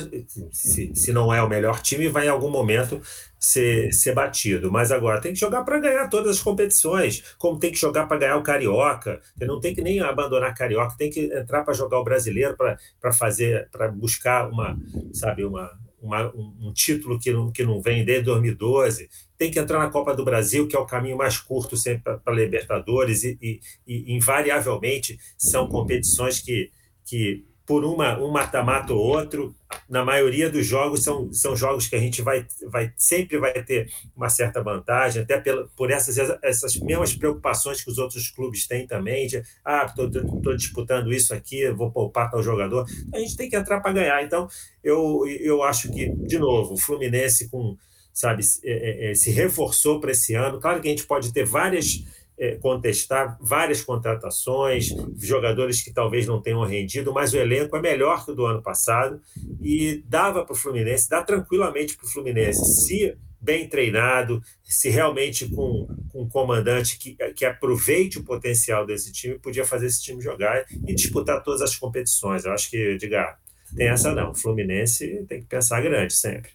Se, 0.53 0.95
se 0.95 1.13
não 1.13 1.35
é 1.35 1.43
o 1.43 1.49
melhor 1.49 1.81
time, 1.83 2.09
vai 2.09 2.27
em 2.27 2.29
algum 2.29 2.51
momento 2.51 3.03
ser, 3.39 3.93
ser 3.93 4.15
batido. 4.15 4.71
Mas 4.71 4.93
agora 4.93 5.21
tem 5.21 5.33
que 5.33 5.41
jogar 5.41 5.65
para 5.65 5.81
ganhar 5.81 6.09
todas 6.09 6.37
as 6.37 6.43
competições, 6.43 7.35
como 7.39 7.59
tem 7.59 7.73
que 7.73 7.79
jogar 7.79 8.07
para 8.07 8.19
ganhar 8.19 8.37
o 8.37 8.43
Carioca. 8.45 9.21
Não 9.41 9.59
tem 9.59 9.75
que 9.75 9.83
nem 9.83 9.99
abandonar 10.01 10.55
Carioca, 10.55 10.95
tem 10.97 11.11
que 11.11 11.25
entrar 11.25 11.65
para 11.65 11.75
jogar 11.75 11.99
o 11.99 12.05
brasileiro 12.05 12.57
para 12.57 13.13
fazer, 13.13 13.69
para 13.73 13.89
buscar 13.89 14.49
uma, 14.49 14.79
sabe, 15.13 15.45
uma, 15.45 15.69
uma, 16.01 16.33
um 16.35 16.73
título 16.73 17.19
que 17.19 17.33
não, 17.33 17.51
que 17.51 17.65
não 17.65 17.81
vem 17.81 18.05
desde 18.05 18.25
2012. 18.25 19.09
Tem 19.37 19.51
que 19.51 19.59
entrar 19.59 19.79
na 19.79 19.91
Copa 19.91 20.15
do 20.15 20.25
Brasil, 20.25 20.67
que 20.67 20.77
é 20.77 20.79
o 20.79 20.87
caminho 20.87 21.17
mais 21.17 21.39
curto 21.39 21.77
sempre 21.77 22.19
para 22.19 22.35
Libertadores, 22.35 23.25
e, 23.25 23.39
e, 23.41 23.61
e 23.87 24.15
invariavelmente 24.15 25.19
são 25.37 25.69
competições 25.69 26.41
que, 26.41 26.71
que 27.05 27.45
por 27.71 27.85
uma, 27.85 28.19
um 28.19 28.33
mata-mata 28.33 28.93
ou 28.93 28.99
outro, 28.99 29.55
na 29.89 30.05
maioria 30.05 30.51
dos 30.51 30.67
jogos 30.67 31.05
são, 31.05 31.33
são 31.33 31.55
jogos 31.55 31.87
que 31.87 31.95
a 31.95 32.01
gente 32.01 32.21
vai, 32.21 32.45
vai 32.67 32.93
sempre 32.97 33.39
vai 33.39 33.53
ter 33.63 33.89
uma 34.17 34.29
certa 34.29 34.61
vantagem, 34.61 35.23
até 35.23 35.41
pela, 35.41 35.69
por 35.77 35.89
essas, 35.89 36.19
essas 36.43 36.75
mesmas 36.79 37.15
preocupações 37.15 37.81
que 37.81 37.89
os 37.89 37.97
outros 37.97 38.29
clubes 38.29 38.67
têm 38.67 38.89
também, 38.89 39.29
de 39.29 39.41
ah, 39.65 39.87
estou 39.87 40.57
disputando 40.57 41.13
isso 41.13 41.33
aqui, 41.33 41.71
vou 41.71 41.93
poupar 41.93 42.29
tal 42.29 42.43
jogador. 42.43 42.85
A 43.15 43.21
gente 43.21 43.37
tem 43.37 43.49
que 43.49 43.55
entrar 43.55 43.79
para 43.79 43.93
ganhar. 43.93 44.21
Então, 44.25 44.49
eu, 44.83 45.25
eu 45.39 45.63
acho 45.63 45.93
que, 45.93 46.11
de 46.27 46.41
novo, 46.41 46.75
o 46.75 46.77
Fluminense 46.77 47.49
com 47.49 47.77
sabe, 48.13 48.43
é, 48.65 49.13
é, 49.13 49.15
se 49.15 49.31
reforçou 49.31 50.01
para 50.01 50.11
esse 50.11 50.35
ano. 50.35 50.59
Claro 50.59 50.81
que 50.81 50.89
a 50.89 50.91
gente 50.91 51.07
pode 51.07 51.33
ter 51.33 51.45
várias 51.45 52.05
é, 52.05 52.20
contestar 52.61 53.37
várias 53.41 53.83
contratações, 53.83 54.89
jogadores 55.19 55.83
que 55.83 55.93
talvez 55.93 56.27
não 56.27 56.41
tenham 56.41 56.65
rendido, 56.65 57.13
mas 57.13 57.35
o 57.35 57.37
elenco 57.37 57.77
é 57.77 57.83
melhor 57.83 58.25
que 58.25 58.31
o 58.31 58.35
do 58.35 58.47
ano 58.47 58.63
passado 58.63 59.21
e 59.61 60.03
dava 60.07 60.45
para 60.45 60.55
o 60.55 60.57
Fluminense, 60.57 61.09
dá 61.09 61.23
tranquilamente 61.23 61.97
para 61.97 62.07
o 62.07 62.11
Fluminense, 62.11 62.87
se 62.87 63.15
bem 63.39 63.69
treinado, 63.69 64.43
se 64.63 64.89
realmente 64.89 65.49
com, 65.49 65.87
com 66.11 66.23
um 66.23 66.29
comandante 66.29 66.99
que, 66.99 67.15
que 67.33 67.45
aproveite 67.45 68.19
o 68.19 68.25
potencial 68.25 68.87
desse 68.87 69.13
time, 69.13 69.39
podia 69.39 69.65
fazer 69.65 69.87
esse 69.87 70.03
time 70.03 70.23
jogar 70.23 70.65
e 70.87 70.95
disputar 70.95 71.43
todas 71.43 71.63
as 71.63 71.77
competições. 71.77 72.45
Eu 72.45 72.53
acho 72.53 72.71
que, 72.71 72.77
Edgar, 72.77 73.39
tem 73.75 73.89
essa 73.89 74.15
não. 74.15 74.31
O 74.31 74.35
Fluminense 74.35 75.25
tem 75.27 75.41
que 75.41 75.47
pensar 75.47 75.81
grande 75.81 76.13
sempre. 76.13 76.51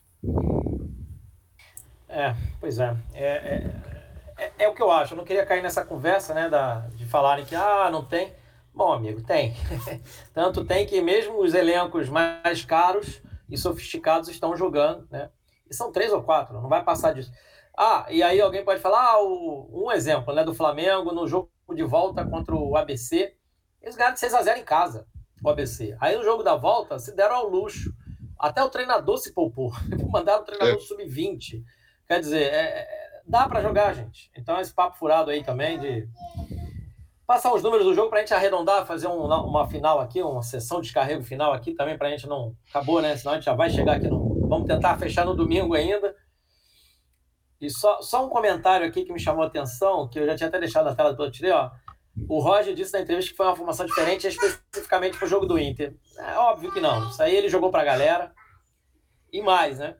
É, 2.07 2.35
pois 2.59 2.77
é. 2.79 2.95
é, 3.13 3.25
é 3.25 3.94
é, 4.37 4.51
é, 4.59 4.67
o 4.67 4.73
que 4.73 4.81
eu 4.81 4.91
acho. 4.91 5.13
Eu 5.13 5.17
não 5.17 5.25
queria 5.25 5.45
cair 5.45 5.61
nessa 5.61 5.85
conversa, 5.85 6.33
né, 6.33 6.49
da, 6.49 6.87
de 6.95 7.05
falarem 7.05 7.45
que, 7.45 7.55
ah, 7.55 7.89
não 7.91 8.03
tem. 8.03 8.33
Bom, 8.73 8.91
amigo, 8.91 9.21
tem. 9.21 9.55
Tanto 10.33 10.65
tem 10.65 10.85
que 10.85 11.01
mesmo 11.01 11.39
os 11.41 11.53
elencos 11.53 12.09
mais 12.09 12.65
caros 12.65 13.21
e 13.49 13.57
sofisticados 13.57 14.27
estão 14.27 14.55
jogando, 14.55 15.07
né? 15.09 15.29
E 15.69 15.73
são 15.73 15.91
três 15.91 16.11
ou 16.11 16.21
quatro, 16.21 16.61
não 16.61 16.67
vai 16.67 16.83
passar 16.83 17.13
disso. 17.13 17.31
Ah, 17.77 18.05
e 18.09 18.21
aí 18.21 18.39
alguém 18.39 18.63
pode 18.63 18.81
falar, 18.81 19.13
ah, 19.13 19.23
o, 19.23 19.85
um 19.85 19.91
exemplo, 19.91 20.33
né, 20.33 20.43
do 20.43 20.53
Flamengo 20.53 21.13
no 21.13 21.27
jogo 21.27 21.49
de 21.73 21.83
volta 21.83 22.25
contra 22.25 22.53
o 22.53 22.75
ABC, 22.75 23.33
eles 23.81 23.95
ganharam 23.95 24.13
de 24.13 24.19
6 24.19 24.33
a 24.33 24.41
0 24.41 24.59
em 24.59 24.63
casa, 24.63 25.07
o 25.43 25.49
ABC. 25.49 25.95
Aí 25.99 26.15
no 26.15 26.23
jogo 26.23 26.43
da 26.43 26.55
volta 26.55 26.99
se 26.99 27.15
deram 27.15 27.35
ao 27.35 27.49
luxo. 27.49 27.93
Até 28.37 28.61
o 28.63 28.69
treinador 28.69 29.17
se 29.17 29.33
poupou. 29.33 29.71
Mandaram 30.11 30.41
o 30.41 30.45
treinador 30.45 30.75
é. 30.75 30.85
sub-20. 30.85 31.63
Quer 32.07 32.19
dizer, 32.19 32.43
é, 32.43 32.79
é 32.79 33.04
dá 33.27 33.47
para 33.47 33.61
jogar, 33.61 33.93
gente. 33.93 34.31
Então, 34.35 34.59
esse 34.59 34.73
papo 34.73 34.97
furado 34.97 35.31
aí 35.31 35.43
também 35.43 35.79
de 35.79 36.07
passar 37.25 37.53
os 37.53 37.63
números 37.63 37.85
do 37.85 37.93
jogo 37.93 38.09
para 38.09 38.19
a 38.19 38.21
gente 38.21 38.33
arredondar, 38.33 38.85
fazer 38.85 39.07
um, 39.07 39.25
uma 39.25 39.67
final 39.67 39.99
aqui, 39.99 40.21
uma 40.21 40.43
sessão 40.43 40.79
de 40.79 40.87
descarrego 40.87 41.23
final 41.23 41.53
aqui 41.53 41.73
também 41.73 41.97
para 41.97 42.07
a 42.07 42.11
gente 42.11 42.27
não. 42.27 42.55
Acabou, 42.69 43.01
né? 43.01 43.15
Senão 43.17 43.33
a 43.33 43.35
gente 43.35 43.45
já 43.45 43.53
vai 43.53 43.69
chegar 43.69 43.95
aqui 43.95 44.07
no. 44.07 44.47
Vamos 44.47 44.67
tentar 44.67 44.97
fechar 44.97 45.25
no 45.25 45.35
domingo 45.35 45.73
ainda. 45.73 46.15
E 47.59 47.69
só, 47.69 48.01
só 48.01 48.25
um 48.25 48.29
comentário 48.29 48.85
aqui 48.85 49.03
que 49.03 49.13
me 49.13 49.19
chamou 49.19 49.43
a 49.43 49.47
atenção, 49.47 50.07
que 50.07 50.19
eu 50.19 50.25
já 50.25 50.35
tinha 50.35 50.49
até 50.49 50.59
deixado 50.59 50.85
na 50.85 50.95
tela 50.95 51.13
do 51.13 51.31
tirei, 51.31 51.51
ó. 51.51 51.71
O 52.29 52.39
Roger 52.39 52.73
disse 52.73 52.93
na 52.93 53.01
entrevista 53.01 53.31
que 53.31 53.37
foi 53.37 53.45
uma 53.45 53.55
formação 53.55 53.85
diferente, 53.85 54.27
especificamente 54.27 55.17
para 55.17 55.25
o 55.25 55.29
jogo 55.29 55.45
do 55.45 55.59
Inter. 55.59 55.95
É 56.17 56.37
óbvio 56.37 56.71
que 56.71 56.79
não. 56.79 57.09
Isso 57.09 57.21
aí 57.21 57.35
ele 57.35 57.49
jogou 57.49 57.71
para 57.71 57.81
a 57.81 57.85
galera. 57.85 58.31
E 59.33 59.41
mais, 59.41 59.79
né? 59.79 59.97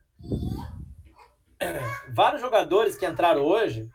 Vários 2.14 2.42
jogadores 2.42 2.98
que 2.98 3.06
entraram 3.06 3.44
hoje, 3.44 3.90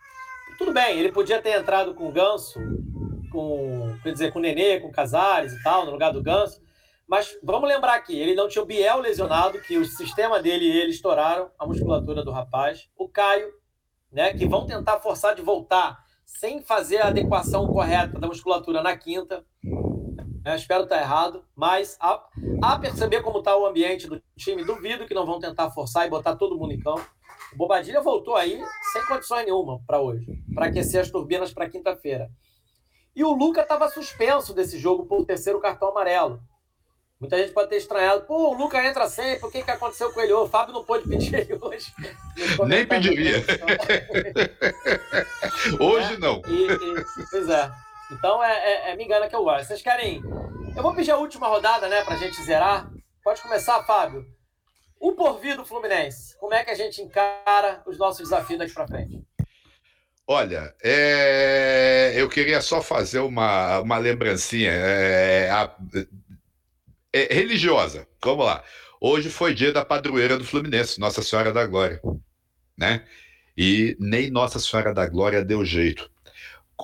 tudo 0.58 0.72
bem, 0.72 0.98
ele 0.98 1.12
podia 1.12 1.40
ter 1.40 1.58
entrado 1.58 1.94
com 1.94 2.08
o 2.08 2.12
Ganso, 2.12 2.58
com, 3.30 3.96
quer 4.02 4.12
dizer, 4.12 4.32
com 4.32 4.38
o 4.38 4.42
Nenê, 4.42 4.80
com 4.80 4.88
o 4.88 4.92
Casares 4.92 5.52
e 5.52 5.62
tal, 5.62 5.86
no 5.86 5.92
lugar 5.92 6.12
do 6.12 6.22
Ganso, 6.22 6.60
mas 7.08 7.36
vamos 7.42 7.68
lembrar 7.68 7.94
aqui, 7.94 8.18
ele 8.18 8.34
não 8.34 8.48
tinha 8.48 8.62
o 8.62 8.66
Biel 8.66 9.00
lesionado, 9.00 9.60
que 9.60 9.76
o 9.76 9.84
sistema 9.84 10.40
dele 10.40 10.64
e 10.64 10.80
ele 10.80 10.90
estouraram 10.90 11.50
a 11.58 11.66
musculatura 11.66 12.24
do 12.24 12.30
rapaz, 12.30 12.88
o 12.96 13.08
Caio, 13.08 13.50
né, 14.12 14.32
que 14.32 14.46
vão 14.46 14.66
tentar 14.66 15.00
forçar 15.00 15.34
de 15.34 15.42
voltar 15.42 15.98
sem 16.24 16.62
fazer 16.62 16.98
a 16.98 17.08
adequação 17.08 17.66
correta 17.66 18.18
da 18.18 18.28
musculatura 18.28 18.82
na 18.82 18.96
quinta, 18.96 19.44
eu 20.44 20.54
espero 20.54 20.84
estar 20.84 21.00
errado, 21.00 21.44
mas 21.54 21.98
a, 22.00 22.24
a 22.62 22.78
perceber 22.78 23.22
como 23.22 23.38
está 23.38 23.56
o 23.56 23.66
ambiente 23.66 24.06
do 24.06 24.22
time, 24.36 24.64
duvido 24.64 25.06
que 25.06 25.14
não 25.14 25.26
vão 25.26 25.38
tentar 25.38 25.70
forçar 25.70 26.06
e 26.06 26.10
botar 26.10 26.36
todo 26.36 26.56
mundo 26.56 26.72
em 26.72 26.80
campo. 26.80 27.06
O 27.52 27.56
Bobadilha 27.56 28.00
voltou 28.00 28.36
aí 28.36 28.62
sem 28.92 29.04
condições 29.06 29.44
nenhuma 29.44 29.80
para 29.86 30.00
hoje, 30.00 30.42
para 30.54 30.66
aquecer 30.66 31.00
as 31.00 31.10
turbinas 31.10 31.52
para 31.52 31.68
quinta-feira. 31.68 32.30
E 33.14 33.24
o 33.24 33.32
Luca 33.32 33.62
estava 33.62 33.88
suspenso 33.88 34.54
desse 34.54 34.78
jogo 34.78 35.06
por 35.06 35.24
terceiro 35.24 35.60
cartão 35.60 35.88
amarelo. 35.88 36.40
Muita 37.20 37.36
gente 37.36 37.52
pode 37.52 37.68
ter 37.68 37.76
estranhado. 37.76 38.24
Pô, 38.24 38.50
o 38.50 38.54
Luca 38.54 38.82
entra 38.82 39.06
sempre, 39.06 39.46
o 39.46 39.50
que, 39.50 39.62
que 39.62 39.70
aconteceu 39.70 40.10
com 40.10 40.22
ele? 40.22 40.32
O 40.32 40.48
Fábio 40.48 40.72
não 40.72 40.84
pôde 40.84 41.06
pedir 41.06 41.34
ele 41.34 41.58
hoje. 41.60 41.92
Nem 42.66 42.86
pediria. 42.86 43.36
hoje 45.78 46.14
é, 46.14 46.18
não. 46.18 46.40
E, 46.48 46.66
e, 46.66 47.28
pois 47.30 47.46
é. 47.50 47.70
Então 48.10 48.42
é, 48.42 48.52
é, 48.52 48.90
é 48.90 48.96
me 48.96 49.04
engana 49.04 49.28
que 49.28 49.36
eu 49.36 49.44
gosto. 49.44 49.66
Vocês 49.66 49.82
querem. 49.82 50.22
Eu 50.74 50.82
vou 50.82 50.94
pedir 50.94 51.10
a 51.10 51.18
última 51.18 51.46
rodada, 51.46 51.88
né, 51.88 52.02
pra 52.04 52.16
gente 52.16 52.42
zerar. 52.42 52.90
Pode 53.22 53.42
começar, 53.42 53.82
Fábio. 53.82 54.24
O 55.00 55.12
porvir 55.12 55.56
do 55.56 55.64
Fluminense, 55.64 56.36
como 56.36 56.52
é 56.52 56.62
que 56.62 56.70
a 56.70 56.74
gente 56.74 57.00
encara 57.00 57.82
os 57.86 57.96
nossos 57.96 58.20
desafios 58.20 58.58
daqui 58.58 58.74
para 58.74 58.86
frente? 58.86 59.24
Olha, 60.26 60.74
é... 60.82 62.12
eu 62.14 62.28
queria 62.28 62.60
só 62.60 62.82
fazer 62.82 63.20
uma, 63.20 63.80
uma 63.80 63.96
lembrancinha 63.96 64.70
é... 64.70 65.50
A... 65.50 65.74
É 67.12 67.34
religiosa. 67.34 68.06
Vamos 68.22 68.44
lá. 68.46 68.62
Hoje 69.00 69.30
foi 69.30 69.54
dia 69.54 69.72
da 69.72 69.84
padroeira 69.84 70.36
do 70.36 70.44
Fluminense, 70.44 71.00
Nossa 71.00 71.22
Senhora 71.22 71.52
da 71.52 71.66
Glória, 71.66 72.00
né? 72.76 73.04
E 73.56 73.96
nem 73.98 74.30
Nossa 74.30 74.60
Senhora 74.60 74.92
da 74.92 75.06
Glória 75.08 75.42
deu 75.42 75.64
jeito. 75.64 76.08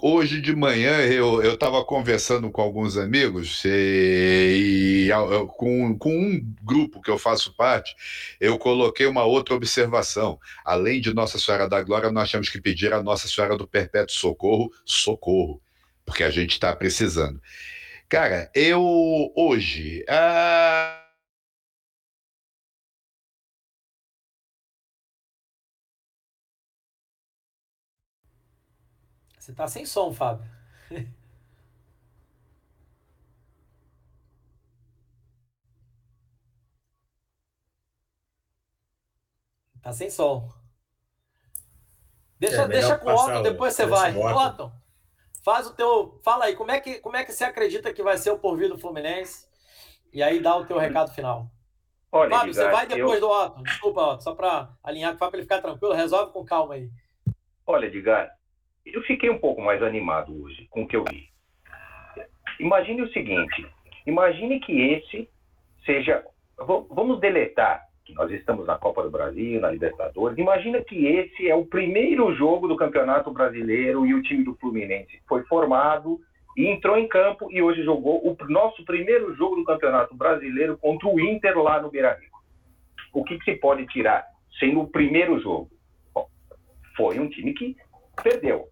Hoje 0.02 0.40
de 0.40 0.54
manhã 0.54 1.00
eu 1.00 1.52
estava 1.52 1.82
conversando 1.84 2.50
com 2.50 2.60
alguns 2.60 2.96
amigos 2.96 3.62
e, 3.64 5.08
e, 5.08 5.46
com, 5.56 5.96
com 5.96 6.10
um 6.10 6.54
grupo 6.62 7.00
que 7.00 7.10
eu 7.10 7.18
faço 7.18 7.54
parte, 7.54 7.94
eu 8.40 8.58
coloquei 8.58 9.06
uma 9.06 9.24
outra 9.24 9.54
observação. 9.54 10.38
Além 10.64 11.00
de 11.00 11.14
Nossa 11.14 11.38
Senhora 11.38 11.68
da 11.68 11.82
Glória, 11.82 12.10
nós 12.10 12.30
temos 12.30 12.48
que 12.48 12.60
pedir 12.60 12.92
a 12.92 13.02
Nossa 13.02 13.26
Senhora 13.26 13.56
do 13.56 13.66
Perpétuo 13.66 14.14
Socorro 14.14 14.70
socorro, 14.84 15.60
porque 16.04 16.22
a 16.22 16.30
gente 16.30 16.52
está 16.52 16.74
precisando. 16.74 17.40
Cara, 18.08 18.50
eu 18.54 19.32
hoje. 19.34 20.04
Ah 20.08 20.95
Você 29.46 29.54
tá 29.54 29.68
sem 29.68 29.86
som, 29.86 30.12
Fábio. 30.12 30.44
tá 39.80 39.92
sem 39.92 40.10
som. 40.10 40.52
Deixa, 42.40 42.62
é, 42.62 42.68
deixa 42.68 42.98
com 42.98 43.08
o 43.08 43.14
Otton, 43.14 43.42
depois 43.42 43.72
você 43.72 43.86
vai. 43.86 44.12
Otton, 44.18 44.72
faz 45.44 45.68
o 45.68 45.74
teu. 45.74 46.20
Fala 46.24 46.46
aí, 46.46 46.56
como 46.56 46.72
é, 46.72 46.80
que, 46.80 46.98
como 46.98 47.16
é 47.16 47.24
que 47.24 47.30
você 47.30 47.44
acredita 47.44 47.94
que 47.94 48.02
vai 48.02 48.18
ser 48.18 48.32
o 48.32 48.38
porvir 48.40 48.68
do 48.68 48.76
Fluminense? 48.76 49.46
E 50.12 50.24
aí 50.24 50.40
dá 50.40 50.56
o 50.56 50.66
teu 50.66 50.76
recado 50.76 51.12
final. 51.12 51.48
Olha, 52.10 52.36
Fábio, 52.36 52.52
você 52.52 52.68
vai 52.68 52.84
depois 52.88 53.22
eu... 53.22 53.28
do 53.28 53.30
Otton. 53.30 53.62
Desculpa, 53.62 54.00
Otton, 54.00 54.20
só 54.22 54.34
para 54.34 54.76
alinhar 54.82 55.12
com 55.12 55.16
o 55.16 55.18
Fábio, 55.20 55.30
para 55.30 55.38
ele 55.38 55.46
ficar 55.46 55.62
tranquilo. 55.62 55.94
Resolve 55.94 56.32
com 56.32 56.44
calma 56.44 56.74
aí. 56.74 56.90
Olha, 57.64 57.86
Edgar, 57.86 58.35
eu 58.86 59.02
fiquei 59.02 59.28
um 59.28 59.38
pouco 59.38 59.60
mais 59.60 59.82
animado 59.82 60.42
hoje 60.42 60.66
com 60.70 60.82
o 60.82 60.86
que 60.86 60.96
eu 60.96 61.04
vi. 61.04 61.28
Imagine 62.60 63.02
o 63.02 63.12
seguinte: 63.12 63.66
imagine 64.06 64.60
que 64.60 64.80
esse 64.80 65.28
seja. 65.84 66.24
Vamos 66.58 67.20
deletar 67.20 67.86
que 68.04 68.14
nós 68.14 68.30
estamos 68.30 68.66
na 68.66 68.78
Copa 68.78 69.02
do 69.02 69.10
Brasil, 69.10 69.60
na 69.60 69.70
Libertadores. 69.70 70.38
Imagina 70.38 70.80
que 70.80 71.06
esse 71.06 71.48
é 71.48 71.54
o 71.54 71.66
primeiro 71.66 72.32
jogo 72.34 72.68
do 72.68 72.76
Campeonato 72.76 73.30
Brasileiro 73.32 74.06
e 74.06 74.14
o 74.14 74.22
time 74.22 74.44
do 74.44 74.54
Fluminense 74.54 75.20
foi 75.28 75.42
formado 75.42 76.20
E 76.56 76.68
entrou 76.68 76.96
em 76.96 77.08
campo 77.08 77.50
e 77.50 77.60
hoje 77.60 77.82
jogou 77.82 78.26
o 78.26 78.36
nosso 78.48 78.84
primeiro 78.84 79.34
jogo 79.34 79.56
do 79.56 79.64
Campeonato 79.64 80.14
Brasileiro 80.14 80.78
contra 80.78 81.08
o 81.08 81.20
Inter 81.20 81.58
lá 81.58 81.82
no 81.82 81.90
Beira-Rio. 81.90 82.30
O 83.12 83.24
que, 83.24 83.38
que 83.38 83.44
se 83.44 83.58
pode 83.58 83.86
tirar 83.88 84.24
sendo 84.58 84.80
o 84.80 84.88
primeiro 84.88 85.38
jogo? 85.40 85.68
Bom, 86.14 86.26
foi 86.96 87.18
um 87.18 87.28
time 87.28 87.52
que 87.52 87.76
perdeu. 88.22 88.68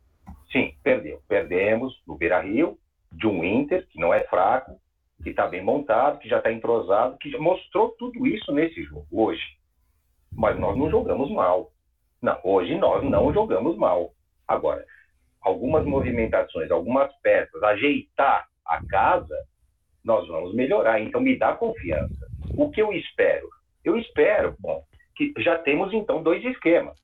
Sim, 0.54 0.72
perdeu. 0.84 1.20
Perdemos 1.26 2.00
no 2.06 2.16
Beira-Rio 2.16 2.78
de 3.10 3.26
um 3.26 3.42
Inter 3.42 3.84
que 3.88 3.98
não 3.98 4.14
é 4.14 4.20
fraco, 4.28 4.78
que 5.20 5.30
está 5.30 5.48
bem 5.48 5.60
montado, 5.60 6.20
que 6.20 6.28
já 6.28 6.38
está 6.38 6.52
entrosado, 6.52 7.18
que 7.18 7.36
mostrou 7.38 7.88
tudo 7.98 8.24
isso 8.24 8.52
nesse 8.52 8.84
jogo 8.84 9.04
hoje. 9.10 9.42
Mas 10.32 10.56
nós 10.56 10.78
não 10.78 10.88
jogamos 10.88 11.28
mal. 11.32 11.72
Não, 12.22 12.38
hoje 12.44 12.76
nós 12.76 13.02
não 13.02 13.34
jogamos 13.34 13.76
mal. 13.76 14.12
Agora, 14.46 14.84
algumas 15.40 15.84
movimentações, 15.84 16.70
algumas 16.70 17.12
peças, 17.16 17.60
ajeitar 17.60 18.46
a 18.64 18.86
casa, 18.86 19.36
nós 20.04 20.24
vamos 20.28 20.54
melhorar. 20.54 21.00
Então, 21.00 21.20
me 21.20 21.36
dá 21.36 21.56
confiança. 21.56 22.28
O 22.56 22.70
que 22.70 22.80
eu 22.80 22.92
espero? 22.92 23.48
Eu 23.84 23.98
espero, 23.98 24.54
bom, 24.60 24.84
que 25.16 25.34
já 25.38 25.58
temos 25.58 25.92
então 25.92 26.22
dois 26.22 26.44
esquemas. 26.44 27.03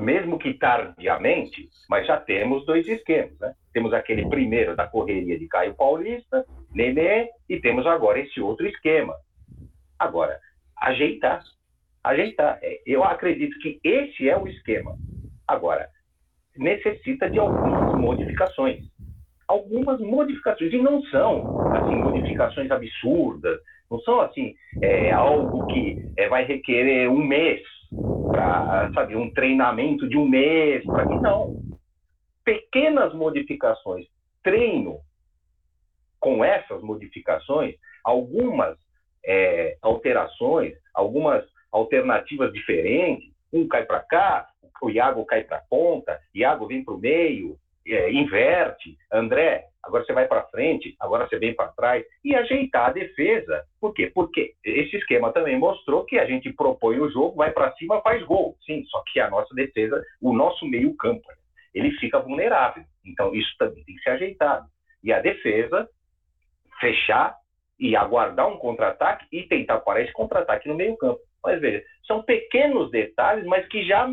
Mesmo 0.00 0.38
que 0.38 0.54
tardiamente, 0.54 1.68
mas 1.88 2.06
já 2.06 2.18
temos 2.18 2.64
dois 2.66 2.86
esquemas. 2.88 3.38
Né? 3.38 3.54
Temos 3.72 3.92
aquele 3.92 4.28
primeiro 4.28 4.74
da 4.76 4.86
correria 4.86 5.38
de 5.38 5.46
Caio 5.48 5.74
Paulista, 5.74 6.44
Nenê, 6.72 7.28
e 7.48 7.60
temos 7.60 7.86
agora 7.86 8.18
esse 8.18 8.40
outro 8.40 8.66
esquema. 8.66 9.14
Agora, 9.98 10.38
ajeitar. 10.80 11.42
Ajeitar. 12.02 12.58
É, 12.62 12.80
eu 12.86 13.04
acredito 13.04 13.58
que 13.58 13.80
esse 13.82 14.28
é 14.28 14.36
o 14.36 14.46
esquema. 14.46 14.96
Agora, 15.46 15.88
necessita 16.56 17.28
de 17.28 17.38
algumas 17.38 17.98
modificações. 17.98 18.84
Algumas 19.46 20.00
modificações, 20.00 20.72
e 20.72 20.78
não 20.78 21.02
são 21.04 21.70
assim, 21.72 21.96
modificações 21.96 22.70
absurdas, 22.70 23.60
não 23.94 24.00
são 24.00 24.20
assim, 24.20 24.54
é, 24.82 25.12
algo 25.12 25.64
que 25.68 26.04
é, 26.16 26.28
vai 26.28 26.44
requerer 26.44 27.08
um 27.08 27.24
mês 27.24 27.62
para, 28.28 28.90
sabe, 28.92 29.14
um 29.14 29.32
treinamento 29.32 30.08
de 30.08 30.16
um 30.16 30.28
mês, 30.28 30.84
para 30.84 31.06
que 31.06 31.14
não. 31.14 31.62
Pequenas 32.44 33.14
modificações, 33.14 34.06
treino 34.42 34.98
com 36.18 36.44
essas 36.44 36.82
modificações, 36.82 37.76
algumas 38.02 38.76
é, 39.24 39.76
alterações, 39.80 40.74
algumas 40.92 41.44
alternativas 41.70 42.52
diferentes, 42.52 43.32
um 43.52 43.68
cai 43.68 43.84
para 43.84 44.00
cá, 44.00 44.48
o 44.82 44.90
Iago 44.90 45.24
cai 45.24 45.44
para 45.44 45.58
a 45.58 45.64
ponta, 45.70 46.18
Iago 46.34 46.66
vem 46.66 46.84
para 46.84 46.94
o 46.94 46.98
meio, 46.98 47.56
é, 47.86 48.12
inverte, 48.12 48.96
André, 49.12 49.64
agora 49.82 50.04
você 50.04 50.12
vai 50.12 50.26
para 50.26 50.46
frente, 50.48 50.94
agora 50.98 51.28
você 51.28 51.38
vem 51.38 51.54
para 51.54 51.72
trás, 51.72 52.04
e 52.24 52.34
ajeitar 52.34 52.88
a 52.88 52.92
defesa. 52.92 53.64
Por 53.80 53.92
quê? 53.92 54.10
Porque 54.12 54.54
esse 54.64 54.96
esquema 54.96 55.32
também 55.32 55.58
mostrou 55.58 56.04
que 56.04 56.18
a 56.18 56.24
gente 56.24 56.52
propõe 56.52 56.98
o 56.98 57.10
jogo, 57.10 57.36
vai 57.36 57.52
para 57.52 57.72
cima, 57.74 58.00
faz 58.00 58.22
gol. 58.24 58.56
Sim, 58.64 58.84
só 58.86 59.02
que 59.12 59.20
a 59.20 59.28
nossa 59.28 59.54
defesa, 59.54 60.02
o 60.20 60.32
nosso 60.32 60.66
meio 60.66 60.96
campo, 60.96 61.26
ele 61.74 61.90
fica 61.98 62.18
vulnerável. 62.18 62.84
Então, 63.04 63.34
isso 63.34 63.54
também 63.58 63.84
tem 63.84 63.94
que 63.96 64.02
ser 64.02 64.10
ajeitado. 64.10 64.66
E 65.02 65.12
a 65.12 65.20
defesa, 65.20 65.88
fechar 66.80 67.36
e 67.78 67.94
aguardar 67.94 68.48
um 68.48 68.56
contra-ataque 68.56 69.26
e 69.30 69.42
tentar 69.42 69.80
parar 69.80 70.00
esse 70.00 70.12
contra-ataque 70.12 70.68
no 70.68 70.74
meio 70.74 70.96
campo. 70.96 71.20
Mas 71.42 71.60
veja, 71.60 71.84
são 72.06 72.22
pequenos 72.22 72.90
detalhes, 72.90 73.44
mas 73.44 73.66
que 73.68 73.84
já 73.84 74.08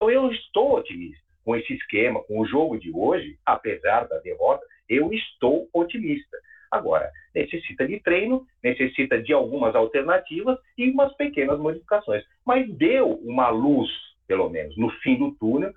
eu 0.00 0.32
estou 0.32 0.76
otimista 0.76 1.27
com 1.48 1.56
esse 1.56 1.72
esquema, 1.72 2.22
com 2.24 2.40
o 2.40 2.46
jogo 2.46 2.78
de 2.78 2.92
hoje, 2.94 3.38
apesar 3.46 4.06
da 4.06 4.18
derrota, 4.18 4.62
eu 4.86 5.10
estou 5.14 5.66
otimista. 5.72 6.36
Agora, 6.70 7.10
necessita 7.34 7.88
de 7.88 7.98
treino, 8.00 8.46
necessita 8.62 9.18
de 9.18 9.32
algumas 9.32 9.74
alternativas 9.74 10.58
e 10.76 10.90
umas 10.90 11.10
pequenas 11.16 11.58
modificações. 11.58 12.22
Mas 12.44 12.70
deu 12.76 13.14
uma 13.24 13.48
luz, 13.48 13.88
pelo 14.26 14.50
menos, 14.50 14.76
no 14.76 14.90
fim 15.00 15.16
do 15.16 15.32
túnel, 15.36 15.72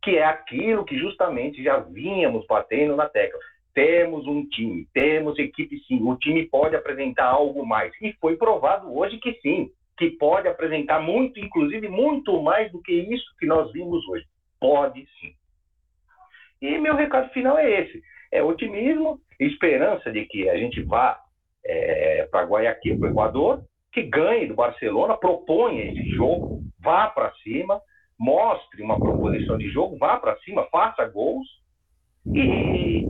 que 0.00 0.16
é 0.16 0.24
aquilo 0.24 0.84
que 0.84 0.96
justamente 0.96 1.60
já 1.60 1.78
vínhamos 1.78 2.46
batendo 2.46 2.94
na 2.94 3.08
tecla. 3.08 3.40
Temos 3.74 4.28
um 4.28 4.46
time, 4.48 4.86
temos 4.94 5.36
equipe 5.40 5.76
sim, 5.88 6.00
o 6.04 6.14
time 6.18 6.46
pode 6.46 6.76
apresentar 6.76 7.26
algo 7.26 7.66
mais. 7.66 7.92
E 8.00 8.12
foi 8.20 8.36
provado 8.36 8.96
hoje 8.96 9.18
que 9.18 9.32
sim 9.42 9.72
que 9.98 10.12
pode 10.12 10.46
apresentar 10.46 11.02
muito, 11.02 11.40
inclusive 11.40 11.88
muito 11.88 12.40
mais 12.40 12.70
do 12.70 12.80
que 12.80 12.92
isso 12.92 13.26
que 13.40 13.44
nós 13.44 13.72
vimos 13.72 14.06
hoje. 14.08 14.24
Pode 14.60 15.06
sim. 15.18 15.34
E 16.60 16.78
meu 16.78 16.94
recado 16.94 17.30
final 17.30 17.58
é 17.58 17.80
esse: 17.80 18.02
é 18.30 18.42
otimismo, 18.42 19.18
esperança 19.38 20.12
de 20.12 20.26
que 20.26 20.48
a 20.48 20.56
gente 20.56 20.82
vá 20.82 21.18
é, 21.64 22.28
para 22.30 22.44
Guayaquil, 22.44 22.98
para 22.98 23.08
o 23.08 23.10
Equador, 23.10 23.64
que 23.92 24.02
ganhe 24.02 24.46
do 24.46 24.54
Barcelona, 24.54 25.16
proponha 25.16 25.84
esse 25.84 26.10
jogo, 26.10 26.62
vá 26.78 27.08
para 27.08 27.32
cima, 27.42 27.80
mostre 28.18 28.82
uma 28.82 28.98
proposição 28.98 29.56
de 29.56 29.68
jogo, 29.70 29.96
vá 29.96 30.18
para 30.18 30.36
cima, 30.40 30.66
faça 30.70 31.06
gols 31.06 31.48
e 32.26 33.06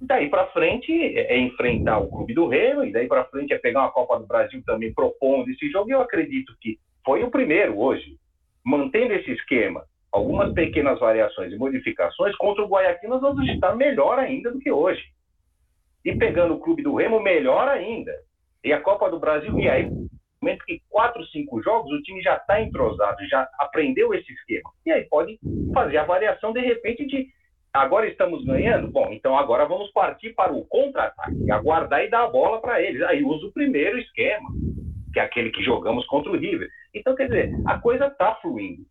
daí 0.00 0.28
para 0.28 0.48
frente 0.48 0.92
é 0.92 1.38
enfrentar 1.38 1.98
o 1.98 2.08
Clube 2.08 2.34
do 2.34 2.46
Remo, 2.46 2.84
e 2.84 2.92
daí 2.92 3.06
para 3.06 3.24
frente 3.24 3.52
é 3.52 3.58
pegar 3.58 3.80
uma 3.80 3.92
Copa 3.92 4.18
do 4.18 4.26
Brasil 4.26 4.62
também 4.64 4.92
propondo 4.92 5.48
esse 5.50 5.70
jogo. 5.70 5.88
E 5.88 5.92
eu 5.92 6.00
acredito 6.00 6.54
que 6.60 6.78
foi 7.04 7.22
o 7.22 7.30
primeiro 7.30 7.78
hoje, 7.78 8.16
mantendo 8.64 9.14
esse 9.14 9.30
esquema, 9.32 9.84
algumas 10.12 10.52
pequenas 10.52 10.98
variações 10.98 11.52
e 11.52 11.56
modificações, 11.56 12.36
contra 12.36 12.64
o 12.64 12.68
Guayaquil 12.68 13.10
nós 13.10 13.20
vamos 13.20 13.48
estar 13.48 13.74
melhor 13.74 14.18
ainda 14.18 14.50
do 14.50 14.58
que 14.58 14.70
hoje. 14.70 15.02
E 16.04 16.14
pegando 16.16 16.54
o 16.54 16.60
Clube 16.60 16.82
do 16.82 16.94
Remo, 16.94 17.20
melhor 17.20 17.68
ainda. 17.68 18.12
E 18.64 18.72
a 18.72 18.80
Copa 18.80 19.10
do 19.10 19.20
Brasil, 19.20 19.58
e 19.58 19.68
aí, 19.68 19.84
no 19.88 20.08
momento 20.42 20.64
que 20.64 20.80
quatro, 20.88 21.24
cinco 21.26 21.62
jogos, 21.62 21.92
o 21.92 22.02
time 22.02 22.22
já 22.22 22.36
está 22.36 22.60
entrosado, 22.60 23.16
já 23.28 23.48
aprendeu 23.58 24.12
esse 24.14 24.32
esquema. 24.32 24.70
E 24.84 24.90
aí 24.90 25.04
pode 25.04 25.38
fazer 25.72 25.98
a 25.98 26.04
variação, 26.04 26.52
de 26.52 26.60
repente, 26.60 27.06
de 27.06 27.28
Agora 27.72 28.08
estamos 28.08 28.44
ganhando? 28.44 28.88
Bom, 28.88 29.12
então 29.12 29.38
agora 29.38 29.64
vamos 29.64 29.92
partir 29.92 30.34
para 30.34 30.52
o 30.52 30.64
contra-ataque, 30.66 31.50
aguardar 31.52 32.04
e 32.04 32.10
dar 32.10 32.24
a 32.24 32.28
bola 32.28 32.60
para 32.60 32.82
eles. 32.82 33.00
Aí 33.02 33.22
usa 33.22 33.46
o 33.46 33.52
primeiro 33.52 33.96
esquema, 33.96 34.50
que 35.12 35.20
é 35.20 35.22
aquele 35.22 35.50
que 35.50 35.62
jogamos 35.62 36.04
contra 36.06 36.32
o 36.32 36.36
River. 36.36 36.68
Então, 36.92 37.14
quer 37.14 37.26
dizer, 37.26 37.54
a 37.66 37.78
coisa 37.78 38.06
está 38.06 38.34
fluindo, 38.42 38.84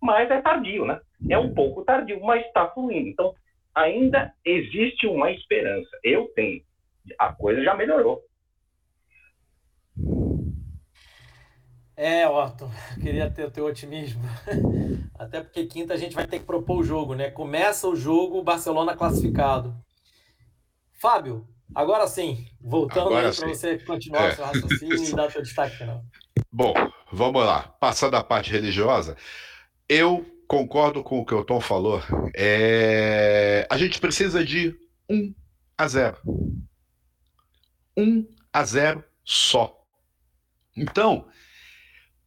mas 0.00 0.30
é 0.30 0.40
tardio, 0.40 0.84
né? 0.84 1.00
É 1.28 1.38
um 1.38 1.52
pouco 1.54 1.84
tardio, 1.84 2.20
mas 2.22 2.44
está 2.46 2.68
fluindo. 2.68 3.08
Então, 3.08 3.34
ainda 3.74 4.32
existe 4.44 5.06
uma 5.06 5.30
esperança. 5.30 5.90
Eu 6.02 6.28
tenho. 6.34 6.62
A 7.18 7.32
coisa 7.32 7.62
já 7.62 7.74
melhorou. 7.74 8.22
É, 11.96 12.28
Otto, 12.28 12.70
queria 13.00 13.30
ter 13.30 13.46
o 13.46 13.50
teu 13.50 13.64
otimismo. 13.64 14.22
Até 15.18 15.40
porque 15.40 15.64
quinta 15.64 15.94
a 15.94 15.96
gente 15.96 16.14
vai 16.14 16.26
ter 16.26 16.40
que 16.40 16.44
propor 16.44 16.80
o 16.80 16.84
jogo, 16.84 17.14
né? 17.14 17.30
Começa 17.30 17.88
o 17.88 17.96
jogo, 17.96 18.42
Barcelona 18.42 18.94
classificado. 18.94 19.74
Fábio, 21.00 21.46
agora 21.74 22.06
sim, 22.06 22.46
voltando 22.60 23.08
para 23.08 23.30
você 23.30 23.78
continuar 23.78 24.24
é. 24.24 24.28
o 24.28 24.34
seu 24.34 24.44
raciocínio 24.44 25.04
e 25.04 25.14
dar 25.14 25.28
o 25.28 25.30
seu 25.30 25.42
destaque 25.42 25.76
final. 25.76 26.02
Bom, 26.52 26.74
vamos 27.10 27.44
lá. 27.44 27.74
Passando 27.80 28.14
a 28.14 28.24
parte 28.24 28.52
religiosa, 28.52 29.16
eu 29.88 30.24
concordo 30.46 31.02
com 31.02 31.20
o 31.20 31.26
que 31.26 31.34
o 31.34 31.44
Tom 31.44 31.60
falou. 31.60 32.02
É... 32.34 33.66
A 33.70 33.76
gente 33.76 34.00
precisa 34.00 34.44
de 34.44 34.74
1 35.08 35.34
a 35.76 35.88
0. 35.88 36.16
1 37.96 38.26
a 38.52 38.64
0 38.64 39.04
só. 39.24 39.82
Então, 40.76 41.26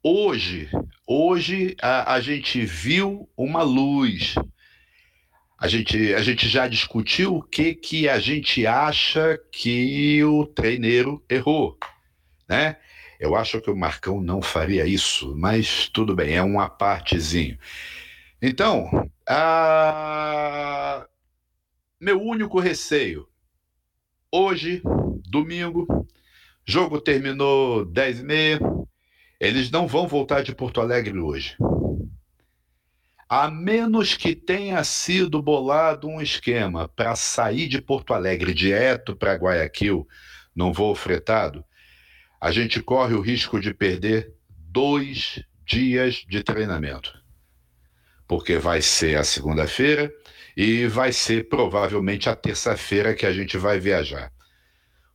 Hoje, 0.02 0.70
hoje 1.06 1.76
a, 1.82 2.14
a 2.14 2.22
gente 2.22 2.66
viu 2.66 3.30
uma 3.36 3.64
luz. 3.64 4.34
A 5.58 5.68
gente, 5.68 6.14
a 6.14 6.22
gente 6.22 6.48
já 6.48 6.70
discutiu 6.70 7.36
o 7.36 7.44
que, 7.44 7.76
que 7.76 8.08
a 8.08 8.18
gente 8.18 8.66
acha 8.66 9.38
que 9.52 10.24
o 10.24 10.46
treineiro 10.46 11.22
errou, 11.30 11.78
né? 12.48 12.78
Eu 13.20 13.36
acho 13.36 13.60
que 13.60 13.70
o 13.70 13.76
Marcão 13.76 14.22
não 14.22 14.42
faria 14.42 14.86
isso, 14.88 15.36
mas 15.36 15.90
tudo 15.90 16.16
bem, 16.16 16.36
é 16.36 16.42
uma 16.42 16.70
partezinho. 16.70 17.60
Então, 18.42 19.10
a... 19.28 21.06
meu 22.00 22.22
único 22.22 22.60
receio, 22.60 23.28
hoje, 24.32 24.82
domingo, 25.28 26.08
jogo 26.66 27.02
terminou 27.02 27.84
10 27.84 28.20
e 28.22 28.24
meia, 28.24 28.60
eles 29.38 29.70
não 29.70 29.86
vão 29.86 30.08
voltar 30.08 30.42
de 30.42 30.56
Porto 30.56 30.80
Alegre 30.80 31.20
hoje. 31.20 31.58
A 33.28 33.52
menos 33.52 34.16
que 34.16 34.34
tenha 34.34 34.84
sido 34.84 35.42
bolado 35.42 36.08
um 36.08 36.22
esquema 36.22 36.88
para 36.88 37.16
sair 37.16 37.68
de 37.68 37.82
Porto 37.82 38.14
Alegre 38.14 38.54
direto 38.54 39.16
para 39.16 39.36
Guayaquil 39.36 40.08
num 40.56 40.72
voo 40.72 40.96
fretado, 40.96 41.64
a 42.42 42.52
gente 42.52 42.82
corre 42.82 43.14
o 43.14 43.22
risco 43.22 43.60
de 43.60 43.74
perder 43.74 44.34
dois 44.50 45.44
dias 45.66 46.26
de 46.28 46.44
treinamento. 46.44 47.14
porque 48.28 48.58
vai 48.58 48.82
ser 48.82 49.18
a 49.18 49.24
segunda-feira 49.24 50.12
e 50.56 50.88
vai 50.88 51.12
ser 51.12 51.50
provavelmente 51.50 52.30
a 52.30 52.36
terça-feira 52.36 53.16
que 53.16 53.26
a 53.26 53.34
gente 53.34 53.58
vai 53.58 53.80
viajar. 53.80 54.32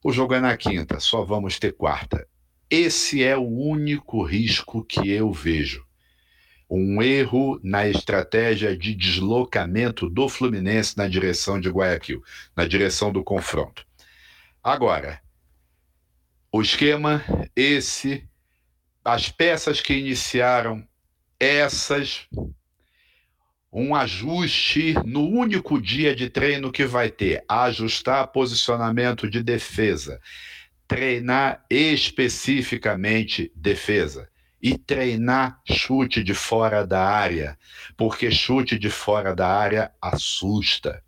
O 0.03 0.13
jogo 0.13 0.35
é 0.35 0.41
na 0.41 0.57
quinta, 0.57 1.01
só 1.01 1.25
vamos 1.25 1.59
ter 1.59 1.73
quarta. 1.73 2.27
Esse 2.71 3.23
é 3.23 3.37
o 3.37 3.47
único 3.47 4.23
risco 4.25 4.85
que 4.85 5.11
eu 5.11 5.33
vejo. 5.33 5.85
Um 6.69 7.03
erro 7.03 7.61
na 7.63 7.87
estratégia 7.89 8.77
de 8.77 8.95
deslocamento 8.95 10.09
do 10.11 10.29
Fluminense 10.29 10.97
na 10.97 11.07
direção 11.09 11.61
de 11.61 11.69
Guayaquil, 11.71 12.23
na 12.57 12.67
direção 12.67 13.13
do 13.13 13.23
confronto. 13.23 13.87
Agora, 14.63 15.21
o 16.57 16.63
esquema, 16.63 17.21
esse, 17.57 18.29
as 19.05 19.29
peças 19.29 19.81
que 19.81 19.93
iniciaram, 19.93 20.87
essas, 21.37 22.29
um 23.73 23.93
ajuste 23.93 24.95
no 25.05 25.29
único 25.29 25.83
dia 25.83 26.15
de 26.15 26.31
treino 26.31 26.71
que 26.71 26.85
vai 26.85 27.11
ter, 27.11 27.45
ajustar 27.49 28.29
posicionamento 28.29 29.29
de 29.29 29.43
defesa, 29.43 30.21
treinar 30.87 31.65
especificamente 31.69 33.51
defesa 33.57 34.29
e 34.63 34.79
treinar 34.79 35.61
chute 35.69 36.23
de 36.23 36.35
fora 36.35 36.87
da 36.87 37.05
área, 37.05 37.59
porque 37.97 38.31
chute 38.31 38.79
de 38.79 38.91
fora 38.91 39.35
da 39.35 39.49
área 39.49 39.91
assusta. 40.01 41.04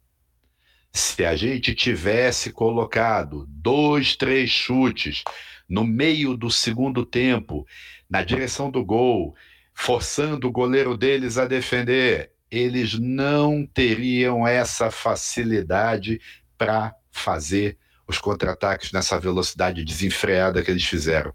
Se 0.96 1.26
a 1.26 1.36
gente 1.36 1.74
tivesse 1.74 2.50
colocado 2.50 3.44
dois, 3.50 4.16
três 4.16 4.48
chutes 4.48 5.22
no 5.68 5.84
meio 5.84 6.34
do 6.34 6.50
segundo 6.50 7.04
tempo, 7.04 7.66
na 8.08 8.22
direção 8.22 8.70
do 8.70 8.82
gol, 8.82 9.36
forçando 9.74 10.48
o 10.48 10.50
goleiro 10.50 10.96
deles 10.96 11.36
a 11.36 11.44
defender, 11.44 12.32
eles 12.50 12.98
não 12.98 13.66
teriam 13.66 14.48
essa 14.48 14.90
facilidade 14.90 16.18
para 16.56 16.94
fazer 17.10 17.76
os 18.08 18.16
contra-ataques 18.16 18.90
nessa 18.90 19.20
velocidade 19.20 19.84
desenfreada 19.84 20.62
que 20.62 20.70
eles 20.70 20.86
fizeram. 20.86 21.30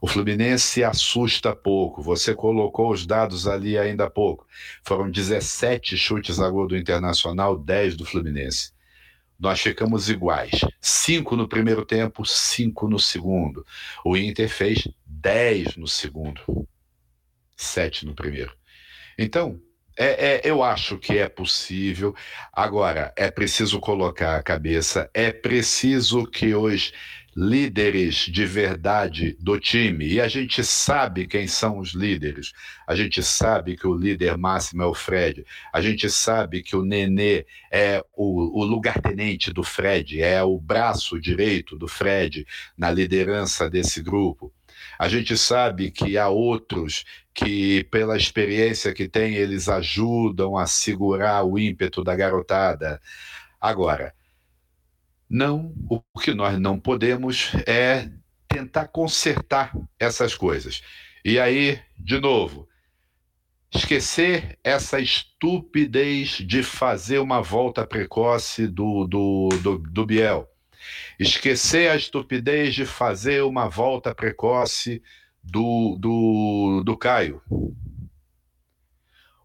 O 0.00 0.06
Fluminense 0.06 0.84
assusta 0.84 1.54
pouco. 1.54 2.02
Você 2.02 2.34
colocou 2.34 2.92
os 2.92 3.06
dados 3.06 3.46
ali 3.46 3.78
ainda 3.78 4.04
há 4.04 4.10
pouco. 4.10 4.46
Foram 4.82 5.10
17 5.10 5.96
chutes 5.96 6.38
a 6.40 6.48
gol 6.50 6.66
do 6.66 6.76
Internacional, 6.76 7.58
10 7.58 7.96
do 7.96 8.04
Fluminense. 8.04 8.72
Nós 9.38 9.60
ficamos 9.60 10.08
iguais. 10.08 10.60
Cinco 10.80 11.36
no 11.36 11.48
primeiro 11.48 11.84
tempo, 11.84 12.24
cinco 12.24 12.88
no 12.88 12.98
segundo. 12.98 13.66
O 14.04 14.16
Inter 14.16 14.48
fez 14.48 14.88
10 15.04 15.76
no 15.76 15.86
segundo, 15.86 16.40
sete 17.56 18.06
no 18.06 18.14
primeiro. 18.14 18.54
Então, 19.18 19.60
é, 19.96 20.36
é, 20.36 20.40
eu 20.44 20.62
acho 20.62 20.98
que 20.98 21.18
é 21.18 21.28
possível. 21.28 22.14
Agora, 22.52 23.12
é 23.16 23.30
preciso 23.30 23.80
colocar 23.80 24.36
a 24.36 24.42
cabeça, 24.42 25.10
é 25.14 25.32
preciso 25.32 26.26
que 26.26 26.54
os 26.54 26.92
líderes 27.36 28.14
de 28.14 28.46
verdade 28.46 29.36
do 29.38 29.60
time, 29.60 30.06
e 30.06 30.20
a 30.22 30.26
gente 30.26 30.64
sabe 30.64 31.26
quem 31.26 31.46
são 31.46 31.78
os 31.78 31.90
líderes, 31.90 32.52
a 32.86 32.96
gente 32.96 33.22
sabe 33.22 33.76
que 33.76 33.86
o 33.86 33.94
líder 33.94 34.38
máximo 34.38 34.82
é 34.82 34.86
o 34.86 34.94
Fred, 34.94 35.44
a 35.70 35.82
gente 35.82 36.08
sabe 36.08 36.62
que 36.62 36.74
o 36.74 36.82
Nenê 36.82 37.44
é 37.70 38.02
o, 38.14 38.62
o 38.62 38.64
lugartenente 38.64 39.52
do 39.52 39.62
Fred, 39.62 40.22
é 40.22 40.42
o 40.42 40.58
braço 40.58 41.20
direito 41.20 41.76
do 41.76 41.86
Fred 41.86 42.46
na 42.76 42.90
liderança 42.90 43.68
desse 43.68 44.02
grupo. 44.02 44.50
A 44.98 45.06
gente 45.06 45.36
sabe 45.36 45.90
que 45.90 46.16
há 46.16 46.30
outros 46.30 47.04
que, 47.34 47.84
pela 47.90 48.16
experiência 48.16 48.94
que 48.94 49.06
têm, 49.06 49.34
eles 49.34 49.68
ajudam 49.68 50.56
a 50.56 50.66
segurar 50.66 51.44
o 51.44 51.58
ímpeto 51.58 52.02
da 52.02 52.16
garotada. 52.16 52.98
Agora, 53.60 54.14
não, 55.28 55.74
o 55.88 56.00
que 56.20 56.32
nós 56.32 56.58
não 56.58 56.78
podemos 56.78 57.52
é 57.66 58.08
tentar 58.48 58.88
consertar 58.88 59.72
essas 59.98 60.34
coisas. 60.34 60.82
E 61.24 61.38
aí, 61.40 61.80
de 61.98 62.20
novo, 62.20 62.68
esquecer 63.74 64.58
essa 64.62 65.00
estupidez 65.00 66.38
de 66.38 66.62
fazer 66.62 67.18
uma 67.18 67.42
volta 67.42 67.86
precoce 67.86 68.66
do, 68.66 69.06
do, 69.06 69.48
do, 69.62 69.78
do 69.78 70.06
Biel. 70.06 70.48
Esquecer 71.18 71.90
a 71.90 71.96
estupidez 71.96 72.74
de 72.74 72.86
fazer 72.86 73.42
uma 73.42 73.68
volta 73.68 74.14
precoce 74.14 75.02
do, 75.42 75.96
do, 75.98 76.82
do 76.84 76.96
Caio. 76.96 77.42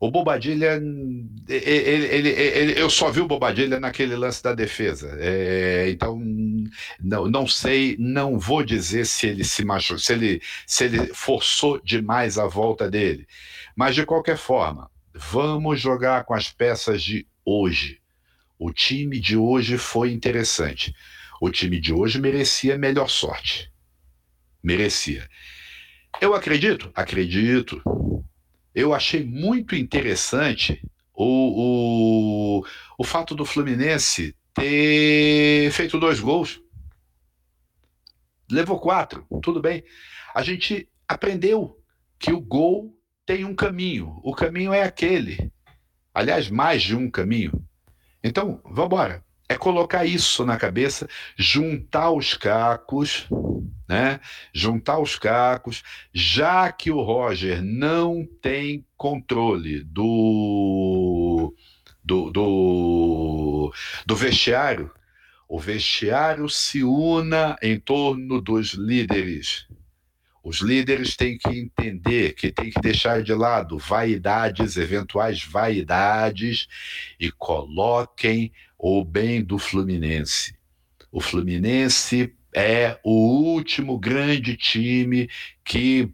O 0.02 0.10
Bobadilha, 0.10 0.82
ele, 1.48 2.07
ele, 2.07 2.30
ele, 2.30 2.82
eu 2.82 2.90
só 2.90 3.11
vi 3.11 3.22
o 3.22 3.28
Bobadilha 3.28 3.80
naquele 3.80 4.15
lance 4.15 4.41
da 4.41 4.52
defesa. 4.52 5.15
É, 5.19 5.91
então, 5.91 6.19
não, 6.99 7.28
não 7.28 7.48
sei, 7.48 7.95
não 7.99 8.40
vou 8.40 8.64
dizer 8.64 9.06
se 9.06 9.28
ele 9.28 9.44
se 9.44 9.64
machucou, 9.64 9.99
se 9.99 10.11
ele, 10.11 10.41
se 10.65 10.86
ele 10.86 11.14
forçou 11.14 11.80
demais 11.80 12.40
a 12.40 12.48
volta 12.48 12.90
dele. 12.90 13.28
Mas, 13.76 13.94
de 13.94 14.03
qualquer 14.03 14.38
forma, 14.38 14.90
vamos 15.14 15.80
jogar 15.80 16.23
com 16.23 16.34
as 16.34 16.49
peças 16.49 17.03
de 17.03 17.28
hoje. 17.45 18.02
O 18.57 18.73
time 18.73 19.19
de 19.19 19.38
hoje 19.38 19.78
foi 19.78 20.11
interessante. 20.11 20.95
O 21.40 21.52
time 21.52 21.80
de 21.80 21.94
hoje 21.94 22.19
merecia 22.19 22.76
melhor 22.76 23.07
sorte. 23.07 23.72
Merecia. 24.64 25.30
Eu 26.19 26.34
acredito? 26.34 26.90
Acredito 26.95 27.84
eu 28.73 28.93
achei 28.93 29.23
muito 29.23 29.76
interessante 29.76 30.81
o, 31.14 32.60
o, 32.60 32.65
o 32.98 33.03
fato 33.03 33.35
do 33.35 33.45
Fluminense 33.45 34.35
ter 34.53 35.72
feito 35.72 35.99
dois 35.99 36.19
gols. 36.19 36.61
Levou 38.49 38.80
quatro, 38.80 39.26
tudo 39.41 39.61
bem. 39.61 39.84
A 40.34 40.41
gente 40.41 40.89
aprendeu 41.07 41.77
que 42.19 42.31
o 42.31 42.39
gol 42.39 42.98
tem 43.26 43.45
um 43.45 43.56
caminho. 43.56 44.19
O 44.23 44.34
caminho 44.34 44.73
é 44.73 44.84
aquele. 44.84 45.52
Aliás, 46.14 46.49
mais 46.49 46.81
de 46.81 46.95
um 46.95 47.10
caminho. 47.10 47.65
Então, 48.23 48.61
vamos 48.65 48.85
embora. 48.85 49.23
É 49.52 49.57
colocar 49.57 50.06
isso 50.06 50.45
na 50.45 50.56
cabeça, 50.56 51.10
juntar 51.36 52.10
os 52.11 52.36
cacos, 52.36 53.28
né? 53.86 54.22
Juntar 54.53 54.98
os 54.99 55.19
cacos, 55.19 55.84
já 56.14 56.72
que 56.72 56.90
o 56.90 57.02
Roger 57.02 57.61
não 57.61 58.26
tem 58.41 58.86
controle 58.95 59.84
do, 59.84 61.53
do, 62.02 62.30
do, 62.32 63.73
do 64.06 64.15
vestiário, 64.15 64.90
o 65.49 65.60
vestiário 65.60 66.48
se 66.48 66.82
una 66.82 67.57
em 67.61 67.78
torno 67.78 68.40
dos 68.40 68.69
líderes. 68.69 69.68
Os 70.44 70.60
líderes 70.60 71.15
têm 71.15 71.38
que 71.38 71.49
entender 71.49 72.34
que 72.34 72.52
tem 72.52 72.72
que 72.72 72.82
deixar 72.82 73.22
de 73.22 73.34
lado 73.34 73.78
vaidades, 73.78 74.76
eventuais 74.76 75.44
vaidades, 75.44 76.68
e 77.19 77.30
coloquem 77.30 78.52
o 78.82 79.06
bem 79.06 79.44
do 79.44 79.60
Fluminense. 79.60 80.56
O 81.12 81.22
Fluminense 81.22 82.34
é 82.53 82.99
o 83.03 83.12
último 83.12 83.99
grande 83.99 84.58
time 84.58 85.30
que 85.64 86.12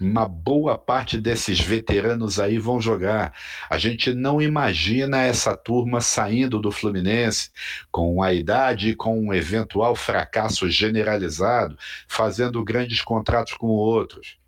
uma 0.00 0.26
boa 0.26 0.76
parte 0.76 1.20
desses 1.20 1.60
veteranos 1.60 2.40
aí 2.40 2.58
vão 2.58 2.80
jogar. 2.80 3.32
A 3.68 3.78
gente 3.78 4.12
não 4.12 4.42
imagina 4.42 5.22
essa 5.22 5.56
turma 5.56 6.00
saindo 6.00 6.58
do 6.58 6.72
Fluminense 6.72 7.50
com 7.92 8.20
a 8.22 8.34
idade 8.34 8.88
e 8.88 8.96
com 8.96 9.20
um 9.20 9.32
eventual 9.32 9.94
fracasso 9.94 10.68
generalizado, 10.68 11.78
fazendo 12.08 12.64
grandes 12.64 13.02
contratos 13.02 13.52
com 13.52 13.68
outros. 13.68 14.39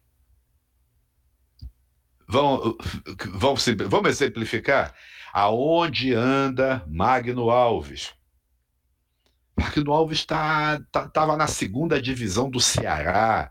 Vamos, 2.32 2.76
vamos, 3.34 3.66
vamos 3.90 4.08
exemplificar? 4.08 4.94
Aonde 5.34 6.14
anda 6.14 6.82
Magno 6.88 7.50
Alves? 7.50 8.14
Magno 9.54 9.92
Alves 9.92 10.20
estava 10.20 10.82
tá, 10.90 11.08
tá, 11.08 11.36
na 11.36 11.46
segunda 11.46 12.00
divisão 12.00 12.48
do 12.48 12.58
Ceará, 12.58 13.50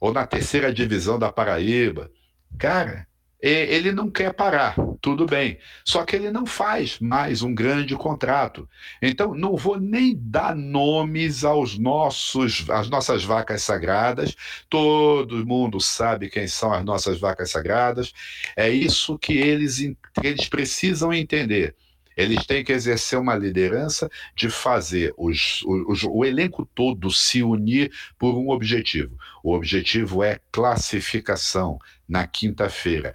ou 0.00 0.12
na 0.12 0.24
terceira 0.24 0.72
divisão 0.72 1.18
da 1.18 1.32
Paraíba. 1.32 2.08
Cara, 2.56 3.08
ele 3.40 3.90
não 3.90 4.08
quer 4.08 4.32
parar, 4.32 4.76
tudo 5.04 5.26
bem. 5.26 5.58
Só 5.84 6.02
que 6.02 6.16
ele 6.16 6.30
não 6.30 6.46
faz 6.46 6.98
mais 6.98 7.42
um 7.42 7.54
grande 7.54 7.94
contrato. 7.94 8.66
Então, 9.02 9.34
não 9.34 9.54
vou 9.54 9.78
nem 9.78 10.18
dar 10.18 10.56
nomes 10.56 11.44
aos 11.44 11.78
nossos, 11.78 12.64
às 12.70 12.88
nossas 12.88 13.22
vacas 13.22 13.62
sagradas. 13.62 14.34
Todo 14.66 15.46
mundo 15.46 15.78
sabe 15.78 16.30
quem 16.30 16.48
são 16.48 16.72
as 16.72 16.82
nossas 16.82 17.20
vacas 17.20 17.50
sagradas. 17.50 18.14
É 18.56 18.70
isso 18.70 19.18
que 19.18 19.34
eles, 19.34 19.78
eles 20.22 20.48
precisam 20.48 21.12
entender. 21.12 21.74
Eles 22.16 22.46
têm 22.46 22.64
que 22.64 22.72
exercer 22.72 23.18
uma 23.18 23.36
liderança 23.36 24.10
de 24.34 24.48
fazer 24.48 25.12
os, 25.18 25.62
os, 25.86 26.02
o 26.04 26.24
elenco 26.24 26.64
todo 26.74 27.10
se 27.10 27.42
unir 27.42 27.92
por 28.18 28.38
um 28.38 28.48
objetivo. 28.48 29.18
O 29.42 29.52
objetivo 29.52 30.22
é 30.22 30.40
classificação 30.50 31.78
na 32.08 32.26
quinta-feira. 32.26 33.14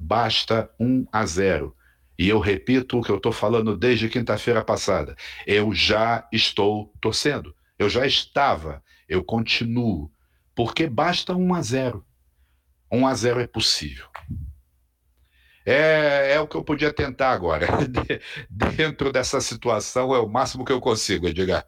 Basta 0.00 0.70
1 0.80 1.06
a 1.12 1.26
0. 1.26 1.76
E 2.18 2.28
eu 2.28 2.38
repito 2.38 2.98
o 2.98 3.02
que 3.02 3.10
eu 3.10 3.16
estou 3.16 3.32
falando 3.32 3.76
desde 3.76 4.08
quinta-feira 4.08 4.64
passada. 4.64 5.14
Eu 5.46 5.74
já 5.74 6.26
estou 6.32 6.92
torcendo. 7.00 7.54
Eu 7.78 7.88
já 7.88 8.06
estava. 8.06 8.82
Eu 9.08 9.22
continuo. 9.22 10.10
Porque 10.54 10.86
basta 10.86 11.34
1 11.34 11.54
a 11.54 11.62
0. 11.62 12.04
1 12.92 13.06
a 13.06 13.14
0 13.14 13.40
é 13.40 13.46
possível. 13.46 14.06
É, 15.64 16.32
é 16.34 16.40
o 16.40 16.48
que 16.48 16.56
eu 16.56 16.64
podia 16.64 16.92
tentar 16.92 17.30
agora. 17.30 17.66
Dentro 18.50 19.12
dessa 19.12 19.40
situação 19.40 20.14
é 20.14 20.18
o 20.18 20.28
máximo 20.28 20.64
que 20.64 20.72
eu 20.72 20.80
consigo, 20.80 21.28
Edgar. 21.28 21.66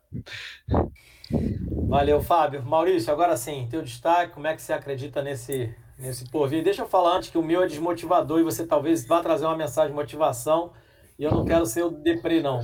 Valeu, 1.88 2.20
Fábio. 2.20 2.62
Maurício, 2.62 3.12
agora 3.12 3.36
sim, 3.36 3.66
teu 3.70 3.82
destaque, 3.82 4.32
como 4.32 4.46
é 4.46 4.54
que 4.54 4.62
você 4.62 4.72
acredita 4.72 5.22
nesse, 5.22 5.74
nesse 6.02 6.28
porvir? 6.28 6.62
Deixa 6.62 6.82
eu 6.82 6.88
falar 6.88 7.16
antes 7.16 7.30
que 7.30 7.38
o 7.38 7.42
meu 7.42 7.62
é 7.62 7.66
desmotivador 7.66 8.40
e 8.40 8.42
você 8.42 8.66
talvez 8.66 9.06
vá 9.06 9.22
trazer 9.22 9.46
uma 9.46 9.56
mensagem 9.56 9.92
de 9.92 9.96
motivação 9.96 10.72
e 11.18 11.22
eu 11.22 11.30
não 11.30 11.44
quero 11.44 11.64
ser 11.64 11.84
o 11.84 11.90
deprê, 11.90 12.42
não. 12.42 12.60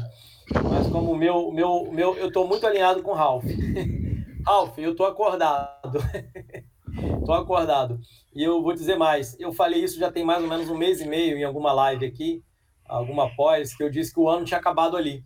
Mas 0.70 0.88
como 0.88 1.12
o 1.12 1.16
meu, 1.16 1.52
meu, 1.52 1.90
meu 1.92 2.16
eu 2.16 2.28
estou 2.28 2.46
muito 2.46 2.66
alinhado 2.66 3.02
com 3.02 3.12
o 3.12 3.14
Ralph. 3.14 3.44
Ralph, 4.44 4.76
eu 4.78 4.92
estou 4.92 5.06
acordado. 5.06 5.98
Estou 7.20 7.34
acordado. 7.34 8.00
E 8.34 8.42
eu 8.42 8.60
vou 8.62 8.72
dizer 8.72 8.96
mais. 8.96 9.38
Eu 9.38 9.52
falei 9.52 9.84
isso 9.84 10.00
já 10.00 10.10
tem 10.10 10.24
mais 10.24 10.42
ou 10.42 10.48
menos 10.48 10.68
um 10.68 10.76
mês 10.76 11.00
e 11.00 11.06
meio 11.06 11.36
em 11.36 11.44
alguma 11.44 11.70
live 11.72 12.04
aqui, 12.04 12.42
alguma 12.84 13.28
pós, 13.36 13.76
que 13.76 13.82
eu 13.82 13.90
disse 13.90 14.12
que 14.12 14.18
o 14.18 14.28
ano 14.28 14.44
tinha 14.44 14.58
acabado 14.58 14.96
ali. 14.96 15.22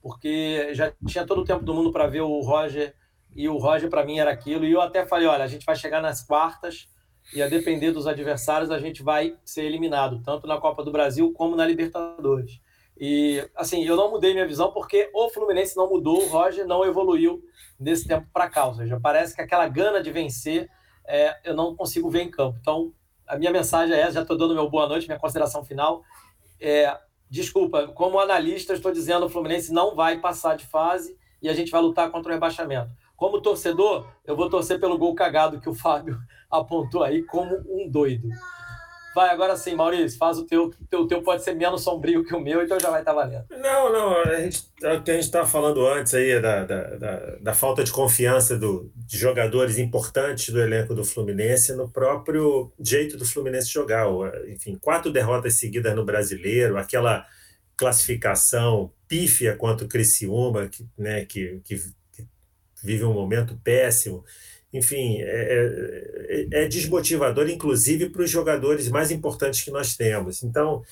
Porque 0.00 0.72
já 0.74 0.92
tinha 1.06 1.26
todo 1.26 1.40
o 1.40 1.44
tempo 1.44 1.64
do 1.64 1.74
mundo 1.74 1.90
para 1.90 2.06
ver 2.06 2.20
o 2.20 2.40
Roger, 2.42 2.94
e 3.34 3.48
o 3.48 3.56
Roger 3.56 3.88
para 3.90 4.04
mim 4.04 4.18
era 4.18 4.30
aquilo. 4.30 4.66
E 4.66 4.72
eu 4.72 4.80
até 4.80 5.06
falei: 5.06 5.26
olha, 5.26 5.42
a 5.42 5.48
gente 5.48 5.64
vai 5.64 5.74
chegar 5.74 6.00
nas 6.00 6.22
quartas, 6.22 6.86
e 7.34 7.42
a 7.42 7.48
depender 7.48 7.92
dos 7.92 8.06
adversários, 8.06 8.70
a 8.70 8.78
gente 8.78 9.02
vai 9.02 9.36
ser 9.44 9.64
eliminado, 9.64 10.22
tanto 10.24 10.46
na 10.46 10.58
Copa 10.58 10.84
do 10.84 10.92
Brasil 10.92 11.32
como 11.32 11.56
na 11.56 11.66
Libertadores. 11.66 12.60
E, 12.98 13.46
assim, 13.54 13.84
eu 13.84 13.96
não 13.96 14.10
mudei 14.10 14.32
minha 14.32 14.46
visão 14.46 14.72
porque 14.72 15.10
o 15.12 15.28
Fluminense 15.28 15.76
não 15.76 15.88
mudou, 15.88 16.22
o 16.22 16.28
Roger 16.28 16.66
não 16.66 16.84
evoluiu 16.84 17.42
desse 17.78 18.08
tempo 18.08 18.26
para 18.32 18.48
cá. 18.48 18.66
Ou 18.66 18.74
seja, 18.74 18.98
parece 19.00 19.34
que 19.34 19.42
aquela 19.42 19.68
gana 19.68 20.02
de 20.02 20.10
vencer 20.10 20.70
é, 21.06 21.36
eu 21.44 21.54
não 21.54 21.76
consigo 21.76 22.08
ver 22.08 22.22
em 22.22 22.30
campo. 22.30 22.58
Então, 22.60 22.92
a 23.26 23.36
minha 23.36 23.50
mensagem 23.50 23.94
é 23.94 24.00
essa, 24.00 24.12
já 24.12 24.22
estou 24.22 24.36
dando 24.36 24.54
meu 24.54 24.70
boa 24.70 24.88
noite, 24.88 25.06
minha 25.06 25.18
consideração 25.18 25.64
final. 25.64 26.02
É, 26.58 26.96
desculpa, 27.28 27.88
como 27.88 28.18
analista, 28.18 28.72
estou 28.72 28.92
dizendo 28.92 29.26
o 29.26 29.28
Fluminense 29.28 29.72
não 29.72 29.94
vai 29.94 30.18
passar 30.18 30.56
de 30.56 30.66
fase 30.66 31.16
e 31.42 31.48
a 31.48 31.54
gente 31.54 31.70
vai 31.70 31.82
lutar 31.82 32.10
contra 32.10 32.30
o 32.30 32.34
rebaixamento. 32.34 32.90
Como 33.14 33.40
torcedor, 33.40 34.06
eu 34.24 34.36
vou 34.36 34.48
torcer 34.48 34.80
pelo 34.80 34.98
gol 34.98 35.14
cagado 35.14 35.60
que 35.60 35.68
o 35.68 35.74
Fábio 35.74 36.18
apontou 36.50 37.02
aí 37.02 37.22
como 37.22 37.54
um 37.68 37.88
doido. 37.88 38.28
Vai, 39.16 39.30
agora 39.30 39.56
sim, 39.56 39.74
Maurício, 39.74 40.18
faz 40.18 40.36
o 40.36 40.44
teu. 40.44 40.70
O 40.92 41.06
teu 41.06 41.22
pode 41.22 41.42
ser 41.42 41.54
menos 41.54 41.82
sombrio 41.82 42.22
que 42.22 42.34
o 42.34 42.40
meu, 42.40 42.62
então 42.62 42.78
já 42.78 42.90
vai 42.90 43.00
estar 43.00 43.14
tá 43.14 43.22
valendo. 43.22 43.46
Não, 43.48 43.90
não, 43.90 44.18
a 44.18 44.40
gente, 44.40 44.68
é 44.82 44.92
o 44.92 45.02
que 45.02 45.10
a 45.10 45.14
gente 45.14 45.24
estava 45.24 45.48
falando 45.48 45.86
antes 45.86 46.12
aí, 46.12 46.38
da, 46.38 46.66
da, 46.66 46.82
da, 46.96 47.16
da, 47.40 47.54
falta 47.54 47.82
de 47.82 47.90
confiança 47.90 48.58
do, 48.58 48.92
de 48.94 49.16
jogadores 49.16 49.78
importantes 49.78 50.52
do 50.52 50.60
elenco 50.60 50.94
do 50.94 51.02
Fluminense 51.02 51.74
no 51.74 51.88
próprio 51.88 52.70
jeito 52.78 53.16
do 53.16 53.24
Fluminense 53.24 53.70
jogar. 53.70 54.06
Enfim, 54.48 54.76
quatro 54.78 55.10
derrotas 55.10 55.54
seguidas 55.54 55.96
no 55.96 56.04
brasileiro, 56.04 56.76
aquela 56.76 57.26
classificação 57.74 58.92
pífia 59.08 59.56
contra 59.56 59.86
o 59.86 59.88
Criciúma, 59.88 60.68
que, 60.68 60.86
né, 60.98 61.24
que, 61.24 61.62
que, 61.64 61.78
que 62.12 62.26
vive 62.84 63.04
um 63.04 63.14
momento 63.14 63.58
péssimo 63.64 64.22
enfim, 64.72 65.20
é, 65.20 66.48
é, 66.52 66.64
é 66.64 66.68
desmotivador, 66.68 67.48
inclusive 67.48 68.10
para 68.10 68.22
os 68.22 68.30
jogadores 68.30 68.88
mais 68.88 69.10
importantes 69.10 69.62
que 69.62 69.70
nós 69.70 69.96
temos. 69.96 70.42
Então, 70.42 70.82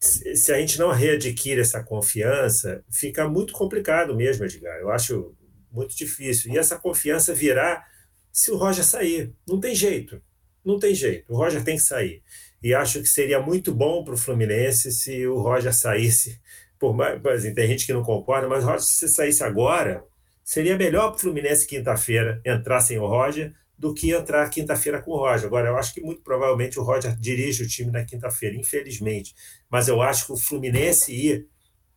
se 0.00 0.52
a 0.52 0.58
gente 0.58 0.78
não 0.78 0.90
readquire 0.90 1.60
essa 1.60 1.82
confiança, 1.82 2.84
fica 2.90 3.28
muito 3.28 3.52
complicado 3.52 4.14
mesmo, 4.14 4.44
Edgar. 4.44 4.78
Eu 4.78 4.90
acho 4.90 5.34
muito 5.70 5.96
difícil. 5.96 6.52
E 6.52 6.58
essa 6.58 6.78
confiança 6.78 7.34
virá 7.34 7.84
se 8.32 8.50
o 8.50 8.56
Roger 8.56 8.84
sair. 8.84 9.32
Não 9.46 9.58
tem 9.58 9.74
jeito. 9.74 10.22
Não 10.64 10.78
tem 10.78 10.94
jeito. 10.94 11.32
O 11.32 11.36
Roger 11.36 11.64
tem 11.64 11.76
que 11.76 11.82
sair. 11.82 12.22
E 12.62 12.74
acho 12.74 13.00
que 13.00 13.08
seria 13.08 13.40
muito 13.40 13.74
bom 13.74 14.04
para 14.04 14.14
o 14.14 14.18
Fluminense 14.18 14.92
se 14.92 15.26
o 15.26 15.40
Roger 15.40 15.74
saísse. 15.74 16.40
Por 16.78 16.94
mais, 16.94 17.20
tem 17.54 17.66
gente 17.66 17.86
que 17.86 17.92
não 17.92 18.04
concorda, 18.04 18.48
mas 18.48 18.64
Roger, 18.64 18.82
se 18.82 19.08
saísse 19.08 19.42
agora, 19.42 20.04
Seria 20.48 20.78
melhor 20.78 21.10
para 21.10 21.16
o 21.16 21.20
Fluminense 21.20 21.66
quinta-feira 21.66 22.40
entrar 22.42 22.80
sem 22.80 22.98
o 22.98 23.04
Roger 23.04 23.52
do 23.76 23.92
que 23.92 24.12
entrar 24.12 24.48
quinta-feira 24.48 25.02
com 25.02 25.10
o 25.10 25.18
Roger. 25.18 25.44
Agora, 25.44 25.68
eu 25.68 25.76
acho 25.76 25.92
que 25.92 26.00
muito 26.00 26.22
provavelmente 26.22 26.80
o 26.80 26.82
Roger 26.82 27.14
dirige 27.20 27.64
o 27.64 27.68
time 27.68 27.90
na 27.90 28.02
quinta-feira, 28.02 28.56
infelizmente. 28.56 29.34
Mas 29.68 29.88
eu 29.88 30.00
acho 30.00 30.24
que 30.24 30.32
o 30.32 30.38
Fluminense 30.38 31.12
ir 31.12 31.46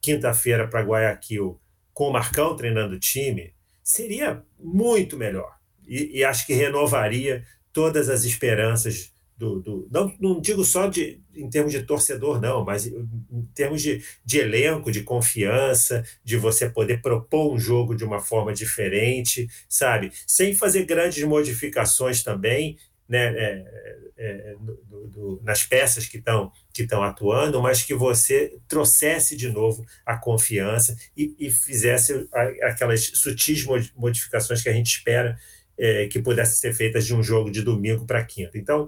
quinta-feira 0.01 0.67
para 0.67 0.81
Guayaquil 0.81 1.61
com 1.93 2.09
o 2.09 2.11
Marcão 2.11 2.53
treinando 2.53 2.95
o 2.95 2.99
time 2.99 3.55
seria 3.81 4.43
muito 4.59 5.15
melhor. 5.15 5.55
E, 5.87 6.19
e 6.19 6.23
acho 6.25 6.45
que 6.45 6.53
renovaria 6.53 7.45
todas 7.71 8.09
as 8.09 8.25
esperanças 8.25 9.10
do, 9.41 9.59
do, 9.59 9.87
não, 9.89 10.13
não 10.19 10.39
digo 10.39 10.63
só 10.63 10.85
de, 10.85 11.19
em 11.35 11.49
termos 11.49 11.71
de 11.71 11.81
torcedor, 11.81 12.39
não, 12.39 12.63
mas 12.63 12.85
em 12.85 13.49
termos 13.55 13.81
de, 13.81 14.03
de 14.23 14.37
elenco, 14.37 14.91
de 14.91 15.01
confiança, 15.01 16.05
de 16.23 16.37
você 16.37 16.69
poder 16.69 17.01
propor 17.01 17.51
um 17.51 17.57
jogo 17.57 17.95
de 17.95 18.03
uma 18.03 18.19
forma 18.19 18.53
diferente, 18.53 19.47
sabe? 19.67 20.11
Sem 20.27 20.53
fazer 20.53 20.85
grandes 20.85 21.23
modificações 21.23 22.21
também, 22.21 22.77
né? 23.09 23.33
É, 23.35 24.01
é, 24.17 24.55
do, 24.87 25.07
do, 25.07 25.41
nas 25.43 25.63
peças 25.63 26.05
que 26.05 26.17
estão 26.17 26.51
que 26.71 26.87
atuando, 26.93 27.59
mas 27.59 27.81
que 27.81 27.95
você 27.95 28.55
trouxesse 28.67 29.35
de 29.35 29.49
novo 29.49 29.83
a 30.05 30.15
confiança 30.15 30.95
e, 31.17 31.35
e 31.39 31.49
fizesse 31.49 32.27
aquelas 32.61 33.03
sutis 33.15 33.65
modificações 33.95 34.61
que 34.61 34.69
a 34.69 34.73
gente 34.73 34.97
espera 34.97 35.35
é, 35.81 36.05
que 36.05 36.19
pudessem 36.21 36.55
ser 36.55 36.75
feitas 36.75 37.07
de 37.07 37.15
um 37.15 37.23
jogo 37.23 37.49
de 37.49 37.63
domingo 37.63 38.05
para 38.05 38.23
quinta. 38.23 38.55
Então, 38.55 38.87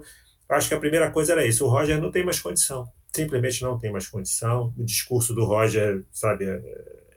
acho 0.54 0.68
que 0.68 0.74
a 0.74 0.80
primeira 0.80 1.10
coisa 1.10 1.32
era 1.32 1.46
isso. 1.46 1.64
O 1.64 1.68
Roger 1.68 2.00
não 2.00 2.10
tem 2.10 2.24
mais 2.24 2.40
condição. 2.40 2.86
Simplesmente 3.12 3.62
não 3.62 3.78
tem 3.78 3.92
mais 3.92 4.08
condição. 4.08 4.72
O 4.76 4.84
discurso 4.84 5.34
do 5.34 5.44
Roger, 5.44 6.04
sabe, 6.10 6.44
é, 6.46 6.60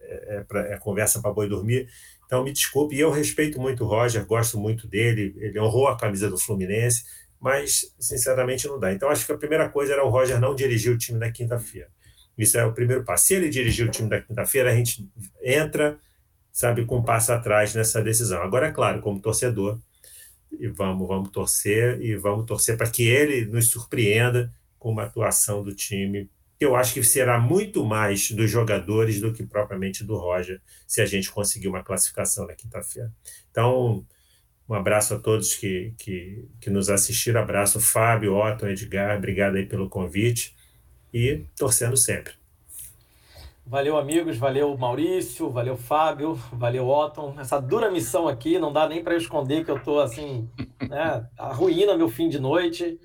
é, 0.01 0.37
é, 0.37 0.43
pra, 0.43 0.61
é 0.67 0.77
conversa 0.77 1.21
para 1.21 1.31
boi 1.31 1.47
dormir. 1.47 1.87
Então, 2.25 2.43
me 2.43 2.51
desculpe, 2.51 2.95
e 2.95 2.99
eu 2.99 3.09
respeito 3.09 3.59
muito 3.59 3.85
o 3.85 3.87
Roger, 3.87 4.25
gosto 4.25 4.59
muito 4.59 4.85
dele, 4.85 5.33
ele 5.37 5.57
honrou 5.59 5.87
a 5.87 5.97
camisa 5.97 6.29
do 6.29 6.37
Fluminense, 6.37 7.03
mas, 7.39 7.93
sinceramente, 7.97 8.67
não 8.67 8.77
dá. 8.77 8.91
Então, 8.91 9.09
acho 9.09 9.25
que 9.25 9.31
a 9.31 9.37
primeira 9.37 9.69
coisa 9.69 9.93
era 9.93 10.03
o 10.03 10.09
Roger 10.09 10.39
não 10.39 10.53
dirigir 10.53 10.91
o 10.91 10.97
time 10.97 11.17
na 11.17 11.31
quinta-feira. 11.31 11.87
Isso 12.37 12.57
é 12.57 12.65
o 12.65 12.73
primeiro 12.73 13.03
passo. 13.03 13.27
Se 13.27 13.35
ele 13.35 13.49
dirigir 13.49 13.87
o 13.87 13.91
time 13.91 14.09
da 14.09 14.21
quinta-feira, 14.21 14.71
a 14.71 14.75
gente 14.75 15.09
entra, 15.41 15.97
sabe, 16.51 16.85
com 16.85 16.97
um 16.97 17.03
passo 17.03 17.31
atrás 17.31 17.73
nessa 17.73 18.01
decisão. 18.01 18.41
Agora, 18.41 18.67
é 18.67 18.71
claro, 18.71 19.01
como 19.01 19.21
torcedor, 19.21 19.79
e 20.51 20.67
vamos, 20.67 21.07
vamos 21.07 21.29
torcer 21.29 22.01
e 22.01 22.15
vamos 22.15 22.45
torcer 22.45 22.77
para 22.77 22.89
que 22.89 23.07
ele 23.07 23.45
nos 23.45 23.69
surpreenda 23.69 24.53
com 24.79 24.91
uma 24.91 25.03
atuação 25.03 25.63
do 25.63 25.73
time 25.73 26.29
eu 26.59 26.75
acho 26.75 26.93
que 26.93 27.03
será 27.03 27.39
muito 27.39 27.85
mais 27.85 28.31
dos 28.31 28.49
jogadores 28.49 29.21
do 29.21 29.31
que 29.31 29.45
propriamente 29.45 30.03
do 30.03 30.17
Roger, 30.17 30.59
se 30.87 31.01
a 31.01 31.05
gente 31.05 31.31
conseguir 31.31 31.67
uma 31.67 31.83
classificação 31.83 32.47
na 32.47 32.55
quinta-feira. 32.55 33.13
Então, 33.51 34.05
um 34.67 34.73
abraço 34.73 35.13
a 35.13 35.19
todos 35.19 35.55
que, 35.55 35.93
que, 35.97 36.45
que 36.59 36.69
nos 36.69 36.89
assistiram, 36.89 37.41
abraço 37.41 37.79
Fábio, 37.79 38.35
Otton, 38.35 38.69
Edgar, 38.69 39.17
obrigado 39.17 39.55
aí 39.55 39.65
pelo 39.65 39.89
convite 39.89 40.55
e 41.13 41.45
torcendo 41.55 41.95
sempre. 41.95 42.33
Valeu, 43.69 43.97
amigos. 43.97 44.37
Valeu, 44.37 44.77
Maurício. 44.77 45.49
Valeu, 45.49 45.75
Fábio. 45.75 46.35
Valeu, 46.53 46.87
Otton. 46.87 47.35
Essa 47.37 47.59
dura 47.59 47.91
missão 47.91 48.25
aqui, 48.25 48.57
não 48.57 48.71
dá 48.71 48.87
nem 48.87 49.03
para 49.03 49.17
esconder 49.17 49.65
que 49.65 49.69
eu 49.69 49.75
estou 49.75 49.99
assim, 49.99 50.49
né? 50.87 51.27
Arruína 51.37 51.97
meu 51.97 52.07
fim 52.07 52.29
de 52.29 52.39
noite. 52.39 52.97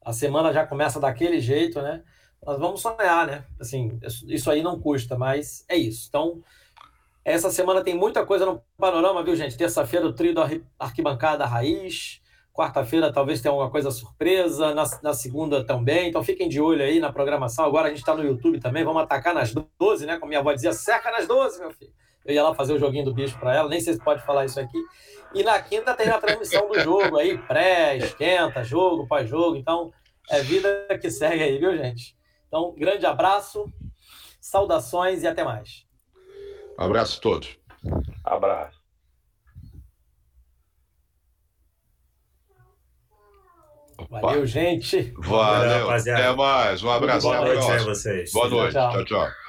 A 0.00 0.12
semana 0.12 0.52
já 0.52 0.64
começa 0.64 1.00
daquele 1.00 1.40
jeito, 1.40 1.82
né? 1.82 2.04
Nós 2.44 2.56
vamos 2.60 2.80
sonhar, 2.80 3.26
né? 3.26 3.44
Assim, 3.60 3.98
isso 4.28 4.48
aí 4.48 4.62
não 4.62 4.78
custa, 4.78 5.18
mas 5.18 5.64
é 5.68 5.76
isso. 5.76 6.06
Então, 6.08 6.40
essa 7.24 7.50
semana 7.50 7.82
tem 7.82 7.96
muita 7.96 8.24
coisa 8.24 8.46
no 8.46 8.62
panorama, 8.78 9.24
viu, 9.24 9.34
gente? 9.34 9.56
Terça-feira, 9.56 10.06
o 10.06 10.12
trio 10.12 10.32
da 10.32 10.48
Arquibancada 10.78 11.44
Raiz. 11.44 12.20
Quarta-feira 12.56 13.12
talvez 13.12 13.42
tenha 13.42 13.52
alguma 13.52 13.70
coisa 13.70 13.90
surpresa, 13.90 14.74
na, 14.74 14.84
na, 15.02 15.12
segunda 15.12 15.62
também. 15.62 16.08
Então 16.08 16.24
fiquem 16.24 16.48
de 16.48 16.58
olho 16.58 16.82
aí 16.82 16.98
na 16.98 17.12
programação. 17.12 17.66
Agora 17.66 17.88
a 17.88 17.90
gente 17.90 17.98
está 17.98 18.14
no 18.14 18.24
YouTube 18.24 18.58
também. 18.58 18.82
Vamos 18.82 19.02
atacar 19.02 19.34
nas 19.34 19.52
12, 19.78 20.06
né? 20.06 20.16
Como 20.16 20.28
minha 20.28 20.40
avó 20.40 20.52
dizia, 20.54 20.72
cerca 20.72 21.10
nas 21.10 21.26
12, 21.26 21.60
meu 21.60 21.70
filho. 21.72 21.92
Eu 22.24 22.34
ia 22.34 22.42
lá 22.42 22.54
fazer 22.54 22.72
o 22.72 22.78
joguinho 22.78 23.04
do 23.04 23.12
bicho 23.12 23.38
para 23.38 23.54
ela, 23.54 23.68
nem 23.68 23.78
sei 23.78 23.92
se 23.92 24.02
pode 24.02 24.24
falar 24.24 24.46
isso 24.46 24.58
aqui. 24.58 24.78
E 25.34 25.42
na 25.44 25.60
quinta 25.60 25.94
tem 25.94 26.08
a 26.08 26.18
transmissão 26.18 26.66
do 26.66 26.80
jogo 26.80 27.18
aí, 27.18 27.36
pré, 27.36 27.98
esquenta, 27.98 28.64
jogo, 28.64 29.06
pós-jogo. 29.06 29.56
Então 29.56 29.92
é 30.30 30.40
vida 30.40 30.86
que 30.98 31.10
segue 31.10 31.42
aí, 31.42 31.58
viu, 31.58 31.76
gente? 31.76 32.16
Então, 32.48 32.74
grande 32.76 33.04
abraço, 33.04 33.70
saudações 34.40 35.22
e 35.22 35.26
até 35.26 35.44
mais. 35.44 35.84
Um 36.78 36.84
abraço 36.84 37.18
a 37.18 37.20
todos. 37.20 37.58
Abraço. 38.24 38.75
Valeu, 44.10 44.46
gente. 44.46 45.12
Valeu, 45.16 45.86
rapaziada. 45.86 46.22
Até 46.22 46.36
mais. 46.36 46.82
Um 46.82 46.90
abraço. 46.90 47.26
Boa 47.26 47.40
noite 47.40 47.70
a 47.70 47.78
vocês. 47.78 48.32
Boa 48.32 48.48
noite. 48.48 48.72
tchau. 48.72 48.92
tchau. 48.92 49.04
tchau. 49.04 49.45